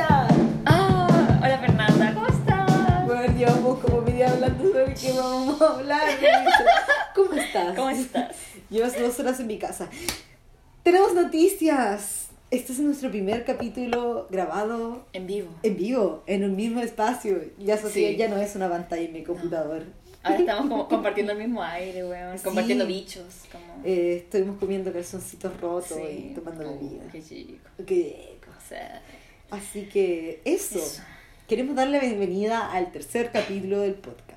Ah, 0.00 1.38
hola 1.42 1.58
Fernanda, 1.58 2.14
¿cómo 2.14 2.26
estás? 2.28 3.06
Bueno, 3.06 3.36
llevamos 3.36 3.78
como 3.80 4.00
media 4.02 4.30
hablando 4.30 4.64
sobre 4.70 4.94
qué 4.94 5.12
vamos 5.12 5.60
a 5.60 5.74
hablar. 5.74 6.02
¿Cómo 7.14 7.32
estás? 7.32 7.76
¿Cómo 7.76 7.90
estás? 7.90 8.36
Llevas 8.70 8.98
dos 8.98 9.18
horas 9.18 9.40
en 9.40 9.46
mi 9.48 9.58
casa. 9.58 9.88
Tenemos 10.84 11.14
noticias. 11.14 12.28
Este 12.50 12.72
es 12.72 12.78
nuestro 12.78 13.10
primer 13.10 13.44
capítulo 13.44 14.26
grabado 14.30 15.04
En 15.12 15.26
vivo. 15.26 15.48
en 15.62 15.76
vivo, 15.76 16.22
en 16.26 16.44
un 16.44 16.54
mismo 16.56 16.80
espacio. 16.80 17.40
Ya 17.58 17.76
Sofía 17.76 18.10
Sí. 18.10 18.16
ya 18.16 18.28
no 18.28 18.36
es 18.38 18.54
una 18.56 18.70
pantalla 18.70 19.02
en 19.02 19.12
mi 19.12 19.22
computador. 19.24 19.82
Ahora 20.22 20.38
estamos 20.38 20.68
como 20.68 20.88
compartiendo 20.88 21.32
el 21.32 21.38
mismo 21.38 21.62
aire, 21.62 22.04
weón. 22.06 22.38
Compartiendo 22.38 22.86
Sí. 22.86 22.92
bichos. 22.92 23.24
Como... 23.52 23.84
Eh, 23.84 24.22
estuvimos 24.24 24.58
comiendo 24.58 24.92
calzoncitos 24.92 25.60
rotos 25.60 25.98
Sí. 25.98 26.30
y 26.30 26.34
tomando 26.34 26.70
bebida. 26.70 27.02
Qué 27.12 27.22
chico. 27.22 27.68
Qué 27.84 28.30
rico. 28.40 28.48
O 28.56 28.68
sea, 28.68 29.02
Así 29.50 29.82
que 29.84 30.40
eso. 30.44 30.78
Eso. 30.78 31.02
Queremos 31.48 31.76
darle 31.76 31.98
la 31.98 32.04
bienvenida 32.04 32.70
al 32.70 32.92
tercer 32.92 33.30
capítulo 33.32 33.80
del 33.80 33.94
podcast. 33.94 34.28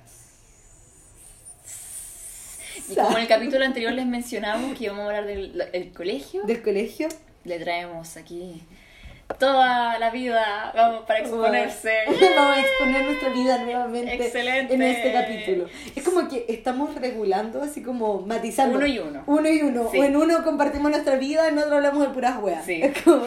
y 2.90 2.96
como 2.96 3.12
en 3.18 3.24
el 3.24 3.28
capítulo 3.28 3.66
anterior 3.66 3.92
les 3.94 4.06
mencionamos 4.06 4.78
que 4.78 4.86
íbamos 4.86 5.02
a 5.04 5.06
hablar 5.08 5.26
del 5.26 5.62
el 5.74 5.92
colegio, 5.94 6.44
Del 6.44 6.62
colegio. 6.62 7.10
le 7.44 7.60
traemos 7.60 8.16
aquí 8.18 8.62
toda 9.34 10.00
la 10.00 10.10
vida 10.10 10.72
vamos, 10.76 11.06
para 11.06 11.20
exponerse. 11.20 11.94
Vamos 12.36 12.58
a 12.58 12.62
exponer 12.62 13.06
nuestra 13.06 13.30
vida 13.30 13.58
nuevamente 13.60 14.14
Excelente. 14.16 14.74
en 14.74 14.82
este 14.82 15.12
capítulo. 15.12 15.66
Es 15.96 16.04
como 16.04 16.28
que 16.28 16.46
estamos 16.50 16.96
regulando, 16.96 17.62
así 17.62 17.82
como 17.82 18.22
matizando. 18.22 18.78
Uno 18.78 18.88
y 18.88 19.00
uno. 19.00 19.24
Uno 19.28 19.50
y 19.50 19.62
uno. 19.62 19.90
Sí. 19.92 20.00
O 20.00 20.04
en 20.04 20.16
uno 20.16 20.44
compartimos 20.44 20.92
nuestra 20.92 21.16
vida, 21.16 21.48
en 21.48 21.58
otro 21.58 21.76
hablamos 21.78 22.02
de 22.08 22.14
puras 22.14 22.42
weas. 22.42 22.66
Sí. 22.66 22.82
Como- 23.04 23.26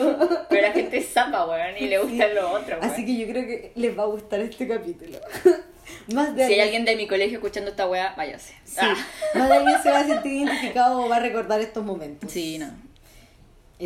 Pero 0.49 0.63
la 0.69 0.73
gente 0.73 0.99
es 0.99 1.13
zapa, 1.13 1.47
weón, 1.47 1.77
y 1.79 1.87
le 1.89 1.99
gusta 1.99 2.29
Sí. 2.29 2.35
lo 2.35 2.51
otro, 2.53 2.79
weón. 2.79 2.91
Así 2.91 3.05
que 3.07 3.17
yo 3.17 3.27
creo 3.27 3.47
que 3.47 3.73
les 3.75 3.99
va 3.99 4.03
a 4.05 4.07
gustar 4.07 4.41
este 4.41 4.67
capítulo. 4.69 5.19
Más 6.15 6.35
de 6.35 6.47
Si 6.47 6.55
hay 6.55 6.61
alguien 6.61 6.85
de 6.85 6.97
mi 6.97 7.07
colegio 7.07 7.39
escuchando 7.39 7.71
esta 7.71 7.87
weá, 7.87 8.15
váyase. 8.17 8.55
Sí, 8.65 8.77
Ah. 8.81 8.95
más 9.35 9.49
de 9.49 9.55
alguien 9.57 9.83
se 9.83 9.91
va 9.91 10.01
a 10.01 10.05
sentir 10.05 10.33
identificado 10.43 11.03
o 11.03 11.09
va 11.09 11.17
a 11.17 11.21
recordar 11.21 11.61
estos 11.61 11.85
momentos. 11.85 12.31
Sí, 12.33 12.59
no. 12.59 12.67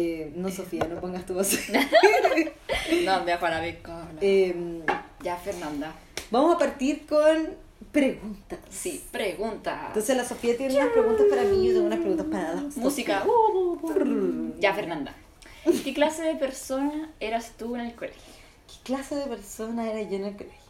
Eh, 0.00 0.32
no, 0.36 0.48
Sofía, 0.48 0.86
no 0.88 1.00
pongas 1.00 1.26
tu 1.26 1.34
voz. 1.34 1.58
No, 3.04 3.24
me 3.24 3.36
ver 3.36 3.82
con... 3.82 4.08
Eh, 4.20 4.54
Ya, 5.24 5.36
Fernanda. 5.36 5.92
vamos 6.30 6.54
a 6.54 6.58
partir 6.58 7.04
con 7.04 7.56
preguntas. 7.90 8.60
Sí, 8.70 9.04
pregunta. 9.10 9.86
Entonces 9.88 10.16
la 10.16 10.24
Sofía 10.24 10.56
tiene 10.56 10.76
unas 10.76 10.90
preguntas 10.90 11.26
para 11.28 11.42
mí 11.42 11.64
y 11.64 11.68
yo 11.68 11.72
tengo 11.74 11.86
unas 11.86 11.98
preguntas 11.98 12.26
para 12.30 12.54
la 12.54 12.60
Música. 12.76 13.24
Ya, 14.60 14.72
Fernanda. 14.72 15.14
¿Qué 15.84 15.92
clase 15.92 16.22
de 16.22 16.36
persona 16.36 17.10
eras 17.18 17.54
tú 17.58 17.74
en 17.74 17.82
el 17.82 17.94
colegio? 17.94 18.22
¿Qué 18.68 18.76
clase 18.84 19.16
de 19.16 19.26
persona 19.26 19.90
era 19.90 20.02
yo 20.02 20.16
en 20.16 20.26
el 20.26 20.36
colegio? 20.36 20.68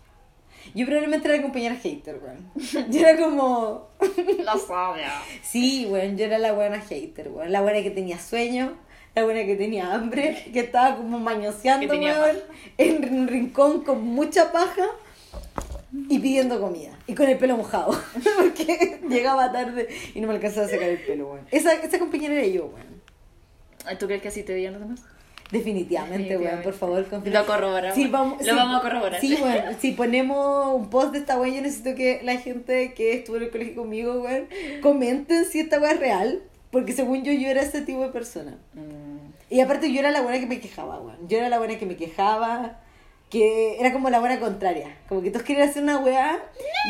Yo 0.74 0.86
probablemente 0.86 1.28
era 1.28 1.36
la 1.36 1.42
compañera 1.42 1.76
hater, 1.76 2.18
weón. 2.22 2.50
Yo 2.90 3.00
era 3.00 3.22
como... 3.22 3.88
Lo 4.44 4.58
sabía. 4.58 5.12
Sí, 5.42 5.86
weón, 5.90 6.16
yo 6.16 6.24
era 6.24 6.38
la 6.38 6.52
buena 6.52 6.80
hater, 6.80 7.28
weón. 7.28 7.52
La 7.52 7.60
buena 7.62 7.82
que 7.82 7.90
tenía 7.90 8.18
sueño, 8.18 8.76
la 9.14 9.24
buena 9.24 9.44
que 9.44 9.56
tenía 9.56 9.92
hambre, 9.92 10.44
que 10.52 10.60
estaba 10.60 10.96
como 10.96 11.18
mañoseando, 11.18 11.88
weón, 11.88 12.36
en 12.76 13.14
un 13.14 13.28
rincón 13.28 13.82
con 13.82 14.02
mucha 14.04 14.52
paja 14.52 14.86
y 16.08 16.18
pidiendo 16.18 16.60
comida. 16.60 16.98
Y 17.06 17.14
con 17.14 17.28
el 17.28 17.38
pelo 17.38 17.56
mojado, 17.56 17.98
porque 18.36 19.00
llegaba 19.08 19.50
tarde 19.52 19.88
y 20.14 20.20
no 20.20 20.28
me 20.28 20.34
alcanzaba 20.34 20.66
a 20.66 20.70
sacar 20.70 20.88
el 20.88 20.98
pelo, 20.98 21.28
weón. 21.28 21.46
Esa, 21.50 21.72
esa 21.74 21.98
compañera 21.98 22.34
era 22.34 22.46
yo, 22.46 22.66
weón. 22.66 23.98
¿Tú 23.98 24.06
crees 24.06 24.20
que 24.20 24.28
así 24.28 24.42
te 24.42 24.52
veían 24.52 24.74
los 24.74 24.82
demás? 24.82 25.00
Definitivamente, 25.50 26.36
weón, 26.36 26.60
por 26.62 26.74
favor, 26.74 27.06
confirma. 27.06 27.40
Lo 27.40 27.46
corroboramos. 27.46 27.94
Sí, 27.94 28.06
vamos, 28.08 28.38
Lo 28.38 28.44
sí, 28.44 28.50
vamos 28.50 28.78
a 28.78 28.82
corroborar. 28.82 29.20
Sí, 29.20 29.36
bueno, 29.40 29.70
si 29.80 29.92
ponemos 29.92 30.74
un 30.74 30.90
post 30.90 31.12
de 31.12 31.20
esta 31.20 31.40
weá, 31.40 31.54
yo 31.54 31.62
necesito 31.62 31.94
que 31.94 32.20
la 32.22 32.36
gente 32.36 32.92
que 32.92 33.14
estuvo 33.14 33.36
en 33.38 33.44
el 33.44 33.50
colegio 33.50 33.76
conmigo, 33.76 34.20
weón, 34.20 34.46
comenten 34.82 35.46
si 35.46 35.60
esta 35.60 35.80
weá 35.80 35.92
es 35.92 36.00
real. 36.00 36.42
Porque 36.70 36.92
según 36.92 37.24
yo, 37.24 37.32
yo 37.32 37.48
era 37.48 37.62
ese 37.62 37.80
tipo 37.80 38.02
de 38.02 38.10
persona. 38.10 38.58
Mm, 38.74 38.97
Y 39.50 39.60
aparte 39.60 39.92
yo 39.92 40.00
era 40.00 40.10
la 40.10 40.20
buena 40.22 40.38
que 40.38 40.46
me 40.46 40.60
quejaba, 40.60 41.00
weón. 41.00 41.28
Yo 41.28 41.38
era 41.38 41.48
la 41.48 41.58
buena 41.58 41.78
que 41.78 41.86
me 41.86 41.96
quejaba, 41.96 42.80
que 43.30 43.78
era 43.80 43.92
como 43.92 44.10
la 44.10 44.20
buena 44.20 44.40
contraria. 44.40 44.96
Como 45.08 45.22
que 45.22 45.30
todos 45.30 45.44
querían 45.44 45.68
hacer 45.68 45.82
una 45.82 45.98
weá. 45.98 46.38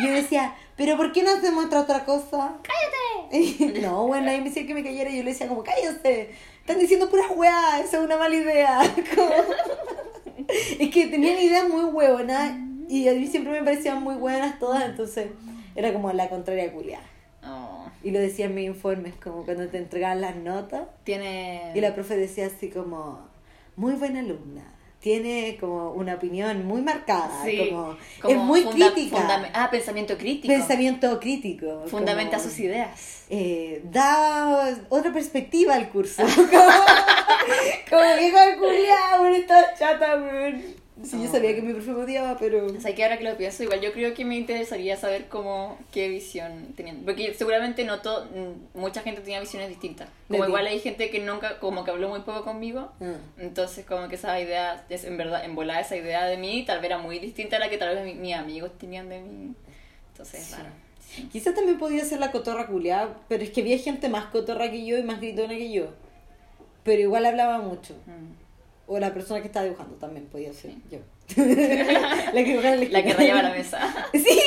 Y 0.00 0.06
yo 0.06 0.12
decía, 0.12 0.54
pero 0.76 0.96
¿por 0.96 1.12
qué 1.12 1.22
no 1.22 1.30
hacemos 1.30 1.66
otra 1.66 1.80
otra 1.80 2.04
cosa? 2.04 2.56
¡Cállate! 2.62 3.80
no, 3.80 4.06
bueno, 4.06 4.26
nadie 4.26 4.38
me 4.38 4.44
decía 4.48 4.66
que 4.66 4.74
me 4.74 4.82
cayera 4.82 5.10
y 5.10 5.18
yo 5.18 5.22
le 5.24 5.30
decía 5.30 5.48
como, 5.48 5.62
cállate. 5.62 6.34
Están 6.60 6.78
diciendo 6.78 7.08
puras 7.08 7.30
weá, 7.34 7.80
esa 7.80 7.98
es 7.98 8.04
una 8.04 8.16
mala 8.16 8.34
idea. 8.34 8.80
Como- 9.14 9.32
es 10.48 10.90
que 10.90 11.06
tenían 11.08 11.38
ideas 11.38 11.68
muy 11.68 11.84
hueonas 11.84 12.52
y 12.88 13.08
a 13.08 13.12
mí 13.12 13.26
siempre 13.26 13.52
me 13.52 13.62
parecían 13.62 14.02
muy 14.02 14.14
buenas 14.16 14.58
todas, 14.58 14.84
entonces 14.84 15.28
era 15.74 15.92
como 15.92 16.10
la 16.12 16.28
contraria 16.30 16.72
culiada. 16.72 17.04
oh, 17.44 17.77
Y 18.08 18.10
lo 18.10 18.20
decía 18.20 18.46
en 18.46 18.54
mis 18.54 18.66
informes, 18.66 19.12
como 19.22 19.44
cuando 19.44 19.66
te 19.68 19.76
entregaban 19.76 20.22
las 20.22 20.34
notas. 20.36 20.88
Tiene... 21.04 21.72
Y 21.74 21.80
la 21.82 21.94
profe 21.94 22.16
decía 22.16 22.46
así 22.46 22.70
como, 22.70 23.20
muy 23.76 23.92
buena 23.94 24.20
alumna, 24.20 24.64
tiene 25.00 25.58
como 25.60 25.90
una 25.92 26.14
opinión 26.14 26.64
muy 26.66 26.80
marcada, 26.80 27.44
Sí, 27.44 27.68
como, 27.70 27.96
como 28.22 28.34
es 28.34 28.40
muy 28.40 28.62
funda- 28.62 28.92
crítica, 28.92 29.50
Ah, 29.52 29.68
pensamiento 29.70 30.16
crítico. 30.16 30.52
pensamiento 30.54 31.20
crítico. 31.20 31.84
Fundamenta 31.86 32.38
como, 32.38 32.48
sus 32.48 32.58
ideas. 32.60 33.24
eh, 33.28 33.82
da 33.84 34.74
otra 34.88 35.12
perspectiva 35.12 35.74
al 35.74 35.90
curso. 35.90 36.22
como, 36.34 36.70
como 37.90 38.16
vieja 38.18 38.56
culiada, 38.58 39.20
weón, 39.20 39.34
estaba 39.34 39.74
chata. 39.78 40.16
Sí, 41.04 41.22
yo 41.22 41.30
sabía 41.30 41.54
que 41.54 41.62
mi 41.62 41.72
profe 41.72 41.92
me 41.92 42.02
odiaba, 42.02 42.36
pero... 42.38 42.66
O 42.66 42.80
sea, 42.80 42.94
que 42.94 43.04
ahora 43.04 43.18
que 43.18 43.24
lo 43.24 43.36
pienso, 43.36 43.62
igual 43.62 43.80
yo 43.80 43.92
creo 43.92 44.14
que 44.14 44.24
me 44.24 44.36
interesaría 44.36 44.96
saber 44.96 45.28
cómo, 45.28 45.78
qué 45.92 46.08
visión 46.08 46.72
tenían. 46.76 47.02
Porque 47.04 47.34
seguramente 47.34 47.84
no 47.84 48.00
todo, 48.00 48.24
mm, 48.26 48.78
mucha 48.78 49.02
gente 49.02 49.20
tenía 49.20 49.38
visiones 49.40 49.68
distintas. 49.68 50.08
Como 50.28 50.44
igual 50.46 50.66
hay 50.66 50.80
gente 50.80 51.08
que 51.10 51.20
nunca, 51.20 51.58
como 51.60 51.84
que 51.84 51.92
habló 51.92 52.08
muy 52.08 52.20
poco 52.20 52.42
conmigo. 52.44 52.90
Ah. 53.00 53.14
Entonces, 53.38 53.84
como 53.86 54.08
que 54.08 54.16
esa 54.16 54.40
idea, 54.40 54.84
es, 54.88 55.04
en 55.04 55.16
verdad, 55.16 55.44
en 55.44 55.54
volar 55.54 55.80
esa 55.80 55.96
idea 55.96 56.26
de 56.26 56.36
mí, 56.36 56.64
tal 56.66 56.78
vez 56.78 56.86
era 56.86 56.98
muy 56.98 57.18
distinta 57.20 57.56
a 57.56 57.60
la 57.60 57.70
que 57.70 57.78
tal 57.78 57.94
vez 57.94 58.04
mi- 58.04 58.14
mis 58.20 58.34
amigos 58.34 58.70
tenían 58.78 59.08
de 59.08 59.20
mí. 59.20 59.54
Entonces, 60.12 60.42
Sí. 60.44 60.54
claro. 60.54 60.70
Sí. 61.00 61.28
Quizás 61.32 61.54
también 61.54 61.78
podía 61.78 62.04
ser 62.04 62.18
la 62.20 62.32
cotorra 62.32 62.66
culiada, 62.66 63.16
pero 63.28 63.42
es 63.44 63.50
que 63.50 63.60
había 63.62 63.78
gente 63.78 64.08
más 64.08 64.26
cotorra 64.26 64.70
que 64.70 64.84
yo 64.84 64.98
y 64.98 65.02
más 65.02 65.20
gritona 65.20 65.54
que 65.54 65.70
yo. 65.72 65.86
Pero 66.82 67.00
igual 67.02 67.24
hablaba 67.24 67.58
mucho. 67.60 67.94
Mm. 68.06 68.37
O 68.90 68.98
la 68.98 69.12
persona 69.12 69.40
que 69.42 69.46
estaba 69.48 69.64
dibujando 69.64 69.94
también 69.96 70.26
podía 70.26 70.52
ser 70.52 70.72
yo. 70.90 70.98
la 71.36 72.44
que 72.44 72.60
la 72.90 73.00
La 73.02 73.14
rayaba 73.14 73.42
la 73.42 73.50
mesa. 73.50 73.78
Sí, 74.12 74.38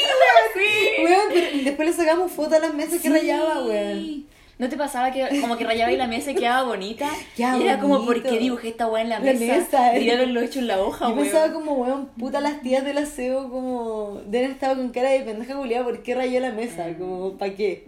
weón. 1.03 1.11
Weón, 1.11 1.21
pero 1.31 1.63
después 1.63 1.87
le 1.89 1.93
sacamos 1.93 2.31
fotos 2.31 2.53
a 2.53 2.59
las 2.59 2.73
mesas 2.73 2.99
que 3.01 3.09
rayaba, 3.09 3.63
weón. 3.65 3.99
Sí. 3.99 4.27
¿No 4.57 4.69
te 4.69 4.77
pasaba 4.77 5.11
que 5.11 5.41
como 5.41 5.57
que 5.57 5.63
rayaba 5.63 5.91
y 5.91 5.97
la 5.97 6.05
mesa 6.07 6.31
y 6.31 6.35
quedaba 6.35 6.63
bonita? 6.67 7.09
Y 7.37 7.41
era 7.43 7.79
como. 7.79 8.05
¿por 8.05 8.21
qué 8.21 8.37
dibujé 8.39 8.69
esta 8.69 8.87
weá 8.87 9.01
en 9.03 9.09
la 9.09 9.19
La 9.19 9.33
mesa? 9.33 9.57
mesa, 9.57 9.95
eh. 9.95 10.11
Haberlo 10.11 10.41
hecho 10.41 10.59
en 10.59 10.67
la 10.67 10.81
hoja, 10.81 11.05
Yo 11.07 11.13
weón. 11.13 11.23
pensaba 11.23 11.53
como, 11.53 11.73
weón, 11.73 12.07
puta 12.17 12.41
las 12.41 12.61
tías 12.61 12.83
del 12.83 12.97
aseo, 12.97 13.49
como, 13.49 14.21
de 14.25 14.39
haber 14.39 14.51
estado 14.51 14.75
con 14.75 14.89
cara 14.89 15.09
de 15.11 15.21
pendeja 15.21 15.55
culiada, 15.55 15.83
¿por 15.85 16.01
qué 16.03 16.15
rayó 16.15 16.39
la 16.39 16.51
mesa? 16.51 16.87
Mm. 16.87 16.93
Como, 16.99 17.37
¿pa' 17.37 17.49
qué? 17.51 17.85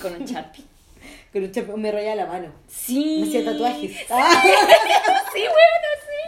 Con 0.00 0.14
un 0.14 0.24
Sharpie. 0.24 0.64
Con 1.32 1.42
un 1.44 1.52
chap- 1.52 1.76
me 1.76 1.92
rayaba 1.92 2.14
la 2.16 2.26
mano. 2.26 2.48
Sí. 2.68 3.18
Me 3.20 3.28
hacía 3.28 3.44
tatuajes. 3.44 3.96
Ah, 4.10 4.42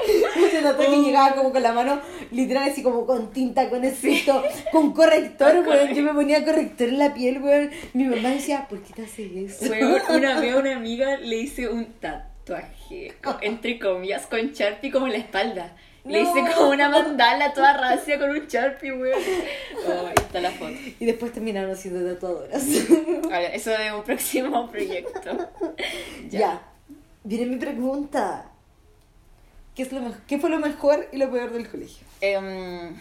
Sí, 0.07 0.13
weón, 0.13 0.41
me 0.41 0.47
hacía 0.47 0.63
tatuajes 0.63 0.95
y 0.99 1.03
llegaba 1.05 1.35
como 1.35 1.53
con 1.53 1.63
la 1.63 1.73
mano, 1.73 2.01
literal, 2.31 2.71
así 2.71 2.83
como 2.83 3.05
con 3.07 3.31
tinta, 3.33 3.69
con 3.69 3.85
escrito, 3.85 4.43
con 4.73 4.93
corrector, 4.93 5.65
weón. 5.67 5.93
Yo 5.95 6.03
me 6.03 6.15
ponía 6.15 6.45
corrector 6.45 6.89
en 6.89 6.99
la 6.99 7.13
piel, 7.13 7.43
weón. 7.43 7.71
Mi 7.93 8.05
mamá 8.05 8.31
decía, 8.31 8.67
¿por 8.69 8.81
qué 8.83 8.93
te 8.95 9.03
haces 9.03 9.27
así. 9.31 9.45
eso? 9.67 9.71
Weón, 9.73 10.01
una 10.11 10.41
vez 10.41 10.55
a 10.55 10.59
una 10.59 10.77
amiga 10.77 11.17
le 11.19 11.37
hice 11.37 11.69
un 11.69 11.87
tatuaje, 12.01 13.13
entre 13.43 13.79
comillas, 13.79 14.27
con 14.27 14.41
Sharpie 14.53 14.91
como 14.91 15.07
en 15.07 15.13
la 15.13 15.19
espalda. 15.19 15.77
Le 16.05 16.23
No. 16.23 16.31
hice 16.31 16.55
como 16.55 16.71
una 16.71 16.89
mandala 16.89 17.53
toda 17.53 17.77
racia 17.77 18.19
con 18.19 18.31
un 18.31 18.47
Sharpie, 18.47 18.93
weón. 18.93 19.21
Oh, 19.87 20.07
ahí 20.07 20.15
está 20.17 20.41
la 20.41 20.51
foto. 20.51 20.73
Y 20.99 21.05
después 21.05 21.31
terminaron 21.33 21.77
siendo 21.77 22.11
tatuadoras. 22.15 22.65
Eso 23.53 23.71
es 23.75 23.93
un 23.93 24.03
próximo 24.03 24.71
proyecto. 24.71 25.51
ya. 26.31 26.63
Viene 27.23 27.45
mi 27.47 27.57
pregunta. 27.57 28.47
¿Qué, 29.81 29.87
es 29.87 29.93
lo? 29.93 30.15
¿Qué 30.27 30.39
fue 30.39 30.51
lo 30.51 30.59
mejor 30.59 31.09
y 31.11 31.17
lo 31.17 31.31
peor 31.31 31.53
del 31.53 31.67
colegio? 31.67 32.07
Em, 32.21 32.95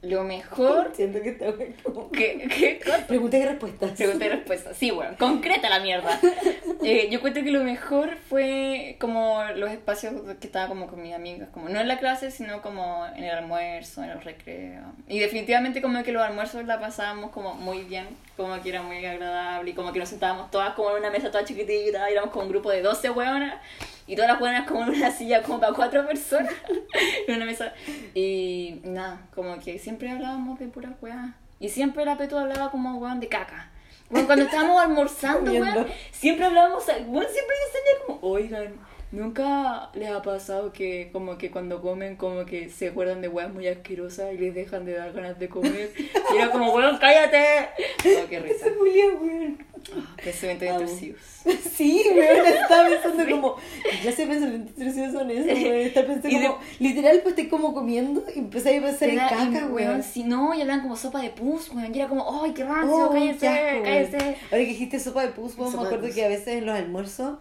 lo 0.00 0.24
mejor... 0.24 0.92
Siento 0.96 1.20
que 1.20 1.32
tengo 1.32 1.54
como... 1.82 2.10
¿Qué, 2.10 2.48
qué 2.48 2.80
cosa? 2.82 3.06
Preguntas 3.06 3.38
y 3.38 3.44
respuestas. 3.44 3.90
Pregunta 3.90 4.24
y 4.24 4.28
respuesta. 4.30 4.72
Sí, 4.72 4.90
bueno, 4.90 5.16
concreta 5.18 5.68
la 5.68 5.80
mierda. 5.80 6.18
Eh, 6.84 7.08
yo 7.10 7.20
cuento 7.20 7.42
que 7.42 7.50
lo 7.50 7.64
mejor 7.64 8.16
fue 8.28 8.96
como 9.00 9.42
los 9.56 9.70
espacios 9.70 10.14
que 10.40 10.46
estaba 10.46 10.68
como 10.68 10.86
con 10.86 11.02
mis 11.02 11.12
amigas, 11.12 11.48
como 11.50 11.68
no 11.68 11.80
en 11.80 11.88
la 11.88 11.98
clase, 11.98 12.30
sino 12.30 12.62
como 12.62 13.04
en 13.16 13.24
el 13.24 13.34
almuerzo, 13.34 14.04
en 14.04 14.14
los 14.14 14.22
recreos. 14.22 14.84
Y 15.08 15.18
definitivamente 15.18 15.82
como 15.82 16.02
que 16.04 16.12
los 16.12 16.22
almuerzos 16.22 16.64
la 16.66 16.78
pasábamos 16.78 17.32
como 17.32 17.54
muy 17.54 17.82
bien, 17.82 18.06
como 18.36 18.62
que 18.62 18.68
era 18.68 18.82
muy 18.82 19.04
agradable 19.04 19.72
y 19.72 19.74
como 19.74 19.92
que 19.92 19.98
nos 19.98 20.08
sentábamos 20.08 20.52
todas 20.52 20.74
como 20.74 20.92
en 20.92 20.98
una 20.98 21.10
mesa 21.10 21.32
toda 21.32 21.44
chiquitita, 21.44 22.08
éramos 22.08 22.30
como 22.30 22.44
un 22.44 22.50
grupo 22.50 22.70
de 22.70 22.80
12 22.80 23.10
hueonas 23.10 23.56
Y 24.08 24.16
todas 24.16 24.30
las 24.30 24.40
buenas 24.40 24.66
como 24.66 24.82
en 24.84 24.88
una 24.88 25.10
silla 25.10 25.42
como 25.42 25.60
para 25.60 25.74
cuatro 25.74 26.06
personas. 26.06 26.52
en 27.28 27.36
una 27.36 27.44
mesa. 27.44 27.74
Y 28.14 28.80
nada, 28.82 29.20
como 29.34 29.60
que 29.60 29.78
siempre 29.78 30.10
hablábamos 30.10 30.58
de 30.58 30.66
puras 30.66 30.94
weas. 31.00 31.30
Y 31.60 31.68
siempre 31.68 32.04
la 32.04 32.16
Petu 32.16 32.36
hablaba 32.38 32.70
como 32.70 32.96
weón 32.96 33.20
de 33.20 33.28
caca. 33.28 33.70
Bueno, 34.08 34.26
cuando 34.26 34.46
estábamos 34.46 34.80
almorzando, 34.80 35.52
weón, 35.52 35.86
siempre 36.10 36.46
hablábamos, 36.46 36.86
bueno, 36.86 37.28
siempre 37.28 37.56
decían 37.66 38.06
como, 38.06 38.18
oigan, 38.22 38.74
nunca 39.10 39.90
les 39.94 40.10
ha 40.10 40.22
pasado 40.22 40.72
que 40.72 41.08
como 41.12 41.38
que 41.38 41.50
cuando 41.50 41.80
comen 41.80 42.16
como 42.16 42.44
que 42.44 42.68
se 42.70 42.88
acuerdan 42.88 43.20
de 43.22 43.28
weas 43.28 43.52
muy 43.52 43.66
asquerosas 43.68 44.32
y 44.34 44.38
les 44.38 44.54
dejan 44.54 44.84
de 44.84 44.92
dar 44.94 45.12
ganas 45.12 45.38
de 45.38 45.48
comer. 45.48 45.90
Y 45.96 46.36
era 46.36 46.50
como, 46.50 46.74
weón, 46.74 46.98
cállate. 46.98 47.68
Oh, 48.22 48.28
qué 48.28 48.38
risa. 48.40 48.66
Weón. 48.80 49.58
Ah, 49.96 50.16
pensamientos 50.22 50.68
intrusivos. 50.68 51.20
Sí, 51.72 52.02
weón, 52.14 52.46
estaba 52.46 52.88
pensando 52.88 53.24
como, 53.30 53.56
¿qué 53.90 53.98
clase 54.02 54.26
de 54.26 54.28
pensamientos 54.34 54.76
intrusivos 54.76 55.12
son 55.12 55.30
esos, 55.30 55.46
weón? 55.46 55.76
Estaba 55.86 56.06
pensando 56.08 56.28
Y 56.36 56.40
de- 56.40 56.46
como, 56.48 56.58
literal, 56.78 57.20
pues 57.22 57.28
estoy 57.38 57.48
como 57.48 57.72
comiendo 57.74 58.24
y 58.34 58.38
empecé 58.40 58.76
a 58.76 58.82
pensar 58.82 59.08
en 59.08 59.14
Era- 59.14 59.28
caca, 59.30 59.60
y, 59.60 59.72
weón. 59.72 60.02
Si 60.02 60.24
no, 60.24 60.52
y 60.54 60.60
hablaban 60.60 60.82
como 60.82 60.96
sopa 60.96 61.22
de 61.22 61.30
pus, 61.30 61.70
weón. 61.70 61.94
Y 61.94 61.98
era 61.98 62.08
como, 62.08 62.42
ay, 62.44 62.52
qué 62.52 62.64
rancio, 62.64 62.94
Oh, 63.06 63.10
cállate, 63.10 63.38
qué 63.38 63.48
asco, 63.48 63.64
weón. 63.72 63.84
cállate. 63.84 64.24
Ahora 64.50 64.58
que 64.58 64.66
dijiste 64.66 65.00
sopa 65.00 65.22
de 65.22 65.28
pus, 65.28 65.56
weón, 65.56 65.72
me 65.72 65.78
de 65.78 65.84
acuerdo 65.86 66.06
pus. 66.06 66.14
que 66.14 66.24
a 66.24 66.28
veces 66.28 66.48
en 66.48 66.66
los 66.66 66.76
almuerzos, 66.76 67.38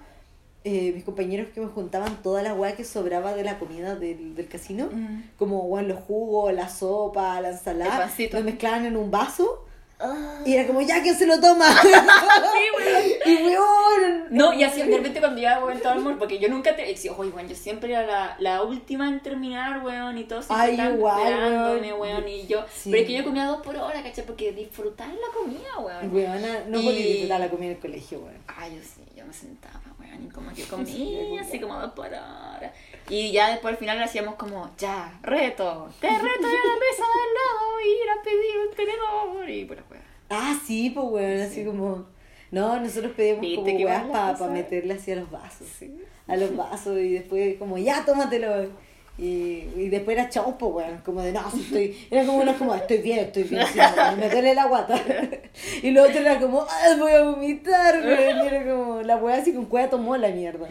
eh, 0.67 0.91
mis 0.93 1.03
compañeros 1.03 1.47
que 1.53 1.61
me 1.61 1.67
juntaban 1.67 2.21
toda 2.21 2.41
la 2.43 2.53
weá 2.53 2.75
que 2.75 2.83
sobraba 2.83 3.33
de 3.33 3.43
la 3.43 3.57
comida 3.59 3.95
del, 3.95 4.35
del 4.35 4.47
casino, 4.47 4.89
Mm. 4.91 5.21
como 5.37 5.59
weón, 5.65 5.87
los 5.87 5.99
jugos, 6.01 6.53
la 6.53 6.67
sopa, 6.69 7.39
la 7.41 7.49
ensalada, 7.51 8.09
lo 8.33 8.41
mezclaban 8.43 8.85
en 8.85 8.97
un 8.97 9.09
vaso 9.11 9.63
Ah. 9.99 10.41
y 10.45 10.53
era 10.53 10.67
como, 10.67 10.79
ya, 10.81 11.01
¿quién 11.01 11.15
se 11.15 11.25
lo 11.25 11.39
toma? 11.41 11.65
y 13.25 13.35
weón. 13.47 14.25
No, 14.29 14.53
y 14.53 14.63
así 14.63 14.81
de 14.83 14.95
repente 14.95 15.19
cuando 15.19 15.41
ya 15.41 15.63
weón 15.63 15.79
todo 15.79 15.93
el 15.93 16.01
mundo, 16.01 16.19
porque 16.19 16.37
yo 16.39 16.49
nunca 16.49 16.75
te 16.75 16.83
decía, 16.83 17.13
oye, 17.17 17.31
weón, 17.31 17.47
yo 17.47 17.55
siempre 17.55 17.91
era 17.91 18.05
la, 18.05 18.35
la 18.39 18.61
última 18.63 19.07
en 19.09 19.19
terminar, 19.21 19.83
weón, 19.83 20.17
y 20.19 20.23
siempre 20.25 20.45
Ay, 20.49 20.79
igual, 20.95 21.79
weón. 21.81 21.99
weón, 21.99 22.27
y 22.27 22.45
yo, 22.45 22.63
Sí. 22.71 22.91
pero 22.91 23.01
es 23.01 23.07
que 23.07 23.13
yo 23.17 23.23
comía 23.23 23.45
dos 23.45 23.61
por 23.61 23.75
hora, 23.75 24.03
¿cachai? 24.03 24.25
Porque 24.25 24.51
disfrutar 24.51 25.07
la 25.09 25.33
comida, 25.35 25.79
weón. 25.79 26.13
Weona, 26.13 26.59
no 26.67 26.79
Y- 26.79 26.85
podía 26.85 27.05
disfrutar 27.07 27.39
la 27.39 27.49
comida 27.49 27.65
en 27.67 27.75
el 27.75 27.79
colegio, 27.79 28.19
weón. 28.19 28.37
Ay, 28.47 28.75
yo 28.75 28.81
sí, 28.83 29.01
yo 29.15 29.25
me 29.25 29.33
sentaba, 29.33 29.81
weón, 30.09 30.25
y 30.25 30.29
como 30.29 30.53
que 30.53 30.63
comía, 30.63 31.41
así 31.41 31.59
como 31.59 31.79
dos 31.79 31.91
por 31.93 32.07
hora. 32.07 32.73
Y 33.09 33.31
ya 33.31 33.51
después 33.51 33.73
al 33.73 33.77
final 33.77 34.01
hacíamos 34.01 34.35
como, 34.35 34.69
ya, 34.77 35.17
reto, 35.21 35.89
te 36.01 36.07
reto 36.09 36.19
a 36.47 36.49
la 36.49 36.75
mesa 36.79 37.03
de 37.03 37.21
al 37.23 37.33
lado, 37.37 37.81
ir 37.81 38.09
a 38.09 38.23
pedir 38.23 38.57
un 38.69 38.75
tenedor, 38.75 39.49
y 39.49 39.65
pues 39.65 39.79
weón. 39.89 40.03
Ah, 40.29 40.59
sí, 40.65 40.89
pues 40.89 41.05
weón, 41.09 41.41
así 41.41 41.63
como. 41.65 42.05
No, 42.49 42.79
nosotros 42.79 43.11
pedíamos 43.15 43.41
¿Viste 43.41 43.73
como 43.73 43.85
weas 43.85 44.03
para 44.07 44.31
cosa- 44.33 44.47
meterle 44.49 44.93
así 44.93 45.11
a 45.11 45.17
los 45.17 45.29
vasos. 45.29 45.67
Sí. 45.79 45.93
A 46.27 46.35
los 46.37 46.55
vasos 46.55 46.97
y 46.97 47.13
después 47.13 47.57
como, 47.57 47.77
ya, 47.77 48.05
tómatelo. 48.05 48.69
Y, 49.17 49.67
y 49.75 49.89
después 49.89 50.15
era 50.17 50.29
chau, 50.29 50.57
pues 50.59 50.71
weón, 50.73 51.01
como 51.03 51.21
de 51.23 51.31
no, 51.31 51.49
si 51.49 51.61
estoy. 51.61 52.07
Era 52.11 52.25
como 52.25 52.37
una 52.39 52.53
como, 52.55 52.75
estoy 52.75 52.99
bien, 52.99 53.19
estoy 53.19 53.43
bien, 53.43 53.65
sí, 53.65 53.79
me 54.19 54.29
duele 54.29 54.53
la 54.53 54.65
guata. 54.65 54.95
y 55.81 55.89
lo 55.91 56.03
otro 56.03 56.19
era 56.19 56.39
como, 56.39 56.61
ah, 56.61 56.95
voy 56.99 57.11
a 57.13 57.23
vomitar, 57.23 57.95
weón. 58.05 58.45
Y 58.45 58.47
era 58.47 58.63
como, 58.63 59.01
la 59.01 59.17
wea 59.17 59.37
así 59.37 59.53
con 59.53 59.65
cueva 59.65 59.89
tomó 59.89 60.15
la 60.17 60.27
mierda. 60.29 60.67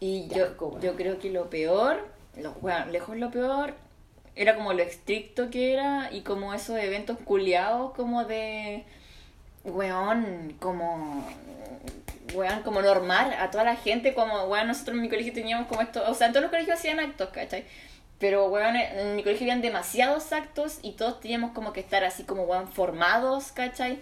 Y 0.00 0.26
Ya, 0.28 0.36
yo, 0.38 0.56
como- 0.56 0.80
yo 0.80 0.96
creo 0.96 1.18
que 1.20 1.30
lo 1.30 1.48
peor, 1.48 1.98
lo, 2.36 2.52
bueno, 2.54 2.86
lejos 2.86 3.16
lo 3.16 3.30
peor, 3.30 3.74
era 4.34 4.54
como 4.56 4.72
lo 4.72 4.82
estricto 4.82 5.48
que 5.50 5.72
era 5.72 6.10
y 6.12 6.20
como 6.22 6.52
esos 6.54 6.78
eventos 6.78 7.16
culiados 7.24 7.92
como 7.94 8.24
de, 8.24 8.84
weón, 9.64 10.54
como, 10.60 11.24
weón, 12.36 12.62
como 12.62 12.82
normal 12.82 13.34
a 13.38 13.50
toda 13.50 13.64
la 13.64 13.76
gente, 13.76 14.14
como, 14.14 14.44
weón, 14.44 14.68
nosotros 14.68 14.96
en 14.96 15.02
mi 15.02 15.08
colegio 15.08 15.32
teníamos 15.32 15.66
como 15.68 15.82
esto, 15.82 16.02
o 16.08 16.14
sea, 16.14 16.28
en 16.28 16.32
todos 16.32 16.42
los 16.42 16.50
colegios 16.50 16.78
hacían 16.78 17.00
actos, 17.00 17.30
¿cachai? 17.30 17.64
Pero, 18.18 18.46
weón, 18.46 18.76
en 18.76 19.16
mi 19.16 19.22
colegio 19.22 19.44
habían 19.44 19.62
demasiados 19.62 20.32
actos 20.32 20.78
y 20.82 20.92
todos 20.92 21.20
teníamos 21.20 21.52
como 21.52 21.72
que 21.72 21.80
estar 21.80 22.04
así 22.04 22.24
como, 22.24 22.44
weón, 22.44 22.68
formados, 22.68 23.52
¿cachai? 23.52 23.98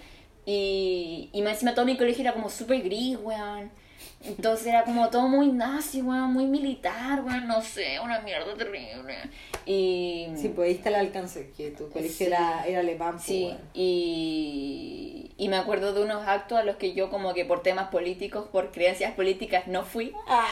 Y, 0.47 1.31
y 1.33 1.43
encima 1.47 1.75
todo 1.75 1.85
mi 1.87 1.97
colegio 1.97 2.23
era 2.23 2.33
como 2.33 2.51
súper 2.51 2.83
gris, 2.83 3.17
weón. 3.21 3.71
Entonces 4.27 4.67
era 4.67 4.85
como 4.85 5.11
todo 5.11 5.29
muy 5.29 5.49
nazi, 5.53 6.01
weón, 6.03 6.33
muy 6.33 6.47
militar, 6.47 7.23
weón, 7.23 7.47
no 7.47 7.61
sé, 7.63 7.99
una 8.01 8.21
mierda 8.21 8.55
terrible. 8.55 9.17
Y... 9.67 10.29
Sí, 10.37 10.49
pues 10.49 10.69
ahí 10.69 10.75
está 10.77 10.89
el 10.91 10.95
alcance, 10.97 11.51
que 11.57 11.71
tu 11.71 11.91
colegio 11.91 12.17
Sí. 12.17 12.25
era, 12.25 12.65
era 12.67 12.81
alemán, 12.81 13.13
pues, 13.15 13.25
Sí, 13.25 13.45
weón. 13.47 13.59
y, 13.75 15.31
y 15.37 15.49
me 15.49 15.57
acuerdo 15.57 15.93
de 15.93 16.03
unos 16.03 16.27
actos 16.27 16.59
a 16.59 16.65
los 16.65 16.77
que 16.77 16.95
yo 16.95 17.11
como 17.11 17.35
que 17.35 17.45
por 17.45 17.63
temas 17.63 17.89
políticos, 17.89 18.47
por 18.51 18.71
creencias 18.73 19.13
políticas 19.15 19.67
no 19.67 19.83
fui. 19.85 20.13
Ah, 20.29 20.47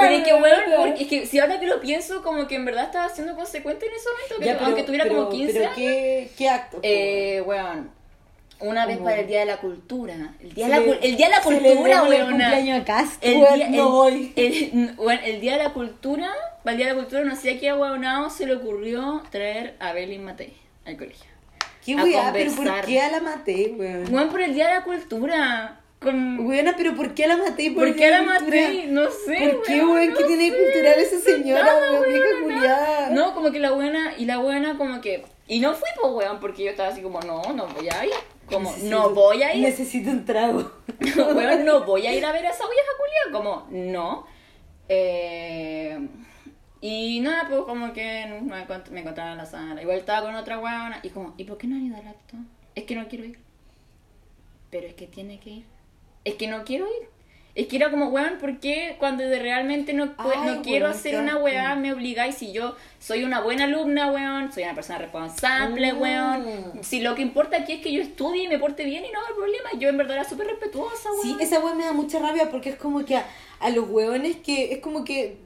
Pero 0.00 0.14
es 0.14 0.24
que, 0.24 0.34
weón, 0.34 0.60
porque- 0.76 1.02
es 1.02 1.08
que 1.08 1.26
si 1.26 1.38
ahora 1.40 1.60
que 1.60 1.66
lo 1.66 1.80
pienso, 1.80 2.22
como 2.22 2.46
que 2.46 2.54
en 2.56 2.64
verdad 2.64 2.84
estaba 2.84 3.08
siendo 3.08 3.34
consecuente 3.34 3.86
en 3.86 3.92
ese 3.92 4.08
momento, 4.10 4.34
que 4.40 4.44
Ya, 4.46 4.52
pero- 4.54 4.66
aunque 4.66 4.82
tuviera 4.84 5.04
pero- 5.04 5.16
como 5.16 5.30
15 5.30 5.52
pero 5.52 5.64
años. 5.66 5.76
¿qué, 5.76 6.30
qué 6.38 6.48
acto? 6.48 6.78
pues, 6.80 6.90
Eh, 6.92 7.40
weón, 7.46 7.90
una 8.68 8.86
vez 8.86 8.98
para 8.98 9.20
el 9.20 9.26
Día 9.26 9.40
de 9.40 9.46
la 9.46 9.56
Cultura. 9.58 10.14
El 10.40 10.54
Día, 10.54 10.66
de 10.66 10.70
la, 10.70 10.76
el 10.96 11.16
día 11.16 11.26
de 11.28 11.32
la 11.34 11.40
Cultura, 11.42 11.68
Celebremos 11.70 12.12
el 12.14 12.24
cumpleaños 12.26 12.80
a 12.80 12.84
Cast, 12.84 13.24
El 13.24 13.36
weón, 13.38 13.54
día, 13.56 13.68
no 13.70 13.76
el- 13.76 14.14
voy. 14.16 14.32
el- 14.36 14.92
bueno, 14.96 15.20
el 15.24 15.40
día 15.40 15.52
de 15.56 15.62
la 15.62 15.70
cultura, 15.72 16.30
para 16.62 16.72
el 16.72 16.76
día 16.78 16.86
de 16.88 16.94
la 16.94 17.00
cultura, 17.00 17.24
no 17.24 17.36
sé 17.36 17.50
a 17.52 17.58
qué 17.60 17.70
aguaunado 17.70 18.30
se 18.30 18.46
le 18.46 18.54
ocurrió 18.54 19.22
traer 19.30 19.74
a 19.80 19.92
Belén 19.92 20.24
Matei 20.24 20.54
al 20.86 20.96
colegio. 20.96 21.26
¿Qué 21.84 21.92
a 21.94 22.02
weá? 22.04 22.30
¿Pero 22.32 22.52
por 22.52 22.80
qué 22.86 23.00
a 23.00 23.10
la 23.10 23.20
maté, 23.20 23.74
weón? 23.76 24.04
Bueno, 24.10 24.30
por 24.30 24.40
el 24.40 24.54
día 24.54 24.68
de 24.68 24.74
la 24.74 24.84
cultura. 24.84 25.80
Con... 26.00 26.40
Weona, 26.46 26.74
pero 26.76 26.94
¿por 26.94 27.14
qué 27.14 27.24
a 27.24 27.28
la 27.28 27.36
maté? 27.38 27.70
¿Por 27.70 27.94
qué 27.96 28.10
la 28.10 28.22
maté? 28.22 28.86
No 28.88 29.04
sé. 29.10 29.36
¿Por 29.50 29.62
qué, 29.62 29.76
weón, 29.76 29.90
weón? 29.92 30.10
no 30.10 30.16
¿Qué 30.18 30.24
tiene 30.24 30.48
cultural 30.54 30.94
esa 30.98 31.18
señora, 31.18 31.66
weón? 31.92 32.48
Vieja. 32.48 33.08
No, 33.10 33.34
como 33.34 33.50
que 33.52 33.58
la 33.58 33.70
buena, 33.72 34.12
y 34.18 34.24
la 34.26 34.36
buena 34.38 34.76
como 34.76 35.00
que... 35.00 35.24
Y 35.46 35.60
no 35.60 35.72
fui, 35.74 35.88
pues, 36.00 36.12
weón, 36.12 36.40
porque 36.40 36.64
yo 36.64 36.70
estaba 36.70 36.88
así 36.90 37.00
como, 37.02 37.20
no, 37.20 37.42
no 37.54 37.66
voy 37.68 37.88
a 37.88 38.04
ir. 38.04 38.12
Como, 38.50 38.70
Necesito- 38.70 38.90
no 38.90 39.10
voy 39.10 39.42
a 39.42 39.54
ir. 39.54 39.62
Necesito 39.62 40.10
un 40.10 40.24
trago. 40.24 40.70
weón, 41.16 41.64
no 41.64 41.84
voy 41.84 42.06
a 42.06 42.12
ir 42.14 42.24
a 42.24 42.32
ver 42.32 42.46
a 42.46 42.50
esa 42.50 42.64
vieja 42.64 42.88
culia. 42.98 43.38
Como, 43.38 43.66
no. 43.70 44.26
Eh, 44.88 45.98
y 46.80 47.20
nada, 47.20 47.48
pues 47.48 47.62
como 47.62 47.92
que 47.94 48.26
me, 48.42 48.66
encont- 48.66 48.90
me 48.90 49.00
encontraba 49.00 49.32
en 49.32 49.38
la 49.38 49.46
sala. 49.46 49.80
Igual 49.80 49.98
estaba 49.98 50.26
con 50.26 50.34
otra 50.34 50.58
weona. 50.58 51.00
Y 51.02 51.08
como, 51.10 51.34
¿y 51.38 51.44
por 51.44 51.56
qué 51.58 51.66
no 51.66 51.76
han 51.76 51.86
ido 51.86 51.96
al 51.96 52.06
acto? 52.08 52.36
Es 52.74 52.84
que 52.84 52.94
no 52.96 53.08
quiero 53.08 53.24
ir. 53.24 53.38
Pero 54.70 54.86
es 54.86 54.94
que 54.94 55.06
tiene 55.06 55.38
que 55.40 55.50
ir. 55.50 55.64
Es 56.24 56.34
que 56.34 56.46
no 56.48 56.64
quiero 56.64 56.86
ir. 56.86 57.08
Es 57.54 57.68
que 57.68 57.76
era 57.76 57.88
como, 57.90 58.08
weón, 58.08 58.38
¿por 58.40 58.58
qué 58.58 58.96
cuando 58.98 59.22
de 59.22 59.38
realmente 59.38 59.92
no, 59.92 60.12
Ay, 60.18 60.38
no 60.44 60.62
quiero 60.62 60.86
weón, 60.86 60.96
hacer 60.98 61.20
una 61.20 61.36
weá, 61.36 61.76
me 61.76 61.92
obligáis? 61.92 62.34
Si 62.34 62.52
yo 62.52 62.74
soy 62.98 63.22
una 63.22 63.40
buena 63.42 63.64
alumna, 63.64 64.10
weón, 64.10 64.52
soy 64.52 64.64
una 64.64 64.74
persona 64.74 64.98
responsable, 64.98 65.92
Mm. 65.92 66.00
weón. 66.00 66.44
Si 66.82 67.00
lo 67.00 67.14
que 67.14 67.22
importa 67.22 67.58
aquí 67.58 67.74
es 67.74 67.80
que 67.80 67.92
yo 67.92 68.02
estudie 68.02 68.42
y 68.44 68.48
me 68.48 68.58
porte 68.58 68.84
bien 68.84 69.04
y 69.04 69.10
no 69.12 69.20
hay 69.20 69.34
problema. 69.36 69.68
Yo 69.78 69.88
en 69.88 69.96
verdad 69.96 70.16
era 70.16 70.24
súper 70.28 70.48
respetuosa, 70.48 71.08
weón. 71.12 71.22
Sí, 71.22 71.36
esa 71.44 71.60
weá 71.60 71.74
me 71.74 71.84
da 71.84 71.92
mucha 71.92 72.18
rabia 72.18 72.50
porque 72.50 72.70
es 72.70 72.76
como 72.76 73.04
que 73.04 73.18
a, 73.18 73.26
a 73.60 73.70
los 73.70 73.88
weones 73.88 74.34
que 74.36 74.72
es 74.72 74.78
como 74.80 75.04
que 75.04 75.36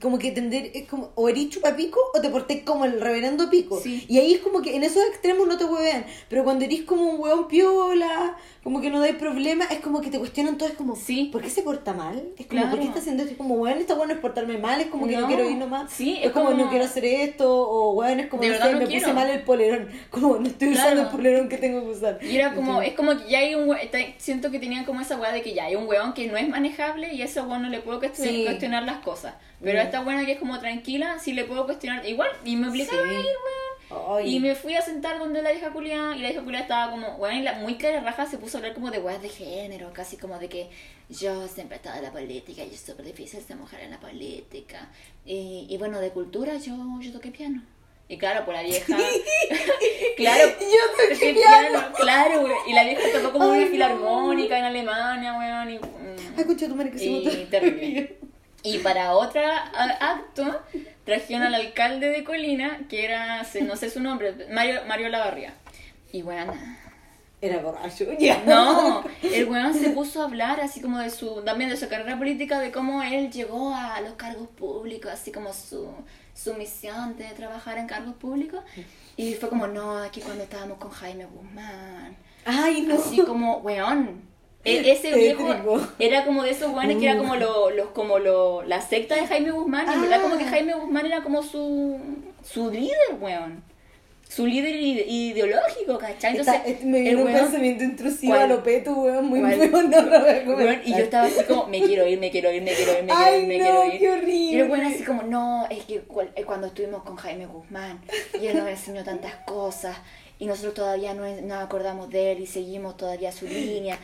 como 0.00 0.18
que 0.18 0.32
tender 0.32 0.70
es 0.74 0.88
como 0.88 1.10
o 1.14 1.28
eres 1.28 1.48
chupapico 1.50 1.98
o 2.14 2.20
te 2.20 2.28
porté 2.30 2.64
como 2.64 2.84
el 2.84 3.00
reverendo 3.00 3.48
pico 3.50 3.80
Sí. 3.80 4.04
y 4.08 4.18
ahí 4.18 4.34
es 4.34 4.40
como 4.40 4.62
que 4.62 4.76
en 4.76 4.82
esos 4.82 5.02
extremos 5.06 5.46
no 5.46 5.56
te 5.58 5.64
huevean 5.64 6.04
pero 6.28 6.44
cuando 6.44 6.64
eres 6.64 6.82
como 6.82 7.02
un 7.10 7.20
weón 7.20 7.48
piola 7.48 8.36
como 8.62 8.80
que 8.80 8.90
no 8.90 9.00
dais 9.00 9.16
problema 9.16 9.64
es 9.66 9.80
como 9.80 10.00
que 10.00 10.10
te 10.10 10.18
cuestionan 10.18 10.56
todo 10.58 10.68
es 10.68 10.74
como 10.76 10.96
Sí. 10.96 11.28
¿por 11.32 11.42
qué 11.42 11.50
se 11.50 11.62
porta 11.62 11.92
mal? 11.92 12.16
es 12.38 12.46
como 12.46 12.60
Claro. 12.60 12.70
¿por 12.70 12.78
qué 12.80 12.86
está 12.86 12.98
haciendo 13.00 13.22
esto? 13.22 13.32
es 13.32 13.38
como 13.38 13.54
weón 13.54 13.78
está 13.78 13.94
bueno 13.94 14.12
es 14.14 14.20
portarme 14.20 14.58
mal 14.58 14.80
es 14.80 14.86
como 14.88 15.06
que 15.06 15.14
no, 15.14 15.22
No. 15.22 15.26
quiero 15.28 15.48
ir 15.50 15.56
nomás 15.56 15.92
Sí, 15.92 16.18
es, 16.20 16.26
es 16.26 16.32
como, 16.32 16.46
como- 16.50 16.58
no 16.64 16.70
quiero 16.70 16.84
hacer 16.84 17.04
esto 17.04 17.50
o 17.52 17.92
weón 17.92 18.20
es 18.20 18.26
como 18.28 18.42
De 18.42 18.48
no 18.48 18.52
verdad 18.54 18.66
sé, 18.68 18.72
no 18.74 18.78
me 18.80 18.86
quiero. 18.86 19.02
puse 19.02 19.14
mal 19.14 19.30
el 19.30 19.42
polerón 19.42 19.88
como 20.10 20.36
no 20.38 20.46
estoy 20.46 20.68
usando 20.72 21.02
el 21.02 21.08
polerón 21.08 21.48
que 21.48 21.58
tengo 21.58 21.82
que 21.82 21.90
usar 21.90 22.18
Y 22.22 22.36
era 22.36 22.54
como, 22.54 22.82
es 22.82 22.94
como 22.94 23.16
que 23.18 23.28
ya 23.30 23.38
hay 23.38 23.54
un 23.54 23.74
te- 23.90 24.14
siento 24.18 24.50
que 24.50 24.58
tenían 24.58 24.84
como 24.84 25.00
esa 25.00 25.16
weá 25.18 25.32
de 25.32 25.42
que 25.42 25.54
ya 25.54 25.64
hay 25.64 25.74
un 25.76 25.86
weón 25.86 26.12
que 26.14 26.26
no 26.28 26.36
es 26.36 26.48
manejable 26.48 27.12
y 27.14 27.22
a 27.22 27.24
ese 27.24 27.40
weón 27.42 27.62
no 27.62 27.68
le 27.68 27.80
puedo 27.80 28.00
cuestion- 28.00 28.22
Sí. 28.28 28.44
cuestionar 28.44 28.82
las 28.84 28.98
cosas. 29.02 29.31
Pero 29.62 29.78
a 29.80 29.82
esta 29.82 30.00
buena 30.02 30.24
que 30.26 30.32
es 30.32 30.38
como 30.38 30.58
tranquila, 30.58 31.18
sí 31.20 31.32
le 31.32 31.44
puedo 31.44 31.64
cuestionar 31.66 32.04
igual. 32.06 32.30
Y 32.44 32.56
me 32.56 32.68
obligaron 32.68 33.08
Sí. 33.08 33.14
a 33.16 33.20
ir. 33.20 33.26
Ay. 34.24 34.36
Y 34.36 34.40
me 34.40 34.54
fui 34.54 34.74
a 34.74 34.80
sentar 34.80 35.18
donde 35.18 35.42
la 35.42 35.52
vieja 35.52 35.70
culia 35.70 36.14
y 36.16 36.20
la 36.20 36.28
vieja 36.30 36.42
culia 36.42 36.60
estaba 36.60 36.90
como, 36.90 37.28
y 37.30 37.42
la, 37.42 37.54
muy 37.54 37.74
cara 37.76 38.00
raja 38.00 38.24
se 38.26 38.38
puso 38.38 38.56
a 38.56 38.60
hablar 38.60 38.72
como 38.74 38.90
de 38.90 38.98
weas 38.98 39.20
de 39.20 39.28
género, 39.28 39.92
casi 39.92 40.16
como 40.16 40.38
de 40.38 40.48
que 40.48 40.70
yo 41.10 41.46
siempre 41.46 41.76
he 41.76 41.78
estado 41.78 41.98
en 41.98 42.04
la 42.04 42.10
política 42.10 42.64
y 42.64 42.72
es 42.72 42.80
súper 42.80 43.04
difícil 43.04 43.42
ser 43.42 43.56
mujer 43.56 43.80
en 43.80 43.90
la 43.90 44.00
política. 44.00 44.88
Y, 45.26 45.66
y 45.68 45.76
bueno, 45.76 46.00
de 46.00 46.08
cultura 46.10 46.56
yo, 46.56 46.74
yo 47.00 47.12
toqué 47.12 47.30
piano. 47.30 47.62
Y 48.08 48.16
claro, 48.18 48.44
pues 48.46 48.56
la 48.56 48.62
vieja. 48.62 48.96
claro, 50.16 50.48
Yo 50.48 50.56
toqué 50.96 51.14
toqué 51.14 51.32
piano. 51.34 51.82
Claro. 51.96 52.48
Y 52.66 52.72
la 52.72 52.84
vieja 52.84 53.00
tocó 53.12 53.32
como 53.32 53.44
Ay, 53.44 53.50
una 53.58 53.64
no. 53.64 53.70
filarmónica 53.70 54.58
en 54.58 54.64
Alemania, 54.64 55.34
weón. 55.38 55.70
Y, 55.70 55.78
mm. 55.78 56.34
Ay, 56.38 56.44
concha 56.44 56.66
tu 56.68 56.74
madre, 56.74 56.90
que 56.90 56.98
se 56.98 57.04
Y 57.06 57.24
botó. 57.24 57.36
terrible. 57.50 58.18
Y 58.62 58.78
para 58.78 59.12
otra 59.14 59.58
a- 59.74 60.12
acto, 60.12 60.62
trajeron 61.04 61.42
al 61.42 61.54
alcalde 61.54 62.08
de 62.10 62.22
Colina, 62.24 62.80
que 62.88 63.04
era, 63.04 63.42
no 63.66 63.76
sé 63.76 63.90
su 63.90 64.00
nombre, 64.00 64.34
Mario, 64.52 64.80
Mario 64.86 65.08
Lavarría. 65.08 65.54
Y 66.12 66.22
bueno, 66.22 66.54
Era 67.40 67.58
borracho. 67.58 68.06
Ya. 68.20 68.40
No, 68.46 69.02
el 69.22 69.46
weón 69.48 69.74
se 69.74 69.90
puso 69.90 70.22
a 70.22 70.26
hablar 70.26 70.60
así 70.60 70.80
como 70.80 70.98
de 71.00 71.10
su, 71.10 71.42
también 71.42 71.70
de 71.70 71.76
su 71.76 71.88
carrera 71.88 72.16
política, 72.16 72.60
de 72.60 72.70
cómo 72.70 73.02
él 73.02 73.30
llegó 73.32 73.74
a 73.74 74.00
los 74.00 74.12
cargos 74.14 74.48
públicos, 74.50 75.10
así 75.10 75.32
como 75.32 75.52
su, 75.52 75.90
su 76.34 76.54
misión 76.54 77.16
de 77.16 77.24
trabajar 77.30 77.78
en 77.78 77.88
cargos 77.88 78.14
públicos. 78.14 78.60
Y 79.16 79.34
fue 79.34 79.48
como, 79.48 79.66
no, 79.66 79.98
aquí 79.98 80.20
cuando 80.20 80.44
estábamos 80.44 80.78
con 80.78 80.90
Jaime 80.92 81.24
Guzmán. 81.26 82.16
Ay, 82.44 82.82
no. 82.82 82.94
Así 82.94 83.18
como, 83.22 83.56
weón. 83.58 84.22
E- 84.64 84.92
Ese 84.92 85.14
viejo 85.14 85.46
era 85.98 86.24
como 86.24 86.42
de 86.42 86.50
esos 86.50 86.72
weones 86.72 86.96
que 86.98 87.04
era 87.08 87.18
como 87.18 87.36
lo, 87.36 87.70
los, 87.70 87.88
como 87.88 88.18
lo, 88.18 88.62
la 88.62 88.80
secta 88.80 89.14
de 89.16 89.26
Jaime 89.26 89.50
Guzmán. 89.50 89.86
Y 89.88 89.92
en 89.94 90.00
verdad 90.02 90.22
como 90.22 90.38
que 90.38 90.44
Ah. 90.44 90.48
Jaime 90.50 90.74
Guzmán 90.74 91.06
era 91.06 91.22
como 91.22 91.42
su, 91.42 91.98
su 92.44 92.70
líder, 92.70 92.96
weón. 93.20 93.64
Su 94.28 94.46
líder 94.46 94.74
ide- 94.76 95.04
ideológico, 95.06 95.98
¿cachai? 95.98 96.30
Entonces, 96.38 96.62
Está- 96.64 96.86
me 96.86 97.00
el 97.06 97.16
vino 97.16 97.26
un 97.28 97.32
pensamiento 97.34 97.84
intrusivo 97.84 98.32
¿cuál? 98.32 98.42
a 98.44 98.46
lo 98.46 98.62
peto, 98.62 98.92
weón, 98.94 99.26
muy 99.26 99.40
¿Cuál? 99.40 99.52
feo, 99.58 99.82
no 99.82 100.00
lo 100.02 100.20
voy 100.20 100.30
a 100.30 100.42
Weón, 100.48 100.80
y 100.86 100.90
yo 100.92 100.96
estaba 100.98 101.26
así 101.26 101.44
como, 101.44 101.66
me 101.66 101.82
quiero 101.82 102.06
ir, 102.08 102.18
me 102.18 102.30
quiero 102.30 102.50
ir, 102.50 102.62
me 102.62 102.72
quiero 102.72 102.92
ir, 102.98 103.04
me 103.04 103.12
quiero 103.12 103.36
ir, 103.38 103.46
me 103.46 103.58
quiero 103.58 103.84
ir. 103.92 103.98
qué 104.00 104.10
horrible. 104.10 104.32
Y 104.34 104.58
el 104.60 104.70
weón 104.70 104.86
así 104.86 105.02
como, 105.04 105.22
no, 105.24 105.66
es 105.68 105.84
que 105.84 105.96
eh, 105.96 106.44
cuando 106.46 106.68
estuvimos 106.68 107.02
con 107.02 107.16
Jaime 107.16 107.44
Guzmán 107.44 108.00
y 108.40 108.46
él 108.46 108.56
nos 108.56 108.68
enseñó 108.68 109.04
tantas 109.04 109.34
cosas 109.46 109.98
y 110.42 110.46
nosotros 110.46 110.74
todavía 110.74 111.14
no 111.14 111.22
nos 111.42 111.62
acordamos 111.62 112.10
de 112.10 112.32
él 112.32 112.40
y 112.40 112.46
seguimos 112.46 112.96
todavía 112.96 113.30
su 113.30 113.46
línea. 113.48 113.98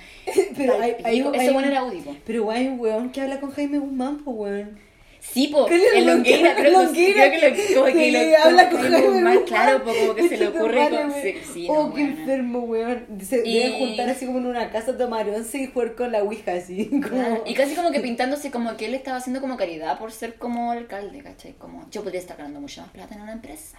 Pero 0.56 0.80
hay, 0.80 0.94
hay, 1.02 1.18
pico. 1.18 1.30
hay- 1.34 1.40
Ese 1.40 1.50
weón 1.50 1.64
era. 1.64 1.82
Pero 2.24 2.50
hay 2.50 2.68
un 2.68 2.78
weón 2.78 3.10
que 3.10 3.20
habla 3.20 3.40
con 3.40 3.50
Jaime 3.50 3.78
Guzmán, 3.78 4.18
pues 4.24 4.36
weón. 4.36 4.88
Sí, 5.20 5.48
po, 5.48 5.66
¿Qué 5.66 5.76
le- 5.76 5.98
el 5.98 6.06
Longueira, 6.06 6.54
creo, 6.54 6.64
que- 6.64 6.70
Longueira 6.86 7.28
creo 7.28 7.52
que 7.52 7.68
lo, 7.74 7.74
como 7.82 7.86
que 7.86 7.92
que 7.92 8.12
lo, 8.30 8.38
habla 8.44 8.70
con 8.70 8.80
Jaime 8.80 9.00
Guzmán, 9.00 9.38
claro, 9.46 9.82
po, 9.84 9.92
como 9.92 10.14
que 10.14 10.28
se 10.28 10.36
le 10.36 10.46
Puta 10.46 10.58
ocurre 10.60 10.88
con, 10.90 11.12
sí, 11.52 11.66
oh, 11.68 11.92
qué 11.92 12.00
enfermo, 12.02 12.58
weón. 12.60 13.06
Se 13.28 13.42
Y- 13.44 13.58
deben 13.58 13.78
juntar 13.78 14.08
así 14.08 14.26
como 14.26 14.38
en 14.38 14.46
una 14.46 14.70
casa, 14.70 14.96
tomar 14.96 15.28
once 15.28 15.58
y 15.58 15.66
jugar 15.66 15.96
con 15.96 16.12
la 16.12 16.22
ouija, 16.22 16.52
así. 16.52 16.88
Como... 17.02 17.42
Y 17.44 17.54
casi 17.54 17.74
como 17.74 17.90
que 17.90 17.98
pintándose 17.98 18.52
como 18.52 18.76
que 18.76 18.86
él 18.86 18.94
estaba 18.94 19.16
haciendo 19.16 19.40
como 19.40 19.56
caridad 19.56 19.98
por 19.98 20.12
ser 20.12 20.36
como 20.36 20.70
alcalde, 20.70 21.20
¿cachai? 21.20 21.54
Como 21.54 21.84
yo 21.90 22.02
podría 22.04 22.20
estar 22.20 22.36
ganando 22.36 22.60
mucho 22.60 22.80
más 22.82 22.90
plata 22.90 23.16
en 23.16 23.22
una 23.22 23.32
empresa, 23.32 23.76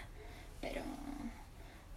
pero 0.59 0.81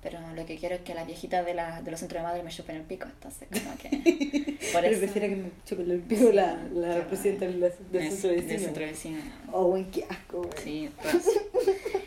pero 0.03 0.19
lo 0.35 0.45
que 0.45 0.57
quiero 0.57 0.75
es 0.75 0.81
que 0.81 0.95
las 0.95 1.07
viejitas 1.07 1.47
de, 1.47 1.55
la, 1.55 1.81
de 1.81 1.91
los 1.91 2.01
centros 2.01 2.21
de 2.23 2.27
madre 2.29 2.43
me 2.43 2.51
chupen 2.51 2.77
el 2.77 2.83
pico, 2.83 3.07
entonces 3.07 3.47
como 3.53 3.77
que 3.79 3.89
por 4.73 4.83
Pero 4.83 4.87
eso 4.95 4.99
prefiero 5.01 5.29
que 5.29 5.37
me 5.37 5.51
chupen 5.65 5.91
el 5.91 6.01
pico 6.01 6.33
la, 6.33 6.55
la 6.73 6.87
Claro. 6.89 7.07
presidenta 7.09 7.45
del, 7.47 7.61
del 7.61 7.73
centro 8.11 8.31
del 8.31 8.41
vecino. 8.43 8.59
centro 8.65 8.85
vecino. 8.85 9.19
Oh, 9.53 9.67
weón, 9.67 9.91
qué 9.93 10.05
asco, 10.09 10.41
weón. 10.41 10.53
Sí, 10.63 10.91
rancia. 11.05 11.41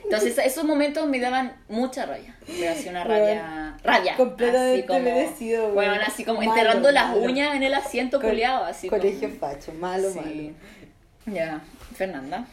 Entonces 0.04 0.38
esos 0.40 0.64
momentos 0.66 1.08
me 1.08 1.20
daban 1.20 1.56
mucha 1.70 2.06
rabia. 2.06 2.36
Me 2.60 2.68
hacía 2.68 2.92
una 2.92 3.04
rabia. 3.06 3.78
Rabia. 3.84 4.16
completamente 4.18 4.80
así 4.80 4.88
como, 4.88 5.00
merecido, 5.00 5.62
weón. 5.64 5.75
Bueno, 5.75 5.94
así 6.06 6.24
como 6.25 6.40
Malo, 6.40 6.52
enterrando 6.52 6.92
las 6.92 7.10
malo. 7.10 7.22
uñas 7.24 7.56
en 7.56 7.64
el 7.64 7.74
asiento 7.74 8.20
culeado, 8.22 8.66
así 8.66 8.88
Colegio 8.90 9.30
como- 9.30 9.40
facho, 9.40 9.74
malo, 9.74 10.10
Sí. 10.12 10.20
malo. 10.20 11.36
Ya, 11.38 11.62
Fernanda, 11.96 12.46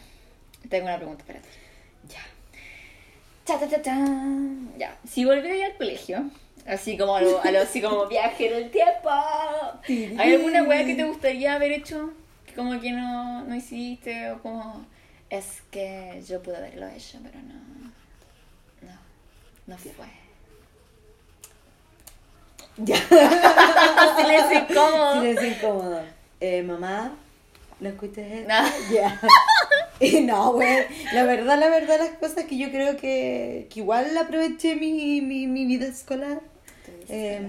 tengo 0.69 0.85
una 0.85 0.97
pregunta 0.97 1.23
para 1.25 1.39
ti. 1.39 1.47
Cha, 3.45 3.59
cha, 3.59 3.67
cha, 3.67 3.81
cha. 3.81 3.97
Ya, 4.77 4.97
si 5.09 5.25
volvieras 5.25 5.71
al 5.71 5.77
colegio, 5.77 6.23
así 6.65 6.97
como 6.97 7.15
a 7.17 7.21
lo, 7.21 7.41
a 7.41 7.51
lo- 7.51 7.61
así 7.61 7.81
como 7.81 8.05
viaje 8.07 8.47
en 8.47 8.63
el 8.63 8.71
tiempo, 8.71 9.09
¿hay 10.17 10.33
alguna 10.33 10.63
weá 10.63 10.85
que 10.85 10.95
te 10.95 11.03
gustaría 11.03 11.55
haber 11.55 11.71
hecho 11.73 12.11
que 12.45 12.53
como 12.53 12.79
que 12.79 12.91
no, 12.91 13.43
no 13.43 13.55
hiciste 13.55 14.31
o 14.31 14.39
como 14.41 14.85
es 15.29 15.61
que 15.71 16.23
yo 16.27 16.41
pude 16.41 16.57
haberlo 16.57 16.87
hecho, 16.87 17.17
pero 17.23 17.37
no, 17.39 17.53
no, 18.87 18.97
no 19.67 19.77
fue. 19.77 20.05
Ya. 22.77 22.95
Silencio 24.17 24.59
incómodo. 24.59 25.13
Silencio 25.21 25.47
incómodo. 25.47 26.01
Eh, 26.39 26.63
mamá, 26.63 27.13
¿lo 27.83 27.89
escuché? 27.89 28.45
No. 28.47 28.55
Ya. 28.93 29.19
Y 29.99 30.21
no, 30.21 30.53
güey. 30.53 30.85
La 31.13 31.23
verdad, 31.23 31.57
la 31.59 31.69
verdad, 31.69 31.97
las 31.99 32.09
cosas 32.17 32.45
que 32.45 32.57
yo 32.57 32.69
creo 32.71 32.97
que, 32.97 33.67
que 33.71 33.79
igual 33.79 34.17
aproveché 34.17 34.75
mi, 34.75 35.21
mi, 35.21 35.47
mi 35.47 35.65
vida 35.65 35.85
escolar. 35.85 36.41
eh, 37.09 37.45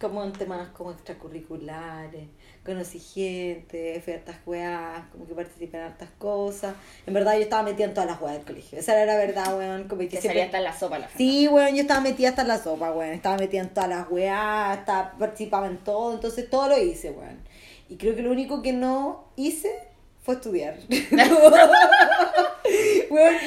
como 0.00 0.22
en 0.24 0.32
temas 0.32 0.68
como 0.70 0.90
extracurriculares, 0.92 2.28
conocí 2.64 2.98
gente, 2.98 4.00
fui 4.04 4.12
a 4.12 4.16
hartas 4.16 4.36
weas, 4.44 5.04
como 5.12 5.26
que 5.26 5.34
participé 5.34 5.76
en 5.78 5.84
hartas 5.84 6.08
cosas. 6.18 6.74
En 7.06 7.14
verdad 7.14 7.34
yo 7.34 7.40
estaba 7.42 7.62
metida 7.62 7.86
en 7.86 7.94
todas 7.94 8.10
las 8.10 8.20
weas 8.20 8.36
del 8.36 8.44
colegio. 8.46 8.78
Esa 8.78 9.00
era 9.00 9.14
la 9.14 9.18
verdad, 9.18 9.56
weón. 9.56 9.88
Como 9.88 10.00
que 10.02 10.08
Te 10.08 10.20
siempre- 10.20 10.28
salía 10.30 10.44
hasta 10.46 10.58
en 10.58 10.64
la 10.64 10.78
sopa 10.78 10.98
la 10.98 11.08
Sí, 11.16 11.48
weón, 11.48 11.74
yo 11.74 11.82
estaba 11.82 12.00
metida 12.00 12.30
hasta 12.30 12.42
en 12.42 12.48
la 12.48 12.58
sopa, 12.58 12.90
weón. 12.92 13.12
Estaba 13.14 13.38
metida 13.38 13.62
en 13.62 13.70
todas 13.70 13.88
las 13.88 14.10
weas, 14.10 14.78
estaba, 14.78 15.12
participaba 15.18 15.66
en 15.68 15.78
todo, 15.78 16.12
entonces 16.14 16.50
todo 16.50 16.68
lo 16.68 16.78
hice, 16.78 17.10
weón. 17.12 17.38
Y 17.88 17.96
creo 17.96 18.14
que 18.16 18.22
lo 18.22 18.30
único 18.30 18.62
que 18.62 18.72
no 18.72 19.24
hice 19.36 19.72
fue 20.24 20.34
estudiar. 20.34 20.78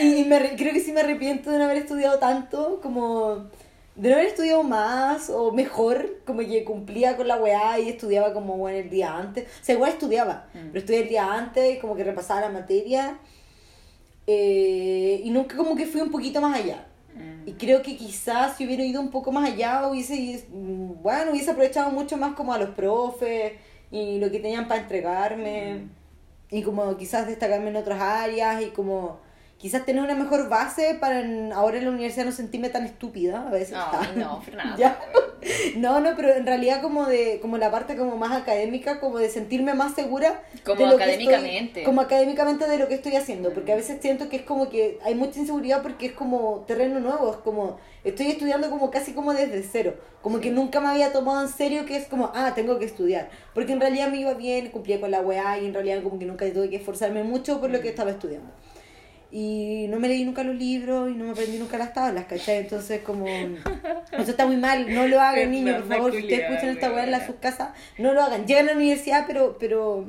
y, 0.01 0.21
y 0.21 0.25
me 0.25 0.55
creo 0.55 0.73
que 0.73 0.79
sí 0.79 0.91
me 0.91 1.01
arrepiento 1.01 1.51
de 1.51 1.57
no 1.57 1.65
haber 1.65 1.77
estudiado 1.77 2.19
tanto, 2.19 2.79
como 2.81 3.47
de 3.95 4.09
no 4.09 4.15
haber 4.15 4.27
estudiado 4.27 4.63
más 4.63 5.29
o 5.29 5.51
mejor, 5.51 6.19
como 6.25 6.39
que 6.39 6.63
cumplía 6.63 7.17
con 7.17 7.27
la 7.27 7.35
weá 7.37 7.79
y 7.79 7.89
estudiaba 7.89 8.33
como, 8.33 8.55
weón, 8.55 8.77
el 8.77 8.89
día 8.89 9.15
antes. 9.17 9.45
O 9.61 9.63
sea, 9.65 9.75
igual 9.75 9.91
estudiaba, 9.91 10.47
Mm. 10.53 10.67
pero 10.67 10.79
estudié 10.79 11.01
el 11.01 11.09
día 11.09 11.33
antes 11.33 11.75
y 11.75 11.79
como 11.79 11.95
que 11.95 12.03
repasaba 12.03 12.41
la 12.41 12.49
materia. 12.49 13.17
eh, 14.31 15.21
y 15.23 15.31
nunca 15.31 15.57
como 15.57 15.75
que 15.75 15.87
fui 15.87 16.01
un 16.01 16.11
poquito 16.11 16.39
más 16.39 16.55
allá. 16.59 16.85
Mm. 17.15 17.47
Y 17.49 17.53
creo 17.53 17.81
que 17.81 17.97
quizás 17.97 18.55
si 18.57 18.65
hubiera 18.65 18.83
ido 18.83 19.01
un 19.01 19.09
poco 19.09 19.31
más 19.31 19.49
allá, 19.49 19.87
hubiese, 19.87 20.45
mm, 20.51 21.01
bueno, 21.01 21.31
hubiese 21.31 21.49
aprovechado 21.51 21.89
mucho 21.89 22.15
más 22.17 22.35
como 22.35 22.53
a 22.53 22.59
los 22.59 22.69
profes 22.69 23.53
y 23.91 24.19
lo 24.19 24.31
que 24.31 24.39
tenían 24.39 24.67
para 24.67 24.81
entregarme. 24.81 25.87
Y 26.51 26.63
como 26.63 26.97
quizás 26.97 27.27
destacarme 27.27 27.69
en 27.69 27.75
otras 27.75 28.01
áreas 28.01 28.61
y 28.63 28.69
como 28.71 29.19
quizás 29.59 29.85
tener 29.85 30.01
una 30.01 30.15
mejor 30.15 30.49
base 30.49 30.95
para 30.99 31.19
en- 31.19 31.51
ahora 31.53 31.77
en 31.77 31.83
la 31.85 31.91
universidad 31.91 32.25
no 32.25 32.31
sentirme 32.31 32.69
tan 32.69 32.85
estúpida 32.85 33.45
a 33.47 33.51
veces. 33.51 33.75
Ay, 33.77 34.07
no, 34.15 34.41
Fernanda. 34.41 34.75
Ya. 34.77 34.99
No, 35.77 35.99
no, 36.01 36.15
pero 36.17 36.33
en 36.33 36.45
realidad 36.45 36.81
como 36.81 37.05
de 37.05 37.39
como 37.41 37.57
la 37.57 37.71
parte 37.71 37.95
como 37.95 38.17
más 38.17 38.31
académica, 38.33 38.99
como 38.99 39.19
de 39.19 39.29
sentirme 39.29 39.73
más 39.73 39.93
segura 39.95 40.41
Como 40.65 40.81
de 40.81 40.87
lo 40.87 40.97
que 40.97 41.03
académicamente. 41.03 41.65
estoy- 41.81 41.83
como 41.83 42.01
académicamente 42.01 42.67
de 42.67 42.77
lo 42.77 42.87
que 42.87 42.95
estoy 42.95 43.15
haciendo, 43.15 43.53
porque 43.53 43.71
a 43.71 43.75
veces 43.75 43.99
siento 44.01 44.27
que 44.29 44.37
es 44.37 44.41
como 44.43 44.69
que 44.69 44.97
hay 45.03 45.15
mucha 45.15 45.39
inseguridad 45.39 45.81
porque 45.81 46.07
es 46.07 46.11
como 46.13 46.65
terreno 46.67 46.99
nuevo, 46.99 47.31
es 47.31 47.37
como 47.37 47.77
estoy 48.03 48.27
estudiando 48.27 48.69
como 48.69 48.91
casi 48.91 49.13
como 49.13 49.33
desde 49.33 49.61
cero, 49.63 49.93
como 50.21 50.39
que 50.41 50.51
nunca 50.51 50.79
me 50.81 50.87
había 50.89 51.11
tomado 51.13 51.41
en 51.41 51.49
serio 51.49 51.85
que 51.85 51.95
es 51.97 52.07
como, 52.07 52.31
ah, 52.35 52.53
tengo 52.55 52.77
que 52.79 52.85
estudiar, 52.85 53.29
porque 53.53 53.71
en 53.73 53.79
realidad 53.79 54.09
me 54.09 54.19
iba 54.19 54.33
bien, 54.33 54.69
cumplía 54.71 54.99
con 54.99 55.11
la 55.11 55.21
weá 55.21 55.57
y 55.59 55.65
en 55.67 55.73
realidad 55.73 56.01
como 56.03 56.17
que 56.19 56.25
nunca 56.25 56.45
tuve 56.51 56.69
que 56.69 56.77
esforzarme 56.77 57.23
mucho 57.23 57.59
por 57.61 57.69
lo 57.69 57.79
que 57.81 57.89
estaba 57.89 58.11
estudiando. 58.11 58.49
Y 59.31 59.85
no 59.89 59.99
me 59.99 60.07
leí 60.07 60.25
nunca 60.25 60.43
los 60.43 60.55
libros 60.55 61.11
y 61.11 61.13
no 61.13 61.25
me 61.25 61.31
aprendí 61.31 61.59
nunca 61.59 61.77
las 61.77 61.93
tablas, 61.93 62.25
¿cachai? 62.25 62.57
Entonces 62.57 63.01
como... 63.01 63.27
Eso 63.27 64.31
está 64.31 64.47
muy 64.47 64.57
mal, 64.57 64.91
no 64.93 65.07
lo 65.07 65.21
hagan 65.21 65.51
niños, 65.51 65.83
por 65.83 65.87
favor, 65.87 66.11
si 66.13 66.19
ustedes 66.19 66.49
escuchan 66.49 66.69
esta 66.69 66.91
weá 66.91 67.05
en 67.05 67.25
sus 67.25 67.35
casas, 67.35 67.69
no 67.97 68.13
lo 68.13 68.23
hagan. 68.23 68.47
Llegan 68.47 68.69
a 68.69 68.71
la 68.71 68.77
universidad, 68.77 69.25
pero, 69.27 69.57
pero, 69.59 70.05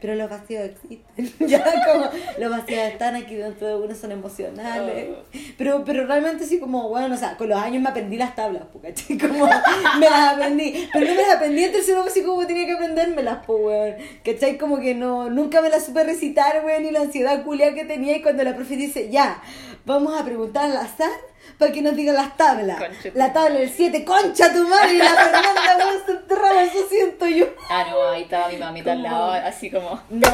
pero 0.00 0.14
los 0.14 0.30
vacíos 0.30 0.64
existen. 0.64 1.32
ya 1.48 1.62
como 1.62 2.08
los 2.38 2.50
vacíos 2.50 2.80
están 2.84 3.14
aquí 3.16 3.34
dentro 3.34 3.66
de 3.66 3.76
uno, 3.76 3.94
son 3.94 4.12
emocionales. 4.12 5.08
Oh. 5.10 5.22
Pero, 5.56 5.84
pero 5.84 6.06
realmente 6.06 6.44
sí 6.44 6.58
como, 6.58 6.88
bueno, 6.88 7.14
o 7.14 7.18
sea, 7.18 7.36
con 7.36 7.48
los 7.48 7.58
años 7.58 7.82
me 7.82 7.88
aprendí 7.88 8.16
las 8.16 8.34
tablas, 8.34 8.64
¿cachai? 8.82 9.18
Como 9.18 9.46
me 9.46 10.10
las 10.10 10.34
aprendí. 10.34 10.88
Pero 10.92 11.06
no 11.06 11.14
me 11.14 11.22
las 11.22 11.36
aprendí 11.36 11.64
en 11.64 11.72
tercero 11.72 12.02
así 12.02 12.22
como 12.22 12.46
tenía 12.46 12.66
que 12.66 12.72
aprendérmelas, 12.72 13.44
po, 13.44 13.56
weón. 13.56 13.94
¿Cachai? 14.24 14.58
Como 14.58 14.80
que 14.80 14.94
no, 14.94 15.30
nunca 15.30 15.60
me 15.60 15.68
las 15.68 15.84
supe 15.86 16.04
recitar, 16.04 16.64
weón, 16.64 16.84
y 16.84 16.90
la 16.90 17.00
ansiedad 17.00 17.44
culia 17.44 17.74
que 17.74 17.84
tenía 17.84 18.16
y 18.16 18.22
cuando 18.22 18.44
la 18.44 18.54
profe 18.54 18.76
dice, 18.76 19.10
ya, 19.10 19.42
vamos 19.86 20.18
a 20.18 20.24
preguntar 20.24 20.70
al 20.70 20.76
azar 20.76 21.10
para 21.58 21.72
que 21.72 21.82
nos 21.82 21.94
digan 21.94 22.14
las 22.14 22.36
tablas. 22.36 22.78
Concha 22.78 23.10
La 23.14 23.32
tabla 23.32 23.60
del 23.60 23.70
7, 23.70 24.04
concha 24.04 24.52
tu 24.52 24.66
madre, 24.68 24.94
y 24.94 24.98
la 24.98 25.14
Fernanda, 25.14 25.76
weón, 25.78 26.06
se 26.06 26.12
enterraba, 26.12 26.62
eso 26.62 26.88
siento 26.88 27.26
yo. 27.26 27.46
Ah, 27.70 27.86
no, 27.90 28.08
ahí 28.08 28.22
estaba 28.22 28.48
mi 28.48 28.56
mamita 28.56 28.92
al 28.92 29.02
lado, 29.02 29.32
así 29.32 29.70
como. 29.70 30.00
No. 30.10 30.28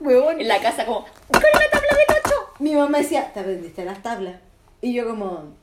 Weón. 0.00 0.40
En 0.40 0.48
la 0.48 0.60
casa, 0.60 0.84
como. 0.84 1.06
¿Cuál 1.28 1.44
es 1.44 1.60
la 1.60 1.70
tabla 1.70 1.88
del 1.90 2.16
8? 2.24 2.34
Mi 2.58 2.74
mamá 2.74 2.98
decía, 2.98 3.32
¿te 3.32 3.40
aprendiste 3.40 3.84
las 3.84 4.02
tablas? 4.02 4.36
Y 4.80 4.94
yo 4.94 5.06
como, 5.06 5.54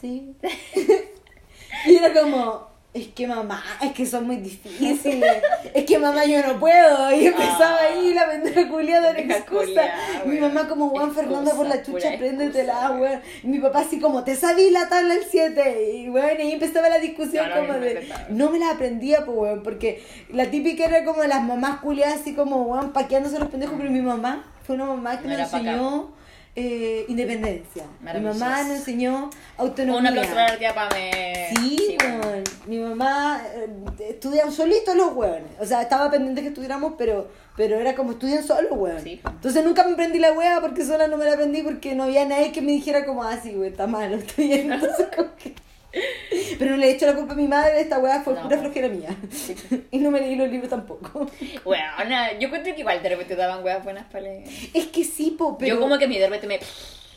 sí. 0.00 0.34
y 1.86 1.96
era 1.96 2.12
como, 2.12 2.71
es 2.94 3.08
que 3.08 3.26
mamá, 3.26 3.62
es 3.80 3.92
que 3.92 4.04
son 4.04 4.26
muy 4.26 4.36
difíciles. 4.36 5.42
es 5.72 5.84
que 5.86 5.98
mamá 5.98 6.26
yo 6.26 6.46
no 6.46 6.60
puedo. 6.60 7.10
Y 7.14 7.26
empezaba 7.26 7.76
Ah. 7.80 7.88
ahí 7.90 8.12
la 8.12 8.28
pendeja 8.28 8.68
culiada 8.68 9.08
de 9.08 9.14
Pendeja 9.14 9.40
excusa. 9.40 9.82
Mi 10.26 10.38
mamá 10.38 10.68
como, 10.68 10.90
Juan 10.90 11.04
Excusa, 11.06 11.22
Fernanda 11.22 11.54
por 11.54 11.66
la 11.66 11.82
chucha, 11.82 12.14
excusa, 12.14 12.90
weón. 12.92 13.20
Mi 13.44 13.58
papá 13.60 13.80
así 13.80 13.98
como, 13.98 14.24
¿te 14.24 14.36
sabí 14.36 14.68
la 14.70 14.88
tabla 14.90 15.14
del 15.14 15.24
7? 15.24 15.92
Y 15.94 16.08
bueno, 16.10 16.28
y 16.38 16.42
ahí 16.42 16.52
empezaba 16.52 16.90
la 16.90 16.98
discusión 16.98 17.48
No, 17.48 17.56
como 17.66 17.72
de, 17.74 18.08
no 18.28 18.50
me 18.50 18.58
la 18.58 18.70
aprendía, 18.72 19.24
pues, 19.24 19.38
weón, 19.38 19.62
porque 19.62 20.02
la 20.30 20.50
típica 20.50 20.84
era 20.84 21.04
como 21.04 21.22
las 21.24 21.42
mamás 21.42 21.80
culiadas 21.80 22.20
así 22.20 22.34
como, 22.34 22.62
weón, 22.64 22.92
paqueándose 22.92 23.38
los 23.38 23.48
pendejos, 23.48 23.76
pero 23.78 23.90
mi 23.90 24.02
mamá 24.02 24.44
fue 24.66 24.74
una 24.74 24.84
mamá 24.84 25.16
que 25.16 25.22
No 25.22 25.28
me 25.28 25.34
era 25.34 25.44
enseñó 25.44 26.12
eh, 26.54 27.06
independencia. 27.08 27.84
Mi 28.02 28.20
mamá 28.20 28.62
nos 28.64 28.76
enseñó 28.76 29.30
autonomía. 29.56 29.98
Un 30.00 30.06
aplauso 30.08 30.34
para 30.34 30.52
la 30.52 30.58
tía 30.58 30.74
Pame. 30.74 31.48
Sí, 31.56 31.96
bueno. 31.98 32.41
Mi 32.66 32.78
mamá 32.78 33.42
eh, 33.54 33.68
estudian 34.10 34.52
solitos 34.52 34.94
los 34.94 35.14
hueones. 35.14 35.50
O 35.60 35.64
sea, 35.66 35.82
estaba 35.82 36.10
pendiente 36.10 36.42
que 36.42 36.48
estudiáramos, 36.48 36.94
pero, 36.96 37.28
pero 37.56 37.78
era 37.78 37.94
como 37.94 38.12
estudian 38.12 38.42
solos. 38.44 38.70
Sí, 39.02 39.16
po. 39.22 39.30
Entonces 39.30 39.64
nunca 39.64 39.84
me 39.84 39.92
aprendí 39.92 40.18
la 40.18 40.32
hueá 40.32 40.60
porque 40.60 40.84
sola 40.84 41.06
no 41.08 41.16
me 41.16 41.24
la 41.24 41.32
aprendí 41.34 41.62
porque 41.62 41.94
no 41.94 42.04
había 42.04 42.24
nadie 42.24 42.52
que 42.52 42.62
me 42.62 42.72
dijera 42.72 43.04
como, 43.04 43.22
ah, 43.22 43.38
sí, 43.42 43.52
güey, 43.54 43.70
está 43.70 43.86
mal, 43.86 44.12
estoy 44.14 44.48
bien. 44.48 44.72
Entonces, 44.72 45.08
como 45.14 45.34
que... 45.36 45.54
Pero 46.58 46.70
no 46.70 46.76
le 46.78 46.86
he 46.88 46.92
hecho 46.92 47.06
la 47.06 47.14
culpa 47.14 47.34
a 47.34 47.36
mi 47.36 47.48
madre, 47.48 47.80
esta 47.80 47.98
hueá 47.98 48.22
fue 48.22 48.34
No. 48.34 48.42
pura 48.42 48.58
flojera 48.58 48.88
mía. 48.88 49.14
y 49.90 49.98
no 49.98 50.10
me 50.10 50.20
leí 50.20 50.36
los 50.36 50.48
libros 50.48 50.70
tampoco. 50.70 51.26
Weona, 51.64 52.38
yo 52.38 52.48
cuento 52.48 52.72
que 52.74 52.80
igual 52.80 53.02
de 53.02 53.08
repente 53.10 53.36
daban 53.36 53.62
weas 53.64 53.84
buenas 53.84 54.06
para 54.06 54.24
leer. 54.24 54.48
Es 54.72 54.86
que 54.86 55.04
sí, 55.04 55.34
po, 55.38 55.58
pero... 55.58 55.74
Yo 55.74 55.80
como 55.80 55.98
que 55.98 56.08
mí 56.08 56.18
de 56.18 56.26
repente 56.26 56.46
me... 56.46 56.60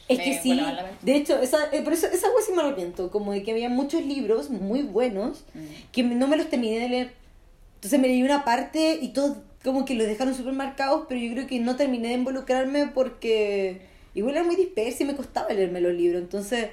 Es 0.07 0.19
que 0.19 0.39
sí, 0.39 0.50
de 1.01 1.15
hecho, 1.15 1.39
esa, 1.41 1.57
eh, 1.71 1.81
por 1.81 1.93
eso 1.93 2.05
esa 2.07 2.27
hueá 2.27 2.43
sí 2.45 2.51
me 2.53 2.62
arrepiento, 2.62 3.09
como 3.09 3.31
de 3.31 3.41
que 3.43 3.51
había 3.51 3.69
muchos 3.69 4.05
libros 4.05 4.50
muy 4.50 4.83
buenos 4.83 5.43
Mm. 5.53 5.59
que 5.91 6.03
no 6.03 6.27
me 6.27 6.38
los 6.38 6.50
terminé 6.50 6.79
de 6.79 6.89
leer. 6.89 7.13
Entonces 7.75 8.00
me 8.00 8.07
leí 8.07 8.21
una 8.24 8.43
parte 8.45 9.00
y 9.01 9.09
todos 9.09 9.38
como 9.63 9.83
que 9.85 9.95
los 9.95 10.05
dejaron 10.05 10.35
súper 10.35 10.53
marcados, 10.53 11.05
pero 11.09 11.19
yo 11.19 11.33
creo 11.33 11.47
que 11.47 11.59
no 11.59 11.75
terminé 11.75 12.09
de 12.09 12.13
involucrarme 12.15 12.88
porque 12.88 13.81
igual 14.13 14.35
era 14.35 14.43
muy 14.43 14.55
disperso 14.55 15.03
y 15.03 15.07
me 15.07 15.15
costaba 15.15 15.50
leerme 15.53 15.81
los 15.81 15.93
libros. 15.93 16.21
Entonces, 16.21 16.67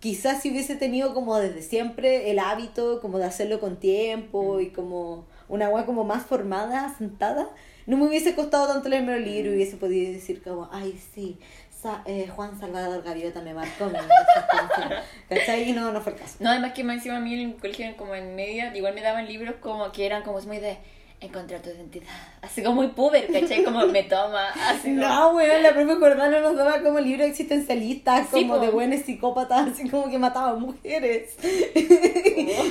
quizás 0.00 0.42
si 0.42 0.50
hubiese 0.50 0.76
tenido 0.76 1.14
como 1.14 1.36
desde 1.38 1.62
siempre 1.62 2.30
el 2.30 2.38
hábito 2.38 3.00
como 3.00 3.18
de 3.18 3.24
hacerlo 3.24 3.58
con 3.60 3.76
tiempo 3.76 4.60
y 4.60 4.68
como 4.68 5.24
una 5.48 5.68
hueá 5.68 5.84
como 5.86 6.04
más 6.04 6.24
formada, 6.26 6.94
sentada, 6.96 7.48
no 7.86 7.96
me 7.96 8.06
hubiese 8.06 8.34
costado 8.34 8.68
tanto 8.68 8.88
leerme 8.88 9.18
los 9.18 9.26
libros 9.28 9.52
y 9.52 9.56
hubiese 9.56 9.76
podido 9.76 10.12
decir 10.12 10.42
como, 10.42 10.68
ay, 10.72 10.98
sí. 11.14 11.38
Sa- 11.80 12.02
eh, 12.04 12.28
Juan 12.34 12.58
Salvador 12.60 13.02
Gaviota 13.02 13.40
me 13.40 13.54
marcó 13.54 13.86
mi 13.86 13.96
existencia. 13.98 15.02
¿Cachai? 15.28 15.70
Y 15.70 15.72
no, 15.72 15.90
no 15.92 16.00
fue 16.00 16.12
el 16.12 16.18
caso. 16.18 16.36
No, 16.40 16.50
además 16.50 16.72
que 16.74 16.84
más 16.84 16.96
encima 16.96 17.16
a 17.16 17.20
mí 17.20 17.34
en 17.34 17.50
el 17.50 17.56
colegio, 17.56 17.96
como 17.96 18.14
en 18.14 18.34
media, 18.36 18.74
igual 18.76 18.94
me 18.94 19.00
daban 19.00 19.26
libros 19.26 19.54
como 19.60 19.90
que 19.92 20.04
eran 20.06 20.22
como 20.22 20.40
muy 20.42 20.58
de 20.58 20.76
encontrar 21.22 21.60
tu 21.60 21.68
identidad. 21.70 22.06
Así 22.42 22.62
como 22.62 22.76
muy 22.76 22.88
puber, 22.88 23.30
¿cachai? 23.30 23.62
Como 23.62 23.86
me 23.86 24.02
toma, 24.04 24.48
así 24.68 24.88
como... 24.94 25.00
No, 25.06 25.30
weón, 25.34 25.62
la 25.62 25.74
propia 25.74 25.96
Jordana 25.96 26.40
nos 26.40 26.56
daba 26.56 26.80
como 26.82 26.98
libros 26.98 27.28
existencialistas, 27.28 28.26
Sí, 28.32 28.42
como 28.42 28.54
po. 28.54 28.60
de 28.60 28.70
buenos 28.70 29.00
psicópatas, 29.02 29.68
así 29.68 29.86
como 29.90 30.08
que 30.10 30.18
mataban 30.18 30.58
mujeres. 30.60 31.36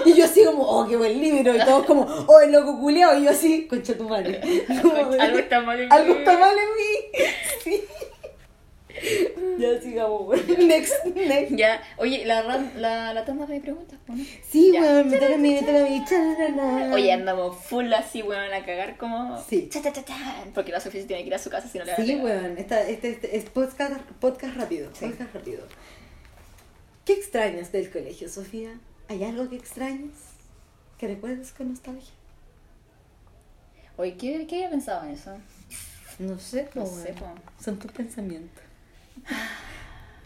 y 0.05 0.13
yo 0.15 0.25
así 0.25 0.43
como, 0.45 0.63
oh, 0.63 0.87
qué 0.87 0.95
buen 0.97 1.19
libro, 1.21 1.55
y 1.55 1.59
todos 1.59 1.85
como, 1.85 2.01
oh, 2.27 2.39
el 2.39 2.51
loco 2.51 2.79
culiao, 2.79 3.17
y 3.19 3.25
yo 3.25 3.29
así, 3.31 3.67
concha 3.67 3.95
tu 3.95 4.09
madre. 4.09 4.41
Como 4.81 4.95
Algo 5.19 5.37
está 5.37 5.61
mal 5.61 5.79
en 5.79 5.87
mí. 5.89 5.95
Algo 5.95 6.13
está 6.15 6.37
mal 6.39 6.55
en 6.57 6.69
mí. 6.75 7.25
Sí. 7.63 7.81
Ya 9.57 9.81
sigamos, 9.81 10.27
weón. 10.27 10.45
Next, 10.67 10.93
next. 11.15 11.55
Ya, 11.55 11.81
oye, 11.97 12.25
la, 12.25 12.43
la, 12.77 13.13
la 13.13 13.25
tanda 13.25 13.45
de 13.45 13.59
preguntas, 13.59 13.99
¿no? 14.07 14.15
Sí, 14.49 14.71
weón, 14.71 15.09
me 15.09 15.17
toca 15.17 15.35
a 15.35 15.37
mí, 15.37 15.53
me 15.53 15.59
toca. 15.61 16.05
Chararara. 16.09 16.93
Oye, 16.93 17.11
andamos 17.11 17.55
full 17.57 17.91
así, 17.93 18.21
weón, 18.23 18.53
a 18.53 18.65
cagar 18.65 18.97
como... 18.97 19.41
Sí. 19.49 19.67
Cha, 19.69 19.81
cha, 19.81 19.91
cha, 19.91 20.03
cha, 20.05 20.45
porque 20.53 20.71
la 20.71 20.79
Sofía 20.79 21.01
se 21.01 21.07
tiene 21.07 21.23
que 21.23 21.27
ir 21.27 21.35
a 21.35 21.39
su 21.39 21.49
casa 21.49 21.67
si 21.67 21.77
no 21.77 21.85
le 21.85 21.91
van 21.91 22.01
a 22.01 22.05
Sí, 22.05 22.15
weón, 22.15 22.57
esta, 22.57 22.81
este, 22.87 23.09
este 23.11 23.37
es 23.37 23.45
podcast, 23.45 23.99
podcast 24.19 24.55
rápido, 24.55 24.89
Sí. 24.93 25.05
podcast 25.07 25.33
rápido. 25.33 25.63
¿Qué 27.05 27.13
extrañas 27.13 27.71
del 27.71 27.89
colegio, 27.91 28.29
Sofía? 28.29 28.71
¿Hay 29.07 29.23
algo 29.23 29.49
que 29.49 29.55
extrañas? 29.55 30.13
¿Que 30.97 31.07
recuerdes 31.07 31.51
con 31.51 31.69
nostalgia? 31.69 32.13
Oye, 33.97 34.15
¿qué, 34.15 34.45
¿qué 34.47 34.55
había 34.57 34.69
pensado 34.69 35.05
en 35.05 35.11
eso? 35.11 35.37
No 36.19 36.37
sé, 36.39 36.69
No 36.75 36.85
sé, 36.85 37.13
po. 37.13 37.25
Son 37.63 37.77
tus 37.79 37.91
pensamientos. 37.91 38.63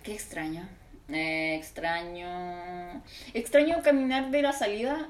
Qué 0.04 0.14
extraño. 0.14 0.68
Eh, 1.10 1.56
extraño. 1.56 3.04
Extraño 3.34 3.82
caminar 3.84 4.32
de 4.32 4.42
la 4.42 4.54
salida. 4.54 5.10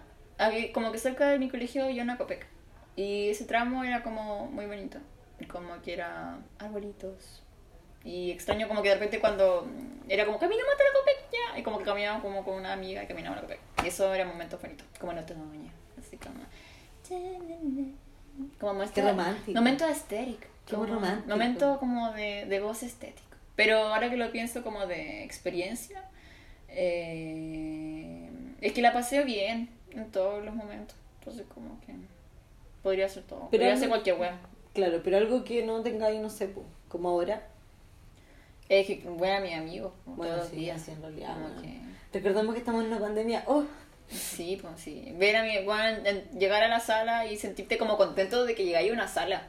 Como 0.73 0.91
que 0.91 0.97
cerca 0.97 1.29
de 1.29 1.39
mi 1.39 1.49
colegio 1.49 1.85
había 1.85 2.03
una 2.03 2.17
Copec. 2.17 2.45
Y 2.95 3.29
ese 3.29 3.45
tramo 3.45 3.83
era 3.83 4.03
como 4.03 4.47
muy 4.47 4.65
bonito. 4.65 4.99
Como 5.49 5.81
que 5.81 5.93
era 5.93 6.37
arbolitos. 6.59 7.43
Y 8.03 8.31
extraño 8.31 8.67
como 8.67 8.81
que 8.81 8.89
de 8.89 8.95
repente 8.95 9.21
cuando 9.21 9.65
mm, 9.65 10.11
era 10.11 10.25
como 10.25 10.37
caminamos 10.37 10.73
hasta 10.73 10.83
la 10.83 10.89
Copec 10.99 11.31
ya. 11.31 11.59
Y 11.59 11.63
como 11.63 11.79
que 11.79 11.85
caminaba 11.85 12.21
como 12.21 12.43
con 12.43 12.55
una 12.55 12.73
amiga 12.73 13.03
y 13.03 13.07
caminaba 13.07 13.37
a 13.37 13.41
la 13.41 13.41
Copec. 13.43 13.59
Y 13.83 13.87
eso 13.87 14.13
era 14.13 14.25
momentos 14.25 14.61
bonitos. 14.61 14.85
Como 14.99 15.13
en 15.13 15.19
otoño. 15.19 15.71
Así 15.99 16.17
como. 16.17 16.43
Como 18.59 18.73
momento, 18.73 18.93
Qué 18.93 19.01
romántico. 19.01 19.59
Momento 19.59 19.87
estético. 19.87 20.47
Qué 20.65 20.75
como 20.75 20.87
romántico. 20.87 21.29
Momento 21.29 21.79
como 21.79 22.11
de, 22.13 22.45
de 22.45 22.59
goce 22.59 22.85
estético. 22.87 23.32
Pero 23.55 23.77
ahora 23.77 24.09
que 24.09 24.17
lo 24.17 24.31
pienso 24.31 24.63
como 24.63 24.85
de 24.87 25.23
experiencia, 25.23 26.03
eh, 26.69 28.29
es 28.61 28.73
que 28.73 28.81
la 28.81 28.93
pasé 28.93 29.23
bien 29.23 29.69
en 29.91 30.11
todos 30.11 30.43
los 30.43 30.55
momentos. 30.55 30.95
Entonces 31.19 31.45
como 31.53 31.79
que 31.81 31.93
podría 32.81 33.07
ser 33.09 33.23
todo. 33.23 33.47
Pero 33.49 33.49
podría 33.51 33.67
algo- 33.69 33.79
ser 33.79 33.89
cualquier 33.89 34.19
wea. 34.19 34.39
Claro, 34.73 35.01
pero 35.03 35.17
algo 35.17 35.43
que 35.43 35.63
no 35.65 35.81
tengáis, 35.81 36.19
no 36.19 36.29
sé, 36.29 36.49
como 36.89 37.09
ahora. 37.09 37.47
Es 38.69 38.87
que, 38.87 38.95
bueno, 39.05 39.41
mis 39.45 39.53
amigos, 39.55 39.93
Bueno, 40.05 40.33
todos 40.35 40.37
los 40.49 40.51
días. 40.51 40.87
en 40.87 41.01
realidad, 41.01 41.35
que- 41.61 41.83
Recordemos 42.17 42.53
que 42.53 42.59
estamos 42.59 42.81
en 42.83 42.87
una 42.91 42.99
pandemia. 42.99 43.43
Oh, 43.47 43.63
Sí, 44.09 44.59
pues 44.61 44.79
sí. 44.79 45.11
Ver 45.17 45.35
a 45.37 45.43
mi, 45.43 45.63
bueno, 45.63 46.05
en- 46.05 46.29
llegar 46.37 46.61
a 46.61 46.67
la 46.67 46.79
sala 46.79 47.25
y 47.25 47.37
sentirte 47.37 47.77
como 47.77 47.97
contento 47.97 48.45
de 48.45 48.53
que 48.53 48.65
llegáis 48.65 48.91
a 48.91 48.93
una 48.93 49.07
sala. 49.07 49.47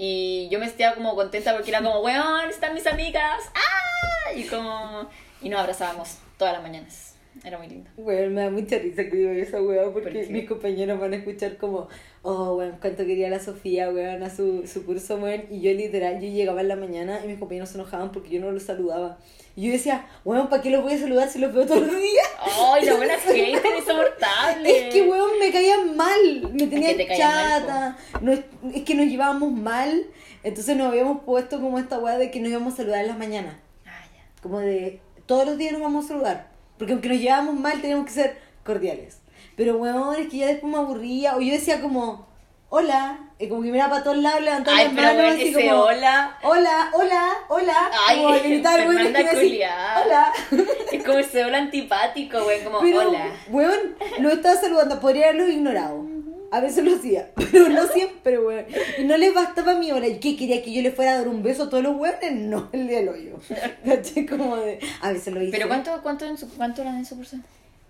Y 0.00 0.48
yo 0.48 0.60
me 0.60 0.68
sentía 0.68 0.94
como 0.94 1.16
contenta 1.16 1.52
porque 1.52 1.70
era 1.70 1.82
como, 1.82 2.00
weón, 2.00 2.48
están 2.48 2.72
mis 2.72 2.86
amigas. 2.86 3.44
¡Ah! 3.54 4.32
Y 4.32 4.44
como... 4.44 5.10
Y 5.42 5.48
nos 5.48 5.60
abrazábamos 5.60 6.18
todas 6.38 6.54
las 6.54 6.62
mañanas. 6.62 7.14
Era 7.48 7.56
muy 7.56 7.68
lindo. 7.68 7.88
Weón, 7.96 8.34
me 8.34 8.42
da 8.42 8.50
mucha 8.50 8.78
risa 8.78 9.04
que 9.04 9.16
digo 9.16 9.30
esa 9.30 9.62
weón 9.62 9.94
porque 9.94 10.10
¿Por 10.10 10.30
mis 10.30 10.46
compañeros 10.46 11.00
van 11.00 11.14
a 11.14 11.16
escuchar 11.16 11.56
como, 11.56 11.88
oh, 12.20 12.56
weón, 12.56 12.76
cuánto 12.78 13.06
quería 13.06 13.30
la 13.30 13.40
Sofía, 13.40 13.88
weón, 13.88 14.22
a 14.22 14.28
su, 14.28 14.66
su 14.66 14.84
curso, 14.84 15.16
weón. 15.16 15.44
Y 15.50 15.62
yo 15.62 15.72
literal, 15.72 16.20
yo 16.20 16.28
llegaba 16.28 16.60
en 16.60 16.68
la 16.68 16.76
mañana 16.76 17.20
y 17.24 17.26
mis 17.26 17.38
compañeros 17.38 17.70
se 17.70 17.76
enojaban 17.78 18.12
porque 18.12 18.28
yo 18.28 18.40
no 18.42 18.52
los 18.52 18.64
saludaba. 18.64 19.16
Y 19.56 19.64
yo 19.64 19.72
decía, 19.72 20.06
weón, 20.26 20.50
¿para 20.50 20.60
qué 20.60 20.68
los 20.68 20.82
voy 20.82 20.92
a 20.92 20.98
saludar 20.98 21.26
si 21.30 21.38
los 21.38 21.54
veo 21.54 21.64
todos 21.64 21.86
los 21.86 21.96
días? 21.96 22.28
¡Ay, 22.38 22.84
la 22.84 22.96
buena 22.96 23.14
hater 23.18 23.76
insoportable! 23.78 24.88
Es 24.88 24.92
que, 24.92 25.08
weón, 25.08 25.38
me 25.40 25.50
caían 25.50 25.96
mal, 25.96 26.50
me 26.52 26.66
tenían 26.66 26.98
te 26.98 27.06
mal, 27.06 27.16
chata, 27.16 27.98
no, 28.20 28.30
es, 28.30 28.40
es 28.74 28.82
que 28.82 28.94
nos 28.94 29.06
llevábamos 29.06 29.50
mal, 29.52 30.04
entonces 30.42 30.76
nos 30.76 30.88
habíamos 30.88 31.22
puesto 31.24 31.62
como 31.62 31.78
esta 31.78 31.98
weá 31.98 32.18
de 32.18 32.30
que 32.30 32.40
nos 32.40 32.50
íbamos 32.50 32.74
a 32.74 32.76
saludar 32.76 33.00
en 33.00 33.06
las 33.06 33.18
mañanas. 33.18 33.54
Ah, 33.86 34.04
ya. 34.14 34.42
Como 34.42 34.58
de 34.60 35.00
todos 35.24 35.46
los 35.46 35.56
días 35.56 35.72
nos 35.72 35.80
vamos 35.80 36.04
a 36.04 36.08
saludar. 36.08 36.57
Porque 36.78 36.92
aunque 36.92 37.08
nos 37.08 37.18
llevábamos 37.18 37.54
mal, 37.54 37.80
teníamos 37.80 38.06
que 38.06 38.12
ser 38.12 38.38
cordiales. 38.64 39.18
Pero 39.56 39.76
weón, 39.76 40.14
es 40.16 40.28
que 40.28 40.38
ya 40.38 40.46
después 40.46 40.72
me 40.72 40.78
aburría. 40.78 41.36
O 41.36 41.40
yo 41.40 41.52
decía 41.52 41.80
como, 41.80 42.26
hola. 42.68 43.18
Y 43.40 43.48
como 43.48 43.62
que 43.62 43.70
miraba 43.70 43.90
para 43.90 44.02
todos 44.04 44.16
lados, 44.18 44.40
levantaba 44.42 44.76
Ay, 44.76 44.84
las 44.86 44.94
pero 44.94 45.06
manos 45.06 45.22
weón, 45.22 45.34
así 45.34 45.48
ese 45.48 45.68
como, 45.68 45.82
hola. 45.82 46.38
hola, 46.42 46.90
hola, 46.92 47.32
hola. 47.48 47.90
Ay, 48.08 48.22
como 48.22 48.34
gritar, 48.40 48.80
weón, 48.88 48.98
es 48.98 49.16
que 49.16 49.24
decir, 49.24 49.60
hola. 50.04 50.32
Es 50.92 51.04
como 51.04 51.18
ese 51.18 51.44
hola 51.44 51.58
antipático, 51.58 52.42
güey. 52.42 52.64
Como, 52.64 52.80
Pero, 52.80 53.08
hola. 53.10 53.26
weón, 53.50 53.96
lo 54.20 54.30
estaba 54.30 54.56
saludando, 54.56 54.98
podría 55.00 55.26
haberlo 55.26 55.48
ignorado. 55.48 56.04
A 56.50 56.60
veces 56.60 56.84
lo 56.84 56.94
hacía, 56.94 57.30
pero 57.34 57.68
no 57.68 57.86
siempre, 57.86 58.38
weón. 58.38 58.64
Y 58.98 59.04
no 59.04 59.16
les 59.16 59.34
bastaba 59.34 59.74
mi 59.74 59.92
hora. 59.92 60.06
¿Y 60.06 60.18
qué? 60.18 60.36
¿Quería 60.36 60.62
que 60.62 60.72
yo 60.72 60.82
le 60.82 60.90
fuera 60.90 61.12
a 61.12 61.18
dar 61.18 61.28
un 61.28 61.42
beso 61.42 61.64
a 61.64 61.70
todos 61.70 61.82
los 61.82 61.96
weones? 61.96 62.32
No, 62.32 62.68
el 62.72 62.88
día 62.88 63.00
hoyo. 63.00 63.38
¿Cachai? 63.84 64.26
Como 64.26 64.56
de... 64.56 64.78
A 65.02 65.12
veces 65.12 65.34
lo 65.34 65.42
hice. 65.42 65.52
¿Pero 65.52 65.68
cuánto, 65.68 65.90
cuánto, 66.02 66.24
en 66.24 66.38
su, 66.38 66.48
cuánto 66.50 66.82
eran 66.82 66.96
en 66.96 67.04
su 67.04 67.16
curso? 67.16 67.36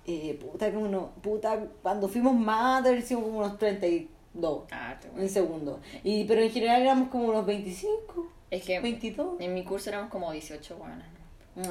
Eh, 0.07 0.39
puta, 0.41 0.73
como 0.73 0.89
no, 0.89 1.11
puta, 1.23 1.67
cuando 1.83 2.09
fuimos 2.09 2.35
más, 2.35 2.83
debe 2.83 2.97
haber 2.97 3.07
sido 3.07 3.21
como 3.23 3.39
unos 3.39 3.59
32 3.59 4.63
Ah, 4.71 4.99
te 5.01 5.21
en 5.21 5.29
segundo. 5.29 5.81
Y, 6.03 6.25
pero 6.25 6.41
en 6.41 6.51
general 6.51 6.83
éramos 6.83 7.09
como 7.11 7.27
unos 7.27 7.45
25, 7.45 8.27
Es 8.51 8.65
que 8.65 8.81
22. 8.81 9.41
en 9.41 9.55
mi 9.55 9.65
curso 9.65 9.91
éramos 9.91 10.11
como 10.11 10.33
18 10.33 10.77
buenas. 10.77 11.18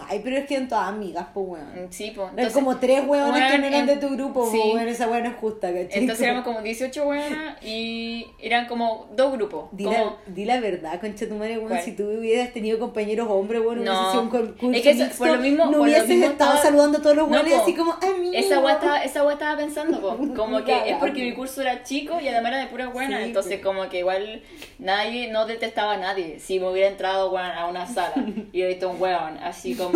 Ay, 0.10 0.22
pero 0.24 0.38
es 0.38 0.46
que 0.46 0.56
eran 0.56 0.68
todas 0.68 0.88
amigas, 0.90 1.28
pues, 1.34 1.46
weón. 1.48 1.88
Sí, 1.92 2.12
pues. 2.16 2.30
Eran 2.36 2.52
como 2.52 2.78
tres 2.78 3.08
weones 3.08 3.52
que 3.52 3.58
no 3.58 3.66
eran 3.68 3.80
en- 3.82 3.86
de 3.88 3.96
tu 3.98 4.10
grupo, 4.16 4.50
sí. 4.52 4.60
weón, 4.74 4.88
esa 4.88 5.08
weón 5.08 5.26
es 5.26 5.36
justa, 5.36 5.68
¿cachai? 5.74 6.00
Entonces 6.02 6.22
éramos 6.26 6.44
Como- 6.46 6.58
como 6.58 6.66
18 6.66 7.06
buenas 7.06 7.64
y 7.64 8.26
eran 8.42 8.68
como 8.68 9.08
dos 9.16 9.34
grupos. 9.34 9.66
Di, 9.72 9.84
como... 9.86 9.98
la, 9.98 10.16
di 10.34 10.46
la 10.46 10.60
verdad, 10.60 11.00
concha 11.00 11.28
tu 11.28 11.36
madre, 11.36 11.58
weón. 11.58 11.70
¿Cuál? 11.70 11.82
Si 11.82 11.92
tú 11.94 12.04
hubieras 12.04 12.52
tenido 12.54 12.80
compañeros 12.80 13.28
hombres, 13.30 13.62
weón, 13.62 13.84
No. 13.84 13.92
hubiese 13.92 14.12
sido 14.12 14.22
un 14.24 14.30
concurso 14.30 14.72
Es 14.78 14.82
que 14.82 14.90
eso- 14.92 15.04
mixto, 15.06 15.18
por 15.20 15.28
lo 15.30 15.38
mismo- 15.42 15.66
no 15.68 15.82
hubieses 15.82 16.08
mismo 16.08 16.26
estado 16.26 16.52
estaba- 16.56 16.64
saludando 16.70 16.98
a 16.98 17.02
todos 17.02 17.16
los 17.16 17.28
No, 17.30 17.34
weones 17.36 17.54
po. 17.54 17.62
así 17.64 17.74
como, 17.76 17.94
amigo. 17.94 18.34
Esa 18.34 18.60
weá 18.60 18.74
estaba, 18.76 19.04
esa 19.04 19.24
weá 19.24 19.34
estaba 19.34 19.58
pensando, 19.58 20.02
po. 20.02 20.18
como 20.36 20.64
que 20.64 20.90
es 20.92 20.98
porque 20.98 21.24
mi 21.24 21.34
curso 21.34 21.62
era 21.62 21.84
chico 21.84 22.20
y 22.20 22.28
además 22.28 22.52
era 22.54 22.62
de 22.62 22.68
pura 22.68 22.88
buena, 22.90 23.20
Sí, 23.20 23.24
entonces 23.26 23.60
po. 23.60 23.68
como 23.70 23.88
que 23.90 24.00
igual 24.00 24.42
nadie, 24.80 25.32
no 25.32 25.46
detestaba 25.46 25.94
a 25.94 25.98
nadie. 25.98 26.40
Si 26.40 26.60
me 26.60 26.70
hubiera 26.70 26.90
entrado 26.90 27.32
weón, 27.32 27.46
a 27.52 27.68
una 27.68 27.86
sala 27.88 28.14
y 28.52 28.60
hubiera 28.60 28.70
visto 28.70 28.90
un 28.90 29.02
weón 29.02 29.38
así 29.38 29.76
como, 29.78 29.92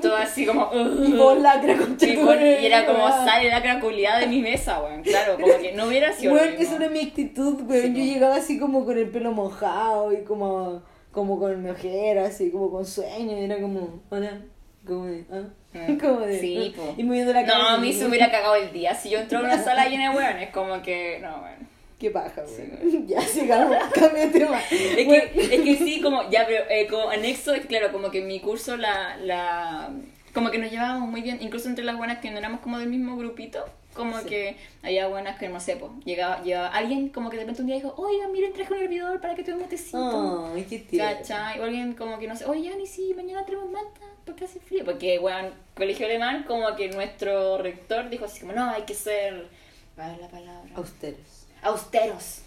todo 0.00 0.16
así 0.16 0.44
como, 0.46 0.70
Y 1.06 1.12
vos 1.12 1.38
lacra, 1.40 1.72
y, 1.74 1.76
con- 2.16 2.24
madre, 2.26 2.60
y 2.60 2.66
era 2.66 2.84
como 2.86 3.08
sale 3.08 3.48
la 3.50 3.62
craculeada 3.62 4.20
de 4.20 4.26
mi 4.26 4.40
mesa, 4.40 4.82
weón, 4.82 5.02
claro, 5.02 5.34
como 5.40 5.58
que 5.60 5.72
no 5.72 5.86
hubiera 5.86 6.12
sido 6.12 6.34
Weón, 6.34 6.54
esa 6.58 6.76
era 6.76 6.88
mi 6.88 7.00
actitud, 7.00 7.60
weón. 7.68 7.82
Sí, 7.94 8.06
Yo 8.08 8.14
llegaba 8.14 8.36
así 8.36 8.58
como 8.58 8.84
con 8.84 8.98
el 8.98 9.08
pelo 9.08 9.32
mojado 9.32 10.12
y 10.12 10.22
como, 10.24 10.82
como 11.12 11.38
con 11.38 11.62
mi 11.62 11.70
ojera, 11.70 12.26
así 12.26 12.50
como 12.50 12.70
con 12.70 12.84
sueño. 12.84 13.38
Y 13.38 13.44
era 13.44 13.60
como, 13.60 14.02
hola. 14.10 14.40
Como 14.86 15.04
de, 15.06 15.24
¿ah? 15.30 15.42
Mm. 15.74 15.96
Como 16.00 16.20
de, 16.20 16.40
Sí, 16.40 16.74
¿ah? 16.74 16.76
po. 16.76 16.94
Y 16.96 17.04
moviendo 17.04 17.32
la 17.32 17.42
No, 17.42 17.46
cabeza. 17.52 17.74
a 17.74 17.78
mí 17.78 17.92
se 17.92 18.02
me 18.02 18.08
hubiera 18.10 18.30
cagado 18.32 18.56
el 18.56 18.72
día. 18.72 18.94
Si 18.94 19.10
yo 19.10 19.20
entro 19.20 19.38
a 19.38 19.42
una 19.42 19.56
sala 19.64 19.86
llena 19.88 20.10
de 20.10 20.16
weones, 20.16 20.50
como 20.50 20.82
que. 20.82 21.18
No, 21.22 21.38
bueno. 21.40 21.56
Qué 22.02 22.10
paja, 22.10 22.42
güey. 22.42 23.04
Ya, 23.06 23.20
sigamos, 23.22 23.76
cambia 23.94 24.26
de 24.26 24.38
tema. 24.40 24.60
Es 24.60 25.06
que, 25.06 25.32
es 25.54 25.60
que 25.62 25.76
sí, 25.84 26.00
como, 26.02 26.28
ya, 26.30 26.44
pero 26.46 26.64
eh, 26.68 26.88
como 26.90 27.08
anexo, 27.10 27.54
es 27.54 27.64
claro, 27.66 27.92
como 27.92 28.10
que 28.10 28.18
en 28.18 28.26
mi 28.26 28.40
curso 28.40 28.76
la, 28.76 29.16
la, 29.18 29.90
como 30.34 30.50
que 30.50 30.58
nos 30.58 30.70
llevábamos 30.72 31.08
muy 31.08 31.22
bien, 31.22 31.38
incluso 31.40 31.68
entre 31.68 31.84
las 31.84 31.96
buenas 31.96 32.18
que 32.18 32.30
no 32.32 32.38
éramos 32.38 32.60
como 32.60 32.78
del 32.80 32.88
mismo 32.88 33.16
grupito, 33.16 33.64
como 33.94 34.18
Sí. 34.20 34.26
que 34.26 34.56
había 34.82 35.06
buenas 35.06 35.38
que, 35.38 35.48
no 35.48 35.60
sé, 35.60 35.76
pues, 35.76 35.92
llegaba, 36.04 36.42
llegaba 36.42 36.68
alguien 36.68 37.10
como 37.10 37.30
que 37.30 37.36
de 37.36 37.42
repente 37.42 37.60
un 37.62 37.66
día 37.68 37.76
dijo, 37.76 37.94
oiga, 37.96 38.26
miren, 38.28 38.52
traje 38.52 38.72
un 38.74 38.80
hervidor 38.80 39.20
para 39.20 39.36
que 39.36 39.44
tome 39.44 39.62
un 39.62 39.68
tecito. 39.68 40.50
Ay, 40.54 40.66
qué 40.68 40.78
tierno. 40.80 41.18
¿Cachai? 41.18 41.60
O 41.60 41.64
alguien 41.64 41.94
como 41.94 42.18
que 42.18 42.26
no 42.26 42.34
sé, 42.34 42.46
oye, 42.46 42.72
Ani, 42.72 42.86
sí, 42.86 43.12
mañana 43.14 43.44
tenemos 43.44 43.70
manta 43.70 44.00
porque 44.24 44.46
hace 44.46 44.58
frío. 44.58 44.84
Porque, 44.84 45.18
weón, 45.20 45.50
colegio 45.76 46.06
alemán, 46.06 46.44
como 46.48 46.74
que 46.74 46.88
nuestro 46.88 47.58
rector 47.58 48.08
dijo 48.10 48.24
así 48.24 48.40
como, 48.40 48.52
no, 48.54 48.70
hay 48.70 48.82
que 48.82 48.94
ser, 48.94 49.46
¿cuál 49.94 50.12
es 50.14 50.20
la 50.20 50.28
palabra? 50.28 50.70
Austeros. 50.74 51.41
Austeros. 51.62 52.38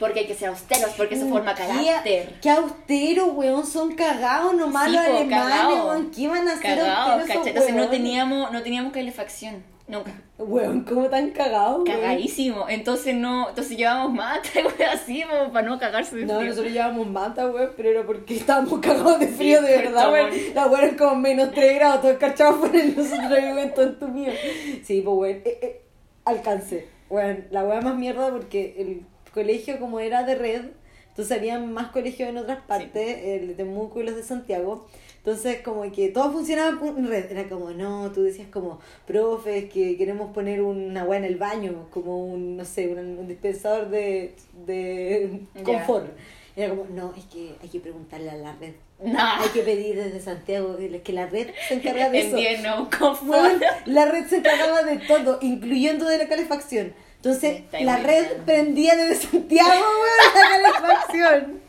Porque 0.00 0.20
hay 0.20 0.26
que 0.26 0.34
ser 0.34 0.48
austeros, 0.48 0.90
porque 0.96 1.14
eso 1.14 1.28
forma 1.28 1.54
Qué- 1.54 1.62
carácter. 1.66 2.34
Qué 2.42 2.50
austeros, 2.50 3.28
weón, 3.32 3.64
son 3.64 3.94
cagados 3.94 4.52
nomás 4.54 4.86
Sí, 4.86 4.92
los 4.96 5.04
alemanes, 5.06 5.84
weón. 5.84 6.10
¿Qué 6.10 6.26
van 6.28 6.48
a 6.48 6.52
hacer 6.54 6.78
Cagados, 6.78 7.20
austeros. 7.20 7.46
Entonces 7.46 7.74
no 7.74 7.88
teníamos, 7.88 8.50
no 8.52 8.62
teníamos 8.62 8.92
calefacción. 8.92 9.62
Nunca. 9.86 10.12
Weón, 10.36 10.82
¿cómo 10.82 11.08
tan 11.08 11.30
cagados, 11.30 11.76
weón? 11.76 11.84
Cagadísimo. 11.86 12.66
Entonces 12.68 13.14
no, 13.14 13.48
entonces 13.50 13.76
llevábamos 13.76 14.12
mata, 14.14 14.48
güey, 14.62 14.88
así, 14.92 15.22
como 15.22 15.52
para 15.52 15.66
no 15.66 15.78
cagarse 15.78 16.16
de 16.16 16.26
No, 16.26 16.38
frío. 16.38 16.48
nosotros 16.50 16.72
llevábamos 16.72 17.06
manta, 17.06 17.46
weón, 17.46 17.70
pero 17.76 17.88
era 17.90 18.02
porque 18.04 18.36
estábamos 18.36 18.80
cagados 18.80 19.20
de 19.20 19.28
frío, 19.28 19.62
de 19.62 19.76
verdad, 19.78 20.12
weón. 20.12 20.30
La 20.54 20.66
weón 20.66 20.84
es 20.86 20.96
como 20.96 21.14
menos 21.14 21.52
3 21.52 21.76
grados, 21.76 22.00
todo 22.02 22.10
escarchado 22.10 22.54
fuera 22.54 22.78
y 22.84 22.88
nosotros 22.88 23.30
weón, 23.30 23.72
tonto 23.74 24.08
mío. 24.08 24.32
Sí, 24.84 25.02
pues, 25.02 25.16
weón, 25.16 25.36
eh, 25.44 25.58
eh, 25.62 25.82
alcancé. 26.24 26.97
Weón, 27.10 27.44
la 27.50 27.64
weá 27.64 27.80
más 27.80 27.96
mierda 27.96 28.30
porque 28.30 28.74
el 28.78 29.02
colegio, 29.32 29.78
como 29.78 30.00
era 30.00 30.24
de 30.24 30.34
red, 30.34 30.62
entonces 31.08 31.36
había 31.36 31.58
más 31.58 31.90
colegios 31.90 32.28
en 32.28 32.38
otras 32.38 32.60
partes, 32.62 33.18
el 33.24 33.48
de 33.48 33.54
Temuco 33.54 34.00
y 34.00 34.04
los 34.04 34.14
de 34.14 34.22
Santiago. 34.22 34.86
Entonces, 35.16 35.60
como 35.62 35.90
que 35.90 36.08
todo 36.10 36.32
funcionaba 36.32 36.78
en 36.86 37.08
red. 37.08 37.30
Era 37.30 37.48
como, 37.48 37.70
no, 37.70 38.12
tú 38.12 38.22
decías 38.22 38.48
como, 38.48 38.78
profe, 39.06 39.58
es 39.58 39.70
que 39.70 39.96
queremos 39.96 40.32
poner 40.32 40.62
una 40.62 41.04
weá 41.04 41.18
en 41.18 41.24
el 41.24 41.36
baño, 41.36 41.88
como 41.90 42.24
un, 42.24 42.56
no 42.56 42.64
sé, 42.64 42.88
un, 42.88 42.98
un 43.18 43.26
dispensador 43.26 43.90
de, 43.90 44.34
de 44.64 45.40
confort. 45.64 46.06
Era 46.58 46.70
como, 46.70 46.86
no, 46.90 47.14
es 47.16 47.24
que 47.26 47.54
hay 47.62 47.68
que 47.68 47.78
preguntarle 47.78 48.30
a 48.30 48.34
la 48.34 48.52
red. 48.56 48.74
Nah. 49.00 49.40
Hay 49.40 49.48
que 49.50 49.62
pedir 49.62 49.94
desde 49.94 50.18
Santiago 50.18 50.76
que 51.04 51.12
la 51.12 51.26
red 51.26 51.50
se 51.68 51.74
encarga 51.74 52.10
de 52.10 52.18
eso. 52.26 52.36
Entiendo. 52.36 52.88
Weón, 53.22 53.60
la 53.86 54.06
red 54.06 54.26
se 54.26 54.38
encargaba 54.38 54.82
de 54.82 54.96
todo, 54.98 55.38
incluyendo 55.40 56.08
de 56.08 56.18
la 56.18 56.26
calefacción. 56.26 56.94
Entonces, 57.20 57.62
la 57.80 57.96
red 57.96 58.26
bien. 58.28 58.42
prendía 58.46 58.94
desde 58.96 59.26
Santiago, 59.26 59.70
weón, 59.70 60.62
la 60.62 60.72
calefacción. 60.72 61.58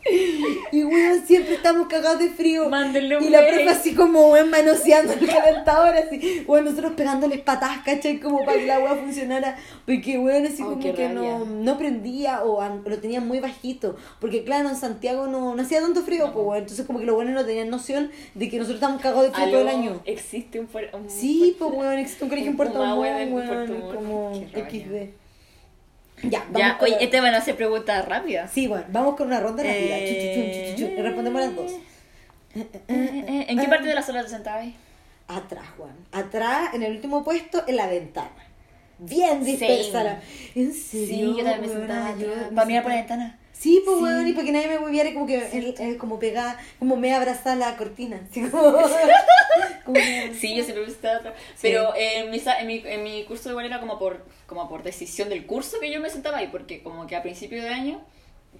Y, 0.72 0.82
weón, 0.82 1.26
siempre 1.26 1.54
estamos 1.54 1.86
cagados 1.88 2.20
de 2.20 2.30
frío. 2.30 2.70
Mándenle 2.70 3.18
un 3.18 3.24
Y 3.24 3.28
la 3.28 3.40
profe 3.46 3.68
así 3.68 3.94
como, 3.94 4.30
weón, 4.30 4.48
manoseando 4.48 5.12
el 5.12 5.26
calentador, 5.26 5.94
así. 5.94 6.42
Weón, 6.48 6.64
nosotros 6.64 6.92
pegándoles 6.96 7.40
patadas, 7.40 7.80
¿cachai? 7.84 8.18
Como 8.18 8.44
para 8.44 8.58
que 8.58 8.66
la 8.66 8.78
weá 8.78 8.94
funcionara. 8.94 9.56
Porque, 9.84 10.18
weón, 10.18 10.46
así 10.46 10.62
Oh, 10.62 10.70
como 10.70 10.94
que 10.94 11.08
no, 11.10 11.40
rabia. 11.40 11.44
no 11.50 11.78
prendía 11.78 12.42
o 12.44 12.62
lo 12.86 12.98
tenían 12.98 13.28
muy 13.28 13.40
bajito. 13.40 13.96
Porque, 14.20 14.42
claro, 14.42 14.70
en 14.70 14.76
Santiago 14.76 15.26
no, 15.26 15.54
no 15.54 15.62
hacía 15.62 15.80
tanto 15.82 16.00
frío, 16.02 16.32
pues, 16.32 16.46
weón. 16.46 16.58
Entonces, 16.62 16.86
como 16.86 16.98
que 16.98 17.04
los 17.06 17.14
buenos 17.16 17.34
no 17.34 17.44
tenían 17.44 17.68
noción 17.68 18.10
de 18.34 18.48
que 18.48 18.56
nosotros 18.56 18.76
estamos 18.80 19.02
cagados 19.02 19.24
de 19.26 19.32
frío 19.32 19.50
todo 19.50 19.60
el 19.60 19.68
año. 19.68 20.00
Existe 20.06 20.60
un, 20.60 20.68
un 20.94 21.10
Sí, 21.10 21.56
pues 21.58 21.70
weón, 21.72 21.98
existe 21.98 22.24
un 22.24 22.30
colegio 22.30 22.50
en 22.52 22.56
Puerto 22.56 22.78
Montt, 22.78 23.00
weón, 23.00 23.94
como. 23.94 24.32
XD. 24.34 25.19
Ya, 26.22 26.40
vamos 26.50 26.58
Ya, 26.58 26.78
oye, 26.80 26.92
la- 26.92 26.98
este 26.98 27.20
van 27.20 27.34
a 27.34 27.38
hacer 27.38 27.56
preguntas 27.56 28.06
rápidas. 28.06 28.50
Sí, 28.52 28.66
bueno, 28.66 28.84
vamos 28.90 29.16
con 29.16 29.26
una 29.28 29.40
ronda 29.40 29.62
rápida. 29.62 29.98
Eh, 29.98 30.74
chuchuchun, 30.76 30.98
Y 30.98 31.02
respondemos 31.02 31.40
las 31.40 31.56
dos. 31.56 31.72
Eh, 32.54 32.66
eh, 32.88 33.46
¿En 33.48 33.58
qué 33.58 33.68
parte 33.68 33.86
de 33.88 33.94
la 33.94 34.02
sala 34.02 34.22
te 34.22 34.28
sentabas? 34.30 34.66
Atrás, 35.28 35.64
Juan. 35.76 35.92
Atrás, 36.12 36.74
en 36.74 36.82
el 36.82 36.92
último 36.92 37.22
puesto, 37.22 37.62
en 37.68 37.76
la 37.76 37.86
ventana. 37.86 38.30
Bien 38.98 39.42
dispersa 39.44 40.02
la... 40.04 40.20
¿En 40.54 40.74
serio? 40.74 41.06
Sí, 41.06 41.20
yo 41.38 41.44
también 41.44 41.60
me 41.62 41.68
sentaba 41.68 42.14
para 42.54 42.66
mirar 42.66 42.82
por 42.82 42.92
la 42.92 42.98
ventana. 42.98 43.38
Sí, 43.60 43.82
pues 43.84 43.98
Sí. 43.98 44.02
weón, 44.02 44.26
y 44.26 44.32
para 44.32 44.46
que 44.46 44.52
nadie 44.52 44.68
me 44.68 45.08
y 45.10 45.12
como 45.12 45.26
que 45.26 45.36
el- 45.52 45.74
el- 45.78 45.98
como 45.98 46.18
pegada, 46.18 46.58
como 46.78 46.96
me 46.96 47.14
abrazaba 47.14 47.56
la 47.56 47.76
cortina. 47.76 48.18
Así 48.30 48.40
como... 48.48 48.72
Sí, 50.40 50.56
yo 50.56 50.64
siempre 50.64 50.86
me 50.86 50.90
sentaba 50.90 51.16
atrás. 51.18 51.34
Pero 51.60 51.94
eh, 51.94 52.20
en, 52.20 52.30
mi, 52.30 52.40
sa- 52.40 52.58
en, 52.58 52.66
mi, 52.68 52.82
en 52.86 53.02
mi 53.02 53.24
curso 53.24 53.50
igual 53.50 53.66
era 53.66 53.78
como 53.78 53.98
por, 53.98 54.24
como 54.46 54.66
por 54.66 54.82
decisión 54.82 55.28
del 55.28 55.44
curso 55.44 55.78
que 55.78 55.92
yo 55.92 56.00
me 56.00 56.08
sentaba 56.08 56.38
ahí, 56.38 56.46
porque 56.48 56.82
como 56.82 57.06
que 57.06 57.16
a 57.16 57.22
principio 57.22 57.62
de 57.62 57.68
año, 57.68 58.00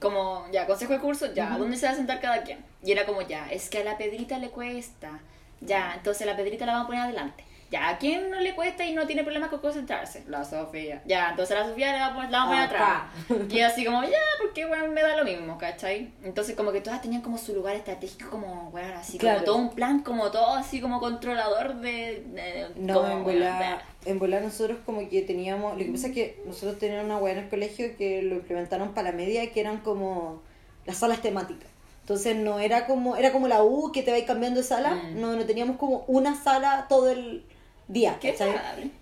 como 0.01 0.47
ya, 0.53 0.67
consejo 0.67 0.93
de 0.93 0.99
curso, 1.01 1.33
ya, 1.33 1.57
¿dónde 1.57 1.79
se 1.79 1.87
va 1.87 1.93
a 1.93 1.97
sentar 1.97 2.21
cada 2.21 2.43
quien? 2.43 2.59
Y 2.85 2.93
era 2.93 3.07
como 3.07 3.23
ya, 3.23 3.51
es 3.51 3.71
que 3.71 3.79
a 3.79 3.85
la 3.85 3.97
Pedrita 3.97 4.37
le 4.39 4.51
cuesta. 4.51 5.21
Ya, 5.63 5.95
entonces 5.97 6.27
la 6.27 6.37
Pedrita 6.37 6.67
la 6.67 6.73
vamos 6.73 6.85
a 6.85 6.89
poner 6.89 7.03
adelante. 7.05 7.45
Ya, 7.71 7.89
¿a 7.91 7.99
quién 7.99 8.31
no 8.33 8.41
le 8.41 8.55
cuesta 8.57 8.85
y 8.85 8.93
no 8.95 9.07
tiene 9.07 9.23
problemas 9.23 9.49
con 9.49 9.61
concentrarse? 9.61 10.25
La 10.27 10.45
Sofía. 10.45 11.03
Ya, 11.07 11.31
entonces 11.31 11.57
a 11.57 11.61
la 11.61 11.67
Sofía 11.69 11.93
le 11.93 11.99
vamos 12.01 12.11
a 12.11 12.15
poner, 12.17 12.31
la 12.33 12.39
vamos 12.39 12.57
a 12.59 12.65
atrás. 12.65 13.03
Y 13.49 13.61
así 13.61 13.85
como, 13.85 14.03
ya, 14.03 14.19
porque 14.43 14.67
bueno, 14.67 14.89
me 14.89 15.03
da 15.03 15.17
lo 15.17 15.25
mismo, 15.25 15.57
¿cachai? 15.57 16.11
Entonces 16.25 16.57
como 16.57 16.73
que 16.73 16.81
todas 16.81 17.01
tenían 17.01 17.23
como 17.23 17.39
su 17.39 17.55
lugar 17.55 17.77
estratégico, 17.77 18.29
como, 18.29 18.71
bueno, 18.73 18.95
así 18.99 19.19
Claro. 19.19 19.37
como 19.39 19.45
todo 19.47 19.57
un 19.59 19.71
plan, 19.71 20.01
como 20.03 20.31
todo 20.33 20.55
así 20.57 20.81
como 20.81 20.99
controlador 20.99 21.77
de... 21.77 22.25
de- 22.33 22.67
No, 22.75 22.95
como, 23.03 23.13
en 23.13 23.23
volar, 23.25 23.83
en 24.05 24.19
volar 24.19 24.43
nosotros 24.43 24.79
como 24.85 25.09
que 25.09 25.23
teníamos, 25.23 25.75
lo 25.79 25.85
que 25.85 25.93
pasa 25.93 26.09
es 26.09 26.13
que 26.13 26.43
nosotros 26.47 26.77
teníamos 26.81 27.05
una 27.05 27.19
weá 27.19 27.35
en 27.35 27.39
el 27.45 27.49
colegio 27.49 27.97
que 27.97 28.23
lo 28.23 28.35
implementaron 28.35 28.95
para 28.95 29.13
la 29.13 29.17
media 29.17 29.49
que 29.53 29.61
eran 29.61 29.79
como 29.79 30.43
las 30.87 30.97
salas 30.97 31.23
temáticas. 31.23 31.69
Entonces 32.01 32.35
no 32.35 32.59
era 32.59 32.87
como, 32.87 33.15
era 33.15 33.31
como 33.31 33.47
la 33.47 33.63
U 33.63 33.93
que 33.93 34.03
te 34.03 34.11
vais 34.11 34.25
cambiando 34.25 34.59
de 34.61 34.67
sala, 34.67 34.95
Mm. 34.97 35.21
no, 35.21 35.37
no 35.37 35.45
teníamos 35.45 35.77
como 35.77 36.05
una 36.09 36.35
sala 36.35 36.87
todo 36.89 37.09
el 37.11 37.45
día, 37.93 38.19
Qué. 38.21 38.35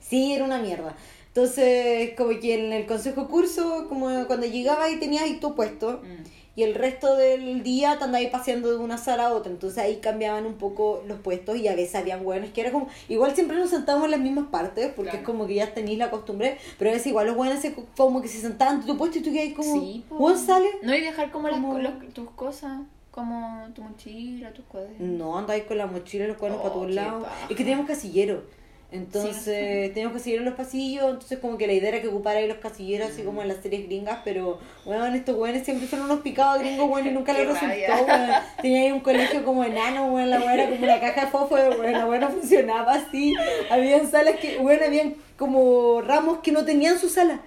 Sí, 0.01 0.33
era 0.33 0.45
una 0.45 0.59
mierda. 0.59 0.95
Entonces, 1.29 2.15
como 2.17 2.31
que 2.41 2.55
en 2.55 2.73
el 2.73 2.87
consejo 2.87 3.29
curso, 3.29 3.87
como 3.89 4.09
cuando 4.27 4.47
llegabas 4.47 4.91
y 4.93 4.97
tenías 4.99 5.23
ahí 5.25 5.39
tu 5.39 5.55
puesto, 5.55 6.01
Mm. 6.03 6.25
y 6.57 6.63
el 6.65 6.75
resto 6.75 7.15
del 7.15 7.63
día 7.63 7.97
te 7.99 8.05
andabas 8.05 8.27
paseando 8.31 8.71
de 8.71 8.79
una 8.79 8.99
sala 8.99 9.27
a 9.27 9.33
otra. 9.35 9.53
Entonces 9.53 9.79
ahí 9.79 9.97
cambiaban 9.99 10.47
un 10.47 10.55
poco 10.55 11.05
los 11.07 11.21
puestos 11.21 11.57
y 11.59 11.69
a 11.69 11.77
veces 11.77 11.95
habían 11.95 12.27
hueones 12.27 12.51
que 12.53 12.63
era 12.63 12.73
como. 12.73 12.89
Igual 13.09 13.35
siempre 13.37 13.57
nos 13.57 13.71
sentábamos 13.71 14.07
en 14.07 14.11
las 14.13 14.21
mismas 14.21 14.47
partes 14.51 14.87
porque 14.97 15.11
Claro. 15.11 15.19
es 15.19 15.25
como 15.25 15.47
que 15.47 15.55
ya 15.55 15.73
tenéis 15.73 15.99
la 15.99 16.11
costumbre. 16.11 16.59
Pero 16.79 16.91
a 16.91 16.95
veces 16.95 17.07
igual 17.07 17.29
los 17.29 17.37
hueones 17.37 17.61
se, 17.61 17.75
como 17.97 18.21
que 18.21 18.27
se 18.27 18.41
sentaban 18.41 18.81
en 18.81 18.87
tu 18.87 18.97
puesto 18.97 19.19
y 19.19 19.23
tú 19.23 19.31
quedas 19.33 19.55
como. 19.55 19.81
Sí. 19.81 20.05
¿Hueón 20.11 20.37
sale? 20.39 20.67
No, 20.83 20.93
y 20.97 21.01
dejar 21.03 21.31
como, 21.31 21.47
las, 21.49 21.61
los- 21.61 22.13
tus 22.13 22.29
cosas, 22.31 22.81
como 23.13 23.69
tu 23.75 23.83
mochila, 23.83 24.53
tus 24.53 24.65
cuadernos. 24.65 24.99
No, 25.01 25.39
andáis 25.39 25.63
con 25.65 25.79
la 25.79 25.87
mochila 25.87 26.25
y 26.25 26.29
los 26.29 26.37
cuernos 26.37 26.59
Oh, 26.59 26.63
para 26.65 26.75
todos 26.75 26.87
qué 26.89 26.95
lados. 26.95 27.25
Es 27.43 27.49
que 27.57 27.63
teníamos 27.63 27.87
casillero. 27.87 28.43
Entonces, 28.91 29.93
teníamos 29.93 30.17
casillero 30.17 30.43
en 30.43 30.49
los 30.49 30.55
pasillos. 30.55 31.05
Entonces, 31.05 31.39
como 31.41 31.59
que 31.59 31.67
la 31.67 31.75
idea 31.75 31.91
era 31.91 32.01
que 32.01 32.09
ocupara 32.09 32.39
ahí 32.39 32.49
los 32.49 32.57
casilleros, 32.57 33.11
así 33.11 33.23
como 33.23 33.43
en 33.43 33.49
las 33.49 33.59
series 33.59 33.87
gringas. 33.87 34.21
Pero, 34.25 34.59
bueno, 34.85 35.07
estos 35.15 35.37
güeyes 35.37 35.65
siempre 35.65 35.87
fueron 35.87 36.11
unos 36.11 36.23
picados 36.23 36.61
gringos, 36.61 36.89
bueno, 36.89 37.11
y 37.11 37.13
nunca 37.13 37.33
les 37.35 37.47
resultó, 37.47 37.67
weón. 38.07 38.31
Tenía 38.63 38.83
ahí 38.83 38.93
un 38.93 39.01
colegio 39.01 39.45
como 39.45 39.63
enano, 39.63 40.11
bueno, 40.11 40.29
la 40.29 40.39
weá 40.41 40.55
era 40.55 40.71
como 40.71 40.83
una 40.83 41.01
caja 41.01 41.27
de 41.27 41.27
fósforo, 41.27 41.77
bueno, 41.77 41.99
la 41.99 42.07
weá 42.07 42.21
no 42.21 42.31
funcionaba 42.31 42.95
así. 42.95 43.35
Habían 43.71 44.11
salas 44.11 44.37
que, 44.37 44.59
bueno, 44.59 44.87
habían 44.87 45.17
como 45.37 46.01
ramos 46.01 46.39
que 46.39 46.53
no 46.53 46.65
tenían 46.65 46.99
su 46.99 47.09
sala. 47.11 47.43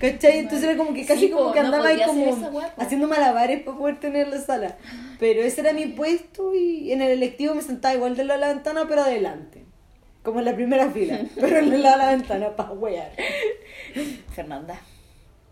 ¿Cachai? 0.00 0.38
Entonces 0.38 0.68
era 0.68 0.76
como 0.76 0.92
que 0.92 1.06
casi 1.06 1.26
Sí, 1.26 1.30
como 1.30 1.46
po, 1.46 1.52
que 1.52 1.60
no 1.60 1.66
andaba 1.66 1.88
ahí 1.88 2.00
como 2.04 2.70
haciendo 2.78 3.06
malabares 3.06 3.62
para 3.62 3.76
poder 3.76 4.00
tener 4.00 4.26
la 4.28 4.40
sala. 4.40 4.76
Pero 5.20 5.42
ese 5.42 5.60
era 5.60 5.72
mi 5.72 5.86
puesto 5.86 6.54
y 6.54 6.92
en 6.92 7.02
el 7.02 7.10
electivo 7.10 7.54
me 7.54 7.62
sentaba 7.62 7.94
igual 7.94 8.16
de 8.16 8.24
la 8.24 8.48
ventana, 8.48 8.86
pero 8.88 9.02
adelante. 9.02 9.67
Como 10.28 10.40
en 10.40 10.44
la 10.44 10.54
primera 10.54 10.90
fila, 10.90 11.20
pero 11.40 11.56
en 11.56 11.70
de 11.70 11.78
la 11.78 12.10
ventana 12.10 12.54
para 12.54 12.72
wear. 12.72 13.10
Fernanda, 14.34 14.78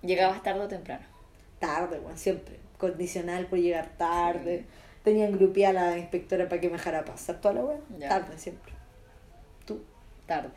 llegabas 0.02 0.42
tarde 0.42 0.60
o 0.60 0.68
temprano. 0.68 1.02
Tarde, 1.58 1.98
bueno, 1.98 2.18
siempre. 2.18 2.56
Condicional 2.76 3.46
por 3.46 3.58
llegar 3.58 3.88
tarde. 3.96 4.66
Tenían 5.02 5.32
grupía 5.32 5.70
a 5.70 5.72
la 5.72 5.96
inspectora 5.96 6.46
para 6.50 6.60
que 6.60 6.66
me 6.66 6.74
dejara 6.74 7.06
pasar 7.06 7.40
toda 7.40 7.54
la 7.54 7.60
wea. 7.62 7.78
Ya. 7.98 8.10
Tarde, 8.10 8.36
siempre. 8.36 8.74
Tú, 9.64 9.82
Tarde. 10.26 10.50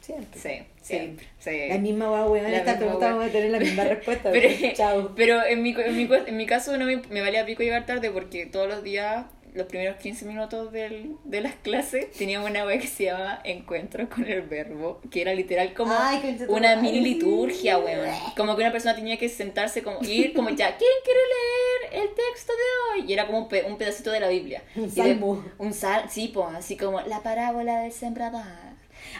siempre. 0.00 0.40
Sí, 0.40 0.66
siempre. 0.80 1.26
Sí. 1.38 1.68
La 1.68 1.76
misma 1.76 2.10
wea, 2.10 2.24
weón. 2.24 2.50
La 2.50 2.56
Esta 2.56 2.78
pregunta 2.78 3.10
vamos 3.10 3.26
a 3.26 3.28
tener 3.32 3.50
la 3.50 3.58
misma 3.58 3.84
respuesta. 3.96 4.30
Pero. 4.30 4.48
Chao. 4.72 5.12
pero 5.14 5.44
en, 5.44 5.62
mi, 5.62 5.74
en, 5.78 5.94
mi, 5.94 6.08
en 6.10 6.36
mi 6.38 6.46
caso 6.46 6.74
no 6.78 6.86
me, 6.86 7.02
me 7.10 7.20
valía 7.20 7.44
pico 7.44 7.62
llegar 7.62 7.84
tarde 7.84 8.10
porque 8.10 8.46
todos 8.46 8.66
los 8.66 8.82
días, 8.82 9.26
los 9.54 9.66
primeros 9.66 9.96
15 9.96 10.24
minutos 10.24 10.72
del, 10.72 11.16
de 11.24 11.40
las 11.40 11.54
clases, 11.56 12.10
teníamos 12.12 12.48
una 12.50 12.64
web 12.64 12.80
que 12.80 12.86
se 12.86 13.04
llama 13.04 13.40
Encuentro 13.44 14.08
con 14.08 14.24
el 14.26 14.42
Verbo, 14.42 15.00
que 15.10 15.20
era 15.22 15.34
literal 15.34 15.74
como 15.74 15.94
Ay, 15.96 16.38
una 16.48 16.76
mini 16.76 17.00
liturgia, 17.00 17.78
weón. 17.78 18.08
Como 18.36 18.54
que 18.56 18.62
una 18.62 18.72
persona 18.72 18.94
tenía 18.94 19.18
que 19.18 19.28
sentarse 19.28 19.82
como, 19.82 19.98
y 20.02 20.10
ir 20.12 20.32
como 20.34 20.48
ya, 20.50 20.76
¿quién 20.76 20.90
quiere 21.04 21.20
leer 21.20 22.02
el 22.02 22.08
texto 22.14 22.52
de 22.52 23.02
hoy. 23.02 23.06
Y 23.08 23.12
era 23.12 23.26
como 23.26 23.38
un, 23.40 23.48
pe- 23.48 23.64
un 23.64 23.76
pedacito 23.76 24.10
de 24.10 24.20
la 24.20 24.28
Biblia. 24.28 24.62
Un 24.76 24.84
de- 24.84 24.90
salmo. 25.02 25.44
un 25.58 25.72
sal, 25.74 26.04
sí, 26.10 26.30
pues, 26.32 26.46
así 26.54 26.76
como 26.76 27.00
la 27.02 27.22
parábola 27.22 27.80
del 27.80 27.92
sembrador. 27.92 28.42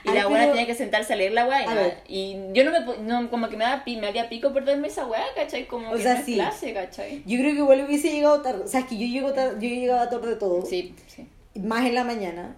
Y 0.05 0.09
Ay, 0.09 0.15
la 0.15 0.29
pero- 0.29 0.51
tenía 0.53 0.67
que 0.67 0.75
sentarse 0.75 1.13
a 1.13 1.17
leer 1.17 1.33
la 1.33 1.47
weá. 1.47 1.97
Y, 2.09 2.15
y 2.17 2.41
yo 2.53 2.65
no 2.65 2.71
me, 2.73 2.99
no, 3.05 3.31
como 3.31 3.49
que 3.49 3.57
me, 3.57 3.65
da, 3.65 3.85
pi- 3.85 3.97
me 3.97 4.09
haría 4.09 4.29
pico 4.29 4.53
perderme 4.53 4.89
esa 4.89 5.07
weá, 5.07 5.25
¿cachai? 5.35 5.67
Como 5.67 5.91
O 5.91 5.95
que 5.97 6.03
sea, 6.03 6.15
no 6.15 6.21
es 6.21 6.27
sí. 6.27 6.35
clase, 6.35 6.75
¿cachai? 6.75 7.23
Yo 7.27 7.39
creo 7.39 7.53
que 7.53 7.59
igual 7.59 7.85
hubiese 7.87 8.11
llegado 8.13 8.41
tarde. 8.43 8.63
O 8.65 8.69
sea, 8.69 8.81
es 8.81 8.87
que 8.87 8.97
yo, 8.99 9.07
llego 9.07 9.33
tarde, 9.33 9.55
yo 9.61 9.75
llegaba 9.75 10.09
tarde 10.09 10.37
todo. 10.37 10.65
Sí, 10.67 10.95
sí. 11.07 11.27
Más 11.61 11.85
en 11.87 11.95
la 11.95 12.05
mañana. 12.05 12.57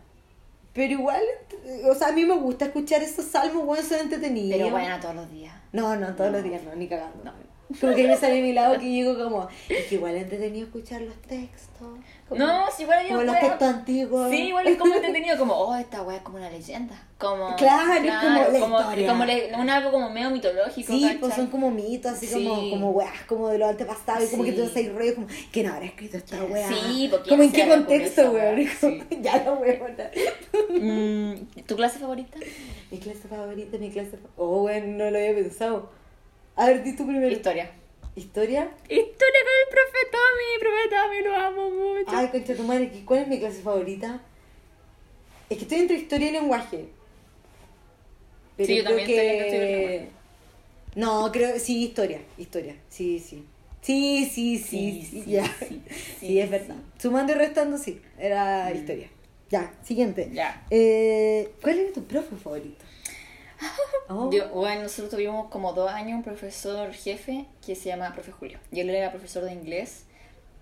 Pero 0.73 0.93
igual, 0.93 1.23
o 1.89 1.95
sea, 1.95 2.09
a 2.09 2.13
mí 2.13 2.25
me 2.25 2.35
gusta 2.35 2.65
escuchar 2.65 3.01
esos 3.03 3.27
salmos, 3.27 3.65
bueno, 3.65 3.85
son 3.87 4.01
entretenidos. 4.01 4.59
Pero 4.59 4.71
bueno, 4.71 4.99
todos 5.01 5.15
los 5.15 5.31
días. 5.31 5.55
No, 5.73 5.95
no, 5.97 6.15
todos 6.17 6.33
los 6.33 6.43
días 6.43 6.63
no, 6.65 6.75
ni 6.75 6.89
cagando. 6.89 7.33
Como 7.81 7.95
que 7.95 8.07
me 8.09 8.17
sale 8.17 8.39
a 8.39 8.43
mi 8.43 8.53
lado 8.53 8.79
que 8.79 8.91
llego 8.91 9.17
como, 9.23 9.49
es 9.69 9.85
que 9.87 9.95
igual 9.97 10.17
entretenido 10.17 10.67
escuchar 10.67 11.01
los 11.03 11.15
textos. 11.23 11.89
Como, 12.29 12.39
No, 12.47 12.65
si 12.75 12.85
igual 12.85 13.05
yo 13.05 13.11
como 13.17 13.23
los 13.23 13.35
weá- 13.35 13.41
textos 13.41 13.69
antiguos. 13.69 14.31
Sí, 14.31 14.37
igual 14.49 14.67
es 14.67 14.79
como 14.79 14.95
entretenido, 14.97 15.37
como, 15.39 15.53
oh, 15.55 15.75
esta 15.77 16.03
weá 16.03 16.17
es 16.17 16.23
como 16.23 16.39
una 16.39 16.49
leyenda. 16.51 16.95
Como, 17.19 17.55
Claro, 17.57 18.05
es 18.05 18.13
como 18.21 18.39
la 18.39 18.61
como, 18.61 18.81
historia. 18.81 19.09
como 19.09 19.25
le- 19.27 19.55
un 19.55 19.71
algo 19.71 19.91
como 19.93 20.11
medio 20.11 20.31
mitológico. 20.31 20.93
Sí, 20.93 21.03
¿cachai? 21.03 21.19
pues 21.21 21.35
son 21.35 21.47
como 21.49 21.71
mitos, 21.71 22.13
así 22.13 22.27
como, 22.33 22.61
Sí. 22.61 22.71
como 22.71 22.91
weas, 22.91 23.23
como 23.27 23.49
de 23.49 23.59
los 23.59 23.69
antepasados, 23.69 24.25
y 24.29 24.31
como 24.31 24.45
que 24.45 24.53
Sí. 24.53 24.57
tú 24.57 24.79
a 24.79 24.81
ir 24.81 24.95
rollo, 24.95 25.15
como, 25.15 25.27
¿quién 25.53 25.67
habrá 25.67 25.85
escrito 25.85 26.17
esta 26.17 26.43
wea? 26.45 26.69
Sí, 26.69 27.09
porque 27.11 27.29
Como 27.31 27.43
en 27.43 27.53
qué 27.53 27.69
contexto, 27.69 28.31
weón. 28.31 28.69
como, 28.81 28.97
Ya 29.23 29.37
la 29.45 29.53
weona. 29.53 30.11
Mm, 30.71 31.63
¿Tu 31.67 31.77
clase 31.77 31.99
favorita? 31.99 32.39
Mi 32.91 32.99
clase 32.99 33.29
favorita, 33.29 33.79
mi 33.79 33.91
clase 33.91 34.11
favorita. 34.11 34.33
Oh, 34.37 34.63
weón, 34.63 34.97
no 34.97 35.11
lo 35.11 35.19
había 35.19 35.35
pensado. 35.35 35.91
A 36.57 36.67
ver, 36.67 36.83
di 36.85 36.95
tú 36.97 37.07
primero. 37.07 37.29
Historia. 37.35 37.71
¿Historia? 38.17 38.71
Historia 38.85 39.41
con 39.47 39.57
el 39.63 39.69
profe 39.71 39.99
Tommy, 40.13 40.61
profe 40.61 40.89
Tommy, 40.95 41.23
lo 41.25 41.35
amo 41.37 41.71
mucho. 41.71 42.11
Ay, 42.17 42.29
concha 42.29 42.55
tu 42.55 42.63
madre, 42.63 42.91
¿qué- 42.93 43.05
¿cuál 43.05 43.21
es 43.23 43.29
mi 43.29 43.39
clase 43.41 43.61
favorita? 43.63 44.21
Es 45.51 45.57
que 45.59 45.65
estoy 45.65 45.79
entre 45.81 45.97
historia 45.97 46.29
y 46.29 46.33
lenguaje. 46.33 46.87
Pero 48.57 48.67
Sí, 48.69 48.77
yo 48.77 48.85
creo 48.85 48.97
también 48.97 49.11
estoy 49.11 49.27
entre 49.27 49.47
historia 49.47 49.65
y 49.65 49.67
que... 49.69 49.77
lenguaje. 49.77 50.11
No, 50.95 51.33
creo, 51.33 51.59
sí, 51.59 51.85
historia, 51.87 52.21
historia, 52.39 52.77
sí, 52.89 53.19
sí. 53.19 53.45
Sí, 53.83 54.31
sí, 54.33 54.59
sí, 54.59 54.65
Sí, 55.03 55.07
sí, 55.11 55.23
sí, 55.25 55.31
ya. 55.31 55.45
sí, 55.59 55.83
Sí, 55.89 56.17
sí, 56.21 56.41
es 56.41 56.51
verdad. 56.51 56.77
Sumando 56.99 57.33
y 57.33 57.35
restando, 57.37 57.77
sí, 57.79 58.01
era 58.17 58.71
Mm. 58.73 58.77
historia. 58.77 59.09
Ya, 59.51 59.75
siguiente. 59.83 60.31
Ya. 60.33 60.65
Eh, 60.71 61.51
¿Cuál 61.61 61.81
era 61.81 61.93
tu 61.93 62.05
profe 62.05 62.37
favorito? 62.37 62.85
Oh. 64.09 64.31
Yo- 64.31 64.49
bueno, 64.51 64.83
nosotros 64.83 65.11
tuvimos 65.11 65.49
como 65.49 65.73
dos 65.73 65.91
años 65.91 66.17
un 66.17 66.23
profesor 66.23 66.93
jefe 66.93 67.47
que 67.65 67.75
se 67.75 67.89
llama 67.89 68.13
profe 68.13 68.33
Julio. 68.33 68.59
Y 68.71 68.81
él 68.81 68.91
era 68.91 69.11
profesor 69.11 69.45
de 69.45 69.53
inglés. 69.53 70.05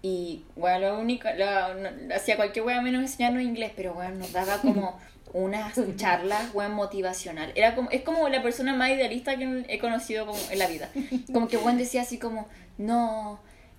Y, 0.00 0.44
bueno, 0.56 0.78
lo 0.94 0.98
único, 1.00 1.28
la- 1.36 1.74
no- 1.74 2.14
hacía 2.14 2.36
cualquier 2.36 2.64
wea 2.64 2.80
menos 2.80 3.02
enseñarnos 3.02 3.42
inglés, 3.42 3.72
pero, 3.76 3.94
bueno, 3.94 4.16
nos 4.16 4.32
daba 4.32 4.58
como 4.58 4.98
unas 5.32 5.74
charlas, 5.96 6.52
weón, 6.54 6.72
motivacional. 6.74 7.52
Era 7.54 7.74
como, 7.74 7.88
es 7.90 8.02
como 8.02 8.28
la 8.28 8.42
persona 8.42 8.74
más 8.74 8.90
idealista 8.90 9.36
que 9.36 9.64
he 9.68 9.78
conocido 9.78 10.26
como 10.26 10.38
en 10.50 10.58
la 10.58 10.66
vida. 10.66 10.90
Como 11.32 11.48
que, 11.48 11.56
weón, 11.56 11.78
decía 11.78 12.02
así 12.02 12.18
como, 12.18 12.48
no, 12.78 13.38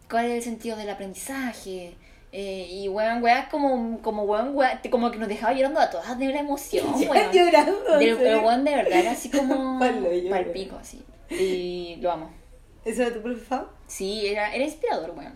¿cuál 0.10 0.26
es 0.26 0.32
el 0.34 0.44
sentido 0.44 0.78
del 0.78 0.90
aprendizaje? 0.90 1.96
Eh, 2.36 2.68
y, 2.68 2.90
weón, 2.90 3.22
weón, 3.22 3.44
como, 3.52 4.02
como, 4.02 4.24
weón, 4.24 4.56
weón, 4.56 4.72
como 4.90 5.12
que 5.12 5.20
nos 5.20 5.28
dejaba 5.28 5.54
llorando 5.54 5.80
a 5.80 5.90
todas 5.92 6.18
de 6.18 6.30
la 6.30 6.40
emoción, 6.40 6.88
weón. 6.96 7.32
llorando. 7.32 7.98
Del, 8.00 8.16
weón 8.18 8.64
de 8.64 8.76
verdad 8.76 9.00
era 9.00 9.12
así 9.12 9.30
como 9.30 9.78
Palo, 9.78 10.12
yo, 10.12 10.30
pal 10.32 10.42
weón. 10.42 10.54
pico, 10.54 10.76
así. 10.78 11.04
Y 11.30 11.98
lo 12.02 12.12
amo. 12.12 12.32
¿Ese 12.84 13.04
era 13.04 13.14
tu 13.14 13.22
profe? 13.22 13.56
Sí, 13.88 14.26
era, 14.28 14.54
era 14.54 14.64
inspirador, 14.64 15.12
weón. 15.12 15.36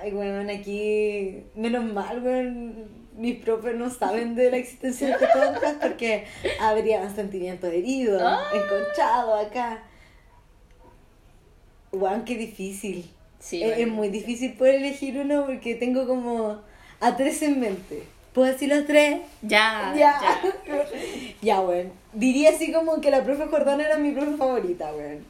Ay, 0.00 0.12
weón, 0.12 0.48
aquí, 0.50 1.42
menos 1.56 1.84
mal, 1.84 2.22
weón, 2.22 3.02
mis 3.16 3.42
profes 3.42 3.74
no 3.74 3.90
saben 3.90 4.36
de 4.36 4.52
la 4.52 4.58
existencia 4.58 5.08
de 5.08 5.12
este 5.14 5.26
podcast 5.26 5.82
porque 5.82 6.26
habría 6.60 7.10
sentimientos 7.10 7.72
heridos, 7.72 8.22
Ah. 8.24 8.40
enconchados 8.54 9.46
acá. 9.46 9.82
Weón, 11.90 12.24
qué 12.24 12.36
difícil. 12.36 13.10
Sí, 13.42 13.60
es, 13.60 13.88
muy 13.88 14.08
difícil 14.08 14.52
poder 14.52 14.76
elegir 14.76 15.18
uno 15.18 15.46
porque 15.46 15.74
tengo 15.74 16.06
como 16.06 16.60
a 17.00 17.16
tres 17.16 17.42
en 17.42 17.58
mente. 17.58 18.04
¿Puedo 18.32 18.50
decir 18.50 18.68
los 18.68 18.86
tres? 18.86 19.20
Ya, 19.42 19.92
Ya. 19.96 20.20
ya. 20.64 20.84
Ya, 21.42 21.60
weón. 21.60 21.90
Diría 22.12 22.50
así 22.50 22.72
como 22.72 23.00
que 23.00 23.10
la 23.10 23.24
profe 23.24 23.46
Jordana 23.46 23.84
era 23.84 23.98
mi 23.98 24.12
profe 24.12 24.36
favorita, 24.36 24.94
weón. 24.94 25.26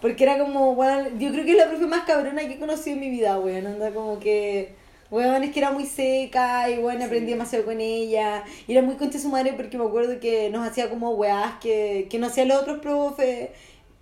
Porque 0.00 0.22
era 0.22 0.38
como, 0.38 0.72
weón, 0.72 1.18
yo 1.18 1.32
creo 1.32 1.44
que 1.44 1.50
es 1.52 1.56
la 1.56 1.68
profe 1.68 1.86
más 1.86 2.04
cabrona 2.04 2.42
que 2.42 2.54
he 2.54 2.58
conocido 2.58 2.94
en 2.94 3.00
mi 3.00 3.10
vida, 3.10 3.38
weón. 3.40 3.66
Anda 3.66 3.90
como 3.90 4.20
que, 4.20 4.74
weón, 5.10 5.42
es 5.42 5.50
que 5.50 5.58
era 5.58 5.72
muy 5.72 5.86
seca 5.86 6.70
y, 6.70 6.78
weón, 6.78 7.02
aprendí 7.02 7.32
demasiado 7.32 7.64
con 7.64 7.80
ella. 7.80 8.44
Y 8.68 8.72
era 8.72 8.82
muy 8.82 8.94
concha 8.94 9.18
su 9.18 9.28
madre 9.28 9.54
porque 9.54 9.76
me 9.76 9.84
acuerdo 9.84 10.20
que 10.20 10.50
nos 10.50 10.66
hacía 10.66 10.88
como 10.88 11.10
weás 11.10 11.58
que, 11.60 12.06
que 12.08 12.18
no 12.20 12.28
hacían 12.28 12.46
los 12.46 12.62
otros 12.62 12.78
profes. 12.78 13.50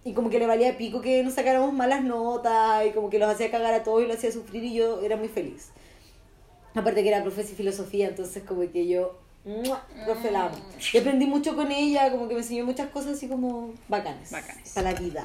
Y 0.04 0.12
como 0.12 0.28
que 0.28 0.38
le 0.38 0.46
valía 0.46 0.76
pico 0.76 1.00
que 1.00 1.22
nos 1.22 1.34
sacáramos 1.34 1.72
malas 1.72 2.04
notas 2.04 2.86
y 2.86 2.90
como 2.90 3.08
que 3.08 3.18
los 3.18 3.28
hacía 3.28 3.50
cagar 3.50 3.72
a 3.72 3.82
todos 3.82 4.02
y 4.02 4.06
los 4.06 4.16
hacía 4.16 4.30
sufrir 4.30 4.64
y 4.64 4.74
yo 4.74 5.00
era 5.00 5.16
muy 5.16 5.28
feliz. 5.28 5.70
Aparte 6.74 7.02
que 7.02 7.08
era 7.08 7.22
profe 7.22 7.42
de 7.42 7.54
filosofía, 7.54 8.08
entonces 8.08 8.42
como 8.42 8.70
que 8.70 8.86
yo, 8.86 9.18
¡mua! 9.44 9.86
profe 10.04 10.30
la 10.30 10.46
amo. 10.46 10.56
Y 10.92 10.98
aprendí 10.98 11.26
mucho 11.26 11.54
con 11.56 11.70
ella, 11.70 12.10
como 12.10 12.28
que 12.28 12.34
me 12.34 12.40
enseñó 12.40 12.66
muchas 12.66 12.88
cosas 12.90 13.12
así 13.12 13.28
como 13.28 13.72
bacanas. 13.88 14.30
Bacanes. 14.30 14.72
Para 14.74 14.92
la 14.92 15.00
vida. 15.00 15.24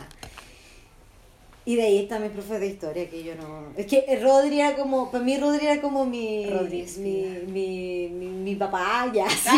Y 1.70 1.76
de 1.76 1.84
ahí 1.84 2.00
está 2.00 2.18
mi 2.18 2.30
profe 2.30 2.58
de 2.58 2.66
historia, 2.66 3.08
que 3.08 3.24
yo 3.24 3.36
no... 3.36 3.66
Es 3.78 3.86
que 3.86 4.04
Rodri 4.24 4.60
era 4.60 4.76
como, 4.76 5.12
para 5.12 5.24
mí 5.24 5.38
Rodri 5.38 5.68
era 5.68 5.80
como 5.80 6.04
mi... 6.04 6.50
Rodri 6.50 6.84
mi, 6.98 7.22
mi, 7.46 8.10
mi, 8.10 8.26
mi 8.26 8.56
papá, 8.56 9.12
ya, 9.14 9.30
sí. 9.30 9.56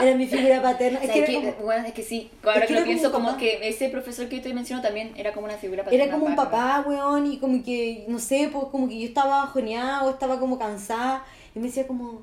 Era 0.00 0.16
mi 0.16 0.26
figura 0.26 0.62
paterna. 0.62 0.98
Es 1.02 1.10
que 1.10 1.54
Bueno, 1.62 1.86
es 1.86 1.92
que 1.92 2.02
sí, 2.02 2.30
ahora 2.42 2.60
Es 2.60 2.68
que, 2.68 2.72
que 2.72 2.80
lo 2.80 2.86
pienso, 2.86 3.12
como 3.12 3.26
como 3.26 3.38
que 3.38 3.68
ese 3.68 3.90
profesor 3.90 4.30
que 4.30 4.36
yo 4.36 4.42
te 4.44 4.54
menciono 4.54 4.80
también 4.80 5.12
era 5.14 5.34
como 5.34 5.44
una 5.44 5.58
figura 5.58 5.84
paterna. 5.84 6.04
Era 6.04 6.14
como 6.14 6.24
un 6.24 6.36
papá, 6.36 6.82
weón, 6.86 7.30
y 7.30 7.36
como 7.36 7.62
que, 7.62 8.06
no 8.08 8.18
sé, 8.18 8.48
pues 8.50 8.68
como 8.72 8.88
que 8.88 8.98
yo 8.98 9.06
estaba 9.06 9.44
bajoneada 9.44 10.04
o 10.04 10.10
estaba 10.10 10.40
como 10.40 10.58
cansada 10.58 11.22
y 11.54 11.58
me 11.58 11.66
decía 11.66 11.86
como, 11.86 12.22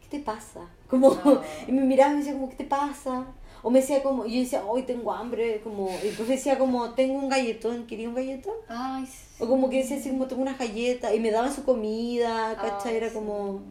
¿qué 0.00 0.16
te 0.16 0.24
pasa? 0.24 0.62
Como, 0.88 1.14
No. 1.22 1.42
y 1.68 1.72
me 1.72 1.82
miraba 1.82 2.12
y 2.12 2.14
me 2.14 2.18
decía 2.20 2.32
como, 2.32 2.48
¿qué 2.48 2.56
te 2.56 2.64
pasa? 2.64 3.26
O 3.66 3.70
me 3.70 3.80
decía 3.80 4.00
como, 4.00 4.24
y 4.26 4.34
yo 4.34 4.40
decía, 4.42 4.64
hoy 4.64 4.84
tengo 4.84 5.12
hambre, 5.12 5.60
como, 5.64 5.90
y 6.04 6.10
profe 6.10 6.34
decía 6.34 6.56
como, 6.56 6.90
tengo 6.94 7.14
un 7.14 7.28
galletón, 7.28 7.84
¿quería 7.88 8.08
un 8.08 8.14
galletón? 8.14 8.54
Ay, 8.68 9.04
sí. 9.06 9.42
O 9.42 9.48
como 9.48 9.68
que 9.68 9.78
decía 9.78 9.96
así 9.96 10.08
como, 10.10 10.28
tengo 10.28 10.42
unas 10.42 10.56
galletas, 10.56 11.12
y 11.12 11.18
me 11.18 11.32
daban 11.32 11.52
su 11.52 11.64
comida, 11.64 12.56
¿cachai? 12.60 12.92
Ay, 12.92 12.98
Era 12.98 13.08
sí. 13.08 13.14
como... 13.16 13.62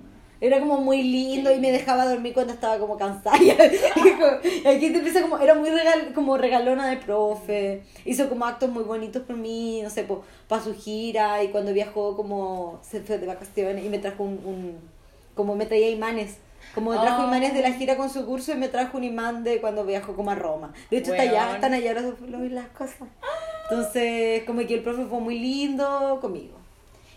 Era 0.42 0.60
como 0.60 0.82
muy 0.82 1.02
lindo 1.02 1.50
y 1.50 1.62
me 1.62 1.72
dejaba 1.72 2.10
dormir 2.10 2.34
cuando 2.34 2.52
estaba 2.52 2.78
como 2.78 2.98
cansada. 2.98 3.38
Y 3.42 3.52
aquí 4.68 4.90
te 4.90 4.98
empieza 4.98 5.22
como, 5.22 5.38
era 5.38 5.56
muy 5.56 5.70
regal, 5.70 6.12
como 6.14 6.36
regalona 6.36 6.90
de 6.90 6.98
profe. 6.98 7.84
Hizo 8.04 8.28
como 8.28 8.46
actos 8.46 8.70
muy 8.70 8.84
bonitos 8.84 9.24
por 9.24 9.38
mí, 9.38 9.80
no 9.82 9.90
sé, 9.90 10.06
para 10.50 10.62
su 10.62 10.76
gira. 10.76 11.42
Y 11.42 11.48
cuando 11.48 11.72
viajó 11.72 12.18
como 12.18 12.80
se 12.84 13.00
fue 13.00 13.18
de 13.18 13.28
vacaciones 13.28 13.86
y 13.86 13.90
me 13.90 14.00
trajo 14.00 14.24
un, 14.24 14.42
un 14.46 14.78
como 15.36 15.56
me 15.56 15.66
traía 15.66 15.90
imanes. 15.90 16.36
Como 16.74 16.92
me 16.92 16.98
trajo 16.98 17.24
Oh. 17.24 17.28
imanes 17.28 17.54
de 17.54 17.62
la 17.62 17.72
gira 17.74 17.96
con 17.96 18.10
su 18.10 18.26
curso 18.26 18.52
y 18.52 18.56
me 18.56 18.68
trajo 18.68 18.98
un 18.98 19.04
imán 19.04 19.44
de 19.44 19.62
cuando 19.62 19.86
viajó 19.86 20.16
como 20.16 20.32
a 20.32 20.36
Roma. 20.36 20.74
De 20.90 20.98
hecho, 20.98 21.12
está 21.14 21.24
Weón. 21.24 21.36
allá, 21.36 21.56
están 21.56 21.74
allá 21.74 21.94
los, 21.94 22.20
los- 22.22 22.52
las 22.52 22.68
cosas. 22.70 23.08
Entonces, 23.70 24.44
como 24.44 24.66
que 24.66 24.76
el 24.76 24.82
profe 24.84 25.06
fue 25.06 25.20
muy 25.20 25.40
lindo 25.40 26.18
conmigo. 26.22 26.56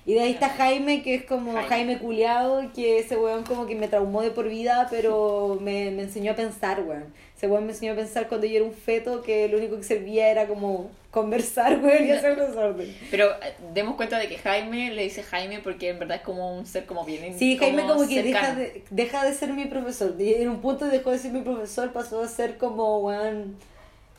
Y 0.06 0.14
de 0.14 0.20
ahí 0.20 0.30
está 0.32 0.48
Jaime, 0.48 1.02
que 1.02 1.16
es 1.16 1.24
como 1.24 1.52
Jaime. 1.52 1.68
Jaime, 1.68 1.98
Culeado, 1.98 2.62
que 2.74 2.98
ese 2.98 3.16
weón 3.18 3.44
como 3.44 3.66
que 3.66 3.74
me 3.74 3.88
traumó 3.88 4.22
de 4.22 4.30
por 4.30 4.48
vida, 4.48 4.86
pero 4.90 5.58
me, 5.60 5.90
me 5.90 6.02
enseñó 6.04 6.32
a 6.32 6.34
pensar, 6.34 6.82
weón. 6.82 7.12
Ese 7.36 7.46
weón 7.46 7.66
me 7.66 7.72
enseñó 7.72 7.92
a 7.92 7.96
pensar 7.96 8.26
cuando 8.28 8.46
yo 8.46 8.56
era 8.56 8.64
un 8.64 8.72
feto, 8.72 9.20
que 9.22 9.48
lo 9.48 9.58
único 9.58 9.76
que 9.76 9.82
servía 9.82 10.28
era 10.30 10.46
como 10.46 10.88
conversar, 11.10 11.80
weón, 11.82 12.06
y 12.06 12.10
hacer 12.10 12.36
desorden. 12.36 12.94
Pero 13.10 13.30
eh, 13.42 13.54
demos 13.72 13.96
cuenta 13.96 14.18
de 14.18 14.28
que 14.28 14.38
Jaime 14.38 14.90
le 14.92 15.04
dice 15.04 15.22
Jaime 15.22 15.60
porque 15.60 15.88
en 15.88 15.98
verdad 15.98 16.18
es 16.18 16.22
como 16.22 16.56
un 16.56 16.66
ser 16.66 16.84
como 16.84 17.04
bien 17.04 17.38
Sí, 17.38 17.56
Jaime 17.56 17.82
como 17.82 18.06
que 18.06 18.22
deja 18.22 18.54
de, 18.54 18.84
deja 18.90 19.24
de 19.24 19.34
ser 19.34 19.52
mi 19.52 19.66
profesor. 19.66 20.14
Y 20.18 20.34
En 20.34 20.50
un 20.50 20.60
punto 20.60 20.86
dejó 20.86 21.10
de 21.10 21.18
ser 21.18 21.32
mi 21.32 21.40
profesor, 21.40 21.92
pasó 21.92 22.22
a 22.22 22.28
ser 22.28 22.58
como, 22.58 22.98
weón, 22.98 23.56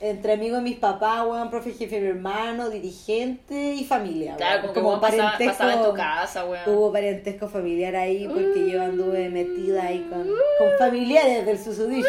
entre 0.01 0.33
amigos 0.33 0.59
de 0.59 0.63
mis 0.63 0.77
papás, 0.77 1.27
weón, 1.27 1.51
profe 1.51 1.73
jefe 1.73 1.95
de 1.97 2.01
mi 2.01 2.07
hermano, 2.07 2.69
dirigente 2.69 3.73
y 3.73 3.83
familia. 3.83 4.35
Claro, 4.37 4.63
weón. 4.63 4.73
como 4.73 4.89
vos 4.91 4.99
pasaba, 4.99 5.37
pasaba 5.37 5.73
en 5.73 5.83
tu 5.83 5.93
casa, 5.93 6.45
weón. 6.45 6.63
Hubo 6.67 6.91
parentesco 6.91 7.47
familiar 7.47 7.95
ahí 7.95 8.27
porque 8.27 8.67
yo 8.67 8.81
anduve 8.81 9.29
metida 9.29 9.83
ahí 9.83 10.07
con, 10.09 10.23
con 10.23 10.77
familiares 10.79 11.45
del 11.45 11.59
susodicho. 11.59 12.07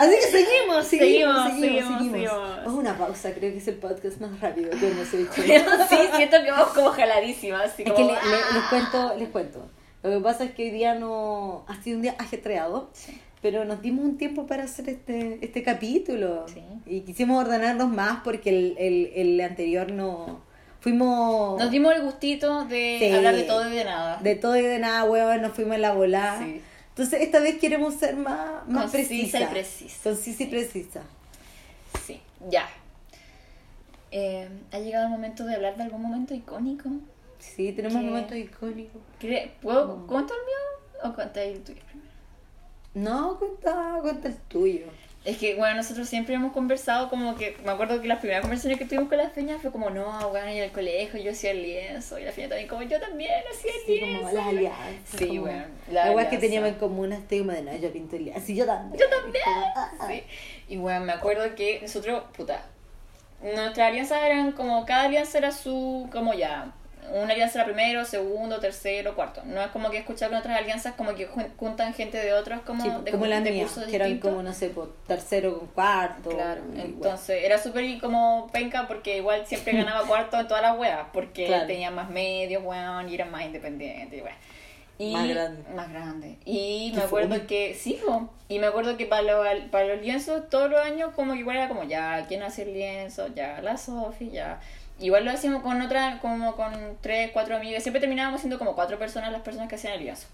Así 0.00 0.14
que 0.16 0.26
seguimos, 0.26 0.86
seguimos, 0.86 1.52
seguimos, 1.60 1.98
Seguimos. 1.98 2.32
Vamos 2.32 2.66
a 2.74 2.78
una 2.78 2.98
pausa, 2.98 3.32
creo 3.32 3.52
que 3.52 3.58
es 3.58 3.68
el 3.68 3.76
podcast 3.76 4.20
más 4.20 4.40
rápido 4.40 4.70
que 4.70 4.90
hemos 4.90 5.12
hecho. 5.14 5.42
Sí, 5.42 5.96
siento 6.16 6.36
que 6.42 6.50
vamos 6.50 6.68
como 6.74 6.90
jaladísimas. 6.90 7.78
Es 7.78 7.84
que 7.84 7.92
¡ah! 7.92 8.20
les 8.54 8.62
cuento, 8.70 9.14
les 9.16 9.28
cuento. 9.28 9.68
Lo 10.02 10.10
que 10.10 10.20
pasa 10.20 10.44
es 10.44 10.50
que 10.52 10.64
hoy 10.64 10.70
día 10.70 10.94
no 10.94 11.64
ha 11.68 11.80
sido 11.82 11.96
un 11.96 12.02
día 12.02 12.14
ajetreado, 12.18 12.90
Sí. 12.92 13.18
pero 13.40 13.64
nos 13.64 13.80
dimos 13.82 14.04
un 14.04 14.18
tiempo 14.18 14.46
para 14.46 14.64
hacer 14.64 14.88
este, 14.88 15.38
este 15.40 15.62
capítulo. 15.62 16.44
Sí. 16.48 16.62
Y 16.86 17.00
quisimos 17.02 17.42
ordenarnos 17.44 17.88
más 17.88 18.18
porque 18.24 18.50
el, 18.50 18.74
el, 18.78 19.12
el 19.14 19.40
anterior 19.40 19.90
no 19.92 20.42
Fuimos 20.80 21.58
Nos 21.58 21.70
dimos 21.70 21.94
el 21.94 22.02
gustito 22.02 22.66
de 22.66 22.96
Sí. 22.98 23.10
hablar 23.14 23.34
de 23.36 23.44
todo 23.44 23.66
y 23.66 23.72
de 23.74 23.84
nada. 23.84 24.18
de 24.20 24.34
todo 24.34 24.54
y 24.56 24.60
de 24.60 24.78
nada, 24.78 25.04
weón, 25.04 25.40
nos 25.40 25.52
fuimos 25.52 25.76
en 25.76 25.82
la 25.82 25.92
volada. 25.92 26.46
Entonces, 26.94 27.22
esta 27.22 27.40
vez 27.40 27.58
queremos 27.58 27.94
ser 27.94 28.14
más, 28.16 28.66
más 28.68 28.90
precisa. 28.92 29.40
y 29.40 29.46
precisa. 29.46 29.96
Concisa 30.04 30.42
y 30.44 30.46
precisa. 30.46 31.02
Sí, 32.06 32.20
ya. 32.48 32.68
Eh, 34.12 34.48
ha 34.70 34.78
llegado 34.78 35.06
el 35.06 35.10
momento 35.10 35.44
de 35.44 35.56
hablar 35.56 35.76
de 35.76 35.82
algún 35.82 36.02
momento 36.02 36.34
icónico. 36.34 36.88
Sí, 37.40 37.72
tenemos 37.72 37.98
¿Qué? 38.00 38.06
momentos 38.06 38.36
icónicos. 38.36 39.02
¿Quiere- 39.18 39.52
¿Puedo 39.60 40.06
cuento 40.06 40.34
el 40.34 40.40
mío 40.46 41.10
o 41.10 41.14
contar 41.16 41.42
el 41.42 41.62
tuyo 41.64 41.82
primero? 41.90 42.10
No, 42.94 43.38
cuenta, 43.40 43.98
cuenta 44.00 44.28
el 44.28 44.36
tuyo. 44.36 44.86
Es 45.24 45.38
que, 45.38 45.54
bueno, 45.54 45.76
nosotros 45.76 46.06
siempre 46.06 46.34
hemos 46.34 46.52
conversado 46.52 47.08
como 47.08 47.34
que, 47.34 47.56
me 47.64 47.70
acuerdo 47.70 47.98
que 48.02 48.06
las 48.08 48.18
primeras 48.18 48.42
conversaciones 48.42 48.78
que 48.78 48.84
tuvimos 48.84 49.08
con 49.08 49.16
la 49.16 49.30
Feña 49.30 49.58
fue 49.58 49.72
como, 49.72 49.88
no, 49.88 50.28
bueno, 50.28 50.50
y 50.52 50.58
en 50.58 50.64
el 50.64 50.70
colegio 50.70 51.18
yo 51.18 51.30
hacía 51.30 51.52
el 51.52 51.62
lienzo, 51.62 52.18
y 52.18 52.24
la 52.24 52.32
Feña 52.32 52.50
también 52.50 52.68
como, 52.68 52.82
yo 52.82 53.00
también 53.00 53.32
hacía 53.50 53.70
el 53.72 53.86
Sí, 53.86 54.00
lienzo. 54.00 54.20
como 54.22 54.32
las 54.34 54.46
alianzas. 54.46 54.80
Sí, 55.16 55.28
como- 55.28 55.40
bueno, 55.42 55.64
La 55.90 56.12
weá 56.12 56.28
que 56.28 56.36
teníamos 56.36 56.68
en 56.68 56.74
común 56.74 57.12
este 57.14 57.38
como 57.38 57.52
de 57.52 57.62
no, 57.62 57.74
yo 57.74 57.90
pinto 57.90 58.16
el 58.16 58.34
Sí, 58.42 58.54
yo 58.54 58.66
también. 58.66 59.00
Yo 59.02 59.08
también. 59.08 59.44
Ah, 59.46 59.92
ah. 59.98 60.08
Sí. 60.08 60.22
Y 60.68 60.76
bueno, 60.76 61.00
me 61.06 61.12
acuerdo 61.12 61.54
que 61.54 61.80
nosotros, 61.80 62.22
puta, 62.36 62.66
nuestras 63.42 63.88
alianzas 63.88 64.22
eran 64.24 64.52
como, 64.52 64.84
cada 64.84 65.04
alianza 65.04 65.38
era 65.38 65.52
su, 65.52 66.06
como 66.12 66.34
ya, 66.34 66.70
una 67.12 67.32
alianza 67.32 67.58
era 67.58 67.64
primero, 67.66 68.04
segundo, 68.04 68.60
tercero, 68.60 69.14
cuarto. 69.14 69.42
No 69.44 69.60
es 69.60 69.68
como 69.68 69.90
que 69.90 69.98
escuchar 69.98 70.30
con 70.30 70.38
otras 70.38 70.58
alianzas 70.58 70.94
como 70.94 71.14
que 71.14 71.28
jun- 71.28 71.50
juntan 71.56 71.94
gente 71.94 72.18
de 72.18 72.32
otros 72.32 72.60
como, 72.62 72.82
Sí, 72.82 72.90
de, 73.04 73.10
como 73.10 73.26
las 73.26 73.44
de 73.44 73.58
cursos 73.58 73.84
que 73.84 73.96
eran 73.96 74.18
como, 74.18 74.42
no 74.42 74.52
sé, 74.52 74.68
por 74.70 74.94
tercero 75.06 75.58
con 75.58 75.68
cuarto. 75.68 76.30
Claro, 76.30 76.62
entonces 76.76 77.44
era 77.44 77.58
súper 77.58 78.00
como 78.00 78.48
penca 78.52 78.86
porque 78.88 79.18
igual 79.18 79.46
siempre 79.46 79.74
ganaba 79.74 80.02
cuarto 80.06 80.38
en 80.40 80.48
todas 80.48 80.62
las 80.62 80.78
weas, 80.78 81.06
porque 81.12 81.46
Claro. 81.46 81.66
tenía 81.66 81.90
más 81.90 82.10
medios, 82.10 82.62
weón, 82.64 83.08
y 83.08 83.14
era 83.14 83.24
más 83.26 83.42
independiente, 83.44 84.22
weón. 84.22 84.36
Y 84.96 85.12
Más 85.12 85.28
grande. 85.28 85.62
Más 85.74 85.90
grande. 85.92 86.36
Y 86.44 86.92
me 86.94 87.02
acuerdo 87.02 87.48
que, 87.48 87.74
sí, 87.74 87.98
po, 88.06 88.30
y 88.48 88.60
me 88.60 88.66
acuerdo 88.68 88.96
que 88.96 89.06
para, 89.06 89.22
lo- 89.22 89.70
para 89.72 89.86
los 89.86 90.00
lienzos 90.00 90.48
todos 90.48 90.70
los 90.70 90.78
años 90.80 91.10
como 91.16 91.32
que 91.32 91.40
igual 91.40 91.56
era 91.56 91.66
como, 91.68 91.82
ya, 91.82 92.24
¿quién 92.28 92.44
hace 92.44 92.62
el 92.62 92.74
lienzo? 92.74 93.26
Ya, 93.34 93.60
la 93.60 93.76
Sofi, 93.76 94.30
ya. 94.30 94.60
Igual 95.00 95.24
lo 95.24 95.32
hacíamos 95.32 95.62
con 95.62 95.80
otra, 95.82 96.18
como 96.20 96.54
con 96.54 96.96
tres, 97.00 97.30
cuatro 97.32 97.56
amigas, 97.56 97.82
siempre 97.82 98.00
terminábamos 98.00 98.40
siendo 98.40 98.58
como 98.58 98.74
cuatro 98.74 98.98
personas 98.98 99.32
las 99.32 99.42
personas 99.42 99.68
que 99.68 99.74
hacían 99.74 99.94
el 99.94 100.00
lienzo. 100.04 100.26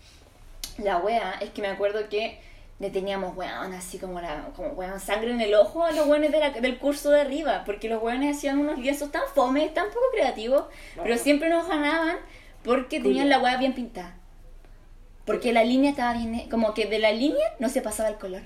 La 0.79 0.99
wea 0.99 1.35
es 1.41 1.51
que 1.51 1.63
me 1.63 1.69
acuerdo 1.69 2.09
que 2.09 2.39
le 2.79 2.91
teníamos, 2.91 3.37
weón, 3.37 3.73
así 3.75 3.99
como, 3.99 4.21
la, 4.21 4.49
como 4.57 4.71
weón, 4.71 5.01
sangre 5.01 5.31
en 5.33 5.41
el 5.41 5.55
ojo 5.55 5.85
a 5.85 5.93
los 5.93 6.07
weones 6.07 6.31
de 6.33 6.41
la- 6.41 6.51
del 6.51 6.79
curso 6.79 7.11
de 7.11 7.21
arriba, 7.21 7.63
porque 7.67 7.89
los 7.89 8.03
weones 8.03 8.37
hacían 8.37 8.59
unos 8.59 8.79
lienzos 8.79 9.11
tan 9.11 9.23
fome, 9.35 9.69
tan 9.71 9.89
poco 9.89 10.01
creativos, 10.13 10.65
pero 11.03 11.17
siempre 11.19 11.49
nos 11.51 11.67
ganaban 11.69 12.17
porque 12.63 13.01
tenían 13.01 13.29
la 13.31 13.39
wea 13.39 13.57
bien 13.57 13.73
pintada. 13.75 14.15
Porque 15.27 15.53
la 15.53 15.65
línea 15.65 15.91
estaba 15.91 16.13
bien, 16.15 16.49
como 16.51 16.73
que 16.75 16.87
de 16.87 16.99
la 16.99 17.13
línea 17.13 17.47
no 17.59 17.69
se 17.69 17.83
pasaba 17.83 18.09
el 18.09 18.17
color. 18.17 18.43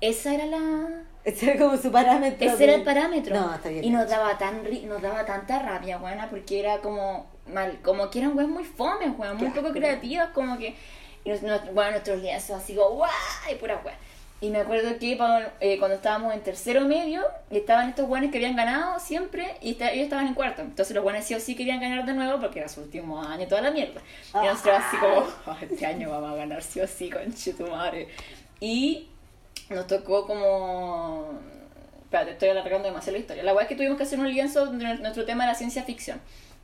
Esa 0.00 0.34
era 0.34 0.46
la... 0.46 1.02
Ese 1.28 1.50
era 1.50 1.58
como 1.64 1.76
su 1.76 1.90
parámetro. 1.92 2.46
Ese 2.50 2.64
era 2.64 2.74
el 2.74 2.82
parámetro. 2.82 3.34
No, 3.38 3.54
está 3.54 3.68
bien. 3.68 3.84
Y 3.84 3.90
nos 3.90 4.08
daba 4.08 4.38
tan 4.38 4.64
ri- 4.64 4.84
nos 4.84 5.02
daba 5.02 5.24
tanta 5.26 5.58
rabia, 5.58 5.98
buena, 5.98 6.28
porque 6.30 6.58
era 6.60 6.78
como 6.78 7.26
mal, 7.46 7.78
como 7.82 8.08
que 8.10 8.18
eran 8.20 8.36
weas 8.36 8.48
muy 8.48 8.64
fomes, 8.64 9.10
weón, 9.16 9.36
muy 9.36 9.50
poco 9.50 9.70
creativas, 9.72 10.30
como 10.30 10.56
que 10.58 10.74
y 11.24 11.30
nos, 11.30 11.42
nos- 11.42 11.72
bueno, 11.74 11.90
nuestros 11.92 12.20
lienzos 12.22 12.56
así 12.56 12.74
como 12.74 12.90
guay, 12.96 13.56
pura 13.60 13.80
wea. 13.84 13.94
Y 14.40 14.50
me 14.50 14.60
acuerdo 14.60 14.96
que 15.00 15.18
eh, 15.60 15.78
cuando 15.80 15.96
estábamos 15.96 16.32
en 16.32 16.40
tercero 16.42 16.82
medio, 16.82 17.24
estaban 17.50 17.88
estos 17.88 18.06
buenos 18.06 18.30
que 18.30 18.38
habían 18.38 18.54
ganado 18.54 19.00
siempre 19.00 19.56
y 19.60 19.72
esta- 19.72 19.90
ellos 19.90 20.04
estaban 20.04 20.28
en 20.28 20.34
cuarto. 20.34 20.62
Entonces 20.62 20.94
los 20.94 21.02
buenos 21.02 21.24
sí 21.24 21.34
o 21.34 21.40
sí 21.40 21.56
querían 21.56 21.80
ganar 21.80 22.06
de 22.06 22.14
nuevo 22.14 22.40
porque 22.40 22.60
era 22.60 22.68
su 22.68 22.80
último 22.82 23.20
año 23.20 23.48
toda 23.48 23.62
la 23.62 23.72
mierda. 23.72 24.00
Y 24.34 24.46
nosotros 24.46 24.76
así 24.78 24.96
como, 24.96 25.26
"Oh, 25.46 25.56
este 25.60 25.84
año 25.86 26.08
vamos 26.10 26.32
a 26.32 26.36
ganar 26.36 26.62
sí 26.62 26.80
o 26.80 26.86
sí, 26.86 27.10
conche 27.10 27.52
tu 27.52 27.66
madre. 27.66 28.06
Y 28.60 29.08
nos 29.70 29.86
tocó 29.86 30.26
como... 30.26 31.38
Espérate, 32.04 32.32
estoy 32.32 32.48
alargando 32.48 32.88
demasiado 32.88 33.12
la 33.12 33.20
historia. 33.20 33.42
La 33.42 33.52
verdad 33.52 33.64
es 33.64 33.68
que 33.68 33.76
tuvimos 33.76 33.98
que 33.98 34.04
hacer 34.04 34.18
un 34.18 34.30
lienzo 34.30 34.64
donde 34.64 34.94
nuestro 34.96 35.26
tema 35.26 35.44
era 35.44 35.54
ciencia 35.54 35.82
ficción. 35.82 36.20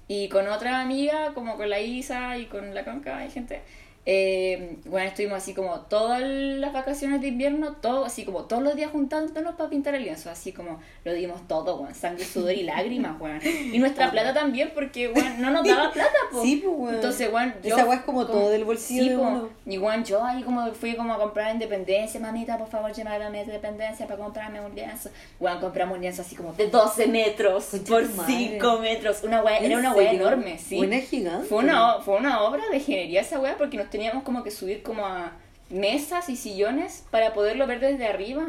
Y 0.08 0.28
con 0.28 0.48
otra 0.48 0.80
amiga, 0.80 1.32
como 1.34 1.56
con 1.56 1.68
la 1.68 1.80
Isa 1.80 2.38
y 2.38 2.46
con 2.46 2.74
la 2.74 2.84
Conca 2.84 3.24
y 3.26 3.30
gente, 3.30 3.62
eh, 4.06 4.76
bueno, 4.84 5.08
estuvimos 5.08 5.38
así 5.38 5.54
como 5.54 5.80
todas 5.80 6.20
las 6.22 6.72
vacaciones 6.74 7.22
de 7.22 7.28
invierno, 7.28 7.76
todo, 7.80 8.04
así 8.04 8.24
como 8.24 8.44
todos 8.44 8.62
los 8.62 8.76
días 8.76 8.90
juntándonos 8.92 9.54
para 9.54 9.70
pintar 9.70 9.94
el 9.94 10.02
lienzo, 10.02 10.30
así 10.30 10.52
como 10.52 10.80
lo 11.04 11.12
dimos 11.14 11.48
todo, 11.48 11.76
weón, 11.76 11.94
sangre, 11.94 12.24
sudor 12.24 12.52
y 12.52 12.64
lágrimas, 12.64 13.18
weón. 13.18 13.40
Y 13.44 13.78
nuestra 13.78 14.10
plata 14.10 14.34
también, 14.34 14.72
porque, 14.74 15.08
weón, 15.08 15.40
no 15.40 15.50
nos 15.50 15.66
daba 15.66 15.90
plata, 15.90 16.18
po. 16.30 16.42
Sí, 16.42 16.60
pues, 16.62 16.76
weón. 16.76 16.94
Entonces, 16.96 17.32
weón, 17.32 17.54
yo... 17.62 17.76
Esa 17.78 17.94
es 17.94 18.00
como 18.02 18.26
todo 18.26 18.50
del 18.50 18.64
bolsillo 18.64 19.02
sí, 19.02 19.08
de 19.08 19.16
uno. 19.16 19.48
Y 19.64 19.78
weón, 19.78 20.04
yo 20.04 20.22
ahí 20.22 20.42
como 20.42 20.70
fui 20.72 20.96
como 20.96 21.14
a 21.14 21.18
comprar 21.18 21.54
Independencia, 21.54 22.20
mamita, 22.20 22.58
por 22.58 22.68
favor, 22.68 22.92
llévame 22.92 23.24
a 23.24 23.30
mi 23.30 23.40
Independencia 23.40 24.06
para 24.06 24.22
comprarme 24.22 24.60
un 24.60 24.74
lienzo. 24.74 25.08
Weón, 25.40 25.60
compramos 25.60 25.96
un 25.96 26.02
lienzo 26.02 26.20
así 26.20 26.36
como 26.36 26.52
de 26.52 26.68
12 26.68 27.06
metros 27.06 27.68
Concha 27.70 27.90
por 27.90 28.02
tu 28.02 28.14
madre. 28.16 28.34
5 28.34 28.78
metros. 28.80 29.22
Una 29.22 29.42
¿En 29.58 29.64
era 29.64 29.78
una 29.78 29.94
serio? 29.94 30.20
enorme, 30.20 30.58
sí. 30.58 30.76
Buena 30.76 30.98
gigante. 30.98 31.48
Fue 31.48 31.58
una, 31.58 32.00
fue 32.00 32.16
una 32.16 32.42
obra 32.42 32.64
de 32.70 32.76
ingeniería 32.76 33.22
esa 33.22 33.38
weá 33.38 33.56
porque 33.56 33.76
nos 33.76 33.88
teníamos 33.94 34.24
como 34.24 34.42
que 34.42 34.50
subir 34.50 34.82
como 34.82 35.06
a 35.06 35.30
mesas 35.70 36.28
y 36.28 36.34
sillones 36.36 37.04
para 37.12 37.32
poderlo 37.32 37.66
ver 37.68 37.78
desde 37.78 38.06
arriba, 38.08 38.44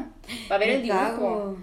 para 0.50 0.58
ver 0.60 0.70
Me 0.70 0.76
el 0.78 0.82
dibujo. 0.82 1.00
cago. 1.00 1.58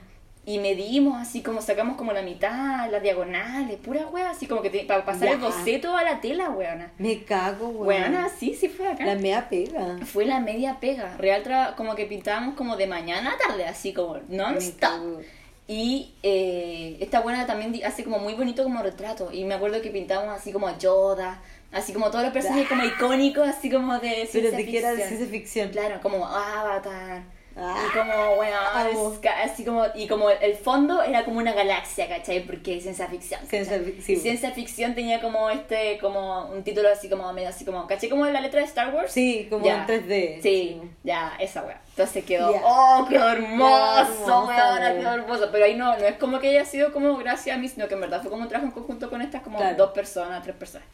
Y 0.44 0.58
medimos 0.58 1.20
así 1.20 1.40
como 1.42 1.60
sacamos 1.62 1.96
como 1.96 2.12
la 2.12 2.22
mitad, 2.22 2.88
las 2.90 3.02
diagonales, 3.02 3.76
pura 3.78 4.06
weá, 4.08 4.30
así 4.30 4.46
como 4.46 4.60
que 4.62 4.70
te- 4.70 4.84
para 4.84 5.04
pasar 5.04 5.28
el 5.28 5.38
boceto 5.38 5.96
a 5.96 6.02
la 6.04 6.20
tela, 6.20 6.50
weona. 6.50 6.90
Me 6.98 7.22
cago, 7.24 7.68
weón. 7.68 7.86
Weona, 7.86 8.28
sí, 8.28 8.54
sí 8.54 8.68
fue 8.68 8.88
acá. 8.88 9.04
La 9.04 9.14
mea 9.16 9.48
pega. 9.48 9.98
Fue 10.04 10.24
la 10.24 10.38
media 10.40 10.78
pega. 10.80 11.16
Real 11.16 11.42
tra- 11.44 11.74
como 11.76 11.94
que 11.96 12.06
pintábamos 12.06 12.54
como 12.56 12.76
de 12.76 12.86
mañana 12.88 13.32
a 13.34 13.38
tarde, 13.48 13.66
así 13.66 13.92
como 13.92 14.18
non-stop. 14.28 15.20
Y 15.68 16.12
eh, 16.24 16.96
esta 17.00 17.20
buena 17.20 17.46
también 17.46 17.72
hace 17.84 18.02
como 18.02 18.18
muy 18.18 18.34
bonito 18.34 18.64
como 18.64 18.82
retrato. 18.82 19.30
Y 19.32 19.44
me 19.44 19.54
acuerdo 19.54 19.80
que 19.80 19.90
pintábamos 19.90 20.34
así 20.34 20.50
como 20.52 20.66
a 20.66 20.76
Yoda, 20.76 21.40
así 21.72 21.92
como 21.92 22.10
todos 22.10 22.24
los 22.24 22.32
personajes 22.32 22.68
como 22.68 22.84
icónicos, 22.86 23.48
así 23.48 23.70
como 23.70 23.98
de 23.98 24.28
Pero 24.32 24.50
ciencia 24.50 24.64
que 24.66 24.78
era 24.78 24.90
de 24.90 24.96
ficción. 24.96 25.08
ciencia 25.18 25.26
ficción. 25.40 25.68
Claro, 25.70 26.00
como 26.02 26.26
Avatar. 26.26 27.22
Ah, 27.54 27.76
y 27.86 27.98
como, 27.98 28.36
bueno, 28.36 28.56
amo. 28.72 29.14
ca- 29.20 29.42
así 29.42 29.62
como, 29.62 29.84
y 29.94 30.08
como 30.08 30.30
el 30.30 30.54
fondo 30.54 31.02
era 31.02 31.22
como 31.26 31.36
una 31.36 31.52
galaxia, 31.52 32.08
¿cachai? 32.08 32.46
Porque 32.46 32.78
es 32.78 32.82
ciencia 32.84 33.06
ficción. 33.08 33.46
Ciencia 33.46 33.78
sí. 34.00 34.16
Ciencia 34.16 34.52
ficción 34.52 34.94
tenía 34.94 35.20
como 35.20 35.50
este, 35.50 35.98
como 35.98 36.46
un 36.46 36.64
título 36.64 36.88
así 36.90 37.10
como 37.10 37.30
medio 37.34 37.50
así 37.50 37.66
como, 37.66 37.86
¿cachai? 37.86 38.08
Como 38.08 38.24
la 38.24 38.40
letra 38.40 38.60
de 38.60 38.66
Star 38.66 38.94
Wars. 38.94 39.12
Sí, 39.12 39.48
como 39.50 39.66
Ya. 39.66 39.84
en 39.86 39.86
3D. 40.08 40.40
Sí, 40.40 40.80
ya, 41.04 41.34
esa 41.38 41.62
wea. 41.62 41.78
Entonces 41.90 42.24
quedó, 42.24 42.54
Ya. 42.54 42.62
oh, 42.64 43.04
qué 43.06 43.16
hermoso, 43.16 44.46
wea. 44.46 44.94
qué 44.94 45.02
hermoso. 45.02 45.48
Pero 45.52 45.64
ahí 45.66 45.74
no, 45.74 45.94
no 45.98 46.06
es 46.06 46.16
como 46.16 46.38
que 46.40 46.48
haya 46.48 46.64
sido 46.64 46.90
como 46.90 47.16
gracias 47.18 47.54
a 47.54 47.58
mí, 47.60 47.68
sino 47.68 47.86
que 47.86 47.92
en 47.94 48.00
verdad 48.00 48.22
fue 48.22 48.30
como 48.30 48.44
un 48.44 48.48
trabajo 48.48 48.68
en 48.68 48.72
conjunto 48.72 49.10
con 49.10 49.20
estas 49.20 49.42
como 49.42 49.58
Claro. 49.58 49.76
dos 49.76 49.90
personas, 49.90 50.42
tres 50.42 50.56
personas. 50.56 50.88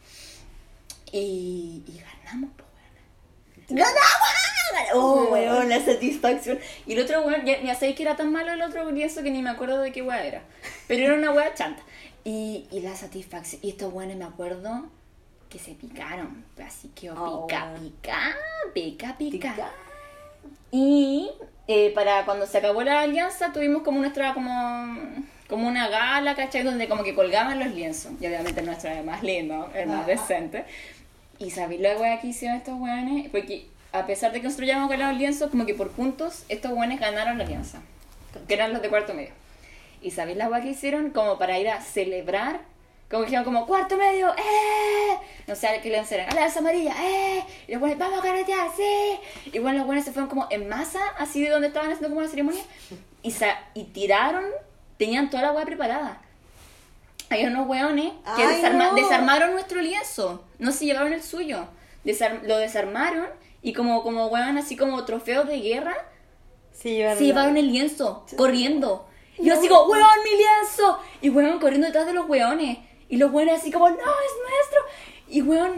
Y, 1.11 1.83
y 1.87 2.01
ganamos, 2.23 2.51
weona. 2.57 3.83
¡Ganamos! 3.83 4.93
Oh, 4.93 5.27
weón, 5.31 5.69
la 5.69 5.79
satisfacción. 5.83 6.59
Y 6.85 6.93
el 6.93 7.01
otro 7.03 7.21
weón, 7.23 7.45
ya, 7.45 7.61
ya 7.61 7.73
sabéis 7.75 7.95
que 7.95 8.03
era 8.03 8.15
tan 8.15 8.31
malo 8.31 8.51
el 8.51 8.61
otro 8.61 8.89
lienzo 8.91 9.23
que 9.23 9.31
ni 9.31 9.41
me 9.41 9.49
acuerdo 9.49 9.79
de 9.81 9.91
qué 9.91 10.01
wea 10.01 10.23
era. 10.25 10.41
Pero 10.87 11.05
era 11.05 11.15
una 11.15 11.31
wea 11.31 11.53
chanta. 11.53 11.81
Y, 12.23 12.67
y 12.71 12.79
la 12.81 12.95
satisfacción. 12.95 13.61
Y 13.63 13.69
estos 13.71 13.93
weones 13.93 14.17
me 14.17 14.25
acuerdo 14.25 14.87
que 15.49 15.57
se 15.59 15.71
picaron. 15.71 16.43
Así 16.63 16.89
que 16.89 17.09
Oh, 17.11 17.47
pica, 17.47 17.65
weón. 17.73 17.89
pica, 17.91 18.35
pica, 18.73 19.17
pica. 19.17 19.51
Pica. 19.55 19.71
Y 20.71 21.31
eh, 21.67 21.91
para 21.95 22.25
cuando 22.25 22.45
se 22.45 22.59
acabó 22.59 22.83
la 22.83 23.01
alianza 23.01 23.51
tuvimos 23.51 23.81
como 23.83 23.99
nuestra 23.99 24.33
como 24.33 24.97
como 25.47 25.67
una 25.67 25.87
gala, 25.89 26.35
¿cachai? 26.35 26.61
Donde 26.61 26.87
como 26.87 27.03
que 27.03 27.15
colgaban 27.15 27.57
los 27.59 27.69
lienzos. 27.73 28.11
Y 28.21 28.27
obviamente 28.27 28.59
el 28.59 28.67
nuestro 28.67 28.91
era 28.91 29.01
más 29.01 29.23
lindo, 29.23 29.71
el 29.73 29.87
más 29.87 30.03
Ah. 30.03 30.07
decente. 30.07 30.65
Y 31.39 31.51
sabéis 31.51 31.81
la 31.81 31.95
wea 31.97 32.19
que 32.19 32.27
hicieron 32.27 32.57
estos 32.57 32.79
weones, 32.79 33.29
porque 33.29 33.67
a 33.93 34.05
pesar 34.05 34.31
de 34.31 34.39
que 34.39 34.45
nosotros 34.45 34.67
ya 34.67 34.73
habíamos 34.75 34.91
ganado 34.91 35.11
el 35.11 35.17
lienzo, 35.17 35.49
como 35.49 35.65
que 35.65 35.73
por 35.73 35.89
puntos 35.91 36.43
estos 36.49 36.71
weones 36.73 36.99
ganaron 36.99 37.37
la 37.37 37.45
alianza. 37.45 37.81
Que 38.47 38.53
eran 38.53 38.73
los 38.73 38.81
de 38.81 38.89
cuarto 38.89 39.13
medio. 39.13 39.31
Y 40.01 40.11
sabéis 40.11 40.37
la 40.37 40.47
wea 40.49 40.61
que 40.61 40.69
hicieron 40.69 41.09
como 41.11 41.37
para 41.39 41.57
ir 41.59 41.69
a 41.69 41.81
celebrar. 41.81 42.61
Como 43.09 43.21
que 43.23 43.27
dijeron 43.27 43.45
como 43.45 43.65
cuarto 43.65 43.97
medio, 43.97 44.29
¡eh! 44.37 45.17
No 45.47 45.55
sé 45.55 45.79
qué 45.81 45.89
le 45.89 45.97
eran, 45.97 46.29
¡a 46.29 46.35
la 46.35 46.41
lanza 46.41 46.59
amarilla, 46.59 46.93
¡eh! 47.01 47.43
Y 47.67 47.71
los 47.71 47.79
buenos, 47.79 47.97
¡vamos 47.97 48.19
a 48.19 48.21
carretear, 48.21 48.67
sí! 48.77 49.19
Y 49.51 49.57
bueno, 49.57 49.79
los 49.79 49.87
buenos 49.87 50.05
se 50.05 50.11
fueron 50.11 50.29
como 50.29 50.45
en 50.51 50.69
masa, 50.69 50.99
así 51.17 51.41
de 51.41 51.49
donde 51.49 51.69
estaban 51.69 51.89
haciendo 51.89 52.09
como 52.09 52.19
una 52.19 52.29
ceremonia. 52.29 52.61
Y, 53.23 53.31
sa- 53.31 53.59
y 53.73 53.85
tiraron, 53.85 54.43
tenían 54.97 55.31
toda 55.31 55.41
la 55.41 55.51
wea 55.53 55.65
preparada. 55.65 56.21
Hay 57.29 57.45
unos 57.45 57.67
weones 57.67 58.11
que 58.35 58.43
¡Ay, 58.43 58.61
desarma- 58.61 58.89
no! 58.89 58.95
desarmaron 58.95 59.51
nuestro 59.51 59.81
lienzo, 59.81 60.43
no 60.57 60.71
se 60.71 60.85
llevaron 60.85 61.13
el 61.13 61.21
suyo. 61.21 61.67
Desar- 62.03 62.41
lo 62.43 62.57
desarmaron 62.57 63.27
y 63.61 63.73
como, 63.73 64.01
como 64.03 64.27
weón, 64.27 64.57
así 64.57 64.75
como 64.75 65.03
trofeos 65.05 65.47
de 65.47 65.59
guerra, 65.59 65.95
Sí, 66.71 67.01
se 67.17 67.25
llevaron 67.25 67.57
el 67.57 67.67
lienzo, 67.67 68.25
corriendo. 68.37 69.05
Y 69.37 69.45
yo 69.47 69.53
así 69.53 69.67
como, 69.67 69.83
weón, 69.91 70.07
mi 70.23 70.29
lienzo. 70.37 70.99
Y 71.21 71.29
weón, 71.29 71.59
corriendo 71.59 71.87
detrás 71.87 72.05
de 72.05 72.13
los 72.13 72.27
weones. 72.29 72.77
Y 73.09 73.17
los 73.17 73.31
weones 73.33 73.59
así 73.59 73.69
como, 73.71 73.89
no, 73.89 73.95
es 73.95 73.99
nuestro. 73.99 74.81
Y 75.31 75.41
weón, 75.43 75.73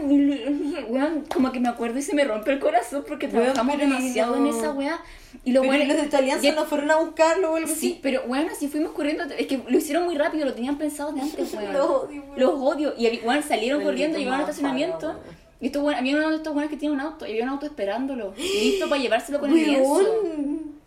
weón, 0.88 1.24
como 1.32 1.52
que 1.52 1.60
me 1.60 1.68
acuerdo 1.68 1.98
y 1.98 2.02
se 2.02 2.14
me 2.14 2.24
rompe 2.24 2.52
el 2.52 2.58
corazón 2.58 3.04
porque 3.06 3.26
Weón, 3.26 3.52
trabajamos 3.52 3.78
demasiado 3.78 4.36
no. 4.36 4.48
en 4.50 4.56
esa 4.56 4.72
weá. 4.72 4.98
Y 5.44 5.52
los 5.52 5.66
weones. 5.66 5.88
los 5.88 5.96
de 5.98 6.08
tu 6.08 6.16
alianza 6.16 6.46
y- 6.46 6.52
no 6.52 6.64
fueron 6.64 6.90
a 6.90 6.96
buscarlo 6.96 7.52
o 7.52 7.56
algo 7.56 7.68
Sí, 7.68 7.74
así. 7.74 7.98
pero 8.02 8.22
bueno, 8.26 8.48
así 8.52 8.68
fuimos 8.68 8.92
corriendo. 8.92 9.24
Es 9.24 9.46
que 9.46 9.62
lo 9.66 9.76
hicieron 9.76 10.04
muy 10.04 10.14
rápido, 10.16 10.44
lo 10.46 10.54
tenían 10.54 10.78
pensado 10.78 11.12
de 11.12 11.20
antes, 11.20 11.52
weón. 11.54 11.72
Los 11.72 11.86
odio, 11.90 12.22
weón. 12.22 12.40
Los 12.40 12.52
odio. 12.54 12.94
Y 12.96 13.18
bueno, 13.18 13.42
salieron 13.42 13.78
Maldito 13.78 13.90
corriendo, 13.92 14.18
llegaron 14.18 14.40
al 14.40 14.48
estacionamiento. 14.48 15.06
weón. 15.08 15.41
Y 15.62 15.66
estos 15.66 15.82
weones- 15.82 16.00
había 16.00 16.16
uno 16.16 16.28
de 16.30 16.36
estos 16.36 16.52
buenos 16.52 16.70
que 16.70 16.76
tiene 16.76 16.94
un 16.94 17.00
auto. 17.00 17.24
Y 17.26 17.30
había 17.30 17.44
un 17.44 17.50
auto 17.50 17.64
esperándolo. 17.66 18.34
Listo 18.36 18.88
para 18.88 19.00
llevárselo 19.00 19.40
con 19.40 19.50
el 19.50 19.56
lienzo. 19.64 20.22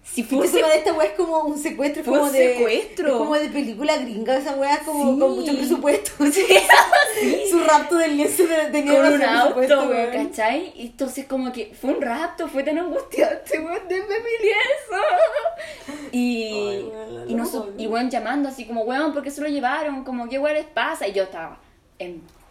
Si 0.04 0.22
fue 0.22 0.38
Fue 0.48 0.62
un 0.62 0.66
sec- 0.70 0.76
esta 0.76 0.94
weá 0.94 1.08
es 1.08 1.14
como 1.14 1.40
un 1.46 1.58
secuestro, 1.58 2.02
es 2.02 2.06
Fue 2.08 2.20
como 2.20 2.30
de. 2.32 2.54
secuestro. 2.58 3.08
Es 3.08 3.14
como 3.16 3.34
de 3.36 3.50
película 3.50 3.98
gringa, 3.98 4.38
esa 4.38 4.54
weá 4.56 4.80
como 4.86 5.14
Sí. 5.16 5.20
con 5.20 5.36
mucho 5.36 5.56
presupuesto. 5.58 6.12
Su 7.50 7.60
rapto 7.64 7.96
del 7.98 8.18
lienzo 8.18 8.46
de- 8.46 8.70
tenía 8.72 9.02
con 9.02 9.14
un 9.14 9.24
auto, 9.24 9.58
weón. 9.90 10.12
¿cachai? 10.28 10.74
Y 10.76 10.88
entonces 10.88 11.26
como 11.26 11.52
que 11.52 11.74
fue 11.80 11.92
un 11.96 12.02
rapto, 12.02 12.48
fue 12.48 12.62
tan 12.64 12.78
angustiante, 12.78 13.58
weón, 13.60 13.88
denme 13.88 14.16
mi 14.20 14.46
lienzo. 14.46 16.06
Y, 16.12 16.44
Ay, 16.54 16.92
y, 17.78 17.84
y 17.84 17.88
weón 17.88 18.10
llamando 18.12 18.50
así 18.50 18.66
como, 18.66 18.82
weón, 18.84 19.12
¿por 19.14 19.24
qué 19.24 19.32
se 19.32 19.42
lo 19.42 19.48
llevaron? 19.48 20.04
Como, 20.04 20.30
¿qué 20.30 20.38
weón 20.38 20.56
les 20.56 20.66
pasa? 20.68 21.08
Y 21.08 21.14
yo 21.14 21.24
estaba 21.24 21.58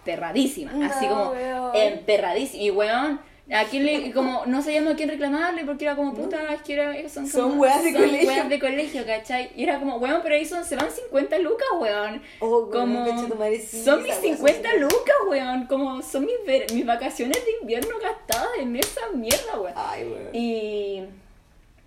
emperradísima, 0.04 0.72
así 0.86 1.06
como 1.06 1.30
weón. 1.30 1.70
emperradísima. 1.74 2.62
Y 2.62 2.70
weón, 2.70 3.20
a 3.52 3.64
quién 3.64 3.84
le, 3.84 4.10
como, 4.12 4.44
no 4.46 4.62
sabíamos 4.62 4.94
a 4.94 4.96
quién 4.96 5.08
reclamarle 5.10 5.64
porque 5.64 5.84
era 5.84 5.96
como, 5.96 6.14
puta, 6.14 6.52
es 6.54 6.62
que 6.62 6.74
era, 6.74 7.08
son, 7.08 7.26
Son 7.26 7.58
weas 7.58 7.82
de 7.84 7.92
son 7.92 8.00
colegio. 8.02 8.28
weas 8.28 8.48
de 8.48 8.58
colegio, 8.58 9.06
¿cachai? 9.06 9.50
Y 9.54 9.64
era 9.64 9.78
como, 9.78 9.96
weón, 9.96 10.20
pero 10.22 10.34
ahí 10.34 10.44
son, 10.46 10.64
se 10.64 10.76
van 10.76 10.90
50 10.90 11.38
lucas, 11.38 11.68
weón. 11.78 12.22
Oh, 12.40 12.60
weón, 12.66 12.70
como, 12.70 13.04
concha 13.06 13.28
tu 13.28 13.34
madre, 13.34 13.58
sí, 13.60 13.82
son 13.84 14.02
mis 14.02 14.12
wea 14.12 14.20
50 14.36 14.70
son- 14.70 14.80
lucas, 14.80 15.16
weón. 15.28 15.66
Como 15.66 16.02
son 16.02 16.24
mis, 16.26 16.36
ver- 16.46 16.72
mis 16.72 16.86
vacaciones 16.86 17.44
de 17.44 17.50
invierno 17.60 17.96
gastadas 18.02 18.48
en 18.60 18.76
esa 18.76 19.00
mierda, 19.14 19.58
weón. 19.60 19.74
Ay, 19.76 20.04
weón. 20.04 20.28
Y. 20.32 21.02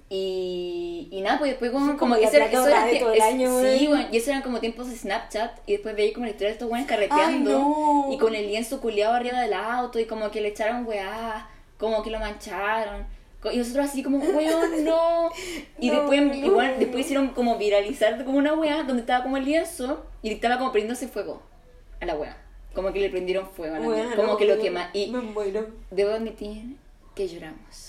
Y, 0.10 1.10
y 1.12 1.22
nada, 1.22 1.38
pues 1.38 1.52
después 1.52 1.72
como, 1.72 1.86
Como 1.88 2.00
como 2.00 2.16
eso, 2.16 2.36
era- 2.38 2.46
eso 2.46 2.64
todo 2.64 2.68
el 2.68 2.74
es- 3.42 3.80
Sí, 3.80 3.88
weón, 3.88 4.06
y 4.12 4.18
eso 4.18 4.30
eran 4.32 4.42
como 4.42 4.60
tiempos 4.60 4.90
de 4.90 4.96
Snapchat 4.96 5.60
y 5.66 5.74
después 5.74 5.96
veía 5.96 6.14
como 6.14 6.26
la 6.26 6.32
historia 6.32 6.48
de 6.50 6.54
estos 6.54 6.70
weones 6.70 6.88
carreteando 6.88 7.52
Ay, 7.52 7.64
no. 8.10 8.14
y 8.14 8.18
con 8.18 8.34
el 8.34 8.48
lienzo 8.48 8.80
culiado 8.80 9.16
arriba 9.16 9.42
del 9.42 9.54
auto 9.54 10.00
y 10.00 10.06
como 10.06 10.32
que 10.32 10.40
le 10.42 10.50
echaron 10.50 10.86
weá, 10.88 11.50
como 11.78 12.04
que 12.04 12.10
lo 12.10 12.20
mancharon. 12.20 13.06
Y 13.52 13.58
nosotros 13.58 13.86
así 13.86 14.02
como, 14.04 14.18
weón, 14.18 14.84
no. 14.86 15.30
Y 15.80 15.90
No, 15.90 15.96
después, 15.98 16.22
no. 16.22 16.34
igual, 16.34 16.76
después 16.80 17.06
hicieron 17.06 17.30
como 17.30 17.58
viralizar 17.58 18.24
como 18.26 18.38
una 18.38 18.54
weá 18.54 18.84
donde 18.84 19.02
estaba 19.02 19.24
como 19.24 19.38
el 19.38 19.46
lienzo 19.46 20.06
y 20.22 20.32
estaba 20.32 20.58
como 20.58 20.72
prendiéndose 20.72 21.08
fuego 21.08 21.42
a 22.02 22.06
la 22.06 22.16
weá. 22.16 22.38
Como 22.74 22.92
que 22.94 23.00
le 23.00 23.10
prendieron 23.10 23.48
fuego 23.50 23.76
a 23.76 23.80
la 23.80 23.88
weá. 23.88 24.16
Como 24.16 24.38
que 24.38 24.46
lo 24.46 24.54
weón, 24.54 24.64
quema. 24.64 24.90
Y 24.94 25.08
Me 25.12 25.20
muero. 25.20 25.68
debo 25.92 26.12
admitir 26.14 26.76
que 27.16 27.28
lloramos. 27.28 27.87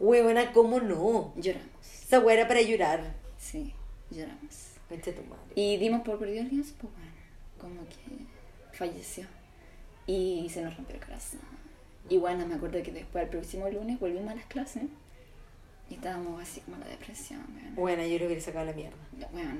Weona, 0.00 0.52
¿cómo 0.52 0.80
no? 0.80 1.32
Lloramos. 1.36 1.68
Esa 1.82 2.22
era 2.32 2.48
para 2.48 2.62
llorar. 2.62 3.14
Sí, 3.38 3.72
lloramos. 4.10 4.68
Concha 4.88 5.12
tu 5.12 5.22
madre. 5.24 5.52
Y 5.54 5.76
dimos 5.76 6.02
por 6.02 6.18
perdido 6.18 6.42
el 6.42 6.48
lienzo, 6.48 6.74
pues 6.80 6.92
bueno, 6.94 7.12
como 7.60 7.88
que 7.88 8.76
falleció. 8.76 9.26
Y 10.06 10.48
se 10.50 10.62
nos 10.62 10.76
rompió 10.76 10.96
el 10.96 11.04
corazón. 11.04 11.40
Y 12.08 12.16
bueno, 12.16 12.46
me 12.46 12.54
acuerdo 12.54 12.82
que 12.82 12.92
después, 12.92 13.24
el 13.24 13.30
próximo 13.30 13.68
lunes, 13.68 14.00
volvimos 14.00 14.32
a 14.32 14.36
las 14.36 14.46
clases. 14.46 14.84
Y 15.90 15.94
estábamos 15.94 16.42
así 16.42 16.60
como 16.60 16.76
en 16.76 16.84
la 16.84 16.88
depresión, 16.88 17.44
weón. 17.54 17.74
Buena, 17.74 18.06
yo 18.06 18.18
lo 18.18 18.26
hubiera 18.26 18.40
sacado 18.40 18.64
la 18.64 18.72
mierda. 18.72 18.96
Bueno, 19.32 19.50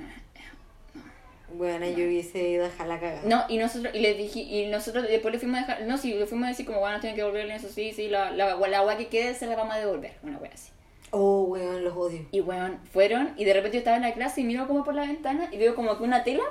eh, 1.53 1.79
no. 1.79 1.87
Yo 1.87 2.07
hubiese 2.07 2.49
ido 2.49 2.65
a 2.65 2.69
dejar 2.69 2.87
la 2.89 3.01
cagada. 3.01 3.23
No, 3.25 3.45
y 3.49 3.59
nosotros, 3.59 3.95
y 3.95 4.01
les 4.01 4.17
dije, 4.17 4.41
y 4.41 4.67
nosotros 4.67 5.07
después 5.09 5.33
le 5.33 5.41
fuimos 5.41 5.59
a 5.59 5.61
dejar, 5.61 5.83
no, 5.83 5.99
sí, 5.99 6.13
le 6.15 6.27
fuimos 6.27 6.47
a 6.47 6.49
decir 6.51 6.67
como, 6.67 6.81
bueno, 6.81 7.01
tienen 7.01 7.17
que 7.17 7.23
devolver 7.23 7.43
el 7.43 7.49
lienzo, 7.49 7.69
sí, 7.69 7.93
sí, 7.93 8.09
la, 8.09 8.31
la, 8.31 8.57
la 8.57 8.79
agua 8.79 8.97
que 8.97 9.09
quede 9.09 9.35
se 9.35 9.47
la 9.47 9.57
vamos 9.57 9.75
a 9.75 9.79
devolver, 9.79 10.13
una 10.23 10.39
wea 10.39 10.51
así. 10.53 10.71
Oh, 11.11 11.45
weón, 11.45 11.85
los 11.85 11.97
odio. 11.97 12.27
Y 12.31 12.41
weón, 12.41 12.79
fueron 12.93 13.33
y 13.37 13.45
de 13.45 13.55
repente 13.55 13.77
yo 13.77 13.79
estaba 13.79 13.97
en 13.97 14.03
la 14.03 14.13
clase 14.13 14.43
y 14.43 14.45
miro 14.45 14.67
como 14.67 14.85
por 14.85 14.95
la 14.95 15.07
ventana 15.07 15.49
y 15.51 15.57
veo 15.57 15.75
como 15.75 15.97
que 15.97 16.05
una 16.05 16.23
tela, 16.23 16.45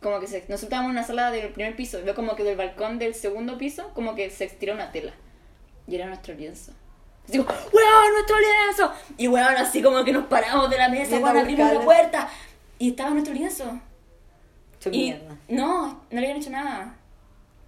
como 0.00 0.18
que 0.18 0.26
se, 0.26 0.40
nosotros 0.40 0.64
estábamos 0.64 0.90
en 0.90 0.96
una 0.96 1.06
sala 1.06 1.30
del 1.30 1.52
primer 1.52 1.76
piso, 1.76 2.00
veo 2.04 2.14
como 2.16 2.34
que 2.34 2.42
del 2.42 2.56
balcón 2.56 2.98
del 2.98 3.14
segundo 3.14 3.58
piso, 3.58 3.90
como 3.94 4.16
que 4.16 4.28
se 4.30 4.44
estira 4.44 4.74
una 4.74 4.90
tela. 4.90 5.12
Y 5.86 5.94
era 5.94 6.06
nuestro 6.06 6.34
lienzo. 6.34 6.72
Así 7.28 7.38
como, 7.38 7.50
weón, 7.50 8.12
nuestro 8.14 8.36
lienzo. 8.40 8.92
Y 9.16 9.28
weón, 9.28 9.56
así 9.56 9.82
como 9.82 10.02
que 10.04 10.12
nos 10.12 10.26
paramos 10.26 10.68
de 10.68 10.76
la 10.76 10.88
mesa, 10.88 11.18
weón, 11.18 11.36
abrimos 11.36 11.72
la 11.72 11.80
puerta. 11.80 12.28
Y 12.78 12.90
estaba 12.90 13.10
nuestro 13.10 13.34
lienzo. 13.34 13.80
Hecho 14.80 14.90
Y 14.90 14.98
mierda. 15.12 15.36
no, 15.48 15.86
no 15.88 16.00
le 16.10 16.18
habían 16.18 16.36
hecho 16.38 16.50
nada. 16.50 16.96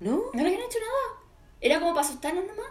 ¿No? 0.01 0.17
No 0.33 0.33
le 0.35 0.41
habían 0.41 0.63
hecho 0.63 0.79
nada. 0.81 1.21
Era 1.61 1.79
como 1.79 1.95
para 1.95 2.07
asustarnos 2.07 2.45
nomás. 2.47 2.67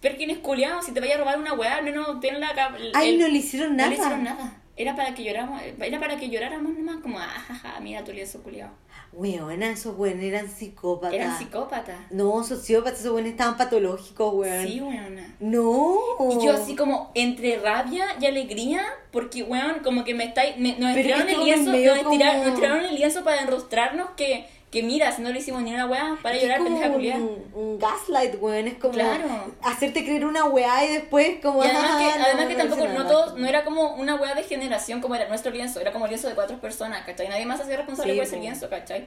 Pero 0.00 0.16
quién 0.16 0.30
es 0.30 0.38
culiado, 0.38 0.82
si 0.82 0.92
te 0.92 0.98
vaya 1.00 1.14
a 1.14 1.18
robar 1.18 1.38
una 1.38 1.52
weá, 1.52 1.76
al 1.76 1.84
menos 1.84 2.18
ten 2.20 2.40
la 2.40 2.54
cap- 2.54 2.74
Ay, 2.94 3.10
el- 3.14 3.20
no 3.20 3.28
le 3.28 3.38
hicieron 3.38 3.70
no 3.70 3.76
nada. 3.76 3.88
le 3.90 3.94
hicieron 3.96 4.24
nada. 4.24 4.61
Era 4.74 4.96
para 4.96 5.14
que 5.14 5.22
lloráramos, 5.22 5.60
era 5.80 6.00
para 6.00 6.16
que 6.16 6.30
lloráramos 6.30 6.72
nomás, 6.72 6.96
como, 7.02 7.18
ah, 7.18 7.28
jaja, 7.46 7.78
mira 7.80 8.02
tu 8.04 8.12
lienzo 8.12 8.42
culiado. 8.42 8.72
Weona, 9.12 9.70
esos 9.70 9.98
weones 9.98 10.24
eran 10.24 10.48
psicópatas. 10.48 11.12
Eran 11.14 11.38
psicópatas. 11.38 11.96
No, 12.10 12.42
sociópatas, 12.42 13.00
esos 13.00 13.12
weones 13.12 13.32
estaban 13.32 13.58
patológicos, 13.58 14.32
weón. 14.32 14.66
Sí, 14.66 14.80
weona. 14.80 15.34
No. 15.40 15.98
Y 16.30 16.44
yo 16.46 16.52
así 16.54 16.74
como 16.74 17.10
entre 17.14 17.58
rabia 17.58 18.06
y 18.18 18.24
alegría, 18.24 18.82
porque 19.10 19.42
weón, 19.42 19.80
como 19.84 20.04
que 20.04 20.14
me 20.14 20.24
estáis, 20.24 20.56
me- 20.56 20.78
nos 20.78 20.96
estiraron 20.96 21.28
es 21.28 21.34
el 21.34 21.44
lienzo, 21.44 21.70
nos 21.72 21.78
estiraron, 21.80 22.04
como- 22.04 22.18
nos 22.18 22.46
estiraron 22.54 22.84
el 22.86 22.94
lienzo 22.94 23.24
para 23.24 23.42
enrostrarnos 23.42 24.10
que, 24.16 24.46
que 24.72 24.82
mira, 24.82 25.12
si 25.12 25.20
no 25.22 25.30
le 25.30 25.38
hicimos 25.38 25.62
ni 25.62 25.72
una 25.74 25.86
weá, 25.86 26.16
para 26.22 26.34
Es 26.34 26.42
llorar, 26.42 26.58
como 26.58 26.70
pendeja 26.70 26.92
culiada. 26.92 27.20
un, 27.20 27.50
un 27.54 27.78
gaslight, 27.78 28.34
weón. 28.40 28.66
Es 28.66 28.74
como 28.78 28.94
Claro. 28.94 29.28
hacerte 29.62 30.02
creer 30.02 30.24
una 30.24 30.46
weá 30.46 30.84
y 30.86 30.94
después 30.94 31.38
como... 31.42 31.62
Y 31.62 31.66
además 31.68 31.96
que, 31.98 32.04
ah, 32.06 32.16
no, 32.18 32.24
además 32.24 32.42
no 32.44 32.48
que 32.48 32.56
tampoco, 32.56 32.88
no 32.88 33.06
todos, 33.06 33.38
no 33.38 33.46
era 33.46 33.64
como 33.64 33.94
una 33.96 34.14
weá 34.16 34.34
de 34.34 34.42
generación 34.44 35.00
como 35.02 35.14
era 35.14 35.28
nuestro 35.28 35.52
lienzo, 35.52 35.78
era 35.78 35.92
como 35.92 36.06
el 36.06 36.10
lienzo 36.12 36.26
de 36.28 36.34
cuatro 36.34 36.58
personas, 36.58 37.04
¿cachai? 37.04 37.28
Nadie 37.28 37.44
más 37.46 37.60
hacía 37.60 37.76
responsable 37.76 38.12
Sí, 38.14 38.18
por 38.18 38.26
ese 38.26 38.38
lienzo, 38.38 38.68
¿cachai? 38.70 39.06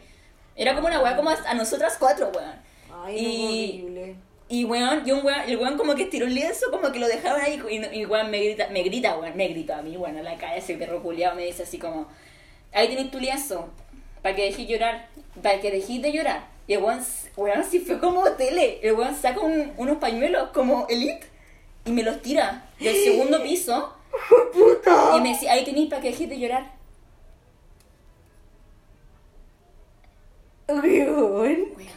Era 0.56 0.76
como 0.76 0.88
una 0.88 1.02
weá 1.02 1.16
como 1.18 1.32
a, 1.32 1.34
a 1.48 1.54
nosotras 1.56 1.98
cuatro, 2.00 2.32
weón. 2.34 2.54
Ay, 3.04 3.16
no, 3.16 3.20
Y- 3.20 3.82
horrible. 3.82 4.16
Y 4.48 4.64
weón, 4.66 5.02
y 5.04 5.12
un 5.12 5.26
weón, 5.26 5.42
el 5.48 5.58
weón 5.58 5.76
como 5.78 5.96
que 5.96 6.04
estiró 6.04 6.28
el 6.28 6.36
lienzo, 6.36 6.70
como 6.70 6.92
que 6.92 7.00
lo 7.00 7.08
dejaron 7.08 7.42
ahí, 7.42 7.60
y, 7.72 8.02
y 8.02 8.06
weón 8.06 8.30
me 8.30 8.38
grita, 8.44 8.68
me 8.70 8.84
grita, 8.84 9.18
weón, 9.18 9.36
me 9.36 9.48
grita 9.48 9.80
a 9.80 9.82
mí, 9.82 9.98
bueno, 9.98 10.22
la 10.22 10.36
cara 10.38 10.56
ese 10.58 10.76
perro 10.76 11.02
culiado 11.02 11.36
me 11.36 11.44
dice 11.46 11.64
así 11.64 11.80
como, 11.80 12.06
ahí 12.72 12.88
tenés 12.88 13.10
tu 13.10 13.18
lienzo, 13.20 13.70
para 14.26 14.36
que 14.36 14.46
dejes 14.46 14.68
llorar, 14.68 15.08
para 15.44 15.62
que 15.62 15.70
dejes 15.70 16.02
de 16.02 16.12
llorar. 16.12 16.48
Y 16.66 16.74
el 16.74 16.82
weón, 16.82 17.00
weón, 17.38 17.60
así 17.60 17.80
fue 17.80 18.00
como 18.00 18.24
tele, 18.32 18.80
el 18.82 18.94
weón 18.94 19.16
saca 19.16 19.40
un- 19.40 19.72
unos 19.78 19.98
pañuelos 20.00 20.50
como 20.50 20.88
elite 20.90 21.28
y 21.86 21.92
me 21.92 22.02
los 22.02 22.24
tira 22.24 22.68
del 22.80 22.96
segundo 23.04 23.44
piso 23.44 23.94
y 25.16 25.22
me 25.22 25.30
dice, 25.30 25.48
ahí 25.48 25.64
tenés 25.64 25.90
para 25.90 26.02
que 26.02 26.08
dejes 26.10 26.28
de 26.28 26.40
llorar. 26.40 26.72
Weón. 30.70 31.34
Weón. 31.78 31.95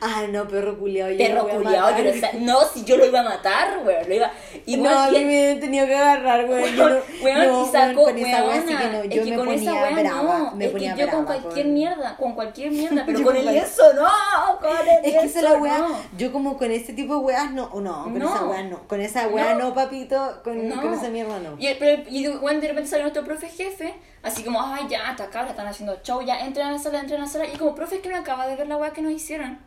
Ah, 0.00 0.24
no, 0.28 0.46
perro 0.48 0.78
culiao. 0.78 1.10
yo 1.10 1.18
Perro 1.18 1.48
lo 1.48 1.60
matar. 1.64 2.02
yo 2.04 2.12
no, 2.40 2.60
si 2.72 2.84
yo 2.84 2.96
lo 2.96 3.06
iba 3.06 3.20
a 3.20 3.24
matar, 3.24 3.78
weón, 3.84 4.08
lo 4.08 4.14
iba, 4.14 4.30
y 4.66 4.76
no, 4.76 4.82
weón, 4.90 4.98
a 4.98 5.10
mí 5.10 5.24
me 5.24 5.52
he 5.52 5.56
tenido 5.56 5.86
que 5.86 5.94
agarrar, 5.96 6.44
weón. 6.48 6.74
Yo 6.74 6.88
no, 6.88 6.96
Weón, 7.22 7.72
sacó, 7.72 8.02
weón, 8.02 8.14
con 8.14 8.18
esa 8.18 8.36
que 8.42 8.88
no. 8.88 9.02
es 9.02 9.08
Yo 9.10 9.24
que 9.24 9.30
me 9.30 9.36
con 9.36 9.48
esa 9.48 9.64
ponía 9.72 9.82
weá 9.82 10.00
brava. 10.02 10.38
no, 10.38 10.50
me 10.56 10.64
es 10.64 10.70
que 10.70 10.72
ponía 10.78 10.96
yo 10.96 11.10
con 11.10 11.24
cualquier 11.24 11.66
mierda, 11.66 12.16
con 12.16 12.34
cualquier 12.34 12.70
mierda, 12.72 13.02
pero 13.06 13.18
Yo 13.18 13.24
con 13.24 13.36
el 13.36 13.46
lienzo 13.46 13.82
no, 13.94 14.58
con 14.60 14.70
el 14.88 15.04
Es 15.04 15.12
que 15.20 15.26
esa 15.26 15.38
es 15.38 15.44
la 15.44 15.54
weá. 15.54 15.78
no. 15.78 15.96
Yo 16.18 16.32
como 16.32 16.56
con 16.58 16.70
este 16.70 16.92
tipo 16.92 17.14
de 17.14 17.20
weas 17.20 17.50
no. 17.52 17.64
o 17.72 17.80
No, 17.80 18.04
con 18.04 18.18
No. 18.18 18.28
esa 18.34 18.44
weá 18.44 18.62
no. 18.64 18.88
Con 18.88 19.00
esa 19.00 19.28
weá 19.28 19.54
no, 19.54 19.74
papito. 19.74 20.40
Con, 20.42 20.58
esa 20.70 21.08
mierda 21.08 21.38
no. 21.38 21.56
Y, 21.58 21.72
pero, 21.78 22.02
y 22.08 22.26
bueno, 22.28 22.60
de 22.60 22.68
repente 22.68 22.88
salió 22.90 23.04
nuestro 23.04 23.24
profe 23.24 23.48
jefe, 23.48 23.94
así 24.22 24.42
como, 24.42 24.60
ay, 24.62 24.86
ya, 24.88 25.08
hasta 25.10 25.24
acá, 25.24 25.46
están 25.48 25.66
haciendo 25.66 25.98
show, 26.02 26.22
ya, 26.22 26.40
entren 26.40 26.66
a 26.66 26.72
la 26.72 26.78
sala, 26.78 27.00
entren 27.00 27.20
a 27.20 27.24
la 27.24 27.30
sala. 27.30 27.46
Y 27.46 27.56
como, 27.56 27.74
profe, 27.74 27.96
es 27.96 28.02
que 28.02 28.08
no 28.08 28.16
acaba 28.16 28.46
de 28.46 28.56
ver 28.56 28.66
la 28.66 28.76
weá 28.76 28.90
que 28.92 29.02
nos 29.02 29.12
hicieron. 29.12 29.58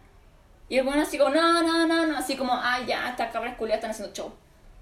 Y 0.69 0.77
el 0.77 0.83
bueno 0.83 1.01
así 1.03 1.17
como, 1.17 1.29
no, 1.33 1.61
no, 1.63 1.85
no, 1.87 2.07
no, 2.07 2.17
así 2.17 2.35
como, 2.35 2.53
ay, 2.59 2.85
ya, 2.87 3.07
acá, 3.07 3.39
las 3.41 3.55
culiadas 3.55 3.79
están 3.79 3.91
haciendo 3.91 4.13
show. 4.13 4.33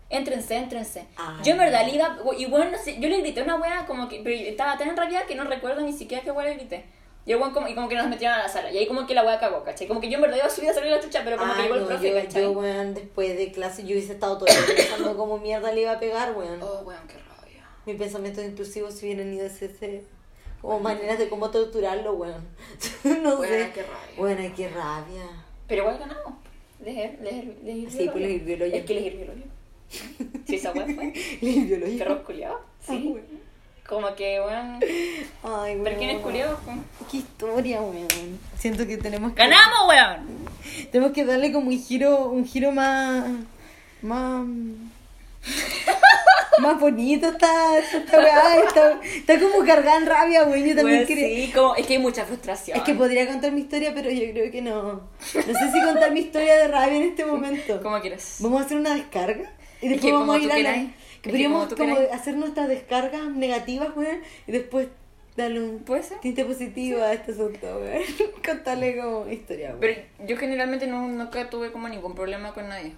Éntrense, 0.10 0.56
éntrense. 0.56 1.08
Ay. 1.16 1.38
Yo 1.44 1.52
en 1.54 1.58
verdad 1.58 1.86
le 1.86 1.96
iba, 1.96 2.18
y 2.38 2.46
bueno, 2.46 2.72
no 2.72 2.78
sé, 2.78 3.00
yo 3.00 3.10
le 3.10 3.20
grité 3.22 3.42
una 3.42 3.56
weá 3.56 3.86
como 3.86 4.08
que, 4.08 4.22
pero 4.24 4.36
estaba 4.36 4.78
tan 4.78 4.90
en 4.90 4.98
rabia 4.98 5.26
que 5.26 5.36
no 5.36 5.44
recuerdo 5.44 5.82
ni 5.82 5.92
siquiera 5.92 6.24
qué 6.24 6.32
weá 6.32 6.48
le 6.48 6.56
grité. 6.56 6.86
Y 7.26 7.32
el 7.32 7.40
como, 7.40 7.68
y 7.68 7.74
como 7.74 7.88
que 7.90 7.96
nos 7.96 8.08
metieron 8.08 8.38
a 8.38 8.44
la 8.44 8.50
sala, 8.50 8.70
y 8.72 8.78
ahí 8.78 8.88
como 8.88 9.08
que 9.08 9.14
la 9.14 9.24
weá 9.24 9.40
cagó, 9.40 9.64
¿cachai? 9.64 9.88
Como 9.88 10.00
que 10.02 10.10
yo 10.10 10.16
en 10.16 10.22
verdad 10.22 10.38
iba 10.38 10.46
a 10.46 10.50
subir 10.50 10.70
a 10.70 10.74
salir 10.74 10.92
la 10.92 11.00
chucha, 11.00 11.22
pero 11.24 11.38
como 11.38 11.52
Ah, 11.52 11.56
que 11.56 11.64
llegó 11.64 11.76
el 11.76 11.82
no, 11.82 11.88
profe, 11.88 12.10
yo, 12.10 12.16
¿cachai? 12.22 12.42
yo, 12.44 12.52
weón, 12.52 12.94
después 12.94 13.38
de 13.38 13.52
clase 13.52 13.84
yo 13.84 13.94
hubiese 13.96 14.14
estado 14.14 14.38
todo 14.38 14.46
el 14.48 14.54
día 14.66 14.76
pensando 14.76 15.18
cómo 15.18 15.38
mierda 15.40 15.72
le 15.72 15.82
iba 15.82 15.94
a 15.94 16.00
pegar, 16.00 16.34
weón. 16.34 16.62
Oh, 16.62 16.82
weón, 16.86 17.08
qué 17.08 17.14
rabia. 17.18 17.66
Mis 17.86 17.96
pensamientos 17.96 18.44
intrusivos 18.44 18.94
si 18.94 19.06
hubieran 19.08 19.34
ido 19.34 19.48
hacia 19.48 19.68
ese... 19.68 20.04
Como 20.62 20.80
maneras 20.80 21.18
de 21.18 21.28
cómo 21.28 21.50
torturarlo, 21.50 22.14
weón. 22.14 22.46
no 23.24 23.36
Weón, 23.38 23.48
sé. 23.48 23.72
qué 23.74 23.82
rabia. 23.84 24.16
Bueno, 24.18 24.54
qué 24.56 24.70
rabia. 24.70 25.24
Pero 25.74 25.82
igual 25.84 25.98
ganamos. 25.98 26.34
Les, 26.86 26.96
les, 26.96 27.22
les, 27.22 27.46
les 27.64 27.76
hirvió 27.78 27.90
Sí, 27.90 28.10
pues 28.12 28.24
les 28.24 28.32
hirvió. 28.48 28.66
Es 28.66 28.86
que 28.86 28.94
les 28.94 29.06
hirvió. 29.06 29.28
Sí, 30.46 30.56
esa 30.56 30.72
weá 30.72 30.86
fue. 30.86 31.14
El 31.42 31.66
biológico. 31.66 31.98
Perros 31.98 32.20
culiados. 32.26 32.60
Ah, 32.62 32.86
Sí. 32.86 33.08
weón. 33.08 33.44
Como 33.88 34.16
que, 34.16 34.40
weón. 34.40 34.80
Ay, 35.44 35.80
¿Pero 35.84 35.98
quién 35.98 36.10
es 36.12 36.16
weón. 36.18 36.22
culiado? 36.22 36.60
Qué 37.10 37.18
historia, 37.18 37.82
weón. 37.82 38.08
Siento 38.60 38.86
que 38.86 38.98
tenemos 38.98 39.34
que... 39.34 39.40
¡Ganamos, 39.42 39.88
weón! 39.90 40.28
Tenemos 40.92 41.12
que 41.14 41.26
darle 41.26 41.52
como 41.52 41.70
un 41.70 41.80
giro, 41.82 42.30
un 42.30 42.46
giro 42.46 42.72
más... 42.72 43.26
Más... 44.04 44.46
más 46.60 46.80
bonito 46.80 47.28
está 47.30 47.78
esta 47.78 48.18
weá. 48.18 48.60
Está, 48.68 49.00
está 49.04 49.40
como 49.40 49.66
cargada 49.66 49.98
en 49.98 50.06
rabia, 50.06 50.44
weón. 50.44 50.66
Yo 50.66 50.76
también 50.76 50.98
Weón, 51.00 51.08
quería... 51.08 51.28
sí, 51.28 51.52
como, 51.52 51.76
es 51.76 51.86
que 51.86 51.94
hay 51.94 52.00
mucha 52.00 52.26
frustración. 52.26 52.78
Es 52.78 52.84
que 52.84 52.94
podría 52.94 53.28
contar 53.28 53.52
mi 53.52 53.62
historia, 53.62 53.92
pero 53.94 54.10
yo 54.10 54.32
creo 54.32 54.52
que 54.52 54.62
no. 54.62 54.94
No 54.94 55.02
sé 55.32 55.72
si 55.72 55.82
contar 55.84 56.12
mi 56.12 56.22
historia 56.22 56.56
de 56.56 56.68
rabia 56.68 56.98
en 56.98 57.04
este 57.04 57.26
momento. 57.26 57.82
¿Cómo 57.82 58.00
quieres? 58.02 58.38
Vamos 58.40 58.62
a 58.62 58.66
hacer 58.66 58.78
una 58.78 58.96
descarga 58.96 59.52
y 59.82 59.86
Es 59.88 59.92
después 59.92 60.02
que 60.02 60.12
vamos 60.12 60.28
como 60.28 60.34
a 60.34 60.40
ir 60.40 60.52
a 60.52 60.60
la... 60.60 60.74
Que 61.22 61.30
como 61.30 61.32
podríamos 61.32 61.74
como 61.74 61.96
queráis. 61.96 62.12
hacer 62.12 62.36
nuestras 62.36 62.68
descargas 62.68 63.26
negativas, 63.30 63.96
weón, 63.96 64.20
y 64.46 64.52
después 64.52 64.88
darle 65.36 65.62
un 65.62 65.84
tinte 66.22 66.46
positivo 66.46 67.02
a 67.02 67.14
este 67.14 67.32
asunto, 67.32 67.66
weón. 67.80 68.04
Contarle 68.46 68.98
como 68.98 69.28
historia. 69.30 69.76
Pero 69.80 70.02
yo 70.26 70.38
generalmente 70.38 70.88
no, 70.88 71.08
nunca 71.08 71.50
tuve 71.50 71.72
como 71.72 71.88
ningún 71.90 72.14
problema 72.14 72.54
con 72.54 72.68
nadie. 72.70 72.94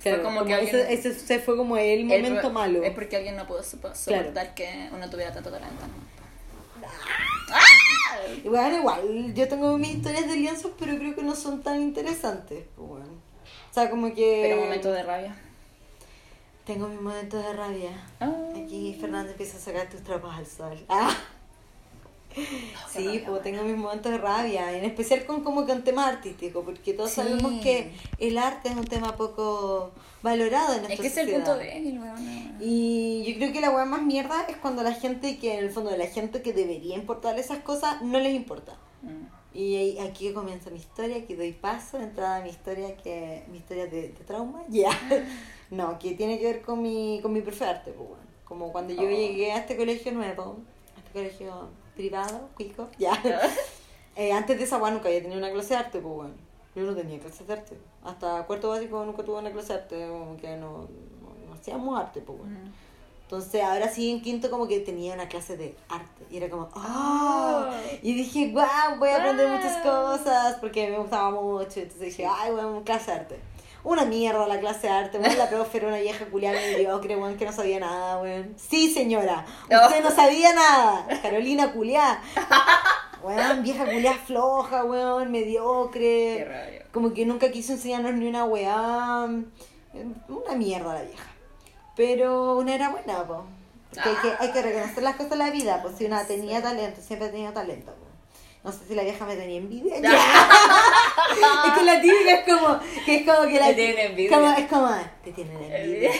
Claro, 0.00 0.16
fue 0.18 0.24
como, 0.24 0.36
como 0.38 0.46
que 0.48 0.54
alguien... 0.54 0.76
ese, 0.76 0.92
ese 0.92 1.14
se 1.14 1.38
fue 1.40 1.56
como 1.56 1.76
el 1.76 2.00
el 2.00 2.04
momento 2.06 2.40
pro- 2.40 2.50
malo. 2.50 2.82
Es 2.82 2.92
porque 2.92 3.16
alguien 3.16 3.36
no 3.36 3.46
pudo 3.46 3.62
sopo- 3.62 3.94
soportar 3.94 4.54
que 4.54 4.88
uno 4.92 5.08
tuviera 5.10 5.32
tanto 5.32 5.50
talento. 5.50 5.84
Bueno, 8.44 8.78
igual, 8.78 9.34
yo 9.34 9.48
tengo 9.48 9.76
mis 9.78 9.96
historias 9.96 10.26
de 10.28 10.36
lienzos, 10.36 10.72
pero 10.78 10.96
creo 10.96 11.14
que 11.14 11.22
no 11.22 11.34
son 11.34 11.62
tan 11.62 11.80
interesantes, 11.82 12.64
pues, 12.76 12.88
weón. 12.90 13.02
O 13.70 13.74
sea, 13.74 13.90
como 13.90 14.12
que... 14.14 14.40
Pero 14.48 14.60
momentos 14.62 14.92
de 14.94 15.02
rabia. 15.02 15.36
Tengo 16.64 16.88
mis 16.88 17.00
momentos 17.00 17.44
de 17.44 17.52
rabia. 17.52 17.90
Ah. 18.20 18.32
Aquí 18.56 18.96
Fernando 19.00 19.30
empieza 19.32 19.56
a 19.56 19.60
sacar 19.60 19.88
tus 19.88 20.02
trapos 20.02 20.34
al 20.34 20.46
sol. 20.46 20.78
Ah. 20.88 21.14
Sí, 22.92 23.22
pues 23.26 23.42
tengo 23.42 23.62
mis 23.62 23.76
momentos 23.76 24.12
de 24.12 24.18
rabia, 24.18 24.76
en 24.76 24.84
especial 24.84 25.24
con 25.26 25.42
como 25.42 25.66
con 25.66 25.82
temas 25.84 26.06
artísticos, 26.06 26.64
porque 26.64 26.92
todos 26.94 27.10
Sí. 27.10 27.16
sabemos 27.16 27.60
que 27.62 27.92
el 28.18 28.38
arte 28.38 28.68
es 28.68 28.76
un 28.76 28.84
tema 28.86 29.16
poco 29.16 29.90
valorado 30.22 30.74
en 30.74 30.82
nuestra 30.82 30.94
Es 30.94 31.00
que 31.00 31.06
es 31.20 31.26
el 31.28 31.34
punto 31.34 31.56
débil, 31.56 31.98
weón. 31.98 32.56
Y 32.60 33.24
yo 33.26 33.36
creo 33.36 33.52
que 33.52 33.60
la 33.60 33.70
weá 33.70 33.84
más 33.84 34.02
mierda 34.02 34.42
es 34.48 34.56
cuando 34.56 34.82
la 34.82 34.92
gente 34.92 35.38
que 35.38 35.54
en 35.58 35.64
el 35.64 35.70
fondo 35.70 35.90
de 35.90 35.98
la 35.98 36.06
gente 36.06 36.42
que 36.42 36.52
debería 36.52 36.94
importarle 36.96 37.40
esas 37.40 37.58
cosas 37.58 38.02
no 38.02 38.18
les 38.18 38.34
importa. 38.34 38.76
Mm. 39.02 39.26
Y 39.54 39.76
ahí- 39.76 39.98
aquí 40.00 40.32
comienza 40.32 40.68
mi 40.70 40.78
historia, 40.78 41.16
aquí 41.16 41.34
doy 41.34 41.52
paso, 41.52 41.98
entrada 41.98 42.36
a 42.36 42.40
mi 42.42 42.50
historia, 42.50 42.94
que 42.96 43.44
mi 43.50 43.58
historia 43.58 43.86
de, 43.86 44.02
de 44.08 44.24
trauma, 44.26 44.62
ya. 44.68 44.90
No, 45.70 45.98
que 45.98 46.12
tiene 46.12 46.38
que 46.38 46.44
ver 46.44 46.62
con 46.62 46.82
mi, 46.82 47.20
con 47.22 47.32
mi 47.32 47.40
profe 47.40 47.64
de 47.64 47.70
arte, 47.70 47.90
pues, 47.92 48.08
bueno. 48.08 48.22
Como 48.44 48.70
cuando 48.72 48.92
yo 48.94 49.02
Oh. 49.02 49.10
llegué 49.10 49.52
a 49.52 49.58
este 49.58 49.76
colegio 49.76 50.12
nuevo, 50.12 50.56
a 50.94 50.98
este 51.00 51.10
colegio 51.12 51.68
privado, 51.96 52.48
cuico, 52.54 52.88
ya. 52.98 53.12
Eh, 54.14 54.32
antes 54.32 54.56
de 54.58 54.64
esa 54.64 54.78
weá 54.78 54.90
nunca 54.92 55.08
había 55.08 55.20
tenido 55.22 55.38
una 55.38 55.50
clase 55.50 55.70
de 55.74 55.80
arte, 55.80 55.98
pues 56.00 56.14
bueno. 56.14 56.34
Yo 56.74 56.82
no 56.82 56.94
tenía 56.94 57.18
clase 57.18 57.44
de 57.44 57.52
arte. 57.54 57.76
Hasta 58.04 58.44
cuarto 58.46 58.68
básico 58.68 59.04
nunca 59.04 59.22
tuve 59.24 59.38
una 59.38 59.50
clase 59.50 59.72
de 59.72 59.78
arte, 59.80 60.08
como 60.08 60.36
que 60.36 60.56
no, 60.56 60.70
no, 61.22 61.46
no 61.48 61.54
hacíamos 61.54 61.98
arte, 61.98 62.20
pues 62.20 62.38
bueno. 62.38 62.58
Mm. 62.58 62.72
Entonces 63.22 63.60
ahora 63.62 63.88
sí 63.88 64.10
en 64.10 64.22
quinto 64.22 64.50
como 64.50 64.68
que 64.68 64.78
tenía 64.80 65.14
una 65.14 65.26
clase 65.26 65.56
de 65.56 65.74
arte 65.88 66.24
y 66.30 66.36
era 66.36 66.48
como, 66.48 66.68
¡ah! 66.74 67.70
Ay. 67.72 67.98
Y 68.02 68.14
dije, 68.14 68.52
wow, 68.52 68.98
voy 68.98 69.08
a 69.08 69.16
aprender 69.16 69.48
Ah. 69.48 69.56
muchas 69.56 69.76
cosas 69.82 70.56
porque 70.60 70.88
me 70.90 70.98
gustaba 70.98 71.30
mucho. 71.32 71.80
Entonces 71.80 72.00
dije, 72.00 72.24
ay, 72.24 72.52
bueno, 72.52 72.82
clase 72.84 73.10
de 73.10 73.16
arte. 73.16 73.40
Una 73.86 74.04
mierda 74.04 74.48
la 74.48 74.58
clase 74.58 74.88
de 74.88 74.92
arte, 74.92 75.16
bueno, 75.16 75.36
la 75.36 75.48
profe 75.48 75.78
era 75.78 75.86
una 75.86 75.98
vieja 75.98 76.26
culiada 76.26 76.58
mediocre, 76.58 77.14
weón, 77.14 77.36
que 77.36 77.44
no 77.46 77.52
sabía 77.52 77.78
nada, 77.78 78.20
weón. 78.20 78.52
Sí, 78.56 78.92
señora, 78.92 79.46
usted 79.62 80.02
no 80.02 80.10
sabía 80.10 80.52
nada. 80.52 81.06
Carolina 81.22 81.72
culiada. 81.72 82.20
Weón, 83.22 83.62
vieja 83.62 83.84
culiada 83.84 84.16
floja, 84.16 84.82
weón, 84.84 85.26
Qué 85.26 85.28
mediocre. 85.28 86.44
rabia. 86.44 86.84
Como 86.92 87.14
que 87.14 87.24
nunca 87.26 87.52
quiso 87.52 87.74
enseñarnos 87.74 88.14
ni 88.14 88.26
una 88.26 88.44
weá. 88.44 89.28
Una 90.28 90.54
mierda 90.56 90.94
la 90.94 91.02
vieja. 91.02 91.26
Pero 91.94 92.56
una 92.56 92.74
era 92.74 92.88
buena, 92.88 93.24
po. 93.24 93.44
Hay, 94.02 94.14
que, 94.20 94.32
hay 94.40 94.50
que 94.50 94.62
reconocer 94.62 95.04
las 95.04 95.14
cosas 95.14 95.30
de 95.30 95.36
la 95.36 95.50
vida, 95.50 95.80
pues 95.82 95.96
si 95.96 96.06
una 96.06 96.26
tenía 96.26 96.60
talento, 96.60 97.00
siempre 97.00 97.28
ha 97.28 97.30
tenido 97.30 97.52
talento, 97.52 97.92
po. 97.92 98.05
No 98.66 98.72
sé 98.72 98.80
si 98.88 98.94
la 98.96 99.04
vieja 99.04 99.24
me 99.24 99.36
tenía 99.36 99.58
envidia. 99.58 99.94
es 101.66 101.72
que 101.72 101.82
la 101.84 102.00
típica 102.00 102.32
es 102.32 102.44
como 102.44 102.78
que 103.04 103.16
es 103.16 103.24
como 103.26 103.48
que 103.48 103.60
la 103.60 103.66
Me 103.68 103.74
tienen 103.74 103.98
envidia. 104.10 104.36
como- 104.36 104.52
es 104.52 104.66
como 104.66 104.88
te 105.24 105.32
tienen 105.32 105.62
envidia. 105.72 106.10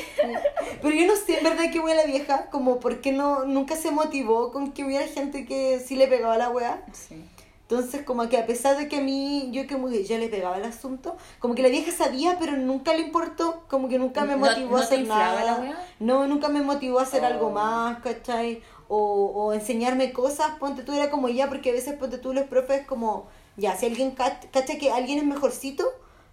Pero 0.81 0.95
yo 0.95 1.07
no 1.09 1.17
sé 1.17 1.39
en 1.39 1.45
verdad 1.45 1.65
qué 1.73 1.81
wea 1.81 1.95
la 1.97 2.05
vieja, 2.05 2.47
como 2.51 2.79
porque 2.79 3.11
no 3.13 3.45
nunca 3.45 3.75
se 3.77 3.91
motivó 3.91 4.53
con 4.53 4.71
que 4.73 4.85
hubiera 4.85 5.07
gente 5.09 5.45
que 5.45 5.81
sí 5.81 5.97
le 5.97 6.07
pegaba 6.07 6.39
la 6.39 6.49
wea. 6.51 6.83
Sí. 6.93 7.25
Entonces, 7.69 8.03
como 8.05 8.29
que 8.29 8.39
a 8.39 8.47
pesar 8.47 8.77
de 8.77 8.87
que 8.87 8.99
a 8.99 9.01
mí, 9.01 9.49
yo 9.51 9.67
que 9.67 10.05
yo 10.05 10.19
le 10.19 10.29
pegaba 10.29 10.57
el 10.57 10.65
asunto, 10.65 11.17
como 11.41 11.57
que 11.57 11.63
la 11.63 11.69
vieja 11.69 11.91
sabía, 11.91 12.37
pero 12.39 12.53
nunca 12.53 12.95
le 12.95 13.01
importó, 13.01 13.65
como 13.69 13.89
que 13.89 13.99
nunca 13.99 14.21
me 14.25 14.35
¿No- 14.37 14.47
motivó 14.47 14.71
no 14.71 14.77
a 14.77 14.83
hacer 14.83 15.05
nada. 15.05 15.43
la? 15.43 15.77
No, 15.99 16.29
nunca 16.29 16.49
me 16.49 16.63
motivó 16.63 17.01
a 17.01 17.03
hacer 17.03 17.25
Oh. 17.25 17.27
algo 17.27 17.51
más, 17.51 17.99
¿cachai? 18.05 18.63
O, 18.89 19.33
o 19.35 19.53
enseñarme 19.53 20.13
cosas, 20.13 20.53
ponte 20.61 20.83
tú, 20.83 20.93
era 20.93 21.11
como 21.11 21.29
ya, 21.29 21.49
porque 21.49 21.71
a 21.71 21.73
veces 21.73 21.95
ponte 21.95 22.19
tú 22.19 22.33
los 22.33 22.45
profes 22.47 22.87
como, 22.87 23.27
ya, 23.57 23.77
si 23.77 23.87
alguien 23.87 24.13
ca- 24.13 24.39
cacha 24.53 24.79
que 24.79 24.91
alguien 24.93 25.19
es 25.19 25.25
mejorcito, 25.25 25.85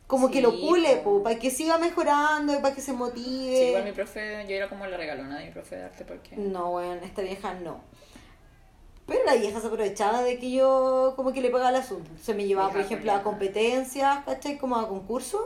como 0.06 0.30
que 0.30 0.42
lo 0.42 0.52
pule, 0.52 0.98
po. 0.98 1.24
para 1.24 1.40
que 1.40 1.50
siga 1.50 1.78
mejorando, 1.80 2.54
para 2.62 2.76
que 2.76 2.82
se 2.82 2.94
motive. 2.94 3.58
Sí, 3.58 3.66
igual 3.70 3.86
mi 3.86 3.92
profe, 3.94 4.46
yo 4.48 4.56
era 4.56 4.70
como 4.70 4.86
la 4.86 4.98
regalona 4.98 5.40
de 5.40 5.46
mi 5.46 5.52
profe 5.52 5.78
de 5.78 5.84
arte 5.84 6.06
porque... 6.06 6.36
No, 6.36 6.72
bueno, 6.72 7.02
esta 7.04 7.22
vieja 7.24 7.56
no. 7.56 7.80
Pero 9.08 9.20
la 9.26 9.34
vieja 9.36 9.60
se 9.60 9.68
aprovechaba 9.68 10.22
de 10.22 10.38
que 10.40 10.52
yo 10.52 11.14
como 11.16 11.34
que 11.34 11.42
le 11.42 11.50
pagaba 11.50 11.72
el 11.72 11.76
asunto. 11.78 12.10
Se 12.22 12.34
me 12.34 12.46
llevaba, 12.46 12.72
por 12.72 12.82
ejemplo, 12.82 13.12
a 13.12 13.24
competencias, 13.24 14.24
¿cachai? 14.26 14.58
Como 14.58 14.78
a 14.78 14.88
concursos. 14.88 15.42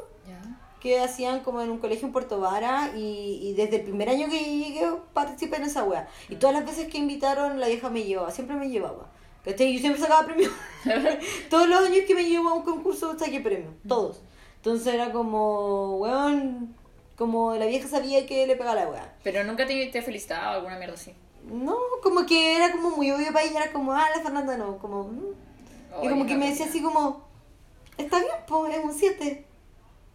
Que 0.87 0.99
hacían 1.01 1.41
como 1.41 1.61
en 1.61 1.69
un 1.69 1.79
colegio 1.79 2.07
en 2.07 2.13
Puerto 2.13 2.39
Vara 2.39 2.91
y, 2.95 3.39
y 3.41 3.53
desde 3.53 3.77
el 3.77 3.81
primer 3.83 4.07
año 4.07 4.29
que 4.29 4.39
llegué 4.39 4.89
participé 5.13 5.57
en 5.57 5.63
esa 5.63 5.83
wea. 5.83 6.07
Y 6.29 6.35
todas 6.37 6.55
las 6.55 6.65
veces 6.65 6.87
que 6.87 6.97
invitaron, 6.97 7.59
la 7.59 7.67
vieja 7.67 7.89
me 7.89 8.03
llevaba, 8.03 8.31
siempre 8.31 8.55
me 8.55 8.69
llevaba. 8.69 9.09
¿Cachai? 9.43 9.73
Yo 9.73 9.79
siempre 9.79 10.01
sacaba 10.01 10.25
premios. 10.25 10.51
todos 11.49 11.67
los 11.67 11.81
años 11.85 12.05
que 12.07 12.15
me 12.15 12.23
llevó 12.23 12.49
a 12.49 12.53
un 12.53 12.63
concurso 12.63 13.17
saqué 13.19 13.41
premios, 13.41 13.73
todos. 13.87 14.21
Entonces 14.57 14.93
era 14.93 15.11
como, 15.11 15.97
weón, 15.97 16.73
como 17.17 17.55
la 17.55 17.65
vieja 17.65 17.87
sabía 17.87 18.25
que 18.25 18.47
le 18.47 18.55
pegaba 18.55 18.75
la 18.75 18.89
wea. 18.89 19.15
Pero 19.23 19.43
nunca 19.43 19.67
te, 19.67 19.87
te 19.87 20.01
felicitaba 20.01 20.53
alguna 20.53 20.77
mierda 20.77 20.95
así. 20.95 21.13
No, 21.43 21.77
como 22.01 22.25
que 22.25 22.55
era 22.55 22.71
como 22.71 22.91
muy 22.91 23.11
obvio 23.11 23.33
para 23.33 23.43
ella, 23.43 23.63
era 23.63 23.73
como, 23.73 23.93
ah, 23.93 24.07
la 24.15 24.21
Fernanda 24.21 24.57
no, 24.57 24.77
como... 24.77 25.03
mm. 25.05 25.33
y 25.91 25.95
Oye, 25.97 26.09
como 26.09 26.25
que 26.25 26.35
me 26.35 26.49
decía 26.49 26.65
así 26.65 26.81
como, 26.81 27.27
está 27.97 28.19
bien, 28.19 28.31
pues 28.47 28.75
es 28.75 28.83
un 28.83 28.93
7. 28.93 29.45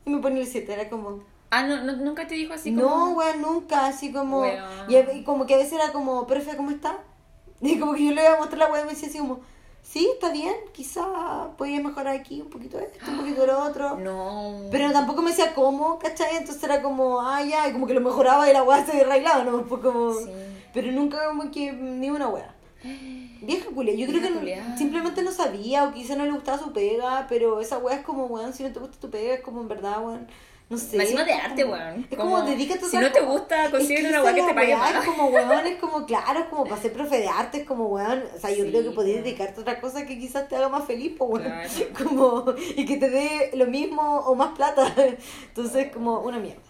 Y 0.04 0.10
me 0.10 0.18
ponía 0.20 0.42
el 0.42 0.48
7, 0.48 0.72
era 0.72 0.88
como... 0.88 1.20
Ah, 1.50 1.64
no, 1.64 1.82
no, 1.82 1.92
nunca 1.96 2.26
te 2.26 2.34
dijo 2.34 2.54
así 2.54 2.70
no, 2.70 2.88
como... 2.88 3.12
weón, 3.12 3.42
nunca, 3.42 3.86
así 3.86 4.12
como... 4.12 4.40
Weón. 4.40 4.64
Y, 4.88 4.96
y 4.96 5.24
como 5.24 5.46
que 5.46 5.54
a 5.54 5.58
veces 5.58 5.74
era 5.74 5.92
como, 5.92 6.26
profe, 6.26 6.56
¿cómo 6.56 6.70
está? 6.70 6.98
Y 7.60 7.78
como 7.78 7.94
que 7.94 8.06
yo 8.06 8.12
le 8.12 8.22
iba 8.22 8.34
a 8.34 8.38
mostrar 8.38 8.58
la 8.58 8.72
weá 8.72 8.82
y 8.82 8.84
me 8.84 8.90
decía 8.90 9.08
así 9.08 9.18
como, 9.18 9.40
sí, 9.82 10.08
está 10.14 10.32
bien, 10.32 10.54
quizá 10.72 11.04
podía 11.56 11.80
mejorar 11.80 12.16
aquí 12.16 12.40
un 12.40 12.50
poquito 12.50 12.78
esto, 12.78 12.98
un 13.08 13.18
poquito 13.18 13.46
lo 13.46 13.62
otro. 13.62 13.96
No. 14.02 14.68
Pero 14.70 14.90
tampoco 14.92 15.22
me 15.22 15.30
decía 15.30 15.54
cómo, 15.54 15.98
¿cachai? 15.98 16.36
Entonces 16.36 16.62
era 16.64 16.82
como, 16.82 17.20
ah, 17.20 17.42
ya, 17.42 17.68
y 17.68 17.72
como 17.72 17.86
que 17.86 17.94
lo 17.94 18.00
mejoraba 18.00 18.48
y 18.48 18.52
la 18.52 18.62
weá 18.62 18.84
se 18.84 19.00
arreglaba, 19.00 19.44
¿no? 19.44 19.62
Fue 19.64 19.80
como... 19.80 20.14
Sí. 20.14 20.30
Pero 20.72 20.90
nunca 20.90 21.26
como 21.26 21.50
que 21.50 21.72
ni 21.72 22.10
una 22.10 22.28
weá. 22.28 22.54
Vieja 23.40 23.66
culia, 23.74 23.94
yo 23.94 24.06
creo 24.06 24.20
que 24.22 24.30
culiá. 24.30 24.76
simplemente 24.76 25.22
no 25.22 25.30
sabía 25.32 25.84
o 25.84 25.92
quizá 25.92 26.14
no 26.16 26.24
le 26.24 26.32
gustaba 26.32 26.58
su 26.58 26.72
pega, 26.72 27.26
pero 27.28 27.60
esa 27.60 27.78
weá 27.78 27.96
es 27.96 28.04
como, 28.04 28.26
weón, 28.26 28.52
si 28.52 28.62
no 28.62 28.72
te 28.72 28.78
gusta 28.80 28.98
tu 29.00 29.10
pega, 29.10 29.34
es 29.34 29.40
como 29.40 29.60
en 29.62 29.68
verdad, 29.68 30.04
weón, 30.04 30.26
no 30.70 30.78
sé. 30.78 30.96
Encima 30.96 31.24
de 31.24 31.32
es 31.32 31.40
arte, 31.44 31.64
weón. 31.64 32.06
Es 32.10 32.16
Como, 32.16 32.30
como, 32.36 32.42
dedícate 32.44 32.84
a 32.86 32.88
si 32.88 32.96
no 32.98 33.10
te 33.12 33.20
gusta, 33.20 33.64
Es 33.64 33.70
consigue 33.70 34.00
una 34.08 34.08
esa 34.10 34.22
weá 34.22 34.34
que 34.34 34.40
es 34.40 34.46
te 34.46 34.54
pague 34.54 34.76
más. 34.76 34.94
Es 34.94 35.04
como, 35.04 35.26
weón, 35.26 35.66
es 35.66 35.78
como, 35.80 36.06
claro, 36.06 36.40
es 36.40 36.46
como 36.46 36.64
para 36.64 36.80
ser 36.80 36.92
profe 36.92 37.18
de 37.18 37.28
arte, 37.28 37.58
es 37.58 37.66
como, 37.66 37.86
weón, 37.88 38.22
o 38.34 38.38
sea, 38.40 38.50
yo 38.50 38.64
Sí, 38.64 38.70
creo 38.70 38.82
que 38.84 38.90
podrías 38.92 39.16
weón. 39.16 39.24
dedicarte 39.24 39.58
a 39.58 39.62
otra 39.62 39.80
cosa 39.80 40.06
que 40.06 40.18
quizás 40.18 40.48
te 40.48 40.56
haga 40.56 40.68
más 40.68 40.84
feliz, 40.84 41.12
pues, 41.18 41.30
weón. 41.30 41.42
Claro. 41.42 41.68
Como, 41.98 42.54
y 42.76 42.86
que 42.86 42.96
te 42.96 43.10
dé 43.10 43.50
lo 43.54 43.66
mismo 43.66 44.02
o 44.20 44.34
más 44.34 44.54
plata. 44.56 44.94
Entonces, 45.48 45.90
como, 45.92 46.20
una 46.20 46.38
mierda. 46.38 46.62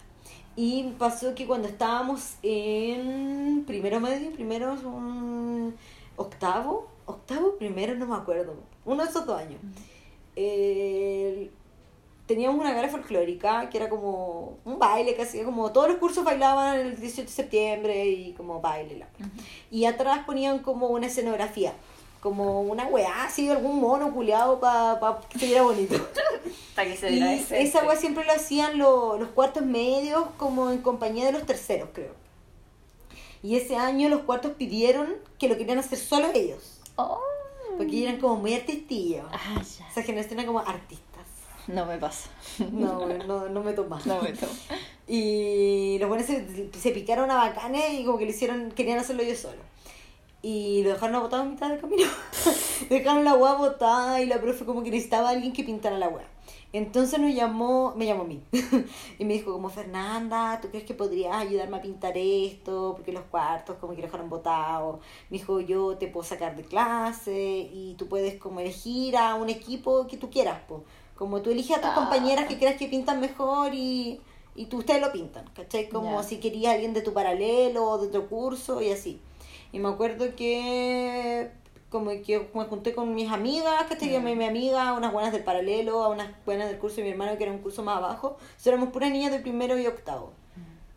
Y 0.55 0.93
pasó 0.99 1.33
que 1.33 1.47
cuando 1.47 1.67
estábamos 1.67 2.33
en 2.43 3.63
primero 3.65 3.99
medio, 3.99 4.31
primero 4.31 4.73
un 4.73 5.75
octavo, 6.17 6.87
octavo, 7.05 7.55
primero, 7.57 7.95
no 7.95 8.05
me 8.07 8.15
acuerdo, 8.15 8.55
uno 8.85 9.03
de 9.03 9.09
esos 9.09 9.25
dos 9.25 9.37
años. 9.39 9.59
eh, 10.35 11.51
teníamos 12.25 12.59
una 12.59 12.73
gala 12.73 12.87
folclórica 12.87 13.69
que 13.69 13.77
era 13.77 13.89
como 13.89 14.57
un 14.65 14.79
baile 14.79 15.15
hacía 15.21 15.43
como 15.43 15.71
todos 15.73 15.89
los 15.89 15.97
cursos 15.97 16.23
bailaban 16.23 16.79
el 16.79 16.95
18 16.99 17.23
de 17.23 17.27
septiembre 17.27 18.05
y 18.07 18.33
como 18.33 18.61
baile. 18.61 18.97
la- 18.99 19.07
Y 19.69 19.85
atrás 19.85 20.19
ponían 20.25 20.59
como 20.59 20.87
una 20.87 21.07
escenografía, 21.07 21.73
como 22.21 22.61
una 22.61 22.85
weá, 22.87 23.25
así, 23.25 23.49
algún 23.49 23.79
mono 23.81 24.13
culeado 24.13 24.59
para 24.59 25.19
que 25.29 25.37
se 25.39 25.45
viera 25.47 25.63
bonito. 25.63 25.95
Para 26.75 26.87
que 26.89 26.97
se 26.97 27.09
Y 27.11 27.15
diera 27.15 27.33
ese- 27.35 27.61
esa 27.61 27.83
weá 27.85 27.95
siempre 27.97 28.25
lo 28.25 28.31
hacían 28.31 28.77
lo- 28.79 29.17
los 29.19 29.29
cuartos 29.29 29.63
medios 29.63 30.23
como 30.37 30.71
en 30.71 30.79
compañía 30.79 31.25
de 31.25 31.33
los 31.33 31.45
terceros, 31.45 31.89
creo. 31.93 32.13
Y 33.43 33.57
ese 33.57 33.75
año 33.75 34.07
los 34.07 34.21
cuartos 34.21 34.53
pidieron 34.53 35.09
que 35.37 35.49
lo 35.49 35.57
querían 35.57 35.77
hacer 35.77 35.99
solo 35.99 36.29
ellos. 36.33 36.79
Oh. 36.95 37.19
Porque 37.77 38.03
eran 38.03 38.19
como 38.19 38.37
muy 38.37 38.53
artistillos. 38.53 39.25
Ah, 39.31 39.61
ya. 39.61 39.87
Esa 39.89 40.01
generación 40.01 40.39
era 40.39 40.47
como 40.47 40.59
artistas. 40.59 41.03
No 41.67 41.85
me 41.85 41.97
pasa. 41.97 42.29
No, 42.71 43.05
no, 43.07 43.49
no 43.49 43.63
me 43.63 43.73
tomas. 43.73 44.05
No 44.05 44.21
me 44.21 44.31
tomo. 44.33 44.51
Y 45.07 45.97
los 45.99 46.07
buenos 46.07 46.27
se, 46.27 46.69
se 46.71 46.91
picaron 46.91 47.29
a 47.31 47.35
bacanes 47.35 47.99
y 47.99 48.05
como 48.05 48.17
que 48.17 48.25
lo 48.25 48.31
hicieron, 48.31 48.71
querían 48.71 48.99
hacerlo 48.99 49.23
ellos 49.23 49.39
solos. 49.39 49.65
Y 50.41 50.83
lo 50.83 50.89
dejaron 50.89 51.21
botado 51.21 51.43
a 51.43 51.45
mitad 51.45 51.69
del 51.69 51.79
camino. 51.79 52.09
dejaron 52.89 53.23
la 53.23 53.33
weá 53.33 53.53
botada 53.53 54.21
y 54.21 54.25
la 54.25 54.39
profe 54.41 54.65
como 54.65 54.83
que 54.83 54.91
necesitaba 54.91 55.29
a 55.29 55.31
alguien 55.31 55.53
que 55.53 55.63
pintara 55.63 55.97
la 55.97 56.09
weá. 56.09 56.27
Entonces 56.73 57.19
nos 57.19 57.33
llamó, 57.33 57.93
me 57.95 58.05
llamó 58.07 58.23
a 58.23 58.25
mí. 58.25 58.41
y 59.19 59.25
me 59.25 59.33
dijo 59.33 59.53
como, 59.53 59.69
Fernanda, 59.69 60.59
¿tú 60.59 60.69
crees 60.69 60.85
que 60.85 60.95
podrías 60.95 61.35
ayudarme 61.35 61.77
a 61.77 61.81
pintar 61.81 62.17
esto? 62.17 62.93
Porque 62.95 63.11
los 63.13 63.23
cuartos 63.25 63.77
como 63.77 63.93
que 63.93 64.01
lo 64.01 64.07
dejaron 64.07 64.29
botados. 64.29 64.99
Me 65.29 65.37
dijo, 65.37 65.59
yo 65.59 65.97
te 65.97 66.07
puedo 66.07 66.25
sacar 66.25 66.55
de 66.55 66.63
clase 66.63 67.69
y 67.71 67.93
tú 67.97 68.07
puedes 68.09 68.39
como 68.39 68.59
elegir 68.59 69.15
a 69.17 69.35
un 69.35 69.49
equipo 69.49 70.07
que 70.07 70.17
tú 70.17 70.31
quieras, 70.31 70.59
po. 70.67 70.83
Como 71.15 71.43
tú 71.43 71.51
eliges 71.51 71.77
a 71.77 71.81
tus 71.81 71.91
Ah. 71.91 71.95
compañeras 71.95 72.47
que 72.47 72.57
creas 72.57 72.75
que 72.75 72.87
pintan 72.87 73.21
mejor 73.21 73.75
y, 73.75 74.19
y 74.55 74.65
tú, 74.65 74.77
ustedes 74.79 74.99
lo 74.99 75.11
pintan, 75.11 75.45
¿cachai? 75.53 75.89
Como 75.89 76.23
si 76.23 76.37
querías 76.37 76.71
a 76.71 76.73
alguien 76.73 76.93
de 76.95 77.01
tu 77.03 77.13
paralelo 77.13 77.87
o 77.87 77.97
de 77.99 78.07
otro 78.07 78.27
curso 78.27 78.81
y 78.81 78.89
así. 78.91 79.21
Y 79.71 79.77
me 79.79 79.89
acuerdo 79.89 80.35
que 80.35 81.51
como 81.93 82.09
que 82.09 82.49
me 82.55 82.63
junté 82.65 82.93
con 82.93 83.13
mis 83.13 83.31
amigas. 83.31 83.85
Que 83.85 84.19
mi, 84.19 84.35
mi 84.35 84.45
amiga, 84.45 84.93
unas 84.93 85.13
buenas 85.13 85.31
del 85.31 85.43
paralelo, 85.43 86.03
a 86.03 86.09
unas 86.09 86.27
buenas 86.43 86.67
del 86.67 86.79
curso 86.79 86.97
de 86.97 87.03
mi 87.03 87.09
hermano 87.11 87.37
que 87.37 87.43
era 87.43 87.53
un 87.53 87.59
curso 87.59 87.83
más 87.83 87.97
abajo. 87.97 88.35
Éramos 88.65 88.89
puras 88.89 89.11
niñas 89.11 89.31
de 89.31 89.39
primero 89.39 89.77
y 89.77 89.85
octavo. 89.85 90.33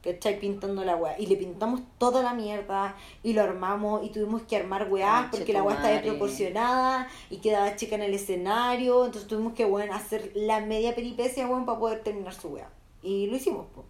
¿Cachai? 0.03 0.41
Pintando 0.41 0.85
la 0.85 0.97
weá. 0.97 1.19
Y 1.19 1.27
le 1.27 1.37
pintamos 1.37 1.83
toda 1.99 2.23
la 2.23 2.33
mierda 2.33 2.97
y 3.23 3.35
lo 3.35 3.43
armamos 3.43 4.05
y 4.05 4.09
tuvimos 4.09 4.43
que 4.43 4.57
armar 4.57 4.91
weá 4.91 5.29
porque 5.31 5.53
la 5.53 5.63
weá 5.63 5.75
estaba 5.75 5.93
madre. 5.93 6.03
desproporcionada 6.03 7.09
y 7.29 7.39
quedaba 7.39 7.77
chica 7.77 7.97
en 7.97 8.03
el 8.03 8.15
escenario. 8.15 9.05
Entonces 9.05 9.29
tuvimos 9.29 9.53
que, 9.53 9.67
weón, 9.67 9.91
hacer 9.93 10.33
la 10.35 10.61
media 10.61 10.95
peripecia, 10.95 11.47
weón, 11.47 11.67
para 11.67 11.79
poder 11.79 12.03
terminar 12.03 12.33
su 12.33 12.49
weá. 12.49 12.71
Y 13.03 13.27
lo 13.27 13.37
hicimos, 13.37 13.67
po. 13.75 13.85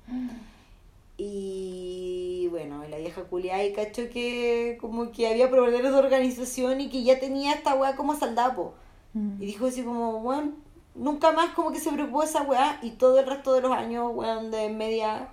Y 1.18 2.48
bueno, 2.50 2.84
la 2.88 2.98
vieja 2.98 3.24
culiada 3.24 3.64
y 3.64 3.72
cacho 3.72 4.10
que 4.10 4.76
como 4.80 5.12
que 5.12 5.28
había 5.28 5.50
problemas 5.50 5.92
de 5.92 5.98
organización 5.98 6.80
y 6.80 6.90
que 6.90 7.02
ya 7.02 7.18
tenía 7.18 7.54
esta 7.54 7.74
weá 7.74 7.96
como 7.96 8.14
saldapo. 8.14 8.74
Mm. 9.14 9.42
Y 9.42 9.46
dijo 9.46 9.66
así 9.66 9.82
como, 9.82 10.18
weón, 10.18 10.56
nunca 10.94 11.32
más 11.32 11.54
como 11.54 11.72
que 11.72 11.80
se 11.80 11.92
preocupó 11.92 12.22
esa 12.22 12.42
weá 12.42 12.78
y 12.82 12.90
todo 12.92 13.18
el 13.18 13.26
resto 13.26 13.54
de 13.54 13.62
los 13.62 13.72
años, 13.72 14.12
weón, 14.14 14.50
de 14.50 14.68
media 14.68 15.28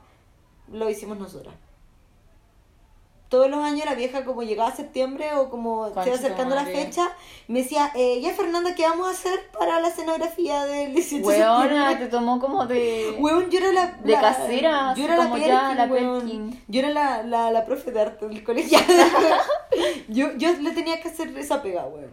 lo 0.72 0.90
hicimos 0.90 1.18
nosotras. 1.18 1.56
Todos 3.34 3.50
los 3.50 3.64
años 3.64 3.86
la 3.86 3.96
vieja 3.96 4.24
como 4.24 4.44
llegaba 4.44 4.70
a 4.70 4.76
septiembre 4.76 5.34
o 5.34 5.50
como 5.50 5.92
se 6.04 6.12
acercando 6.12 6.54
la 6.54 6.62
madre. 6.62 6.86
fecha, 6.86 7.10
me 7.48 7.64
decía, 7.64 7.92
eh, 7.96 8.22
ya 8.22 8.32
Fernanda, 8.34 8.76
¿qué 8.76 8.84
vamos 8.84 9.08
a 9.08 9.10
hacer 9.10 9.34
para 9.58 9.80
la 9.80 9.88
escenografía 9.88 10.66
del 10.66 10.94
18 10.94 11.28
de 11.28 11.36
septiembre? 11.38 11.96
te 11.98 12.08
tomó 12.12 12.40
como 12.40 12.68
de. 12.68 13.16
Weón, 13.18 13.50
yo 13.50 13.58
era 13.58 13.72
la... 13.74 13.88
De 14.04 14.12
la- 14.12 14.22
casera, 14.22 14.94
Yo 14.96 15.06
era 15.06 15.18
la 15.18 15.38
ya, 15.40 15.74
la. 15.74 15.88
Yo 16.68 16.80
era 16.80 16.90
la, 16.92 17.24
la, 17.24 17.50
la 17.50 17.66
profe 17.66 17.92
de 17.92 18.02
arte 18.02 18.28
del 18.28 18.44
colegio. 18.44 18.78
yo, 20.10 20.34
yo 20.38 20.54
le 20.62 20.70
tenía 20.72 21.02
que 21.02 21.10
hacer 21.10 21.36
esa 21.36 21.64
pega, 21.64 21.86
weón. 21.88 22.12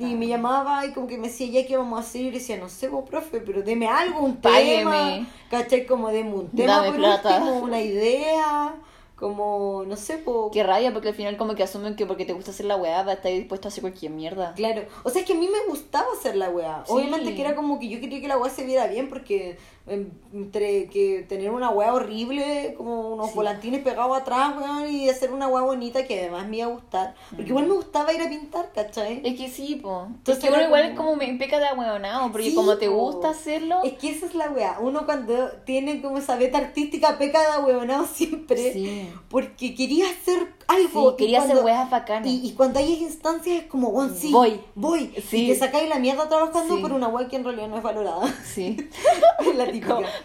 Y 0.00 0.16
me 0.16 0.26
llamaba 0.26 0.84
y 0.86 0.92
como 0.92 1.06
que 1.06 1.18
me 1.18 1.28
decía, 1.28 1.46
¿ya 1.62 1.68
qué 1.68 1.76
vamos 1.76 2.00
a 2.00 2.02
hacer? 2.02 2.22
Y 2.22 2.30
decía, 2.32 2.56
no 2.56 2.68
sé, 2.68 2.88
vos, 2.88 3.08
profe, 3.08 3.40
pero 3.40 3.62
deme 3.62 3.86
algo, 3.86 4.18
un 4.24 4.38
Págueme. 4.38 4.90
tema. 4.90 5.26
¿Cachai? 5.50 5.86
Como 5.86 6.08
deme 6.08 6.34
un 6.34 6.50
tema 6.50 6.78
Dame 6.78 6.88
por 6.88 6.96
plata. 6.96 7.36
último, 7.38 7.58
una 7.60 7.80
idea. 7.80 8.74
Como, 9.18 9.84
no 9.84 9.96
sé, 9.96 10.18
po. 10.18 10.50
Qué 10.52 10.62
rabia, 10.62 10.92
porque 10.92 11.08
al 11.08 11.14
final 11.14 11.36
como 11.36 11.56
que 11.56 11.64
asumen 11.64 11.96
que 11.96 12.06
porque 12.06 12.24
te 12.24 12.32
gusta 12.32 12.52
hacer 12.52 12.66
la 12.66 12.76
weá, 12.76 13.00
estar 13.00 13.32
dispuesto 13.32 13.66
a 13.66 13.70
hacer 13.70 13.82
cualquier 13.82 14.12
mierda. 14.12 14.54
Claro, 14.54 14.82
o 15.02 15.10
sea, 15.10 15.22
es 15.22 15.26
que 15.26 15.32
a 15.32 15.36
mí 15.36 15.48
me 15.48 15.68
gustaba 15.68 16.06
hacer 16.16 16.36
la 16.36 16.50
weá. 16.50 16.84
Sí. 16.86 16.92
Obviamente 16.92 17.34
que 17.34 17.40
era 17.40 17.56
como 17.56 17.80
que 17.80 17.88
yo 17.88 18.00
quería 18.00 18.20
que 18.20 18.28
la 18.28 18.38
weá 18.38 18.50
se 18.50 18.64
viera 18.64 18.86
bien 18.86 19.08
porque 19.08 19.58
entre 19.90 20.86
que 20.88 21.24
tener 21.28 21.50
una 21.50 21.70
weá 21.70 21.92
horrible, 21.94 22.74
como 22.76 23.14
unos 23.14 23.28
Sí. 23.30 23.34
volantines 23.36 23.82
pegados 23.82 24.16
atrás, 24.16 24.54
weón, 24.58 24.90
y 24.90 25.08
hacer 25.08 25.32
una 25.32 25.48
weá 25.48 25.62
bonita 25.64 26.06
que 26.06 26.20
además 26.20 26.46
me 26.48 26.58
iba 26.58 26.66
a 26.66 26.70
gustar. 26.70 27.14
Porque 27.30 27.44
Mm. 27.44 27.48
igual 27.48 27.66
me 27.66 27.74
gustaba 27.74 28.12
ir 28.12 28.20
a 28.22 28.28
pintar, 28.28 28.70
¿cachai? 28.74 29.20
Es 29.24 29.36
que 29.38 29.48
sí, 29.48 29.76
po. 29.76 30.04
Entonces 30.08 30.44
es 30.44 30.50
que 30.50 30.54
uno 30.56 30.64
igual 30.66 30.94
como- 30.94 31.08
como 31.08 31.16
me 31.16 31.32
peca 31.38 31.58
de 31.58 31.66
ahueonado, 31.68 32.30
porque 32.30 32.50
Sí, 32.50 32.54
como 32.54 32.76
te 32.76 32.88
po. 32.88 32.96
gusta 32.96 33.30
hacerlo. 33.30 33.76
Es 33.84 33.94
que 33.94 34.10
esa 34.10 34.26
es 34.26 34.34
la 34.34 34.50
weá. 34.50 34.78
Uno 34.80 35.06
cuando 35.06 35.48
tiene 35.64 36.02
como 36.02 36.18
esa 36.18 36.36
beta 36.36 36.58
artística 36.58 37.16
peca 37.18 37.40
de 37.56 37.64
weonado 37.64 38.06
siempre. 38.14 38.72
Sí. 38.74 39.08
Porque 39.30 39.74
quería 39.74 40.06
hacer 40.10 40.54
algo. 40.66 41.16
Quería 41.16 41.38
hacer 41.38 41.52
cuando- 41.52 41.64
weas 41.64 41.90
bacanas. 41.90 42.28
Y, 42.28 42.46
y 42.46 42.52
cuando 42.52 42.78
hay 42.78 42.92
instancias 43.02 43.62
es 43.62 43.64
como, 43.68 43.90
bueno, 43.90 44.12
sí, 44.14 44.30
Voy. 44.30 44.60
voy. 44.74 45.10
Sí. 45.28 45.44
Y 45.44 45.48
te 45.52 45.58
sacáis 45.58 45.88
la 45.88 45.98
mierda 45.98 46.28
trabajando 46.28 46.80
por 46.80 46.92
una 46.92 47.08
wea 47.08 47.26
que 47.28 47.36
en 47.36 47.44
realidad 47.44 47.68
no 47.68 47.76
es 47.78 47.82
valorada. 47.82 48.34
Sí. 48.44 48.76
Es 49.48 49.54
la 49.54 49.64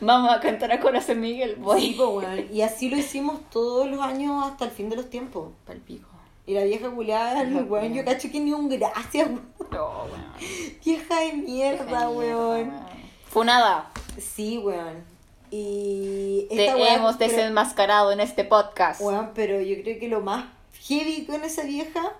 vamos 0.01 0.31
a 0.33 0.39
cantar 0.39 0.71
a 0.71 0.79
Corazón 0.79 1.19
Miguel, 1.21 1.55
Sí, 1.55 1.61
voy. 1.61 1.93
po, 1.93 2.07
weón. 2.09 2.47
Y 2.51 2.61
así 2.61 2.89
lo 2.89 2.97
hicimos 2.97 3.39
todos 3.49 3.87
los 3.89 4.01
años 4.01 4.45
hasta 4.45 4.65
el 4.65 4.71
fin 4.71 4.89
de 4.89 4.95
los 4.95 5.09
tiempos. 5.09 5.49
Palpico. 5.65 6.07
Y 6.45 6.53
la 6.53 6.63
vieja 6.63 6.89
culiada, 6.89 7.43
Vieja 7.43 7.63
weón, 7.63 7.93
yo 7.93 8.03
cacho 8.03 8.29
que 8.31 8.39
ni 8.39 8.51
un 8.51 8.67
gracias, 8.69 9.27
weón. 9.27 9.53
No, 9.71 9.87
weón. 10.05 10.25
Vieja 10.83 11.19
de 11.21 11.33
mierda, 11.33 12.09
weón. 12.09 12.71
Funada. 13.29 13.89
Sí, 14.19 14.57
weón. 14.57 15.03
Y 15.49 16.47
Te 16.49 16.65
esta 16.65 16.75
weá, 16.77 16.95
hemos 16.95 17.15
pero- 17.17 17.31
desenmascarado 17.31 18.11
en 18.11 18.19
este 18.19 18.43
podcast. 18.43 18.99
Weón, 19.01 19.31
pero 19.35 19.61
yo 19.61 19.81
creo 19.83 19.99
que 19.99 20.07
lo 20.07 20.19
más 20.21 20.45
heavy 20.81 21.25
con 21.25 21.43
esa 21.43 21.63
vieja 21.63 22.13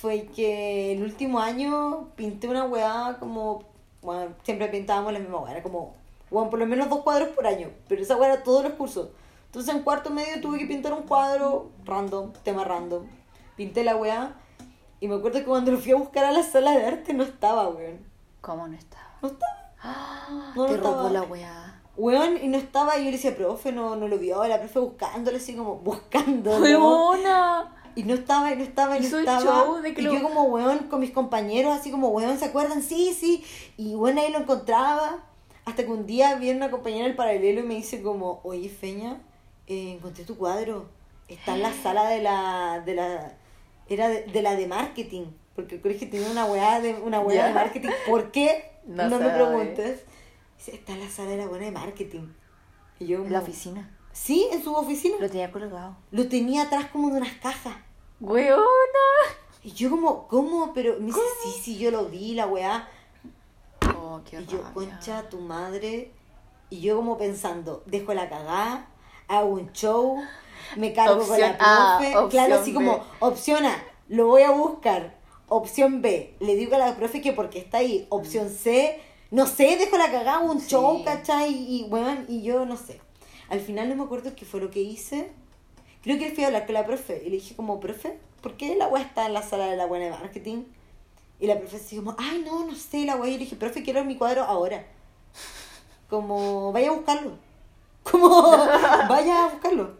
fue 0.00 0.26
que 0.34 0.92
el 0.92 1.02
último 1.02 1.40
año 1.40 2.08
pinté 2.16 2.48
una 2.48 2.64
weá 2.64 3.16
como. 3.18 3.64
Bueno, 4.02 4.34
siempre 4.42 4.68
pintábamos 4.68 5.12
la 5.12 5.18
misma 5.18 5.38
weá, 5.38 5.52
era 5.52 5.62
como. 5.62 5.94
Weón, 6.34 6.50
por 6.50 6.58
lo 6.58 6.66
menos 6.66 6.88
dos 6.88 7.00
cuadros 7.02 7.28
por 7.28 7.46
año, 7.46 7.70
pero 7.88 8.02
esa 8.02 8.16
era 8.24 8.42
todos 8.42 8.64
los 8.64 8.72
cursos. 8.74 9.08
Entonces 9.46 9.72
en 9.74 9.82
cuarto 9.82 10.10
medio 10.10 10.40
tuve 10.40 10.58
que 10.58 10.66
pintar 10.66 10.92
un 10.92 11.02
cuadro 11.02 11.70
random, 11.84 12.32
tema 12.42 12.64
random. 12.64 13.04
Pinté 13.56 13.84
la 13.84 13.94
weá 13.96 14.34
y 15.00 15.06
me 15.08 15.14
acuerdo 15.14 15.38
que 15.38 15.44
cuando 15.44 15.70
lo 15.70 15.78
fui 15.78 15.92
a 15.92 15.96
buscar 15.96 16.24
a 16.24 16.32
la 16.32 16.42
sala 16.42 16.72
de 16.72 16.84
arte 16.86 17.14
no 17.14 17.22
estaba, 17.22 17.68
weón. 17.68 18.00
¿Cómo 18.40 18.66
no 18.66 18.76
estaba? 18.76 19.04
No 19.22 19.28
estaba. 19.28 19.52
Ah, 19.80 20.52
No, 20.56 20.62
no 20.62 20.66
te 20.66 20.76
robó 20.78 20.88
estaba. 21.06 21.10
la 21.10 21.22
weá. 21.22 21.80
Weón, 21.96 22.38
y 22.42 22.48
no 22.48 22.56
estaba, 22.58 22.96
y 22.98 23.04
yo 23.04 23.10
le 23.10 23.12
decía, 23.12 23.36
profe, 23.36 23.70
no, 23.70 23.94
no 23.94 24.08
lo 24.08 24.18
vio, 24.18 24.44
la 24.48 24.58
profe 24.58 24.80
buscándolo, 24.80 25.36
así 25.36 25.54
como 25.54 25.76
buscándolo. 25.76 26.60
¡Weona! 26.64 27.72
Y 27.94 28.02
no 28.02 28.14
estaba, 28.14 28.52
y 28.52 28.56
no 28.56 28.64
estaba, 28.64 28.96
y 28.96 29.00
no 29.02 29.06
Hizo 29.06 29.18
estaba. 29.20 29.80
de 29.80 29.94
que 29.94 30.00
y 30.00 30.04
lo- 30.04 30.14
yo 30.14 30.22
como 30.24 30.42
weón 30.44 30.78
con 30.90 30.98
mis 30.98 31.12
compañeros, 31.12 31.72
así 31.78 31.92
como 31.92 32.08
weón, 32.08 32.36
¿se 32.38 32.46
acuerdan? 32.46 32.82
Sí, 32.82 33.14
sí. 33.14 33.44
Y 33.76 33.94
bueno, 33.94 34.20
ahí 34.20 34.32
lo 34.32 34.38
encontraba. 34.38 35.18
Hasta 35.64 35.84
que 35.84 35.90
un 35.90 36.06
día 36.06 36.34
viene 36.36 36.58
una 36.58 36.70
compañera 36.70 37.06
del 37.06 37.16
paralelo 37.16 37.60
y 37.60 37.64
me 37.64 37.74
dice 37.74 38.02
como, 38.02 38.40
oye 38.44 38.68
Feña, 38.68 39.20
eh, 39.66 39.92
encontré 39.92 40.24
tu 40.24 40.36
cuadro. 40.36 40.88
Está 41.28 41.54
en 41.54 41.62
la 41.62 41.72
sala 41.82 42.08
de 42.08 42.22
la, 42.22 42.82
de 42.84 42.94
la, 42.94 43.36
era 43.88 44.08
de, 44.08 44.24
de 44.24 44.42
la 44.42 44.56
de 44.56 44.66
marketing. 44.66 45.26
Porque 45.54 45.76
el 45.76 45.80
colegio 45.80 46.10
tenía 46.10 46.30
una 46.30 46.46
weá 46.46 46.80
de, 46.80 46.94
una 46.94 47.20
weá 47.20 47.46
de 47.46 47.54
marketing. 47.54 47.90
¿Por 48.08 48.32
qué? 48.32 48.72
No 48.86 49.08
No, 49.08 49.20
me 49.20 49.30
preguntes. 49.30 50.04
Dice, 50.58 50.74
está 50.74 50.92
en 50.92 51.00
la 51.00 51.08
sala 51.08 51.30
de 51.30 51.36
la 51.38 51.46
buena 51.46 51.66
de 51.66 51.72
marketing. 51.72 52.28
Y 52.98 53.06
yo 53.06 53.24
En 53.24 53.32
la 53.32 53.40
oficina. 53.40 53.90
Sí, 54.12 54.48
en 54.52 54.62
su 54.62 54.74
oficina. 54.74 55.16
Lo 55.20 55.28
tenía 55.28 55.50
colgado. 55.50 55.96
Lo 56.10 56.28
tenía 56.28 56.62
atrás 56.62 56.86
como 56.86 57.10
de 57.10 57.18
unas 57.18 57.34
cajas. 57.34 57.76
¡Weona! 58.20 58.62
Y 59.62 59.72
yo 59.72 59.90
como, 59.90 60.28
¿cómo? 60.28 60.72
Pero 60.74 60.96
me 61.00 61.06
dice, 61.06 61.20
sí, 61.42 61.60
sí, 61.62 61.78
yo 61.78 61.90
lo 61.90 62.06
vi, 62.06 62.34
la 62.34 62.46
weá. 62.46 62.88
Qué 64.22 64.40
Y 64.40 64.46
yo, 64.46 64.58
rabia. 64.58 64.72
concha, 64.74 65.28
tu 65.28 65.38
madre. 65.40 66.12
Y 66.70 66.80
yo 66.80 66.96
como 66.96 67.18
pensando, 67.18 67.82
dejo 67.86 68.14
la 68.14 68.28
cagada, 68.28 68.88
hago 69.28 69.48
un 69.48 69.72
show, 69.72 70.18
me 70.76 70.92
cargo 70.92 71.14
con 71.20 71.30
Opción 71.30 71.56
la 71.58 71.94
A, 71.94 71.98
profe. 71.98 72.28
claro, 72.30 72.54
así 72.56 72.70
B. 72.70 72.74
como, 72.76 73.04
opción 73.20 73.64
A, 73.66 73.82
lo 74.08 74.26
voy 74.26 74.42
a 74.42 74.50
buscar. 74.50 75.16
Opción 75.48 76.00
B, 76.02 76.34
le 76.40 76.56
digo 76.56 76.74
a 76.74 76.78
la 76.78 76.96
profe 76.96 77.20
que 77.20 77.32
porque 77.32 77.58
está 77.58 77.78
ahí. 77.78 78.06
Opción 78.08 78.48
C, 78.50 78.98
no 79.30 79.46
sé, 79.46 79.76
dejo 79.76 79.98
la 79.98 80.06
cagada, 80.06 80.36
hago 80.36 80.50
un 80.52 80.60
Sí. 80.60 80.70
show, 80.70 81.04
¿cachai? 81.04 81.52
Y, 81.52 81.84
weón, 81.84 82.24
y 82.28 82.42
yo 82.42 82.64
no 82.66 82.76
sé. 82.76 83.00
Al 83.50 83.60
final 83.60 83.88
no 83.90 83.94
me 83.96 84.04
acuerdo 84.04 84.34
qué 84.34 84.44
fue 84.46 84.60
lo 84.60 84.70
que 84.70 84.80
hice. 84.80 85.30
Creo 86.02 86.18
que 86.18 86.30
fui 86.32 86.44
a 86.44 86.48
hablar 86.48 86.64
con 86.66 86.74
la 86.74 86.84
profe 86.86 87.22
y 87.24 87.30
le 87.30 87.36
dije 87.36 87.54
como, 87.54 87.78
profe, 87.78 88.18
¿por 88.42 88.56
qué 88.56 88.74
la 88.74 88.88
weá 88.88 89.02
está 89.02 89.26
en 89.26 89.34
la 89.34 89.42
sala 89.42 89.66
de 89.66 89.76
la 89.76 89.86
buena 89.86 90.06
de 90.06 90.10
marketing? 90.12 90.64
Y 91.40 91.46
la 91.46 91.58
profe 91.58 91.76
así 91.76 91.96
como, 91.96 92.14
ay, 92.18 92.42
no, 92.46 92.64
no 92.64 92.74
sé, 92.74 93.04
la 93.04 93.16
weá. 93.16 93.28
Y 93.30 93.32
le 93.34 93.38
dije, 93.40 93.56
profe, 93.56 93.82
quiero 93.82 94.04
mi 94.04 94.16
cuadro 94.16 94.44
ahora. 94.44 94.84
Como, 96.08 96.72
vaya 96.72 96.90
a 96.90 96.92
buscarlo. 96.92 97.32
Como, 98.10 98.28
vaya 99.08 99.44
a 99.44 99.48
buscarlo. 99.48 99.92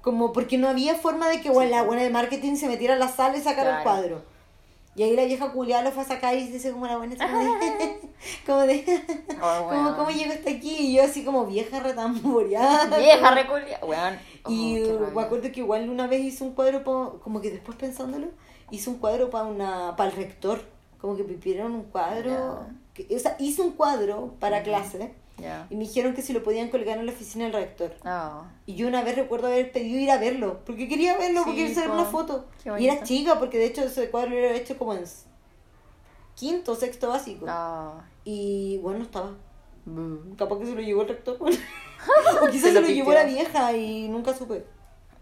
Como, 0.00 0.32
porque 0.32 0.56
no 0.58 0.68
había 0.68 0.94
forma 0.94 1.28
de 1.28 1.40
que 1.42 1.50
bueno, 1.50 1.70
la 1.70 1.82
buena 1.82 2.02
de 2.02 2.08
marketing 2.10 2.56
se 2.56 2.66
metiera 2.66 2.94
a 2.94 2.98
la 2.98 3.08
sala 3.08 3.36
y 3.36 3.42
sacara 3.42 3.76
el 3.78 3.82
Claro. 3.82 3.84
cuadro. 3.84 4.22
Y 4.96 5.02
ahí 5.02 5.14
la 5.16 5.24
vieja 5.24 5.50
culiada 5.52 5.82
lo 5.82 5.90
fue 5.92 6.02
a 6.04 6.06
sacar 6.06 6.34
y 6.36 6.46
dice 6.48 6.70
como 6.72 6.86
la 6.86 6.96
buena, 6.96 7.16
como 7.16 7.40
de, 7.42 8.00
como 8.46 8.60
de, 8.60 9.02
Oh, 9.42 9.66
como, 9.68 9.68
weón. 9.82 9.94
¿cómo 9.96 10.10
llegó 10.10 10.32
hasta 10.32 10.50
aquí? 10.50 10.74
Y 10.78 10.94
yo 10.96 11.02
así 11.02 11.24
como 11.24 11.44
vieja 11.46 11.80
retamboreada. 11.80 12.96
Vieja 12.98 13.34
reculia. 13.34 13.78
Weón. 13.82 14.18
Oh, 14.44 14.50
Y 14.50 14.80
me 15.14 15.22
acuerdo 15.22 15.50
que 15.52 15.60
igual 15.60 15.88
una 15.90 16.06
vez 16.06 16.22
hice 16.22 16.42
un 16.44 16.52
cuadro, 16.54 16.82
como 17.22 17.40
que 17.42 17.50
después 17.50 17.76
pensándolo, 17.76 18.28
hice 18.70 18.90
un 18.90 18.98
cuadro 18.98 19.30
para 19.30 19.44
una 19.46 19.96
para 19.96 20.10
el 20.10 20.16
rector. 20.16 20.60
Como 21.00 21.16
que 21.16 21.24
me 21.24 21.34
pidieron 21.34 21.72
un 21.72 21.82
cuadro. 21.84 22.66
que- 22.94 23.06
o 23.14 23.18
sea, 23.18 23.36
hice 23.40 23.60
un 23.60 23.72
cuadro 23.72 24.34
para 24.38 24.62
clase 24.62 25.12
Ya. 25.38 25.66
y 25.68 25.74
me 25.74 25.80
dijeron 25.84 26.14
que 26.14 26.22
si 26.22 26.32
lo 26.32 26.44
podían 26.44 26.68
colgar 26.70 26.96
en 26.98 27.06
la 27.06 27.12
oficina 27.12 27.44
del 27.44 27.52
rector. 27.54 27.92
Oh. 28.06 28.44
Y 28.66 28.76
yo 28.76 28.86
una 28.86 29.02
vez 29.02 29.16
recuerdo 29.16 29.48
haber 29.48 29.72
pedido 29.72 29.98
ir 29.98 30.10
a 30.12 30.18
verlo, 30.18 30.60
porque 30.64 30.86
quería 30.88 31.18
verlo, 31.18 31.40
Sí, 31.40 31.44
porque 31.46 31.60
quería 31.62 31.74
sacar 31.74 31.90
una 31.90 32.04
foto. 32.04 32.44
Y 32.78 32.86
era 32.86 33.02
chica, 33.02 33.38
porque 33.40 33.58
de 33.58 33.66
hecho 33.66 33.82
ese 33.82 34.10
cuadro 34.10 34.30
lo 34.30 34.36
era 34.36 34.54
hecho 34.54 34.78
como 34.78 34.94
en 34.94 35.04
quinto, 36.34 36.74
sexto 36.74 37.08
básico. 37.08 37.46
Oh. 37.48 37.94
Y 38.24 38.78
bueno, 38.78 38.98
no 39.00 39.04
estaba. 39.04 39.30
Bu. 39.84 40.36
Capaz 40.36 40.58
que 40.60 40.66
se 40.66 40.74
lo 40.74 40.80
llevó 40.80 41.02
el 41.02 41.08
rector. 41.08 41.36
o 41.40 42.46
quizás 42.46 42.60
Se 42.62 42.68
se 42.68 42.72
lo 42.74 42.80
lo, 42.82 42.86
llevó 42.88 43.12
la 43.12 43.24
vieja 43.24 43.72
y 43.76 44.08
nunca 44.08 44.34
supe. 44.34 44.64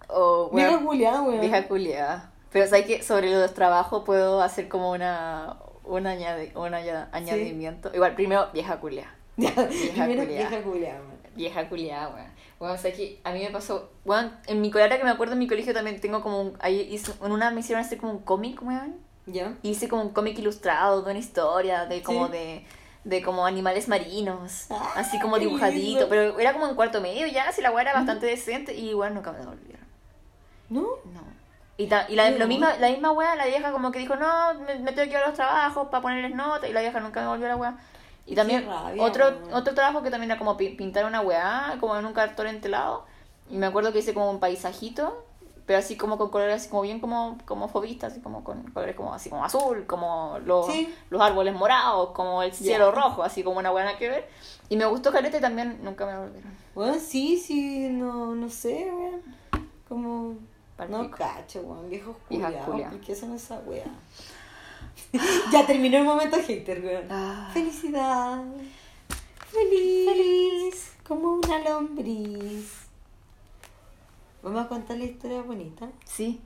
Oh, 0.08 0.50
Vieja 0.52 0.70
weón. 0.72 0.84
culiada, 0.86 1.22
weón. 1.22 1.40
Vieja 1.40 1.66
culiada. 1.66 2.31
Pero 2.52 2.66
sabes 2.66 2.86
que 2.86 3.02
sobre 3.02 3.30
los 3.30 3.54
trabajos 3.54 4.02
puedo 4.04 4.42
hacer 4.42 4.68
como 4.68 4.90
una 4.92 5.56
un, 5.84 6.06
añade, 6.06 6.52
un 6.54 6.72
aña- 6.74 7.08
añadimiento. 7.12 7.90
Igual, 7.94 8.14
primero, 8.14 8.48
vieja 8.52 8.78
culiada. 8.78 9.14
Ya, 9.36 9.50
Vieja 9.50 10.04
primero 10.04 10.24
culiada. 10.24 10.50
vieja. 10.60 11.00
Vieja 11.34 11.68
culiada, 11.68 12.08
weón. 12.14 12.26
Bueno, 12.58 12.74
o 12.74 12.78
sea 12.78 12.92
que 12.92 13.18
a 13.24 13.32
mí 13.32 13.40
me 13.42 13.50
pasó, 13.50 13.90
weón, 14.04 14.30
en 14.46 14.60
mi 14.60 14.70
ahora 14.72 14.98
que 14.98 15.04
me 15.04 15.10
acuerdo 15.10 15.32
en 15.32 15.38
mi 15.38 15.48
colegio 15.48 15.72
también 15.72 16.00
tengo 16.00 16.20
como 16.22 16.40
un, 16.42 16.56
ahí 16.60 16.80
hice, 16.90 17.12
en 17.24 17.32
una 17.32 17.50
me 17.50 17.60
hicieron 17.60 17.82
hacer 17.84 17.98
como 17.98 18.12
un 18.12 18.18
cómic, 18.18 18.60
weón. 18.62 18.96
¿Ya? 19.26 19.54
Hice 19.62 19.88
como 19.88 20.02
un 20.02 20.10
cómic 20.10 20.38
ilustrado 20.38 21.02
de 21.02 21.10
una 21.10 21.18
historia, 21.18 21.86
de 21.86 22.02
como 22.02 22.26
Sí. 22.26 22.32
de, 22.32 22.66
de 23.04 23.22
como 23.22 23.46
animales 23.46 23.88
marinos, 23.88 24.66
Ah, 24.70 24.92
así 24.96 25.18
como 25.20 25.38
dibujadito, 25.38 26.08
pero 26.08 26.38
era 26.38 26.52
como 26.52 26.68
en 26.68 26.74
cuarto 26.76 27.00
medio 27.00 27.26
ya, 27.26 27.48
así 27.48 27.62
la 27.62 27.70
weá 27.70 27.82
era 27.82 27.94
bastante 27.94 28.26
decente 28.26 28.74
y 28.74 28.92
bueno, 28.94 29.14
nunca 29.16 29.32
me 29.32 29.38
devolvieron. 29.38 29.86
¿No? 30.68 30.82
No. 31.12 31.41
Y, 31.78 31.86
ta- 31.86 32.06
y 32.08 32.16
la, 32.16 32.30
lo 32.30 32.46
misma, 32.46 32.76
la 32.76 32.88
misma 32.88 33.12
weá, 33.12 33.34
la 33.34 33.46
vieja 33.46 33.72
como 33.72 33.90
que 33.90 33.98
dijo, 33.98 34.14
no, 34.16 34.54
me, 34.54 34.78
me 34.78 34.92
tengo 34.92 35.04
que 35.10 35.16
ir 35.16 35.16
a 35.16 35.26
los 35.26 35.34
trabajos 35.34 35.88
para 35.88 36.02
ponerles 36.02 36.34
notas, 36.34 36.68
y 36.68 36.72
la 36.72 36.80
vieja 36.80 37.00
nunca 37.00 37.20
me 37.22 37.28
volvió 37.28 37.48
la 37.48 37.56
weá. 37.56 37.76
Y 38.26 38.34
también 38.36 38.66
rabia, 38.66 39.02
otro, 39.02 39.32
otro 39.52 39.74
trabajo 39.74 40.02
que 40.02 40.10
también 40.10 40.30
era 40.30 40.38
como 40.38 40.56
pi- 40.56 40.76
pintar 40.76 41.04
una 41.06 41.20
weá, 41.22 41.76
como 41.80 41.96
en 41.96 42.04
un 42.04 42.12
cartón 42.12 42.46
entelado. 42.46 43.04
Y 43.50 43.56
me 43.56 43.66
acuerdo 43.66 43.92
que 43.92 43.98
hice 44.00 44.14
como 44.14 44.30
un 44.30 44.38
paisajito, 44.38 45.24
pero 45.66 45.78
así 45.78 45.96
como 45.96 46.18
con 46.18 46.28
colores 46.30 46.54
así 46.56 46.68
como 46.68 46.82
bien 46.82 47.00
como, 47.00 47.38
como 47.46 47.68
fobistas, 47.68 48.12
así 48.12 48.20
como 48.20 48.44
con 48.44 48.62
colores 48.70 48.94
como 48.94 49.12
así 49.14 49.30
como 49.30 49.44
azul, 49.44 49.86
como 49.86 50.38
los, 50.44 50.66
Sí. 50.66 50.94
los 51.10 51.20
árboles 51.20 51.54
morados, 51.54 52.10
como 52.10 52.42
el 52.42 52.52
cielo 52.52 52.92
Ya. 52.92 53.00
rojo, 53.00 53.22
así 53.22 53.42
como 53.42 53.58
una 53.58 53.72
nada 53.72 53.96
que 53.98 54.08
ver. 54.08 54.28
Y 54.68 54.76
me 54.76 54.84
gustó 54.86 55.10
Caleta 55.10 55.38
y 55.38 55.40
también 55.40 55.80
nunca 55.82 56.06
me 56.06 56.16
volvieron. 56.18 56.52
Bueno, 56.74 56.94
sí, 57.00 57.38
sí, 57.38 57.88
no, 57.90 58.34
no 58.34 58.48
sé, 58.48 58.90
weón. 58.92 59.22
Como... 59.88 60.36
No 60.88 61.10
cacho, 61.10 61.60
weón. 61.60 61.88
Viejos 61.90 62.16
culiados. 62.28 62.66
culia. 62.66 62.90
¿Por 62.90 63.00
qué 63.00 63.12
hacen 63.12 63.32
esa 63.32 63.58
weá? 63.60 63.84
ya 65.52 65.66
terminó 65.66 65.98
el 65.98 66.04
momento 66.04 66.36
hater, 66.36 66.84
weón. 66.84 67.06
Ah. 67.10 67.50
Felicidad. 67.52 68.42
Feliz. 69.50 70.10
Feliz. 70.10 70.92
Como 71.06 71.34
una 71.34 71.58
lombriz. 71.58 72.82
Vamos 74.42 74.64
a 74.64 74.68
contar 74.68 74.96
la 74.96 75.04
historia 75.04 75.42
bonita. 75.42 75.88
Sí. 76.04 76.40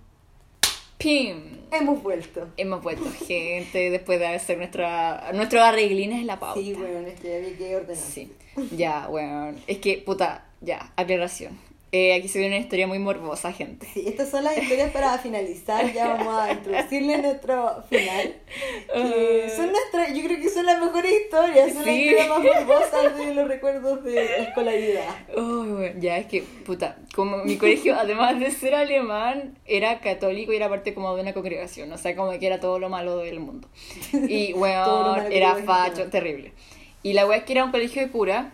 Pim. 0.98 1.60
Hemos 1.70 2.02
vuelto. 2.02 2.48
Hemos 2.56 2.82
vuelto 2.82 3.10
gente 3.26 3.90
después 3.90 4.18
de 4.18 4.26
hacer 4.26 4.58
nuestra, 4.58 5.30
nuestro 5.34 5.62
arreglines 5.62 6.20
en 6.20 6.26
la 6.26 6.38
pauta. 6.38 6.60
Sí, 6.60 6.74
weón, 6.74 7.06
es 7.06 7.20
que 7.20 7.36
había 7.36 7.56
que 7.56 7.76
ordenar. 7.76 7.96
Sí. 7.96 8.32
Ya, 8.72 9.06
weón. 9.08 9.60
Es 9.66 9.78
que, 9.78 9.98
puta, 9.98 10.46
ya, 10.60 10.92
aclaración. 10.96 11.58
Eh, 11.92 12.14
aquí 12.14 12.26
se 12.28 12.40
ve 12.40 12.48
una 12.48 12.58
historia 12.58 12.86
muy 12.88 12.98
morbosa, 12.98 13.52
gente. 13.52 13.86
Sí, 13.94 14.04
estas 14.06 14.28
son 14.28 14.42
las 14.42 14.58
historias 14.58 14.90
para 14.90 15.16
finalizar. 15.18 15.92
Ya 15.92 16.08
vamos 16.16 16.34
a 16.34 16.52
introducirle 16.52 17.18
nuestro 17.18 17.84
final. 17.88 18.34
Que 18.92 19.52
son 19.56 19.70
nuestras, 19.70 20.12
yo 20.12 20.24
creo 20.24 20.40
que 20.40 20.48
son 20.48 20.66
las 20.66 20.80
mejores 20.80 21.12
historias. 21.12 21.68
Son 21.68 21.76
las 21.76 21.84
Sí. 21.86 22.02
historias 22.02 22.28
más 22.28 22.38
morbosas 22.40 23.16
de 23.16 23.34
los 23.34 23.48
recuerdos 23.48 24.02
de 24.04 24.42
escolaridad. 24.42 25.14
Uy, 25.36 25.72
weón, 25.72 26.00
ya, 26.00 26.18
es 26.18 26.26
que, 26.26 26.42
puta, 26.42 26.98
como 27.14 27.38
mi 27.44 27.56
colegio, 27.56 27.94
además 27.98 28.40
de 28.40 28.50
ser 28.50 28.74
alemán, 28.74 29.56
era 29.64 30.00
católico 30.00 30.52
y 30.52 30.56
era 30.56 30.68
parte 30.68 30.92
como 30.92 31.14
de 31.14 31.22
una 31.22 31.32
congregación. 31.34 31.92
O 31.92 31.98
sea, 31.98 32.16
como 32.16 32.36
que 32.36 32.46
era 32.46 32.58
todo 32.58 32.78
lo 32.80 32.88
malo 32.88 33.18
del 33.18 33.38
mundo. 33.40 33.68
Y, 34.12 34.52
que 34.54 35.36
era 35.38 35.54
facho, 35.64 36.10
terrible. 36.10 36.52
Y 37.02 37.12
la 37.12 37.26
weá 37.26 37.38
es 37.38 37.44
que 37.44 37.52
era 37.52 37.64
un 37.64 37.70
colegio 37.70 38.02
de 38.02 38.10
cura. 38.10 38.52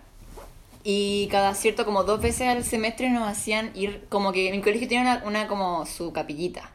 Y 0.84 1.28
cada 1.30 1.54
cierto, 1.54 1.84
como 1.84 2.02
dos 2.04 2.20
veces 2.20 2.48
al 2.48 2.64
semestre 2.64 3.08
nos 3.10 3.28
hacían 3.28 3.70
ir, 3.74 4.04
como 4.08 4.32
que 4.32 4.50
mi 4.50 4.60
colegio 4.60 4.88
tiene 4.88 5.04
una, 5.10 5.22
una 5.24 5.46
como 5.46 5.86
su 5.86 6.12
capillita. 6.12 6.70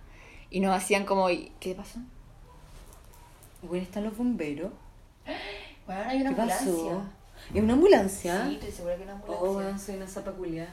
Y 0.49 0.62
nos 0.62 0.74
hacían 0.76 1.05
como, 1.05 1.28
¿qué 1.60 1.76
pasó? 1.76 1.99
Bueno, 3.62 3.84
están 3.84 4.03
los 4.05 4.16
bomberos. 4.16 4.72
Bueno, 5.86 6.01
hay 6.08 6.24
¿Qué 6.24 6.32
pasó? 6.32 7.03
¿Es 7.53 7.62
una 7.64 7.74
ambulancia? 7.74 8.45
Sí, 8.47 8.53
estoy 8.55 8.72
segura 8.72 8.95
que 8.97 9.03
una 9.03 9.14
ambulancia. 9.14 9.47
Oh, 9.49 9.58
weón, 9.58 9.80
soy 9.80 9.95
una 9.95 10.08
zapa 10.08 10.32
culiada. 10.32 10.70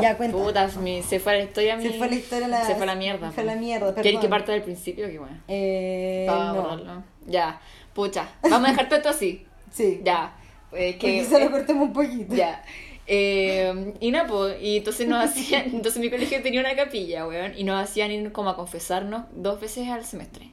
Ya, 0.00 0.16
cuenta. 0.16 0.36
Puta, 0.36 0.68
mi- 0.80 1.02
se 1.02 1.18
fue 1.18 1.36
la 1.38 1.42
historia 1.44 1.76
mi... 1.76 1.82
Se 1.82 1.98
fue 1.98 2.08
la 2.08 2.14
historia 2.14 2.46
la- 2.48 2.64
Se 2.64 2.76
fue 2.76 2.86
la 2.86 2.94
mierda. 2.94 3.28
se 3.28 3.34
fue 3.34 3.44
la 3.44 3.56
mierda, 3.56 3.92
¿Quieres 3.94 4.12
que 4.12 4.16
perdón. 4.18 4.30
parte 4.30 4.52
del 4.52 4.62
principio? 4.62 5.08
Que 5.08 5.18
bueno. 5.18 5.36
Eh, 5.48 6.26
no. 6.28 7.02
Ya, 7.26 7.60
pucha. 7.92 8.28
Vamos 8.42 8.68
a 8.68 8.70
dejar 8.70 8.86
todo 8.88 8.96
esto 8.98 9.08
así. 9.08 9.44
Sí. 9.72 10.00
Ya. 10.04 10.36
Eh, 10.76 10.96
que, 10.98 11.24
se 11.24 11.38
lo 11.38 11.50
cortemos 11.50 11.88
un 11.88 11.92
poquito. 11.92 12.34
Ya. 12.34 12.62
Eh, 13.06 13.94
y 14.00 14.10
nada, 14.10 14.26
pues, 14.26 14.62
y 14.62 14.78
entonces 14.78 15.06
nos 15.06 15.24
hacían, 15.24 15.66
entonces 15.74 16.00
mi 16.00 16.10
colegio 16.10 16.42
tenía 16.42 16.60
una 16.60 16.74
capilla, 16.74 17.26
weón, 17.26 17.52
y 17.56 17.64
nos 17.64 17.82
hacían 17.82 18.10
ir 18.10 18.32
como 18.32 18.50
a 18.50 18.56
confesarnos 18.56 19.24
dos 19.34 19.60
veces 19.60 19.88
al 19.88 20.04
semestre. 20.04 20.52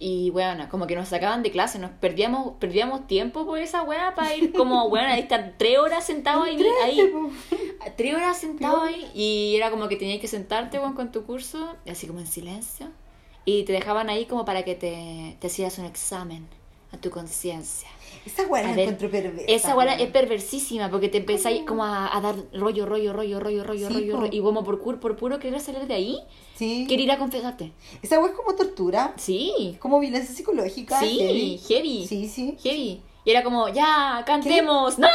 Y, 0.00 0.30
weón, 0.30 0.64
como 0.68 0.86
que 0.86 0.94
nos 0.94 1.08
sacaban 1.08 1.42
de 1.42 1.50
clase, 1.50 1.78
nos 1.78 1.90
perdíamos, 1.90 2.54
perdíamos 2.60 3.06
tiempo 3.08 3.44
por 3.46 3.58
esa 3.58 3.82
weá 3.82 4.14
para 4.14 4.34
ir 4.34 4.52
como, 4.52 4.86
weón, 4.86 5.06
a 5.06 5.18
estar 5.18 5.54
tres 5.56 5.78
horas 5.78 6.04
sentado 6.04 6.44
ahí, 6.44 6.60
ahí, 6.84 7.12
tres 7.96 8.14
horas 8.14 8.38
sentado 8.38 8.82
ahí, 8.82 9.10
y 9.14 9.56
era 9.56 9.70
como 9.70 9.88
que 9.88 9.96
tenías 9.96 10.20
que 10.20 10.28
sentarte, 10.28 10.78
weón, 10.78 10.94
con 10.94 11.10
tu 11.10 11.24
curso, 11.24 11.76
así 11.88 12.06
como 12.06 12.20
en 12.20 12.28
silencio, 12.28 12.88
y 13.44 13.64
te 13.64 13.72
dejaban 13.72 14.08
ahí 14.08 14.26
como 14.26 14.44
para 14.44 14.62
que 14.64 14.74
te, 14.74 15.36
te 15.40 15.46
hicieras 15.46 15.78
un 15.78 15.86
examen 15.86 16.46
a 16.92 16.96
tu 16.96 17.10
conciencia. 17.10 17.88
Esa 18.28 18.46
weá 18.46 18.62
la 18.62 18.70
encuentro 18.82 19.10
perversa. 19.10 19.44
Esa 19.46 19.76
weá 19.76 19.94
es 19.94 20.10
perversísima 20.10 20.90
porque 20.90 21.08
te 21.08 21.18
empezáis 21.18 21.62
como 21.62 21.84
a, 21.84 22.14
a 22.16 22.20
dar 22.20 22.36
rollo, 22.52 22.84
rollo, 22.86 23.12
rollo, 23.12 23.40
rollo, 23.40 23.64
rollo, 23.64 23.88
Sí, 23.88 23.94
rollo, 23.94 24.20
rollo, 24.20 24.30
y 24.32 24.40
como 24.40 24.64
por, 24.64 24.80
por 25.00 25.16
puro 25.16 25.38
querer 25.38 25.60
salir 25.60 25.86
de 25.86 25.94
ahí, 25.94 26.18
Sí. 26.54 26.86
querer 26.88 27.04
ir 27.04 27.10
a 27.12 27.18
confesarte. 27.18 27.72
Esa 28.02 28.18
weá 28.18 28.30
es 28.30 28.36
como 28.36 28.54
tortura. 28.54 29.14
Sí, 29.16 29.76
como 29.78 29.98
violencia 30.00 30.34
psicológica. 30.34 30.98
sí, 31.00 31.18
heavy. 31.18 31.58
heavy, 31.68 32.06
Sí, 32.06 32.28
sí. 32.28 32.56
heavy. 32.62 33.00
Y 33.28 33.30
era 33.32 33.42
como, 33.42 33.68
ya, 33.68 34.22
cantemos, 34.24 34.98
¡no! 34.98 35.06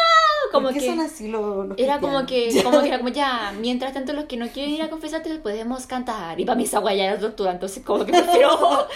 Como 0.52 0.68
¿Por 0.68 0.76
qué 0.76 0.82
que... 0.82 0.86
son 0.86 1.00
así 1.00 1.30
los, 1.30 1.66
los 1.70 1.80
Era 1.80 2.00
como 2.00 2.28
que, 2.28 2.62
como 2.64 2.80
que 2.84 2.90
era 2.90 3.00
como 3.00 3.10
ya, 3.10 3.52
mientras 3.60 3.92
tanto 3.92 4.14
los 4.14 4.26
que 4.26 4.38
no 4.38 4.48
quieren 4.50 4.70
ir 4.72 4.84
a 4.84 4.90
confesarte 4.92 5.34
podemos 5.40 5.88
cantar. 5.88 6.40
Y 6.40 6.46
para 6.46 6.56
mí 6.56 6.66
esa 6.66 6.80
ya 6.94 7.06
era 7.06 7.20
tortura, 7.20 7.54
entonces 7.54 7.84
como 7.84 8.06
que 8.06 8.12
prefiero... 8.12 8.52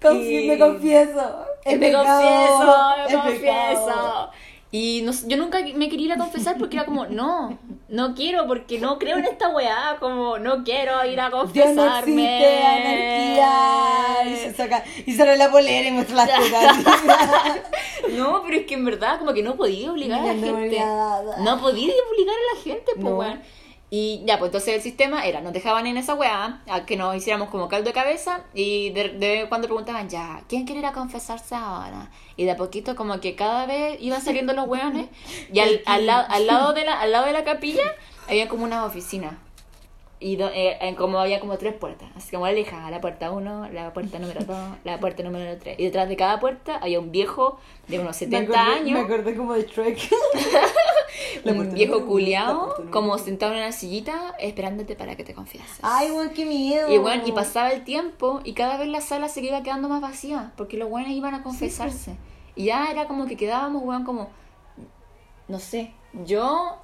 Confi- 0.00 0.44
Y- 0.44 0.48
Me 0.48 0.58
confieso. 0.58 1.44
Es 1.62 1.78
me 1.78 1.88
pecado, 1.88 2.22
confieso, 2.22 2.96
me 2.96 3.04
es 3.04 3.22
confieso. 3.22 3.84
pecado. 3.84 4.30
Y 4.76 5.02
no, 5.02 5.12
yo 5.28 5.36
nunca 5.36 5.60
me 5.76 5.88
quería 5.88 6.06
ir 6.06 6.12
a 6.14 6.18
confesar 6.18 6.58
porque 6.58 6.74
era 6.76 6.84
como, 6.84 7.06
no, 7.20 7.56
no 7.88 8.14
quiero 8.16 8.48
porque 8.48 8.80
no 8.80 8.98
creo 8.98 9.18
en 9.18 9.24
esta 9.24 9.50
weá, 9.50 9.98
como 10.00 10.36
no 10.38 10.64
quiero 10.64 11.04
ir 11.06 11.20
a 11.20 11.28
no 11.28 11.38
confesarme. 11.42 12.38
existe, 12.38 12.64
anarquía. 12.64 14.32
Y 14.32 14.36
se 14.36 14.52
saca, 14.52 14.82
y 15.06 15.12
sale 15.12 15.36
la 15.36 15.48
polera 15.52 15.86
y 15.86 15.92
muestra 15.92 16.16
las 16.16 16.28
tetas. 16.28 16.76
No, 18.16 18.42
pero 18.44 18.58
es 18.58 18.66
que 18.66 18.74
en 18.74 18.84
verdad 18.84 19.18
como 19.20 19.32
que 19.32 19.42
no 19.44 19.54
podía 19.56 19.92
obligar 19.92 20.20
a 20.20 20.24
la 20.26 20.34
gente. 20.34 20.80
No 21.38 21.60
podía 21.60 21.92
obligar 22.10 22.34
a 22.34 22.56
la 22.56 22.62
gente, 22.62 22.92
pues 22.94 23.04
No. 23.04 23.16
weón. 23.16 23.40
Y 23.96 24.22
ya, 24.24 24.40
pues 24.40 24.48
entonces 24.48 24.74
el 24.74 24.80
sistema 24.82 25.24
era, 25.24 25.40
nos 25.40 25.52
dejaban 25.52 25.86
en 25.86 25.96
esa 25.96 26.14
weá, 26.14 26.62
a 26.68 26.84
que 26.84 26.96
nos 26.96 27.14
hiciéramos 27.14 27.48
como 27.48 27.68
caldo 27.68 27.90
de 27.90 27.92
cabeza, 27.94 28.40
y 28.52 28.90
de, 28.90 29.10
de 29.10 29.46
cuando 29.48 29.68
preguntaban, 29.68 30.08
ya, 30.08 30.42
¿quién 30.48 30.64
quiere 30.64 30.80
ir 30.80 30.86
a 30.86 30.92
confesarse 30.92 31.54
ahora? 31.54 32.10
Y 32.36 32.44
de 32.44 32.50
a 32.50 32.56
poquito 32.56 32.96
como 32.96 33.20
que 33.20 33.36
cada 33.36 33.66
vez 33.66 33.96
iban 34.00 34.20
saliendo 34.20 34.52
los 34.52 34.66
weones, 34.66 35.06
y 35.52 35.60
al, 35.60 35.80
al, 35.86 36.06
lado- 36.06 36.26
al, 36.28 36.46
lado 36.48 36.72
de 36.72 36.84
la, 36.84 36.98
al 37.00 37.12
lado 37.12 37.26
de 37.26 37.32
la 37.34 37.44
capilla 37.44 37.84
había 38.28 38.48
como 38.48 38.64
una 38.64 38.84
oficina. 38.84 39.38
Y 40.20 40.36
do- 40.36 40.48
eh, 40.54 40.78
en 40.80 40.94
como 40.94 41.18
había 41.18 41.40
como 41.40 41.58
tres 41.58 41.74
puertas. 41.74 42.08
Así 42.16 42.30
como 42.30 42.46
elija 42.46 42.90
la 42.90 43.00
puerta 43.00 43.30
1, 43.30 43.68
la 43.72 43.92
puerta 43.92 44.18
número 44.18 44.44
2, 44.44 44.56
la 44.84 44.98
puerta 44.98 45.22
número 45.22 45.58
3. 45.58 45.78
Y 45.78 45.84
detrás 45.84 46.08
de 46.08 46.16
cada 46.16 46.40
puerta 46.40 46.76
había 46.76 47.00
un 47.00 47.10
viejo 47.10 47.58
de 47.88 47.98
unos 47.98 48.16
70 48.16 48.48
me 48.48 48.56
acordé, 48.58 48.78
años. 48.80 48.98
Me 49.08 49.14
acordé 49.14 49.36
como 49.36 49.52
de. 49.54 49.66
La 51.44 51.52
un 51.52 51.72
viejo 51.74 52.06
culiao, 52.06 52.74
como 52.90 53.18
sentado 53.18 53.52
en 53.52 53.58
una 53.58 53.72
sillita, 53.72 54.34
esperándote 54.38 54.96
para 54.96 55.14
que 55.16 55.24
te 55.24 55.34
confieses. 55.34 55.78
Ay, 55.82 56.10
weón, 56.10 56.30
qué 56.30 56.44
miedo. 56.44 56.92
Y 56.92 56.98
bueno, 56.98 57.22
y 57.26 57.32
pasaba 57.32 57.70
el 57.70 57.84
tiempo 57.84 58.40
y 58.44 58.54
cada 58.54 58.76
vez 58.78 58.88
la 58.88 59.00
sala 59.00 59.28
se 59.28 59.40
iba 59.42 59.62
quedando 59.62 59.88
más 59.88 60.00
vacía, 60.00 60.52
porque 60.56 60.76
los 60.76 60.88
buenos 60.88 61.10
iban 61.10 61.34
a 61.34 61.42
confesarse. 61.42 62.16
Y 62.56 62.66
ya 62.66 62.90
era 62.90 63.06
como 63.06 63.26
que 63.26 63.36
quedábamos, 63.36 63.82
weón, 63.84 64.04
como, 64.04 64.28
no 65.48 65.58
sé, 65.58 65.92
yo 66.24 66.78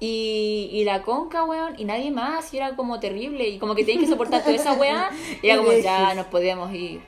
y, 0.00 0.70
y 0.72 0.84
la 0.84 1.02
conca, 1.02 1.44
weón, 1.44 1.74
y 1.78 1.84
nadie 1.84 2.10
más, 2.10 2.52
y 2.54 2.56
era 2.56 2.74
como 2.74 2.98
terrible, 3.00 3.46
y 3.48 3.58
como 3.58 3.74
que 3.74 3.84
tenías 3.84 4.04
que 4.04 4.10
soportar 4.10 4.42
toda 4.42 4.54
esa 4.56 4.72
weá, 4.72 5.10
y 5.42 5.46
era 5.48 5.58
como, 5.58 5.72
ya 5.84 6.14
nos 6.14 6.26
podíamos 6.26 6.72
ir. 6.72 7.02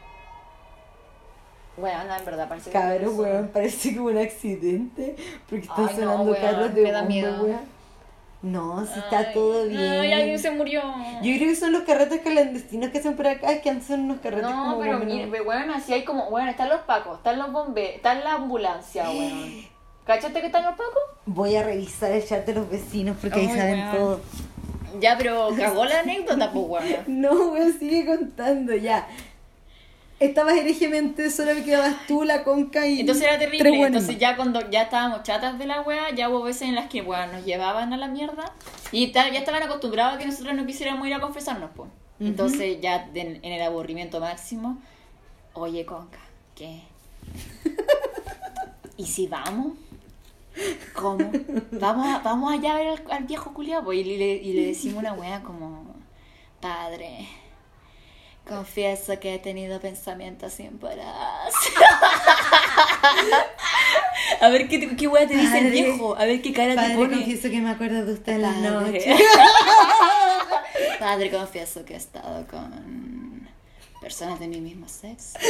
Weón, 1.77 2.07
no, 2.07 2.15
en 2.17 2.25
verdad, 2.25 2.49
parece 2.49 2.71
que... 2.71 2.79
Cabrón, 2.79 3.19
weón, 3.19 3.49
parece 3.49 3.97
como 3.97 4.09
un 4.09 4.19
accidente. 4.19 5.17
Porque 5.49 5.67
están 5.67 5.89
Ay, 5.89 5.95
no, 5.95 6.01
sonando 6.01 6.33
weón, 6.33 6.43
carros 6.43 6.75
de 6.75 6.83
me 6.83 6.93
da 6.93 6.99
bomba, 7.01 7.09
miedo. 7.09 7.45
weón. 7.45 7.73
No, 8.43 8.85
si 8.85 8.99
está 8.99 9.19
Ay, 9.19 9.27
todo 9.33 9.67
bien. 9.67 9.81
Ay, 9.81 10.13
alguien 10.13 10.39
se 10.39 10.51
murió. 10.51 10.83
Yo 11.23 11.37
creo 11.37 11.49
que 11.49 11.55
son 11.57 11.73
los 11.73 11.83
carretes 11.83 12.21
clandestinos 12.21 12.91
que 12.91 12.99
hacen 12.99 13.17
por 13.17 13.27
acá, 13.29 13.61
que 13.63 13.71
antes 13.71 13.87
son 13.87 14.01
unos 14.01 14.19
carretes 14.19 14.51
No, 14.51 14.65
como 14.65 14.81
pero 14.81 14.99
mire, 14.99 15.41
bueno, 15.43 15.73
así 15.75 15.93
hay 15.95 16.05
como, 16.05 16.29
bueno, 16.29 16.51
están 16.51 16.69
los 16.69 16.81
pacos, 16.81 17.19
están 17.19 17.39
los 17.39 17.53
bomberos, 17.53 17.95
está 17.97 18.15
la 18.17 18.35
ambulancia, 18.35 19.05
weón. 19.09 19.72
¿Cachaste 20.07 20.41
que 20.41 20.47
están 20.47 20.65
los 20.65 20.73
pacos? 20.73 21.03
Voy 21.27 21.55
a 21.57 21.63
revisar 21.63 22.11
el 22.13 22.25
chat 22.27 22.45
de 22.45 22.55
los 22.55 22.69
vecinos 22.69 23.17
porque 23.21 23.41
ahí 23.41 23.49
saben 23.49 23.91
todo. 23.93 24.21
Ya, 25.01 25.17
pero 25.17 25.51
cagó 25.57 25.85
la 25.85 26.01
anécdota, 26.01 26.51
pues, 26.53 26.65
weón. 26.69 27.05
No, 27.07 27.31
weón, 27.51 27.79
sigue 27.79 28.05
contando 28.05 28.75
ya. 28.75 29.07
Estabas 30.19 30.55
herejemente, 30.55 31.31
solo 31.31 31.53
me 31.55 31.65
quedabas 31.65 32.07
tú, 32.07 32.23
la 32.23 32.45
conca 32.45 32.87
y. 32.87 33.01
Entonces 33.01 33.25
era 33.25 33.39
tres 33.39 33.51
terrible. 33.51 33.71
weones 33.71 34.03
Entonces 34.03 34.21
ya 34.21 34.37
cuando 34.37 34.71
ya 34.71 34.83
estábamos 34.83 35.23
chatas 35.25 35.59
de 35.59 35.67
la 35.67 35.81
wea, 35.83 36.11
ya 36.15 36.29
hubo 36.29 36.43
veces 36.43 36.63
en 36.63 36.75
las 36.77 36.89
que, 36.89 37.03
weón, 37.03 37.33
nos 37.33 37.45
llevaban 37.45 37.93
a 37.93 37.97
la 37.97 38.07
mierda. 38.09 38.53
Y 38.93 39.11
ya 39.13 39.27
estaban 39.31 39.63
acostumbrados 39.63 40.15
a 40.15 40.19
que 40.19 40.27
nosotros 40.27 40.55
no 40.55 40.65
quisiéramos 40.67 41.07
ir 41.09 41.15
a 41.15 41.21
confesarnos, 41.21 41.71
pues. 41.75 41.91
Entonces 42.21 42.81
ya 42.81 43.09
de- 43.09 43.41
en 43.43 43.53
el 43.53 43.63
aburrimiento 43.63 44.21
máximo, 44.21 44.79
oye, 45.55 45.85
conca, 45.85 46.21
¿qué? 46.55 46.83
¿Y 48.97 49.07
si 49.07 49.27
vamos? 49.27 49.73
¿Cómo? 50.95 51.31
Vamos, 51.73 52.07
a- 52.07 52.19
vamos 52.21 52.53
allá 52.53 52.73
a 52.73 52.77
ver 52.77 52.89
al, 52.89 53.03
al 53.11 53.25
viejo 53.25 53.53
culiado, 53.55 53.85
pues, 53.85 53.99
y 53.99 54.05
le, 54.05 54.35
y 54.35 54.53
le 54.53 54.67
decimos 54.67 54.99
una 54.99 55.13
wea 55.15 55.43
como, 55.43 55.95
padre, 56.61 57.29
confieso 58.47 59.19
que 59.21 59.35
he 59.35 59.39
tenido 59.39 59.81
pensamientos 59.81 60.53
sin 60.53 60.79
parar. 60.79 61.05
a 64.41 64.49
ver 64.49 64.69
qué, 64.69 64.95
qué 64.97 65.07
wea 65.09 65.27
te 65.27 65.37
dice 65.37 65.59
el 65.59 65.71
viejo, 65.71 66.17
a 66.17 66.25
ver 66.25 66.43
qué 66.43 66.53
cara 66.53 66.75
Padre, 66.75 66.91
te 66.91 66.97
pone. 66.97 67.17
confieso 67.17 67.51
que 67.51 67.61
me 67.61 67.71
acuerdo 67.71 68.05
de 68.05 68.13
usted 68.13 68.33
en 68.35 68.43
las 68.43 68.57
noches. 68.57 69.05
Padre, 70.99 71.31
confieso 71.31 71.85
que 71.85 71.95
he 71.95 71.97
estado 71.97 72.47
con 72.47 73.49
personas 74.01 74.39
de 74.41 74.49
mi 74.49 74.61
mismo 74.61 74.89
sexo. 74.89 75.39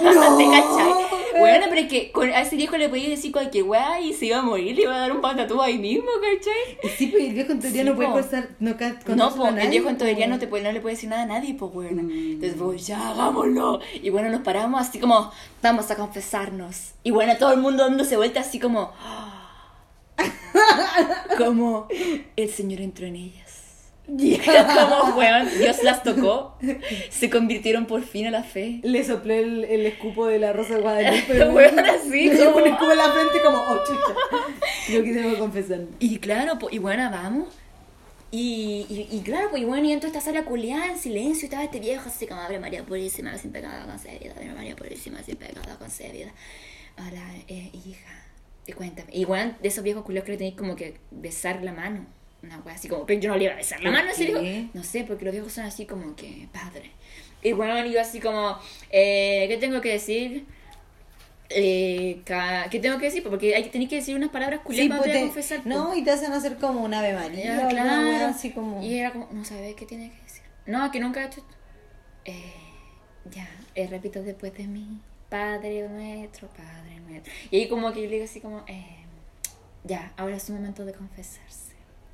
No. 0.00 0.36
¿Te 0.36 0.44
cachai? 0.44 0.92
Pero 1.78 1.86
es 1.86 1.92
que 1.92 2.10
con- 2.10 2.28
a 2.30 2.40
ese 2.40 2.56
viejo 2.56 2.76
le 2.76 2.88
podía 2.88 3.08
decir 3.08 3.30
cualquier 3.30 3.62
weá 3.64 4.00
y 4.00 4.12
se 4.12 4.26
iba 4.26 4.38
a 4.38 4.42
morir, 4.42 4.74
le 4.74 4.82
iba 4.82 4.96
a 4.96 4.98
dar 4.98 5.12
un 5.12 5.20
patatúa 5.20 5.66
ahí 5.66 5.78
mismo, 5.78 6.08
¿cachai? 6.20 6.92
Sí, 6.96 7.06
pues 7.06 7.22
el 7.24 7.34
viejo 7.34 7.52
en 7.52 7.60
teoría 7.60 7.82
Sí, 7.82 7.88
no 7.88 7.94
puede 7.94 8.10
contar, 8.10 8.48
no, 8.58 8.70
No, 9.14 9.24
a 9.26 9.34
pues 9.34 9.64
el 9.64 9.70
viejo 9.70 9.88
en 9.88 9.96
teoría 9.98 10.26
no, 10.26 10.38
te 10.40 10.48
puede, 10.48 10.64
no 10.64 10.72
le 10.72 10.80
puede 10.80 10.96
decir 10.96 11.08
nada 11.08 11.22
a 11.22 11.26
nadie, 11.26 11.54
pues 11.54 11.72
bueno. 11.72 12.02
Mm. 12.02 12.10
Entonces, 12.32 12.58
pues 12.60 12.84
ya, 12.86 13.10
hagámoslo. 13.10 13.78
Y 14.02 14.10
bueno, 14.10 14.28
nos 14.28 14.40
paramos 14.40 14.80
así 14.80 14.98
como, 14.98 15.30
vamos 15.62 15.88
a 15.92 15.94
confesarnos. 15.96 16.94
Y 17.04 17.12
bueno, 17.12 17.36
todo 17.38 17.52
el 17.52 17.60
mundo 17.60 17.84
dándose 17.84 18.16
vuelta 18.16 18.40
así 18.40 18.58
como, 18.58 18.92
como, 21.38 21.86
el 22.34 22.50
Señor 22.50 22.80
entró 22.80 23.06
en 23.06 23.16
ellas. 23.16 23.47
Como, 24.08 25.18
weón, 25.18 25.48
Dios 25.58 25.82
las 25.82 26.02
tocó. 26.02 26.56
Se 27.10 27.28
convirtieron 27.28 27.86
por 27.86 28.02
fin 28.02 28.26
a 28.26 28.30
la 28.30 28.42
fe. 28.42 28.80
Le 28.82 29.04
soplé 29.04 29.40
el, 29.40 29.64
el 29.64 29.86
escupo 29.86 30.26
de 30.26 30.38
la 30.38 30.52
rosa 30.52 30.76
de 30.76 30.80
Guadalupe. 30.80 31.44
Weón, 31.50 31.78
así, 31.80 32.30
dio 32.30 32.52
como- 32.52 32.64
un 32.64 32.70
escupo 32.72 32.90
en 32.92 32.96
la 32.98 33.12
frente 33.12 33.40
como, 33.44 33.58
oh, 33.58 33.78
chucha. 33.86 34.14
Yo 34.92 35.02
quise 35.04 35.38
confesar. 35.38 35.80
Y 35.98 36.18
claro, 36.18 36.58
pues, 36.58 36.72
y 36.74 36.78
bueno, 36.78 37.10
vamos. 37.10 37.48
Y, 38.30 38.86
y, 38.90 39.16
y 39.16 39.20
claro, 39.20 39.48
pues, 39.50 39.62
y 39.62 39.64
bueno, 39.64 39.86
y 39.86 39.92
entró 39.92 40.06
esta 40.08 40.20
sala 40.20 40.44
culiada 40.44 40.86
en 40.86 40.98
silencio 40.98 41.42
y 41.42 41.44
estaba 41.46 41.64
este 41.64 41.80
viejo 41.80 42.08
así 42.08 42.26
como, 42.26 42.40
abre 42.40 42.58
María 42.58 42.82
Purísima, 42.84 43.36
sin 43.38 43.52
pecado 43.52 43.86
concebida, 43.86 44.32
abre 44.32 44.52
María 44.52 44.76
Purísima, 44.76 45.22
sin 45.22 45.36
pecado 45.36 45.78
concebida. 45.78 46.30
Hola, 46.98 47.22
eh, 47.46 47.70
hija, 47.72 48.24
y 48.66 48.72
cuéntame. 48.72 49.08
Y 49.12 49.24
bueno, 49.24 49.54
de 49.62 49.68
esos 49.68 49.82
viejos 49.84 50.02
culiados 50.04 50.26
que 50.26 50.32
le 50.32 50.38
tenéis 50.38 50.56
como 50.56 50.76
que 50.76 50.98
besar 51.10 51.62
la 51.62 51.72
mano. 51.72 52.04
Una 52.42 52.58
wea 52.60 52.74
así 52.74 52.88
como, 52.88 53.04
pero 53.04 53.20
yo 53.20 53.30
no 53.30 53.36
le 53.36 53.44
iba 53.44 53.52
a 53.52 53.56
besar 53.56 53.80
la 53.80 53.90
¿Por 53.90 53.98
mano, 53.98 54.10
así 54.12 54.26
digo, 54.26 54.40
no 54.72 54.84
sé, 54.84 55.04
porque 55.04 55.24
los 55.24 55.32
viejos 55.32 55.52
son 55.52 55.64
así 55.64 55.86
como 55.86 56.14
que, 56.14 56.48
padre. 56.52 56.92
Y 57.42 57.52
bueno, 57.52 57.84
yo 57.86 58.00
así 58.00 58.20
como, 58.20 58.58
eh, 58.90 59.46
¿qué 59.48 59.56
tengo 59.58 59.80
que 59.80 59.90
decir? 59.92 60.44
Eh, 61.50 62.20
¿Qué 62.70 62.78
tengo 62.78 62.98
que 62.98 63.06
decir? 63.06 63.22
Porque 63.22 63.54
hay 63.54 63.64
tenéis 63.70 63.88
que 63.90 63.96
decir 63.96 64.14
unas 64.14 64.28
palabras 64.30 64.60
culiadas 64.60 65.02
Sí, 65.02 65.08
para 65.08 65.20
confesar. 65.20 65.66
no, 65.66 65.96
y 65.96 66.04
te 66.04 66.10
hacen 66.10 66.32
hacer 66.32 66.56
como 66.58 66.82
un 66.84 66.92
ave 66.94 67.14
María. 67.14 67.56
Ya, 67.56 67.68
claro. 67.68 68.08
wea 68.08 68.28
así 68.28 68.50
como... 68.50 68.82
Y 68.82 68.98
era 68.98 69.12
como, 69.12 69.28
no 69.32 69.44
sabes 69.44 69.74
qué 69.74 69.86
tiene 69.86 70.10
que 70.10 70.22
decir. 70.22 70.42
No, 70.66 70.90
que 70.90 71.00
nunca 71.00 71.22
he 71.22 71.26
hecho 71.26 71.40
esto. 71.40 71.54
Eh, 72.26 72.52
ya, 73.30 73.48
eh, 73.74 73.86
repito 73.86 74.22
después 74.22 74.52
de 74.54 74.66
mí. 74.66 75.00
Padre 75.30 75.88
nuestro, 75.88 76.48
Padre 76.48 77.00
nuestro. 77.08 77.32
Y 77.50 77.56
ahí 77.56 77.68
como 77.68 77.92
que 77.92 78.02
yo 78.02 78.06
le 78.06 78.14
digo 78.14 78.24
así 78.24 78.40
como, 78.40 78.64
eh, 78.66 78.84
ya, 79.84 80.12
ahora 80.18 80.36
es 80.36 80.42
su 80.42 80.52
momento 80.52 80.84
de 80.84 80.92
confesarse. 80.92 81.67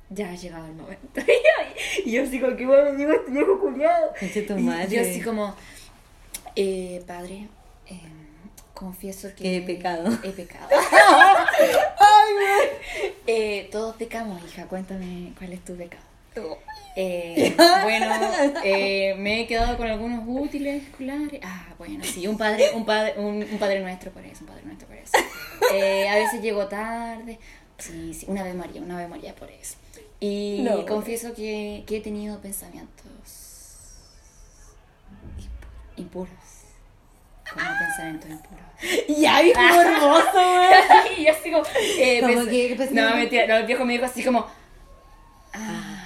Ya 0.09 0.29
ha 0.29 0.35
llegado 0.35 0.65
el 0.67 0.73
momento. 0.73 1.21
y 2.05 2.11
yo 2.11 2.23
así 2.23 2.39
como 2.39 2.55
que 2.55 2.65
bueno, 2.65 2.93
digo 2.95 3.11
este 3.11 3.31
viejo 3.31 3.59
culiado. 3.59 4.11
Y 4.21 4.93
yo 4.93 5.01
así 5.01 5.21
como, 5.21 5.55
eh, 6.55 7.03
Padre, 7.07 7.47
eh, 7.87 7.99
confieso 8.73 9.29
que... 9.29 9.43
Que 9.43 9.57
he 9.57 9.61
pecado. 9.61 10.17
He 10.23 10.31
pecado. 10.31 10.69
Eh, 13.27 13.69
todos 13.71 13.95
pecamos, 13.95 14.41
hija. 14.45 14.67
Cuéntame 14.67 15.33
cuál 15.37 15.53
es 15.53 15.65
tu 15.65 15.75
pecado. 15.75 16.03
Eh, 16.95 17.55
bueno, 17.83 18.05
eh, 18.63 19.15
me 19.17 19.41
he 19.41 19.47
quedado 19.47 19.77
con 19.77 19.87
algunos 19.87 20.23
útiles 20.27 20.83
escolares. 20.83 21.39
Ah, 21.43 21.73
bueno, 21.77 22.03
sí, 22.03 22.27
un 22.27 22.37
padre, 22.37 22.71
un 22.73 22.85
padre, 22.85 23.13
un, 23.17 23.43
un 23.43 23.59
padre 23.59 23.81
nuestro 23.81 24.11
por 24.11 24.23
eso, 24.23 24.41
un 24.41 24.47
padre 24.47 24.61
nuestro 24.65 24.87
por 24.87 24.97
eso. 24.97 25.11
Eh, 25.73 26.07
a 26.07 26.15
veces 26.15 26.41
llego 26.41 26.67
tarde. 26.67 27.39
Sí, 27.77 28.13
sí, 28.13 28.25
una 28.29 28.43
vez 28.43 28.55
María, 28.55 28.81
una 28.81 28.97
vez 28.97 29.09
María 29.09 29.35
por 29.35 29.49
eso. 29.49 29.75
Y 30.19 30.59
No. 30.63 30.85
confieso 30.85 31.33
que, 31.33 31.83
que 31.85 31.97
he 31.97 32.01
tenido 32.01 32.39
pensamientos 32.39 33.05
impu- 35.37 35.97
impuros. 36.01 36.29
Como 37.51 37.65
pensamientos 37.79 38.29
impuros. 38.31 38.65
Ya, 39.19 39.41
viejo 39.41 39.59
hermoso, 39.61 40.31
güey. 40.33 41.17
y 41.21 41.25
yo 41.25 41.31
así 41.31 41.51
como. 41.51 41.63
Eh, 41.99 42.21
pens- 42.21 42.49
que- 42.49 42.73
pues, 42.75 42.91
no, 42.91 43.15
mentira. 43.15 43.47
No, 43.47 43.55
el 43.57 43.65
viejo 43.65 43.85
me 43.85 43.93
dijo 43.93 44.05
así 44.05 44.23
como. 44.23 44.45
Ah. 45.53 46.01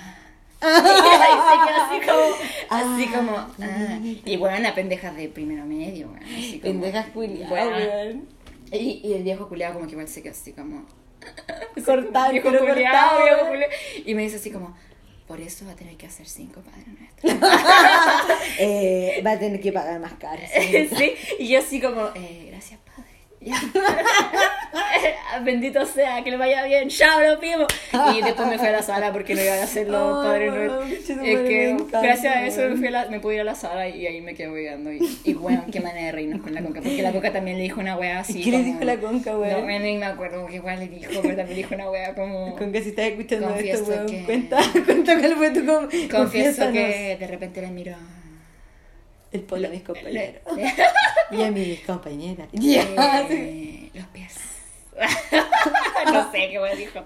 quedó 0.62 1.76
así 1.86 2.00
como. 2.06 2.36
Así 2.70 3.06
Ah, 3.08 3.16
como. 3.16 3.38
Ah. 3.62 4.00
Y 4.04 4.38
bueno, 4.38 4.60
la 4.60 4.76
pendeja 4.76 5.12
de 5.12 5.30
primero 5.30 5.66
medio, 5.66 6.08
como. 6.08 6.62
Pendejas 6.62 7.08
culiadas. 7.08 8.16
Y, 8.72 9.02
y 9.04 9.14
el 9.14 9.24
viejo 9.24 9.48
culiado 9.48 9.74
como 9.76 9.86
que 9.88 9.94
igual 9.94 10.08
se 10.08 10.22
quedó 10.22 10.34
así 10.34 10.52
como. 10.54 10.86
Cortado, 11.86 12.32
viejo 12.32 12.50
culiao. 12.50 13.20
Y 14.06 14.14
me 14.16 14.24
dice 14.24 14.38
así 14.38 14.52
como. 14.52 14.76
Por 15.28 15.40
eso 15.40 15.64
va 15.68 15.74
a 15.74 15.76
tener 15.76 15.96
que 15.96 16.08
hacer 16.08 16.28
cinco 16.28 16.62
padres 16.62 16.88
nuestros. 16.88 17.52
Eh, 18.62 19.22
va 19.24 19.34
a 19.34 19.40
tener 19.40 19.62
que 19.62 19.72
pagar 19.72 20.00
más 20.00 20.14
caro. 20.14 20.42
sí, 20.98 21.14
y 21.38 21.50
yo 21.50 21.60
así 21.60 21.80
como, 21.80 22.10
eh. 22.16 22.49
Bendito 25.44 25.86
sea, 25.86 26.22
que 26.24 26.32
le 26.32 26.38
vaya 26.38 26.64
bien, 26.66 26.90
chao, 26.90 27.22
lo 27.22 27.40
primo. 27.40 27.66
Y 28.14 28.22
después 28.22 28.48
me 28.48 28.58
fui 28.58 28.68
a 28.68 28.72
la 28.74 28.82
sala 28.82 29.14
porque 29.14 29.36
no 29.36 29.42
iban 29.42 29.60
a 29.60 29.64
hacer 29.64 29.88
los 29.88 30.18
Ay, 30.20 30.26
padres 30.28 30.52
bueno, 30.52 30.76
nuestros. 30.76 30.98
pinche 31.00 31.14
tu 31.16 31.22
Es 31.24 31.34
madre, 31.38 31.48
que 31.50 31.56
me 31.56 31.70
encanta, 31.70 32.02
gracias 32.02 32.36
a 32.36 32.46
eso 32.48 32.62
me, 32.70 32.76
fui 32.76 32.88
a 32.88 32.92
la- 32.92 33.06
me 33.06 33.20
pude 33.20 33.36
ir 33.36 33.42
a 33.42 33.44
la 33.46 33.56
sala 33.56 33.88
y 33.88 34.06
ahí 34.06 34.22
me 34.22 34.36
quedé 34.36 34.50
cuidando. 34.50 34.92
Y, 34.92 35.00
y 35.24 35.34
bueno, 35.34 35.64
qué 35.72 35.80
manera 35.80 36.08
de 36.08 36.12
reírnos 36.12 36.42
con 36.42 36.54
la 36.54 36.62
coca. 36.62 36.82
Porque 36.82 37.02
la 37.02 37.12
coca 37.14 37.32
también 37.32 37.58
le 37.58 37.64
dijo 37.64 37.80
una 37.80 37.96
wea 37.96 38.20
así. 38.20 38.44
¿Qué 38.44 38.52
le 38.52 38.64
dijo 38.64 38.84
la 38.84 38.98
conca, 38.98 39.38
weón? 39.38 39.66
No, 39.68 39.80
ni 39.80 39.98
me 39.98 40.06
acuerdo 40.06 40.46
qué 40.48 40.56
igual 40.56 40.80
le 40.80 40.88
dijo, 40.90 41.10
pero 41.22 41.36
también 41.36 41.50
le 41.50 41.56
dijo 41.56 41.76
una 41.76 41.90
wea 41.90 42.14
como. 42.16 42.56
Con 42.58 42.72
que 42.74 42.82
si 42.82 42.90
estás 42.90 43.06
escuchando 43.06 43.56
esto, 43.56 43.86
weón, 43.90 44.06
que- 44.08 44.24
cuenta, 44.26 44.58
cuenta 44.86 45.18
cuál 45.20 45.36
fue 45.36 45.50
tu 45.52 45.66
com 45.66 45.88
Confieso 46.12 46.72
que 46.74 47.16
de 47.20 47.28
repente 47.28 47.62
le 47.62 47.68
miro. 47.68 47.96
El 49.32 49.42
polo 49.42 49.68
a 49.68 49.72
mis 49.72 49.84
compañeros. 49.84 50.42
Y 51.32 51.44
a 51.44 51.52
mis 51.52 51.80
compañeras. 51.82 52.48
Sí. 52.54 52.76
eh, 52.78 53.92
los 53.94 54.08
pies. 54.08 54.36
no 56.12 56.32
sé 56.32 56.50
qué 56.50 56.60
wea 56.60 56.76
dijo. 56.76 57.00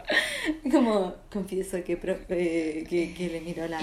Como, 0.71 1.13
confieso 1.32 1.84
que, 1.84 1.97
pro- 1.97 2.17
eh, 2.30 2.86
que, 2.89 3.13
que 3.13 3.28
le 3.30 3.41
miró 3.41 3.67
la... 3.67 3.82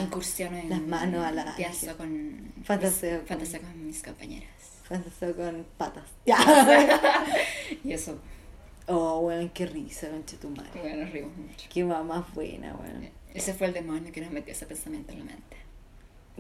Las 0.68 0.80
manos 0.82 1.24
a 1.24 1.30
la- 1.32 1.54
Piazza 1.56 1.94
con. 1.96 2.52
Fantaseo 2.64 3.22
Fantaseo 3.26 3.60
con 3.60 3.86
mis 3.86 4.02
compañeras. 4.02 4.48
Fantaseo 4.84 5.36
con 5.36 5.66
patas. 5.76 6.04
Y 7.84 7.92
eso, 7.92 8.18
Oh, 8.86 9.20
weón, 9.20 9.50
qué 9.50 9.66
risa, 9.66 10.08
concha 10.08 10.36
tu 10.38 10.48
madre. 10.50 10.70
bueno, 10.80 11.04
nos 11.04 11.12
rimos 11.12 11.36
mucho. 11.36 11.68
Qué 11.72 11.84
mamá 11.84 12.26
buena, 12.34 12.74
weón. 12.74 13.08
Ese 13.32 13.54
fue 13.54 13.68
el 13.68 13.72
demonio 13.74 14.10
que 14.10 14.20
nos 14.20 14.32
metió 14.32 14.52
ese 14.52 14.66
pensamiento 14.66 15.12
en 15.12 15.18
la 15.20 15.24
mente. 15.26 15.49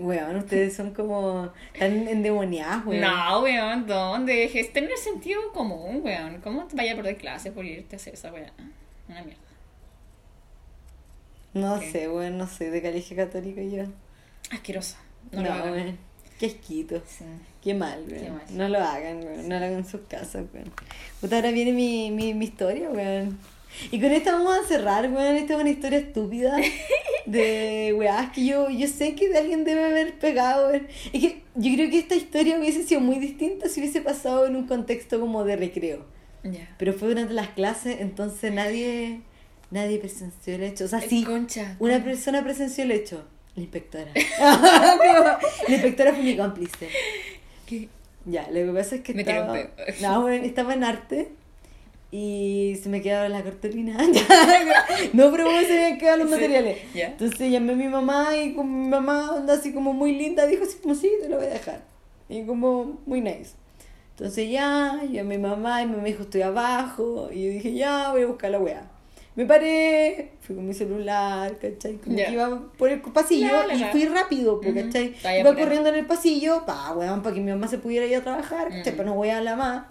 Weón, 0.00 0.36
ustedes 0.36 0.74
son 0.74 0.92
como 0.94 1.50
tan 1.78 2.08
endemoniadas, 2.08 2.84
weón. 2.86 3.00
No, 3.02 3.42
weón, 3.42 3.86
¿dónde? 3.86 4.44
Es 4.44 4.72
tener 4.72 4.96
sentido 4.96 5.40
común, 5.52 6.00
weón. 6.02 6.40
¿Cómo 6.40 6.64
te 6.66 6.76
vaya 6.76 6.92
a 6.92 6.96
perder 6.96 7.16
clase 7.16 7.52
por 7.52 7.64
irte 7.64 7.96
a 7.96 7.98
hacer 7.98 8.14
esa 8.14 8.32
weá? 8.32 8.50
Una 9.08 9.22
mierda. 9.22 9.40
No 11.52 11.80
sé, 11.80 12.08
weón, 12.08 12.38
no 12.38 12.46
sé, 12.46 12.70
de 12.70 12.80
colegio 12.80 13.16
católico 13.16 13.60
yo. 13.60 13.84
Asqueroso. 14.50 14.96
No, 15.32 15.42
No, 15.42 15.48
lo 15.48 15.54
hagan. 15.54 15.72
weón. 15.72 15.98
Qué 16.38 16.46
asquito. 16.46 17.02
Sí. 17.06 17.24
Qué 17.62 17.74
mal, 17.74 18.04
weón. 18.08 18.22
Qué 18.24 18.30
mal. 18.30 18.42
No 18.50 18.68
lo 18.68 18.78
hagan, 18.78 19.18
weón. 19.18 19.48
No 19.48 19.58
lo 19.58 19.64
hagan 19.64 19.78
en 19.78 19.84
sus 19.86 20.00
casas, 20.02 20.44
weón. 20.54 20.72
Puta, 21.20 21.36
ahora 21.36 21.50
viene 21.50 21.72
mi, 21.72 22.10
mi, 22.10 22.32
mi 22.34 22.44
historia, 22.46 22.88
weón. 22.90 23.38
Y 23.90 24.00
con 24.00 24.10
esto 24.10 24.32
vamos 24.32 24.58
a 24.58 24.68
cerrar, 24.68 25.10
weón. 25.10 25.36
Esta 25.36 25.54
es 25.54 25.60
una 25.60 25.70
historia 25.70 25.98
estúpida 25.98 26.56
de 27.26 27.94
weás 27.96 28.30
que 28.32 28.44
yo, 28.44 28.68
yo 28.68 28.86
sé 28.88 29.14
que 29.14 29.28
de 29.28 29.38
alguien 29.38 29.64
debe 29.64 29.84
haber 29.84 30.18
pegado, 30.18 30.68
weón. 30.68 30.88
Es 31.12 31.20
que 31.20 31.42
yo 31.54 31.74
creo 31.74 31.90
que 31.90 31.98
esta 31.98 32.14
historia 32.14 32.58
hubiese 32.58 32.82
sido 32.82 33.00
muy 33.00 33.18
distinta 33.18 33.68
si 33.68 33.80
hubiese 33.80 34.00
pasado 34.00 34.46
en 34.46 34.56
un 34.56 34.66
contexto 34.66 35.20
como 35.20 35.44
de 35.44 35.56
recreo. 35.56 36.04
Ya. 36.42 36.74
Pero 36.78 36.92
fue 36.92 37.08
durante 37.08 37.34
las 37.34 37.48
clases, 37.48 38.00
entonces 38.00 38.52
nadie, 38.52 39.20
nadie 39.70 39.98
presenció 39.98 40.54
el 40.54 40.62
hecho. 40.62 40.84
O 40.84 40.88
sea, 40.88 41.00
sí, 41.00 41.24
Concha. 41.24 41.76
una 41.78 42.02
persona 42.02 42.42
presenció 42.42 42.84
el 42.84 42.92
hecho. 42.92 43.24
La 43.56 43.62
inspectora. 43.62 44.10
la 44.40 45.74
inspectora 45.74 46.12
fue 46.12 46.22
mi 46.22 46.36
cómplice. 46.36 46.88
¿Qué? 47.66 47.88
Ya, 48.26 48.48
lo 48.50 48.66
que 48.66 48.72
pasa 48.78 48.96
es 48.96 49.00
que 49.00 49.14
Me 49.14 49.22
estaba... 49.22 49.58
No, 50.00 50.22
bueno, 50.22 50.44
estaba 50.44 50.74
en 50.74 50.84
arte 50.84 51.28
y 52.12 52.76
se 52.82 52.88
me 52.88 53.00
quedaba 53.02 53.28
la 53.28 53.42
cartulina. 53.42 53.96
no, 55.12 55.30
pero 55.30 55.44
bueno, 55.44 55.66
se 55.66 55.90
me 55.92 55.98
quedado 55.98 56.18
los 56.18 56.28
Sí, 56.28 56.34
materiales. 56.34 56.78
Entonces 56.94 57.50
llamé 57.50 57.72
a 57.72 57.76
mi 57.76 57.88
mamá 57.88 58.36
y 58.36 58.54
como 58.54 58.76
mi 58.76 58.88
mamá 58.88 59.32
onda 59.32 59.54
así 59.54 59.72
como 59.72 59.92
muy 59.92 60.14
linda, 60.16 60.46
dijo 60.46 60.64
así 60.64 60.78
como 60.82 60.94
sí, 60.94 61.10
te 61.22 61.28
lo 61.28 61.36
voy 61.36 61.46
a 61.46 61.50
dejar. 61.50 61.82
Y 62.28 62.44
como 62.44 63.00
muy 63.06 63.20
nice. 63.20 63.52
Entonces 64.16 64.50
ya, 64.50 65.00
llamé 65.10 65.36
a 65.36 65.38
mi 65.38 65.38
mamá 65.38 65.82
y 65.82 65.86
mi 65.86 65.92
mamá 65.92 66.04
dijo 66.04 66.22
estoy 66.24 66.42
abajo. 66.42 67.28
Y 67.32 67.44
yo 67.44 67.50
dije 67.52 67.72
ya, 67.74 68.10
voy 68.12 68.22
a 68.22 68.26
buscar 68.26 68.50
la 68.50 68.58
weá. 68.58 68.82
Me 69.36 69.46
paré, 69.46 70.32
fui 70.40 70.56
con 70.56 70.66
mi 70.66 70.74
celular, 70.74 71.56
¿cachai? 71.58 71.94
Como 71.98 72.16
que 72.16 72.30
iba 72.32 72.60
por 72.76 72.90
el 72.90 73.00
pasillo 73.00 73.46
La, 73.46 73.66
la, 73.68 73.74
y 73.74 73.84
fui 73.84 74.04
rápido, 74.06 74.60
pues, 74.60 74.74
Ujú. 74.74 74.84
¿cachai? 74.84 75.14
Iba 75.22 75.30
apurado. 75.50 75.56
corriendo 75.56 75.88
en 75.88 75.94
el 75.94 76.06
pasillo, 76.06 76.66
pa, 76.66 76.92
weón, 76.94 77.22
para 77.22 77.34
que 77.34 77.40
mi 77.40 77.50
mamá 77.50 77.68
se 77.68 77.78
pudiera 77.78 78.04
ir 78.04 78.16
a 78.16 78.22
trabajar, 78.22 78.68
¿cachai? 78.68 78.92
Mm. 78.92 78.96
Para 78.96 79.08
no 79.08 79.14
voy 79.14 79.30
a 79.30 79.40
la 79.40 79.54
más. 79.56 79.84